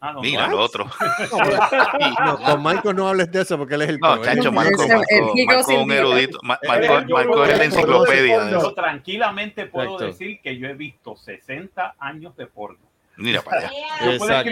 Ah, 0.00 0.14
Mira 0.20 0.46
el 0.46 0.54
otro. 0.54 0.84
No, 2.24 2.38
con 2.38 2.62
Marco 2.62 2.92
no 2.92 3.08
hables 3.08 3.30
de 3.32 3.42
eso 3.42 3.56
porque 3.58 3.74
él 3.76 3.82
es 3.82 3.88
el 3.90 3.98
No, 3.98 4.22
chacho, 4.22 4.48
él- 4.48 4.54
Marco, 4.54 4.82
Ese- 4.82 4.92
el 4.92 4.98
Marco, 5.22 5.32
Higo 5.38 5.52
Marco 5.54 5.70
es 5.72 5.78
un 5.78 5.92
erudito. 5.92 6.38
Eh, 6.38 6.40
Marco, 6.46 7.00
yo 7.08 7.14
Marco 7.16 7.32
creo 7.32 7.44
es 7.46 7.58
la 7.58 7.64
enciclopedia 7.64 8.44
de 8.44 8.50
Yo 8.52 8.58
eso. 8.58 8.74
tranquilamente 8.74 9.66
puedo 9.66 9.86
Exacto. 9.94 10.06
decir 10.06 10.40
que 10.42 10.58
yo 10.58 10.68
he 10.68 10.74
visto 10.74 11.16
60 11.16 11.94
años 11.98 12.36
de 12.36 12.46
porno. 12.46 12.78
Mira 13.16 13.42
para 13.42 13.68
allá. 13.68 13.70
Exacto. 14.02 14.50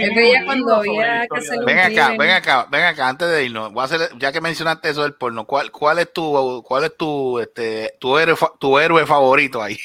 Ven 1.66 1.78
acá, 1.78 2.08
crimen. 2.08 2.18
ven 2.18 2.30
acá, 2.30 2.66
ven 2.70 2.82
acá, 2.84 3.08
antes 3.08 3.28
de 3.28 3.44
irnos, 3.44 3.72
voy 3.72 3.82
a 3.82 3.84
hacer, 3.84 4.10
ya 4.18 4.32
que 4.32 4.40
mencionaste 4.40 4.88
eso 4.88 5.02
del 5.02 5.14
porno, 5.14 5.44
¿cuál, 5.44 5.70
cuál 5.70 5.98
es 5.98 6.12
tu, 6.12 6.62
cuál 6.66 6.84
es 6.84 6.96
tu, 6.96 7.38
este, 7.40 7.94
tu 7.98 8.16
héroe, 8.18 8.36
tu 8.58 8.78
héroe 8.78 9.04
favorito 9.06 9.62
ahí? 9.62 9.78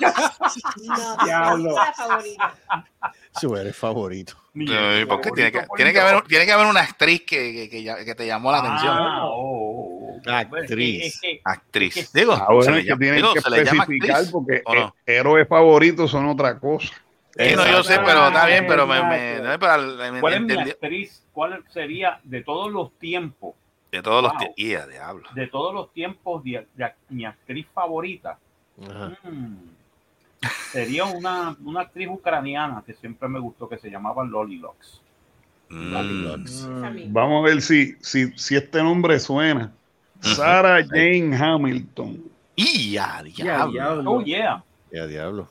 No, 0.00 0.14
Diablo. 1.24 1.74
Su 3.40 3.54
eres 3.56 3.76
favorito. 3.76 4.34
Sí, 4.52 4.64
héroe 4.68 5.06
porque 5.06 5.30
tiene 5.30 5.52
que, 5.52 5.60
favorito, 5.60 5.76
tiene 5.76 5.92
que 5.92 6.00
haber, 6.00 6.22
tiene 6.24 6.46
que 6.46 6.52
haber 6.52 6.66
una 6.66 6.80
actriz 6.80 7.22
que, 7.22 7.68
que, 7.70 7.70
que, 7.70 8.04
que 8.04 8.14
te 8.16 8.26
llamó 8.26 8.50
la 8.50 8.58
atención. 8.58 8.96
Ah, 8.98 9.24
oh, 9.24 9.30
oh, 9.30 10.20
oh. 10.26 10.30
Actriz. 10.30 11.20
Actriz. 11.44 12.12
Digo, 12.12 12.32
Ah, 12.34 12.46
bueno, 12.52 12.62
se 12.62 12.70
le 12.72 12.78
es 12.80 12.84
que 12.84 12.88
llama, 12.90 13.04
digo, 13.14 13.32
que 13.32 13.40
se 13.40 13.50
le 13.50 13.64
llama 13.64 13.84
especificar 13.84 14.16
actriz. 14.16 14.32
porque 14.32 14.62
¿o 14.64 14.74
no? 14.74 14.96
héroes 15.06 15.48
favoritos 15.48 16.10
son 16.10 16.26
otra 16.26 16.58
cosa. 16.58 16.92
Sí, 17.36 17.54
no, 17.56 17.66
yo 17.70 17.82
sé, 17.84 17.98
pero 18.04 18.28
está 18.28 18.46
bien, 18.46 18.66
pero 18.66 18.86
me, 18.86 19.02
me, 19.02 20.20
¿Cuál 20.20 20.34
es 20.34 20.40
mi 20.42 20.54
actriz? 20.54 21.24
¿Cuál 21.32 21.64
sería 21.68 22.20
de 22.24 22.42
todos 22.42 22.72
los 22.72 22.92
tiempos? 22.98 23.54
de 23.90 24.02
todos 24.02 24.22
los 24.22 24.36
tiempos. 24.36 24.56
Yeah, 24.56 24.86
diablo. 24.86 25.28
De 25.34 25.46
todos 25.48 25.74
los 25.74 25.92
tiempos, 25.92 26.44
de, 26.44 26.66
de- 26.74 26.94
mi 27.08 27.24
actriz 27.24 27.66
favorita. 27.74 28.38
Ajá. 28.88 29.18
Mm, 29.28 29.56
sería 30.72 31.04
una, 31.04 31.56
una 31.64 31.80
actriz 31.82 32.08
ucraniana 32.08 32.82
que 32.86 32.94
siempre 32.94 33.28
me 33.28 33.40
gustó, 33.40 33.68
que 33.68 33.78
se 33.78 33.90
llamaba 33.90 34.24
Loli 34.24 34.58
Lux. 34.58 35.02
Mm. 35.68 35.92
También. 36.82 37.12
Vamos 37.12 37.44
a 37.44 37.48
ver 37.48 37.62
si, 37.62 37.96
si, 38.00 38.32
si 38.38 38.56
este 38.56 38.82
nombre 38.82 39.18
suena. 39.18 39.72
Sarah 40.20 40.84
Jane 40.86 41.36
Hamilton. 41.36 42.22
Y 42.54 42.92
ya, 42.92 43.22
diablo. 43.22 44.10
Oh, 44.10 44.22
yeah. 44.22 44.62
Ya, 44.92 45.06
diablo. 45.06 45.48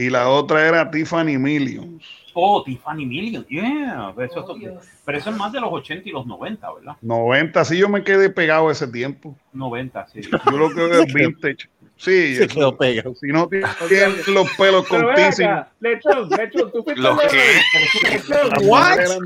Y 0.00 0.10
la 0.10 0.28
otra 0.28 0.66
era 0.68 0.88
Tiffany 0.90 1.36
Millions. 1.38 2.04
Oh, 2.34 2.62
Tiffany 2.62 3.04
Million. 3.04 3.44
Yeah. 3.48 4.12
Pero 4.14 4.30
eso, 4.30 4.44
Oh, 4.48 4.56
pero 5.04 5.18
eso 5.18 5.30
es 5.30 5.36
más 5.36 5.50
de 5.52 5.60
los 5.60 5.72
80 5.72 6.08
y 6.08 6.12
los 6.12 6.24
90, 6.24 6.72
¿verdad? 6.74 6.92
90, 7.02 7.64
sí, 7.64 7.78
yo 7.78 7.88
me 7.88 8.04
quedé 8.04 8.30
pegado 8.30 8.70
ese 8.70 8.86
tiempo. 8.86 9.34
90, 9.52 10.06
sí. 10.12 10.20
Yo 10.22 10.56
lo 10.56 10.70
que 10.72 11.00
es 11.02 11.12
vintage. 11.14 11.68
Sí, 11.96 12.36
Se 12.36 12.46
quedó 12.46 12.76
pegado. 12.76 13.12
si 13.16 13.26
no 13.26 13.48
tienen 13.48 14.14
los 14.28 14.48
pelos 14.56 14.86
con 14.86 15.04
teasing, 15.16 15.50
Lechón, 15.80 16.28
Lechón, 16.30 16.70
tú 16.70 16.84
fuiste 16.84 17.02
¿Lo 17.02 17.14
al 17.14 17.28
qué? 17.28 18.66
What? 18.68 18.98
los. 18.98 19.18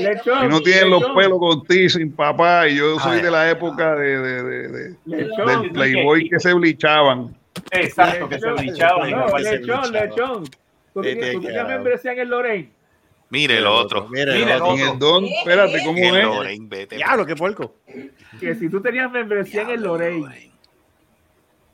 Lechón, 0.00 0.40
si 0.40 0.48
no 0.48 0.60
tienen 0.62 0.90
los 0.90 1.04
pelos 1.14 1.38
con 1.38 1.62
teasing, 1.64 2.10
papá, 2.10 2.66
y 2.66 2.76
yo 2.78 2.98
soy 2.98 3.18
Ay, 3.18 3.22
de 3.22 3.30
la 3.30 3.48
época 3.48 3.94
de, 3.94 4.18
de- 4.18 4.42
de- 4.42 4.68
de- 4.68 4.96
Lechón, 5.04 5.62
del 5.62 5.70
Playboy 5.70 6.28
que 6.28 6.40
se 6.40 6.52
blichaban. 6.54 7.36
Exacto, 7.72 8.28
que 8.28 8.38
No, 8.38 9.26
capaz- 9.26 9.40
Lechón, 9.42 9.92
Lechón. 9.92 10.44
Tú 10.92 11.02
carajo. 11.02 11.68
membresía 11.68 12.12
en 12.12 12.18
el 12.20 12.28
Lorraine. 12.28 12.70
Mire 13.30 13.58
el 13.58 13.66
otro. 13.66 14.08
Mira 14.08 14.32
Mira 14.34 14.56
el 14.56 14.62
otro. 14.62 14.74
En 14.74 14.88
el 14.92 14.98
don, 14.98 15.24
espérate, 15.24 15.84
¿cómo 15.84 15.98
El 15.98 16.16
es? 16.16 16.24
Lorraine, 16.24 16.66
vete. 16.68 16.96
Diablo, 16.96 17.24
qué 17.24 17.36
puerco. 17.36 17.76
Que 18.40 18.54
si 18.56 18.68
tú 18.68 18.80
tenías 18.80 19.10
membresía 19.10 19.62
en 19.62 19.70
el 19.70 19.82
Lorraine. 19.82 20.49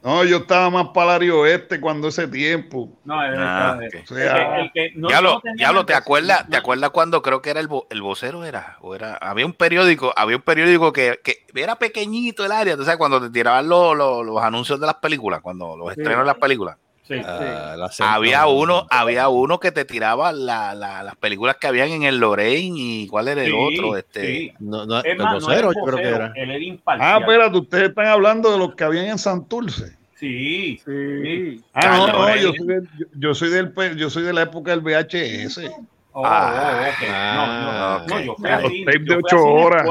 No, 0.07 0.23
yo 0.23 0.37
estaba 0.37 0.71
más 0.71 0.89
para 0.95 1.17
el 1.17 1.29
oeste 1.33 1.81
cuando 1.81 2.07
ese 2.07 2.29
tiempo. 2.29 2.97
No, 3.05 3.21
es 3.25 3.37
Ah, 3.37 3.77
verdad. 3.77 3.89
ok. 4.01 4.05
O 4.05 4.15
sea, 4.15 4.59
El 4.61 4.71
que- 4.73 4.85
el 4.85 4.93
que 4.93 4.99
no- 5.01 5.09
Diablo, 5.09 5.31
no 5.33 5.41
tenía 5.41 5.57
diablo, 5.57 5.85
¿te 5.85 5.95
acuerdas? 5.95 6.45
no- 6.45 6.51
¿Te 6.51 6.57
acuerdas 6.59 6.91
cuando 6.91 7.23
creo 7.23 7.43
que 7.43 7.51
era 7.51 7.59
el, 7.59 7.69
vo- 7.69 7.87
el 7.91 8.03
vocero 8.03 8.45
era? 8.45 8.77
O 8.83 8.95
era, 8.95 9.15
había 9.17 9.45
un 9.45 9.53
periódico, 9.53 10.13
había 10.17 10.37
un 10.37 10.43
periódico 10.43 10.93
que, 10.93 11.19
que 11.25 11.45
era 11.57 11.75
pequeñito 11.75 12.45
el 12.47 12.53
área, 12.53 12.77
tú 12.77 12.85
sabes, 12.85 12.99
cuando 12.99 13.21
te 13.21 13.31
tiraban 13.31 13.69
los, 13.69 13.97
los, 13.97 14.25
los 14.25 14.41
anuncios 14.41 14.79
de 14.79 14.87
las 14.87 14.95
películas, 14.97 15.41
cuando 15.41 15.77
los 15.77 15.93
Sí. 15.93 16.01
estrenos 16.01 16.21
de 16.23 16.27
las 16.27 16.37
películas. 16.37 16.77
Sí, 17.07 17.15
Ah, 17.25 17.77
Había 18.01 18.47
uno, 18.49 18.87
había 18.91 19.29
uno 19.29 19.61
que 19.61 19.71
te 19.71 19.85
tiraba 19.85 20.33
la, 20.33 20.75
la- 20.75 21.03
las 21.05 21.15
películas 21.17 21.57
que 21.61 21.69
habían 21.69 21.91
en 21.91 22.03
el 22.03 22.19
Lorraine 22.19 22.75
y 22.77 23.07
cuál 23.07 23.29
era 23.29 23.43
el 23.45 23.53
Sí, 23.53 23.57
otro, 23.57 23.97
este. 23.97 24.27
sí. 24.27 24.53
No, 24.59 24.87
no, 24.87 24.99
Es 24.99 25.05
el 25.07 25.19
más, 25.19 25.35
no 25.41 25.47
vocero, 25.47 25.73
yo 25.73 25.83
creo 25.85 25.97
que 25.99 26.09
era. 26.09 26.33
Él 26.35 26.51
era 26.51 26.55
Ah, 26.55 26.59
imparcial. 26.59 27.21
espérate, 27.23 27.59
ustedes 27.59 27.89
están 27.91 28.07
hablando 28.07 28.51
de 28.51 28.59
los 28.59 28.75
que 28.75 28.85
habían 28.85 29.07
en 29.07 29.19
Santurce. 29.19 29.97
Sí, 30.19 30.81
Sí. 30.85 31.63
Ah, 31.75 31.97
no, 31.99 32.07
no, 32.09 32.37
yo 32.37 32.53
soy, 32.57 32.67
del- 32.67 32.89
yo, 32.99 33.07
yo 33.15 33.35
soy 33.35 33.51
del 33.51 33.97
yo 33.97 34.11
soy 34.11 34.23
de 34.25 34.33
la 34.33 34.43
época 34.43 34.71
del 34.73 34.81
VHS. 34.81 35.71
Oh, 36.13 36.23
Ah, 36.27 36.81
oh, 36.83 36.89
ok. 36.89 37.09
No, 37.37 37.47
no, 37.47 38.07
no, 38.19 38.21
yo 38.25 38.35
fui 38.37 38.49
así. 38.51 38.63
Los 38.85 38.95
tapes 38.95 39.05
de 39.05 39.07
yo 39.07 39.15
fui 39.15 39.23
ocho 39.23 39.37
así 39.37 39.47
en 39.47 39.59
el 39.59 39.65
horas. 39.67 39.89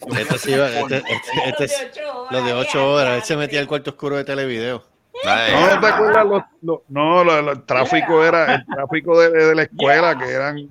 Este 0.00 0.38
sí 0.38 0.52
este- 0.52 0.96
este- 0.96 1.48
este 1.48 1.64
es- 1.64 1.90
los 2.30 2.44
de 2.44 2.52
8 2.52 2.92
horas. 2.92 3.16
Él 3.16 3.22
se 3.24 3.36
metía 3.36 3.58
al 3.58 3.66
cuarto 3.66 3.90
oscuro 3.90 4.16
de 4.16 4.22
televideo. 4.24 4.84
No, 5.24 5.74
¿no 5.74 5.80
te 5.80 5.86
acuerdas? 5.86 6.26
Los, 6.26 6.42
los- 6.62 6.80
no, 6.88 7.50
el 7.50 7.64
tráfico 7.64 8.24
era 8.24 8.54
el 8.56 8.66
tráfico 8.66 9.20
de, 9.20 9.30
de 9.30 9.54
la 9.54 9.62
escuela, 9.62 10.16
que 10.18 10.28
eran 10.30 10.68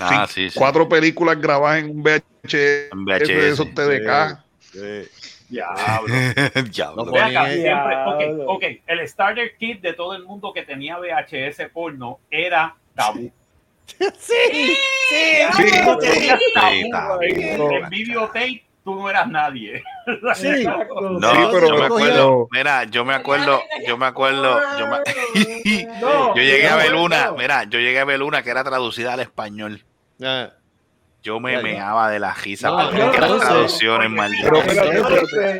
Ah, 0.00 0.08
cinco- 0.10 0.26
sí, 0.26 0.50
sí. 0.50 0.58
cuatro 0.58 0.88
películas 0.88 1.40
grabadas 1.40 1.78
en 1.84 1.90
un 1.90 2.02
VHS, 2.02 2.88
En 2.92 3.04
de 3.04 3.18
VHS. 3.18 3.30
esos 3.52 3.74
TDK. 3.74 4.38
Diablo. 5.48 6.06
Diablo. 6.72 7.04
No 7.04 7.12
Ve 7.12 7.20
acá, 7.20 7.42
Ponen- 7.44 7.60
siempre, 7.62 8.44
ok, 8.46 8.64
el 8.86 9.08
starter 9.08 9.56
kit 9.56 9.80
de 9.82 9.92
todo 9.92 10.14
el 10.14 10.24
mundo 10.24 10.52
que 10.52 10.62
tenía 10.62 10.98
VHS 10.98 11.68
porno 11.72 12.18
era 12.30 12.74
tabú. 12.94 13.30
Sí, 13.86 14.06
sí, 14.18 14.76
Sí. 15.10 15.66
Sí, 15.66 15.66
videotape 17.90 18.63
tú 18.84 18.94
no 18.94 19.08
eras 19.10 19.26
nadie. 19.28 19.82
sí. 20.34 20.64
No, 20.64 21.30
Sí, 21.32 21.38
pero- 21.52 21.68
yo 21.68 21.74
me 21.76 21.84
acuerdo, 21.86 22.48
mira, 22.50 22.84
yo 22.84 23.04
me 23.04 23.14
acuerdo, 23.14 23.62
yo 23.86 23.96
me 23.96 24.06
acuerdo, 24.06 24.60
yo, 24.78 24.86
me- 24.88 25.90
yo 26.00 26.34
llegué 26.42 26.68
a 26.68 26.76
ver 26.76 26.94
una, 26.94 27.32
mira, 27.32 27.64
yo 27.64 27.78
llegué 27.78 27.98
a 28.00 28.04
ver 28.04 28.22
una 28.22 28.42
que 28.42 28.50
era 28.50 28.62
traducida 28.64 29.14
al 29.14 29.20
español. 29.20 29.84
Ah, 30.22 30.50
Yo 31.24 31.40
me 31.40 31.60
meaba 31.62 32.10
de 32.10 32.18
la 32.20 32.34
risa, 32.34 32.68
No, 32.68 32.76
porque 32.84 32.98
las 32.98 33.40
traducciones, 33.40 34.10
malditas. 34.10 34.52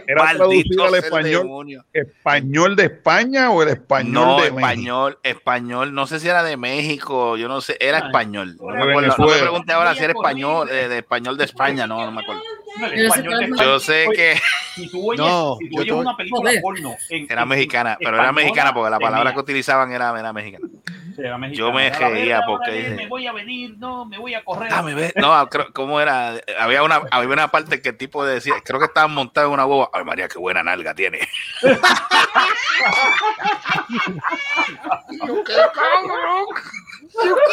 ¿era 0.06 0.32
traducido 0.36 0.84
al 0.84 0.94
español, 0.96 1.84
español 1.90 2.76
de 2.76 2.84
España 2.84 3.50
o 3.50 3.62
el 3.62 3.70
español 3.70 4.12
No, 4.12 4.36
de 4.36 4.50
México? 4.50 4.58
español, 4.58 5.18
español, 5.22 5.94
no 5.94 6.06
sé 6.06 6.20
si 6.20 6.28
era 6.28 6.42
de 6.42 6.58
México, 6.58 7.38
yo 7.38 7.48
no 7.48 7.62
sé, 7.62 7.78
era 7.80 7.96
Ay, 7.98 8.02
español. 8.08 8.56
No 8.60 8.66
me, 8.66 8.90
acuerdo, 8.92 9.16
no 9.16 9.26
me 9.26 9.38
pregunté 9.38 9.72
ahora 9.72 9.94
si 9.94 10.04
era 10.04 10.12
español, 10.12 10.68
eh, 10.70 10.88
de 10.88 10.98
español 10.98 11.38
de 11.38 11.44
España, 11.44 11.86
no, 11.86 12.04
no 12.04 12.12
me 12.12 12.20
acuerdo. 12.20 12.42
Yo 12.76 12.88
sé 12.88 13.06
español 13.06 13.56
Yo 13.56 14.12
que 14.12 14.34
Si 14.74 14.90
tú 14.90 15.08
oyes, 15.12 15.20
No, 15.24 15.56
si 15.60 15.70
tú 15.70 15.78
oyes 15.80 15.92
una 15.92 16.16
película 16.16 16.50
Joder. 16.50 16.60
porno 16.60 16.96
en, 17.08 17.26
era 17.30 17.42
en- 17.42 17.48
mexicana, 17.48 17.96
pero 17.98 18.16
era 18.18 18.32
mexicana 18.32 18.74
porque 18.74 18.90
la 18.90 18.98
palabra 18.98 19.32
que 19.32 19.38
utilizaban 19.40 19.92
era, 19.92 20.18
era 20.18 20.32
mexicana. 20.32 20.66
Sí, 21.14 21.20
era 21.22 21.38
mexicana. 21.38 21.68
Yo 21.68 21.72
me 21.72 21.90
reía 21.90 22.42
porque 22.44 22.94
Me 22.96 23.06
voy 23.06 23.26
a 23.28 23.32
venir, 23.32 23.76
no, 23.78 24.04
me 24.04 24.18
voy 24.18 24.34
a 24.34 24.42
correr. 24.42 24.72
No, 25.14 25.48
creo, 25.54 25.72
¿cómo 25.72 26.00
era? 26.00 26.34
Había 26.58 26.82
una, 26.82 27.02
había 27.12 27.28
una 27.32 27.48
parte 27.48 27.80
que 27.80 27.90
el 27.90 27.96
tipo 27.96 28.24
decía, 28.24 28.54
creo 28.64 28.80
que 28.80 28.86
estaban 28.86 29.12
montados 29.12 29.48
en 29.48 29.54
una 29.54 29.64
boba. 29.64 29.88
Ay, 29.92 30.04
María, 30.04 30.26
qué 30.28 30.38
buena 30.38 30.62
nalga 30.64 30.94
tiene. 30.94 31.20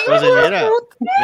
Entonces, 0.08 0.30
mira, 0.44 0.70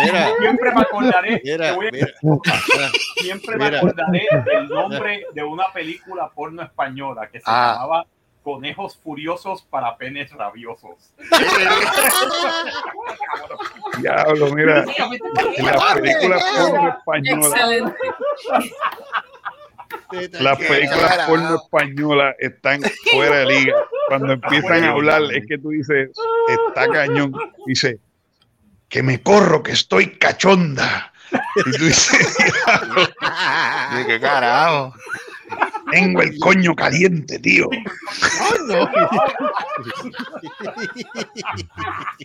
mira, 0.04 0.30
Siempre 0.40 0.72
me 0.74 0.82
acordaré, 0.82 1.42
mira, 1.44 1.74
voy 1.74 1.88
a- 1.88 1.92
mira, 1.92 2.08
mira. 2.22 2.90
siempre 3.16 3.58
me 3.58 3.66
acordaré 3.78 4.28
del 4.46 4.68
nombre 4.70 5.26
de 5.34 5.44
una 5.44 5.66
película 5.74 6.30
porno 6.34 6.62
española 6.64 7.28
que 7.32 7.40
se 7.40 7.46
Ah. 7.48 7.74
llamaba 7.80 8.06
Conejos 8.48 8.96
Furiosos 9.04 9.68
para 9.70 9.98
Penes 9.98 10.32
Rabiosos. 10.32 11.14
Diablo, 14.00 14.56
mira, 14.56 14.86
las 15.58 15.94
películas 15.96 16.46
porno 16.56 16.88
españolas, 16.88 17.52
las 20.40 20.58
películas 20.60 21.28
porno 21.28 21.56
españolas 21.56 22.36
están 22.40 22.80
fuera 23.12 23.40
de 23.40 23.48
liga. 23.48 23.76
Cuando 24.08 24.32
empiezan 24.32 24.86
a 24.86 24.92
hablar, 24.92 25.24
es 25.24 25.46
que 25.46 25.58
tú 25.58 25.72
dices, 25.72 26.12
está 26.48 26.88
cañón. 26.88 27.34
Dice, 27.66 28.00
que 28.88 29.04
me 29.04 29.22
corro, 29.22 29.62
que 29.62 29.74
estoy 29.74 30.18
cachonda. 30.18 31.12
Y 31.66 31.72
tú 31.78 31.84
dices, 31.84 32.38
"Diablo, 32.66 33.04
¿De 33.98 34.06
qué 34.08 34.22
carajo? 34.22 34.94
Tengo 35.92 36.22
el 36.22 36.38
coño 36.40 36.76
caliente, 36.76 37.40
tío. 37.40 37.70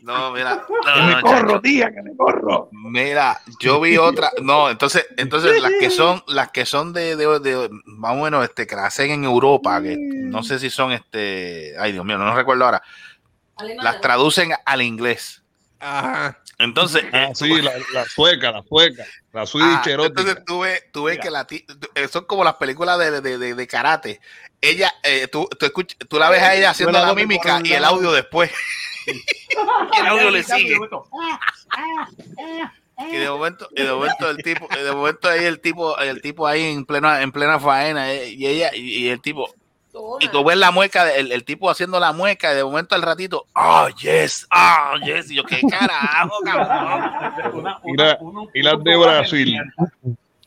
No, 0.03 0.33
mira. 0.33 0.65
Que 0.67 1.01
No, 1.01 1.07
me 1.07 1.15
no, 1.15 1.21
corro, 1.23 1.49
chacho. 1.49 1.61
tía, 1.61 1.93
que 1.93 2.03
me 2.03 2.17
corro. 2.17 2.69
Mira, 2.73 3.41
yo 3.61 3.81
vi 3.81 3.97
otra. 3.97 4.31
No, 4.43 4.71
entonces, 4.71 5.07
entonces 5.17 5.61
las 5.63 5.73
que 5.79 5.91
son, 5.91 6.23
las 6.27 6.51
que 6.51 6.67
son 6.67 6.93
de, 6.93 7.17
de, 7.17 7.39
de- 7.41 7.69
más 7.85 8.13
o 8.13 8.25
menos, 8.25 8.45
este, 8.45 8.67
que 8.67 8.75
las 8.77 8.87
hacen 8.87 9.11
en 9.11 9.25
Europa, 9.25 9.81
que 9.83 9.97
no 9.99 10.43
sé 10.43 10.59
si 10.59 10.71
son 10.71 10.93
este, 10.93 11.75
ay 11.79 11.93
Dios 11.93 12.05
mío, 12.05 12.19
no, 12.19 12.35
recuerdo 12.35 12.65
ahora. 12.65 12.83
Las 13.83 14.01
traducen 14.01 14.53
al 14.65 14.83
inglés. 14.83 15.43
Ajá. 15.79 16.39
Entonces, 16.59 17.05
Ah, 17.13 17.25
eh, 17.25 17.35
sí, 17.35 17.61
la, 17.61 17.73
la 17.93 18.05
sueca, 18.05 18.53
la 18.53 18.63
sueca, 18.63 19.05
la 19.33 19.43
Ah, 19.43 19.47
switch 19.47 19.87
erótica. 19.87 20.21
entonces 20.21 20.45
tú 20.45 20.61
ves, 20.61 20.85
tú 20.93 21.05
ves 21.05 21.15
Mira. 21.15 21.23
que 21.23 21.31
la 21.31 21.47
ti- 21.47 21.65
tú- 21.67 21.89
eh, 21.95 22.07
son 22.09 22.25
como 22.27 22.45
las 22.45 22.55
películas 22.55 22.99
de, 22.99 23.21
de, 23.21 23.39
de, 23.39 23.55
de 23.55 23.67
karate. 23.67 24.21
Ella, 24.61 24.93
eh, 25.03 25.27
tú, 25.29 25.49
tú, 25.59 25.67
escuch- 25.67 25.97
tú 26.09 26.19
la 26.19 26.31
ves 26.31 26.43
a 26.43 26.55
ella 26.55 26.71
haciendo 26.71 26.93
la 26.99 27.15
mímica 27.15 27.61
y 27.65 27.73
el 27.73 27.85
audio 27.85 28.13
después. 28.13 28.51
y 29.07 29.99
el 30.01 30.07
audio 30.07 30.31
le 30.31 30.43
sigue. 30.45 30.77
Y 33.11 33.17
de 33.17 33.29
momento, 33.31 33.69
y 33.75 33.83
de 33.83 33.93
momento 33.93 34.31
el 34.31 34.37
tipo, 34.45 34.69
y 34.79 34.83
de 34.85 34.93
momento 34.93 35.29
ahí 35.29 35.45
el 35.45 35.61
tipo, 35.61 35.99
el 35.99 36.21
tipo 36.23 36.47
ahí 36.47 36.63
en 36.63 36.85
plena, 36.85 37.23
en 37.23 37.33
plena 37.33 37.59
faena, 37.59 38.13
eh, 38.13 38.29
y 38.29 38.47
ella, 38.47 38.71
y 38.75 39.09
el 39.09 39.21
tipo, 39.21 39.53
y 40.21 40.29
tú 40.29 40.43
ves 40.45 40.57
la 40.57 40.71
mueca, 40.71 41.13
el, 41.15 41.33
el 41.33 41.45
tipo 41.45 41.69
haciendo 41.71 42.01
la 42.01 42.13
mueca, 42.13 42.53
y 42.53 42.57
de 42.57 42.65
momento 42.65 42.95
al 42.95 43.03
ratito, 43.03 43.47
oh 43.55 43.89
yes, 44.01 44.47
oh 44.51 44.97
yes, 45.05 45.31
y 45.31 45.35
yo, 45.37 45.45
qué 45.45 45.61
carajo, 45.69 46.33
cabrón. 46.45 47.53
Una- 47.85 48.19
Y 48.55 48.61
una- 48.61 48.73
las 48.73 48.85
de 48.85 48.97
Brasil. 48.97 49.59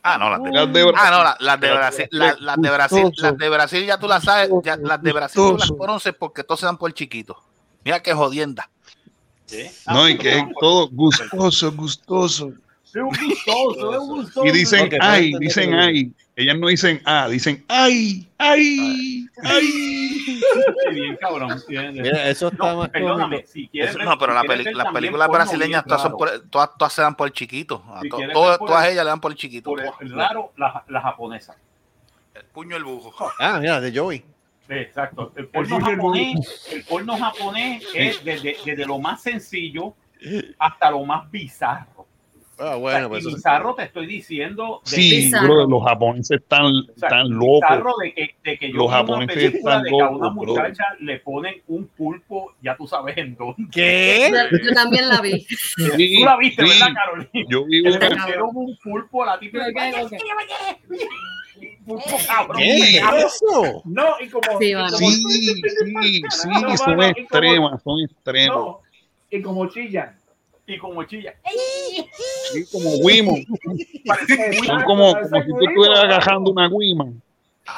Ah, 0.02 0.18
no, 0.18 0.30
las 0.30 0.42
de, 0.42 0.50
Las 0.52 0.72
de- 0.72 0.92
ah, 0.96 1.10
no, 1.10 1.24
la- 1.24 1.36
las 1.40 1.60
de 1.60 1.72
Brasil, 1.72 2.08
la- 2.10 2.36
las 2.40 2.56
de 2.56 2.70
Brasil, 2.70 3.12
las 3.16 3.38
de 3.38 3.48
Brasil 3.48 3.86
ya 3.86 3.98
tú 3.98 4.06
las 4.08 4.22
sabes, 4.24 4.50
ya, 4.64 4.76
las 4.76 5.02
de 5.02 5.12
Brasil 5.12 5.42
tú 5.42 5.56
las 5.58 5.70
conoces 5.72 6.14
porque 6.18 6.42
todos 6.44 6.60
se 6.60 6.66
dan 6.66 6.76
por 6.76 6.92
chiquitos. 6.92 7.36
Mira 7.84 8.02
qué 8.02 8.12
jodienda. 8.14 8.68
¿Sí? 9.46 9.64
No, 9.86 10.08
y 10.08 10.18
que 10.18 10.38
es 10.38 10.44
todo 10.60 10.88
gustoso, 10.90 11.70
gustoso. 11.72 12.52
Es 12.84 12.94
un 12.96 13.08
gustoso, 13.10 13.92
es 13.94 13.98
un 14.00 14.08
gustoso. 14.08 14.46
Y 14.46 14.50
dicen 14.52 14.90
ay, 15.00 15.32
dicen 15.38 15.74
ay. 15.74 16.12
Ellas 16.34 16.56
no 16.58 16.66
dicen 16.68 17.00
ah, 17.04 17.28
dicen 17.28 17.64
ay, 17.68 18.28
ay, 18.38 19.15
ay. 19.44 20.40
Bien 20.92 21.16
cabrón. 21.16 21.60
Mira, 21.68 22.28
eso 22.28 22.48
está 22.48 22.72
No, 22.72 22.76
más 22.78 22.88
perdóname, 22.90 23.36
cómico. 23.36 23.48
si 23.52 23.68
quieres 23.68 23.90
Eso- 23.94 23.98
no, 24.04 24.18
pero 24.18 24.32
si 24.32 24.36
la 24.36 24.42
peli- 24.52 24.64
ver 24.64 24.74
las 24.76 24.92
películas 24.92 25.28
brasileñas 25.28 25.84
bien 25.84 25.88
todas, 25.88 26.02
son 26.02 26.10
raro, 26.12 26.18
por- 26.18 26.48
todas, 26.50 26.70
todas 26.78 26.92
se 26.92 27.02
dan 27.02 27.14
por 27.14 27.30
chiquitos. 27.32 27.80
A 27.88 28.00
Si 28.00 28.08
to- 28.08 28.18
todas, 28.32 28.58
por- 28.58 28.68
todas 28.68 28.84
ellas 28.86 29.04
le 29.04 29.10
dan 29.10 29.20
por 29.20 29.34
chiquito. 29.34 29.70
por 29.70 29.82
el 30.00 30.12
raro, 30.12 30.52
la, 30.56 30.84
la 30.88 31.00
japonesa. 31.00 31.56
El 32.34 32.44
puño 32.44 32.76
el 32.76 32.84
bujo. 32.84 33.30
Ah, 33.38 33.58
mira, 33.60 33.80
de 33.80 33.96
Joey. 33.98 34.18
Sí, 34.66 34.74
exacto. 34.74 35.32
El 35.36 35.46
porno 35.48 35.80
japonés, 35.80 36.68
el 36.72 36.84
porno 36.84 37.16
japonés 37.16 37.84
es 37.94 38.24
desde, 38.24 38.56
desde 38.64 38.84
lo 38.84 38.98
más 38.98 39.22
sencillo 39.22 39.94
hasta 40.58 40.90
lo 40.90 41.04
más 41.04 41.30
bizarro. 41.30 41.95
Ah, 42.58 42.76
O 42.76 42.80
bueno, 42.80 42.98
sea, 43.00 43.08
pues 43.10 43.24
y 43.24 43.28
eso- 43.28 43.36
bizarro 43.36 43.74
te 43.74 43.82
estoy 43.82 44.06
diciendo 44.06 44.80
de 44.84 44.90
Sí, 44.90 45.30
bro, 45.42 45.66
los 45.66 45.84
japoneses 45.84 46.40
están, 46.40 46.64
O 46.64 46.82
sea, 46.96 47.08
están 47.08 47.28
locos. 47.30 47.60
bizarro 47.60 47.94
de 48.02 48.14
que, 48.14 48.34
de 48.42 48.58
que 48.58 48.68
yo 48.72 48.76
Los 48.78 48.90
japoneses 48.90 49.34
película 49.36 49.72
están 49.74 49.82
de 49.82 49.90
que 49.90 50.00
a 50.02 50.08
una 50.08 50.26
locos, 50.28 50.34
bro. 50.36 50.52
muchacha 50.54 50.84
le 51.00 51.20
ponen 51.20 51.54
un 51.68 51.86
pulpo, 51.88 52.54
ya 52.62 52.74
tú 52.74 52.86
sabes 52.86 53.16
en 53.18 53.36
dónde. 53.36 53.64
¿Qué? 53.70 54.32
Yo, 54.64 54.72
también 54.72 55.06
la 55.08 55.20
vi. 55.20 55.40
Sí, 55.40 56.16
Tú 56.18 56.24
la 56.24 56.36
viste, 56.38 56.62
sí. 56.66 56.70
¿verdad, 56.80 56.94
Carolina? 56.94 57.30
Yo 57.50 57.64
vi 57.66 57.82
Le 57.82 57.98
pusieron 57.98 58.50
un 58.54 58.78
pulpo 58.82 59.22
a 59.22 59.26
la 59.26 59.38
tipa. 59.38 59.58
Pulpo 61.86 62.16
cabrón. 62.26 62.56
¿Qué 62.58 62.76
es 62.96 63.02
eso? 63.26 63.82
No, 63.84 64.16
y 64.20 64.28
como. 64.28 64.58
Sí, 64.58 64.70
y 64.70 64.74
como- 64.74 64.88
sí, 64.88 65.14
sí, 65.22 66.22
sí, 66.30 66.76
son 66.76 67.02
extremas, 67.02 67.82
son 67.82 68.00
extremas. 68.00 68.56
No, 68.56 68.80
y 69.30 69.40
como 69.42 69.66
chillan. 69.68 70.15
Y 70.66 70.78
como 70.78 71.04
chillan. 71.04 71.34
Sí, 72.52 72.64
como 72.72 72.90
Wimo. 72.98 73.36
Son 74.66 74.82
como, 74.84 75.12
como 75.14 75.42
si 75.42 75.48
tú 75.48 75.60
estuvieras 75.68 76.00
agarrando 76.00 76.50
una 76.50 76.68
guima. 76.68 77.12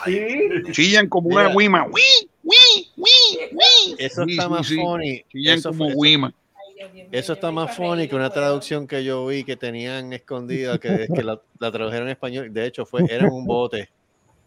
Sí. 0.04 0.72
Chillan 0.72 1.08
como 1.08 1.28
una 1.28 1.44
Mira. 1.48 1.54
guima. 1.58 1.86
¡Wii! 1.86 2.30
¡Wii! 2.44 2.90
¡Wii! 2.96 3.38
¡Wii! 3.52 3.96
Eso 3.98 4.22
está 4.22 4.42
sí, 4.44 4.48
más 4.48 4.66
sí. 4.66 4.76
funny. 4.76 5.22
Chillan 5.30 5.58
Eso, 5.58 5.68
como 5.70 5.84
fue- 5.84 5.92
eso- 5.92 6.02
guima. 6.02 6.34
eso 7.12 7.32
está 7.34 7.50
más 7.50 7.76
funny 7.76 8.08
que 8.08 8.14
una 8.16 8.30
traducción 8.30 8.86
que 8.86 9.02
yo 9.04 9.26
vi 9.26 9.44
que 9.44 9.56
tenían 9.56 10.12
escondida, 10.12 10.78
que, 10.78 11.08
que 11.14 11.22
la, 11.22 11.40
la 11.58 11.70
tradujeron 11.72 12.08
en 12.08 12.12
español. 12.12 12.52
De 12.52 12.66
hecho, 12.66 12.86
fue, 12.86 13.04
era 13.10 13.28
un 13.30 13.44
bote. 13.46 13.88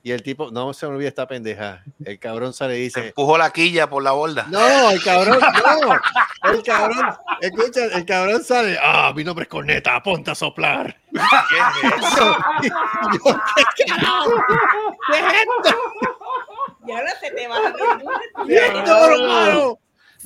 Y 0.03 0.11
el 0.11 0.23
tipo, 0.23 0.49
no 0.49 0.73
se 0.73 0.88
me 0.88 0.94
olvida 0.95 1.10
esta 1.10 1.28
pendeja. 1.28 1.84
El 2.03 2.18
cabrón 2.18 2.53
sale 2.53 2.73
y 2.80 2.90
Se 2.90 2.99
dice: 2.99 3.07
empujó 3.10 3.38
la 3.38 3.52
quilla 3.52 3.88
por 3.88 4.02
la 4.02 4.11
borda. 4.11 4.48
No, 4.49 4.90
el 4.90 5.03
cabrón, 5.03 5.40
no. 5.40 6.52
El 6.52 6.64
cabrón, 6.64 7.15
escucha, 7.40 7.86
el 7.86 8.06
cabrón 8.06 8.44
sale. 8.44 8.78
Ah, 8.82 9.14
mi 9.15 9.23
nombre 9.23 9.44
es 9.44 9.49
Corneta, 9.49 10.02
ponte 10.02 10.32
a 10.32 10.36
soplar. 10.36 10.98
¿Qué 11.11 11.88
es 11.88 12.03
eso? 12.03 12.38
Y 12.64 12.68
yo, 13.18 13.40
¿qué 13.76 13.84
carajo? 13.86 14.32
¿Qué 15.07 15.19
es 15.19 15.34
esto? 15.34 15.78
Y 16.88 16.91
ahora 16.91 17.11
se 17.19 17.32
te 17.32 17.48
va 17.48 17.57
a 17.57 17.61
ver. 17.61 17.73
¿Qué 18.48 18.56
es 18.56 18.64
esto, 18.64 19.06
hermano? 19.06 19.60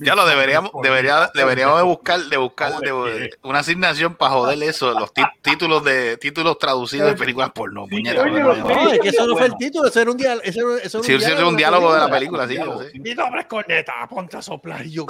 Ya 0.05 0.15
lo 0.15 0.25
deberíamos, 0.25 0.71
debería, 0.83 1.31
deberíamos 1.33 1.77
de 1.77 1.83
buscar, 1.83 2.19
de 2.21 2.37
buscar 2.37 2.79
de- 2.79 3.29
una 3.43 3.59
asignación 3.59 4.15
para 4.15 4.31
joder 4.33 4.61
eso, 4.63 4.97
los 4.97 5.11
títulos 5.41 5.83
de 5.83 6.17
títulos 6.17 6.57
traducidos 6.59 7.07
de 7.09 7.15
películas 7.15 7.49
porno. 7.51 7.87
puñeta, 7.87 8.21
Coño, 8.21 8.39
no, 8.39 8.53
no, 8.55 8.67
no, 8.69 8.91
es 8.91 8.99
que 8.99 9.09
eso 9.09 9.25
no 9.27 9.35
fue 9.35 9.47
el 9.47 9.55
título, 9.57 9.87
eso 9.87 10.01
era 10.01 10.11
un 10.11 10.17
diálogo. 10.17 10.41
Eso 10.43 10.59
era, 10.75 10.83
eso 10.83 10.97
era 10.99 11.07
Sí, 11.07 11.19
sí, 11.19 11.31
era 11.31 11.47
un 11.47 11.57
diálogo 11.57 11.93
de 11.93 11.99
la 11.99 12.09
película, 12.09 12.47
sí, 12.47 12.55
sé. 12.55 12.99
Mi 12.99 13.13
nombre 13.15 13.41
es 13.41 13.47
Corneta, 13.47 13.93
ponte 14.09 14.37
a 14.37 14.41
soplar. 14.41 14.85
Y 14.85 14.91
yo, 14.91 15.05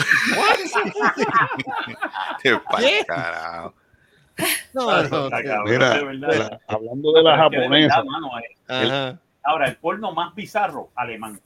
Qué 2.42 2.58
¿Qué? 2.80 3.06
carajo. 3.06 3.74
no, 4.74 5.04
no, 5.04 5.30
tío. 5.30 5.30
cabrón, 5.30 5.64
Mira, 5.66 5.94
de 5.94 6.04
verdad. 6.04 6.60
la- 6.68 6.74
hablando 6.76 7.12
de 7.14 7.24
la 7.24 7.32
Es 7.46 7.50
que 7.50 7.56
de 7.58 7.62
japonesa, 7.64 7.96
verdad, 7.98 8.06
mano, 8.12 8.32
eh. 8.70 9.18
Ahora, 9.44 9.68
el 9.68 9.76
porno 9.78 10.12
más 10.12 10.34
bizarro, 10.34 10.90
alemán. 10.96 11.40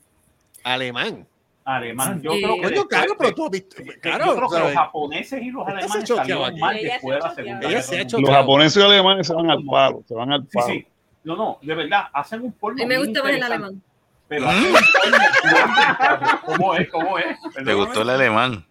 Alemán. 0.64 1.28
Alemán. 1.76 2.22
Yo 2.22 2.32
Sí. 2.32 2.42
creo 2.42 2.56
que. 2.56 2.62
Coño, 2.62 2.88
claro, 2.88 3.14
pero 3.18 3.36
tú 3.36 3.46
has 3.46 3.52
visto. 3.52 3.82
yo 3.84 3.92
Claro, 4.02 4.36
creo 4.36 4.50
que 4.50 4.60
los 4.60 4.74
japoneses 4.74 5.42
y 5.42 5.52
los 5.52 5.68
alemanes 5.68 6.08
salieron 6.10 6.60
mal 6.60 6.76
después 6.82 7.16
de 7.16 7.20
la. 7.22 7.36
Segunda 7.36 7.68
Ella 7.70 7.82
se 7.82 7.92
Guerra 7.96 8.02
ha 8.02 8.12
Mundial. 8.12 8.22
los 8.22 8.32
japoneses 8.42 8.78
y 8.82 8.86
alemanes 8.86 9.28
se 9.28 9.34
van 9.34 9.50
al 9.52 9.64
palo, 9.64 10.04
se 10.08 10.14
van 10.16 10.32
al 10.34 10.42
Sí, 10.44 10.50
palo. 10.58 10.68
sí. 10.68 10.88
No, 11.24 11.36
no, 11.36 11.58
de 11.62 11.76
verdad, 11.76 12.04
hacen 12.14 12.42
un. 12.42 12.56
A 12.62 12.74
mí 12.74 12.86
me 12.86 12.98
gusta 12.98 13.22
más 13.24 13.32
el 13.34 13.44
alemán. 13.44 13.82
Pero 14.28 14.46
bizarro. 14.48 16.40
¿Cómo 16.46 16.76
es? 16.76 16.90
¿Cómo 16.90 17.18
es? 17.18 17.38
¿Te 17.66 17.74
gustó 17.74 18.02
el 18.04 18.10
alemán? 18.12 18.66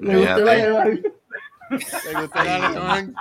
Me 0.00 0.16
gustó 0.16 0.34
Fíjate. 0.36 0.44
la 0.44 0.52
alemán. 0.82 1.02
¿Te 1.70 2.20
gusta 2.20 2.42
el 2.42 2.64
alemán? 2.64 3.14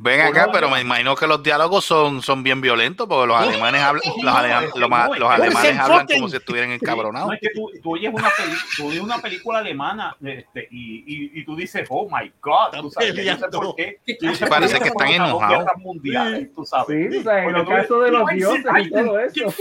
Ven 0.00 0.20
acá, 0.20 0.48
pero 0.52 0.70
me 0.70 0.80
imagino 0.80 1.16
que 1.16 1.26
los 1.26 1.42
diálogos 1.42 1.84
son, 1.84 2.22
son 2.22 2.44
bien 2.44 2.60
violentos 2.60 3.08
porque 3.08 3.26
los 3.26 3.36
alemanes 3.36 3.82
hablan, 3.82 4.02
los, 4.22 4.32
alema- 4.34 4.62
los 4.76 4.88
ma- 4.88 5.08
los 5.18 5.28
alemanes 5.28 5.76
hablan 5.76 6.06
como 6.06 6.28
si 6.28 6.36
estuvieran 6.36 6.70
encabronados. 6.70 7.26
No, 7.28 7.34
es 7.34 7.40
que 7.40 7.48
tú, 7.52 7.68
tú 7.82 7.94
oyes 7.94 8.14
una, 8.14 8.30
peli- 8.30 8.56
tú 8.76 8.86
oyes 8.86 9.00
una 9.00 9.18
película 9.18 9.58
alemana 9.58 10.16
este, 10.24 10.68
y, 10.70 10.98
y, 11.04 11.40
y 11.40 11.44
tú 11.44 11.56
dices, 11.56 11.84
oh 11.90 12.08
my 12.08 12.32
God, 12.40 12.80
tú 12.80 12.90
sabes, 12.92 13.08
no 13.16 13.22
sé 13.38 13.48
por 13.50 13.74
qué. 13.74 14.00
Tú 14.20 14.28
dices, 14.28 14.48
Parece 14.48 14.74
"Por 14.76 14.82
que 14.84 14.88
están 14.90 15.08
enojados. 15.08 15.66
mundiales, 15.78 16.54
tú 16.54 16.64
sabes. 16.64 16.86
Sí, 17.12 17.16
tú 17.18 17.24
sabes, 17.24 17.48
en 17.48 17.56
el 17.56 17.66
caso 17.66 18.00
de 18.00 18.10
los 18.12 18.28
dioses 18.30 18.64
y 18.80 18.90
todo 18.90 19.18
eso. 19.18 19.54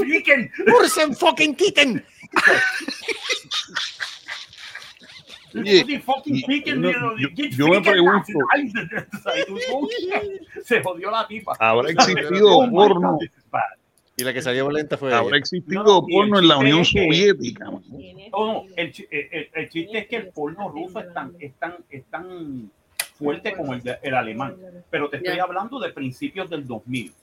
Ursen 0.79 1.15
fucking 1.15 1.55
kitten. 1.55 2.05
Oye, 5.61 5.79
yo- 7.51 7.67
me 7.67 7.81
pregunto. 7.81 8.33
oh, 9.73 9.87
Se 10.63 10.81
jodió 10.81 11.11
la 11.11 11.27
tipa. 11.27 11.55
¿Habrá 11.59 11.89
existido 11.91 12.69
porno? 12.71 13.19
Y 14.19 14.23
la 14.23 14.33
que 14.33 14.41
salió 14.41 14.69
lenta 14.71 14.97
fue. 14.97 15.13
Habrá 15.13 15.37
existido 15.37 15.83
No, 15.83 16.01
porno 16.07 16.39
en 16.39 16.47
la 16.47 16.57
Unión 16.57 16.79
es 16.81 16.91
que- 16.91 17.05
Soviética. 17.05 17.69
man. 17.69 17.83
No, 18.31 18.45
no, 18.53 18.63
el, 18.75 18.91
chi- 18.91 19.07
el- 19.11 19.27
el- 19.31 19.49
el 19.53 19.69
chiste 19.69 19.97
es 19.99 20.07
que 20.07 20.15
el 20.15 20.27
porno 20.29 20.69
ruso 20.69 20.99
es 20.99 21.13
tan, 21.13 21.35
es 21.39 21.53
tan, 21.55 21.75
es 21.89 22.03
tan 22.05 22.71
fuerte 23.15 23.53
como 23.55 23.73
el, 23.73 23.81
de- 23.83 23.97
el 24.01 24.15
alemán. 24.15 24.55
Pero 24.89 25.09
te 25.09 25.17
estoy 25.17 25.37
hablando 25.39 25.79
de 25.79 25.91
principios 25.91 26.49
del 26.49 26.65
2000. 26.65 27.13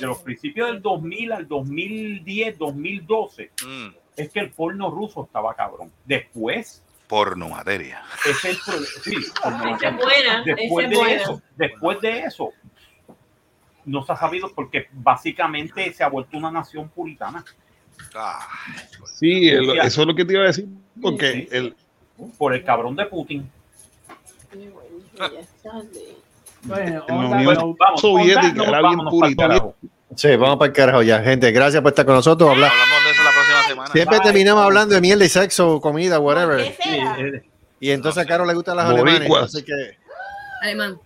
De 0.00 0.06
los 0.06 0.18
principios 0.20 0.68
del 0.68 0.80
2000 0.80 1.32
al 1.32 1.46
2010, 1.46 2.56
2012, 2.58 3.50
Mm, 3.66 3.88
es 4.16 4.30
que 4.30 4.40
el 4.40 4.50
porno 4.50 4.90
ruso 4.90 5.24
estaba 5.24 5.54
cabrón. 5.54 5.92
Después, 6.06 6.82
porno 7.06 7.48
materia. 7.48 8.02
es 8.28 8.44
el 8.44 8.56
sí, 8.56 9.16
buena, 9.44 10.42
después 10.44 10.90
de 10.90 10.96
buena. 10.96 11.12
eso, 11.22 11.42
después 11.56 12.00
de 12.00 12.18
eso, 12.20 12.50
no 13.84 14.04
se 14.04 14.12
ha 14.12 14.16
sabido 14.16 14.52
porque 14.54 14.88
básicamente 14.92 15.92
se 15.92 16.02
ha 16.02 16.08
vuelto 16.08 16.36
una 16.36 16.50
nación 16.50 16.88
puritana. 16.88 17.44
Ah, 18.14 18.46
Sí, 19.14 19.48
el- 19.48 19.78
eso 19.78 20.00
es 20.02 20.06
lo 20.06 20.14
que 20.14 20.24
te 20.24 20.32
iba 20.34 20.42
a 20.42 20.46
decir, 20.46 20.66
porque 21.00 21.32
Sí. 21.32 21.48
el, 21.52 21.76
Por 22.38 22.54
el 22.54 22.64
cabrón 22.64 22.96
de 22.96 23.06
Putin. 23.06 23.50
Bueno, 26.62 26.86
en 26.86 26.94
la 26.94 27.00
on 27.14 27.30
that 27.30 27.36
Unión 27.38 27.54
note, 27.54 27.76
Vamos, 27.78 28.00
Soviética 28.00 28.64
era 28.64 28.80
bien 28.82 28.98
puritana. 29.10 29.62
Sí, 30.16 30.36
vamos 30.36 30.56
para 30.56 30.68
el 30.68 30.72
carajo 30.72 31.02
ya, 31.02 31.20
gente. 31.22 31.50
Gracias 31.52 31.82
por 31.82 31.90
estar 31.90 32.04
con 32.06 32.14
nosotros. 32.14 32.48
Habla- 32.50 32.68
hablamos 32.68 33.04
de 33.04 33.10
eso 33.10 33.22
semana. 33.68 33.90
Siempre 33.92 34.18
Bye. 34.18 34.24
terminamos 34.26 34.64
hablando 34.64 34.94
de 34.94 35.00
mierda 35.00 35.24
y 35.24 35.28
sexo, 35.28 35.80
comida, 35.80 36.18
whatever. 36.18 36.76
Y 37.80 37.90
entonces 37.90 38.24
a 38.24 38.26
Caro 38.26 38.44
le 38.46 38.54
gustan 38.54 38.76
las 38.76 38.88
alemanes. 38.88 39.30
Así 39.42 39.62
que. 39.62 39.72
Alemán. 40.62 40.98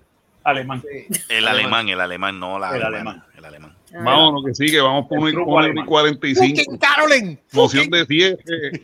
alemán. 0.45 0.82
El 1.28 1.49
alemán, 1.49 1.89
el 1.89 2.01
alemán, 2.01 2.39
no 2.39 2.59
la 2.59 2.77
El 2.77 2.82
alemán. 2.82 3.24
El 3.37 3.45
alemán. 3.45 3.74
Ah, 3.93 3.99
vámonos 4.05 4.45
que 4.47 4.55
sigue, 4.55 4.81
vamos 4.81 5.07
por 5.09 5.19
El 5.19 5.23
una, 5.24 5.32
truco 5.32 5.47
por 5.47 5.59
una 5.59 5.65
alemán. 5.65 5.85
y 5.85 5.89
45. 5.89 6.57
¡Fucking 6.57 6.78
Carolyn! 6.78 7.41
Moción 7.53 7.91
de 7.91 8.07
cierre. 8.07 8.39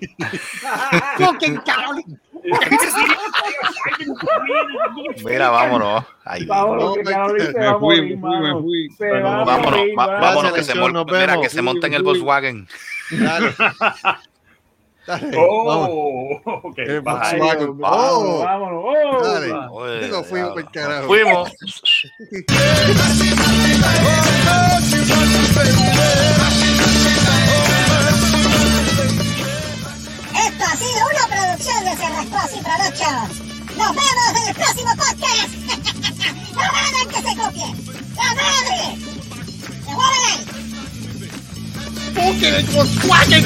¡Fucking 1.19 1.57
Carolyn! 1.59 2.21
Mira, 5.25 5.51
vámonos. 5.51 6.05
Vámonos, 6.47 6.97
que 6.97 7.05
me 7.05 7.79
fui, 7.79 8.17
me 8.17 8.19
fui, 8.19 8.39
me 8.41 8.53
fui. 8.53 8.89
Vámonos, 8.99 10.53
que 10.53 10.63
se, 10.63 10.75
mira, 10.75 11.41
que 11.41 11.49
se 11.49 11.63
monta 11.63 11.87
en 11.87 11.95
el 11.95 12.03
Volkswagen. 12.03 12.69
Dale. 13.11 13.55
Dale, 15.07 15.31
vamos. 15.37 15.89
Oh, 15.93 16.41
ok. 16.65 16.79
El 16.79 17.01
bye. 17.01 17.39
Vámonos, 17.39 17.77
Oh, 17.81 18.43
vámonos. 18.43 18.85
Oh, 18.85 19.23
dale. 19.23 19.53
Oye, 19.71 20.01
Digo, 20.05 20.25
fuimos 20.25 20.51
por 20.51 20.71
carajo. 20.73 21.07
Fuimos. 21.07 21.53
Esto 29.27 30.65
ha 30.65 30.77
sido 30.77 31.01
una 31.07 31.27
producción 31.29 31.85
de 31.85 31.97
Cerrascos 31.97 32.57
y 32.57 32.63
Productions. 32.63 33.41
Nos 33.77 33.91
vemos 33.91 34.31
en 34.41 34.49
el 34.49 34.55
próximo 34.55 34.91
podcast. 34.97 35.51
¡No 36.55 36.63
hagan 36.63 37.09
que 37.09 37.17
se 37.17 37.37
copien! 37.37 37.97
¡La 38.17 38.35
madre! 38.35 38.97
¡Se 39.85 39.93
mueven 39.93 40.23
ahí! 40.25 40.66
¡Fucking 42.17 42.67
Volkswagen! 42.73 43.45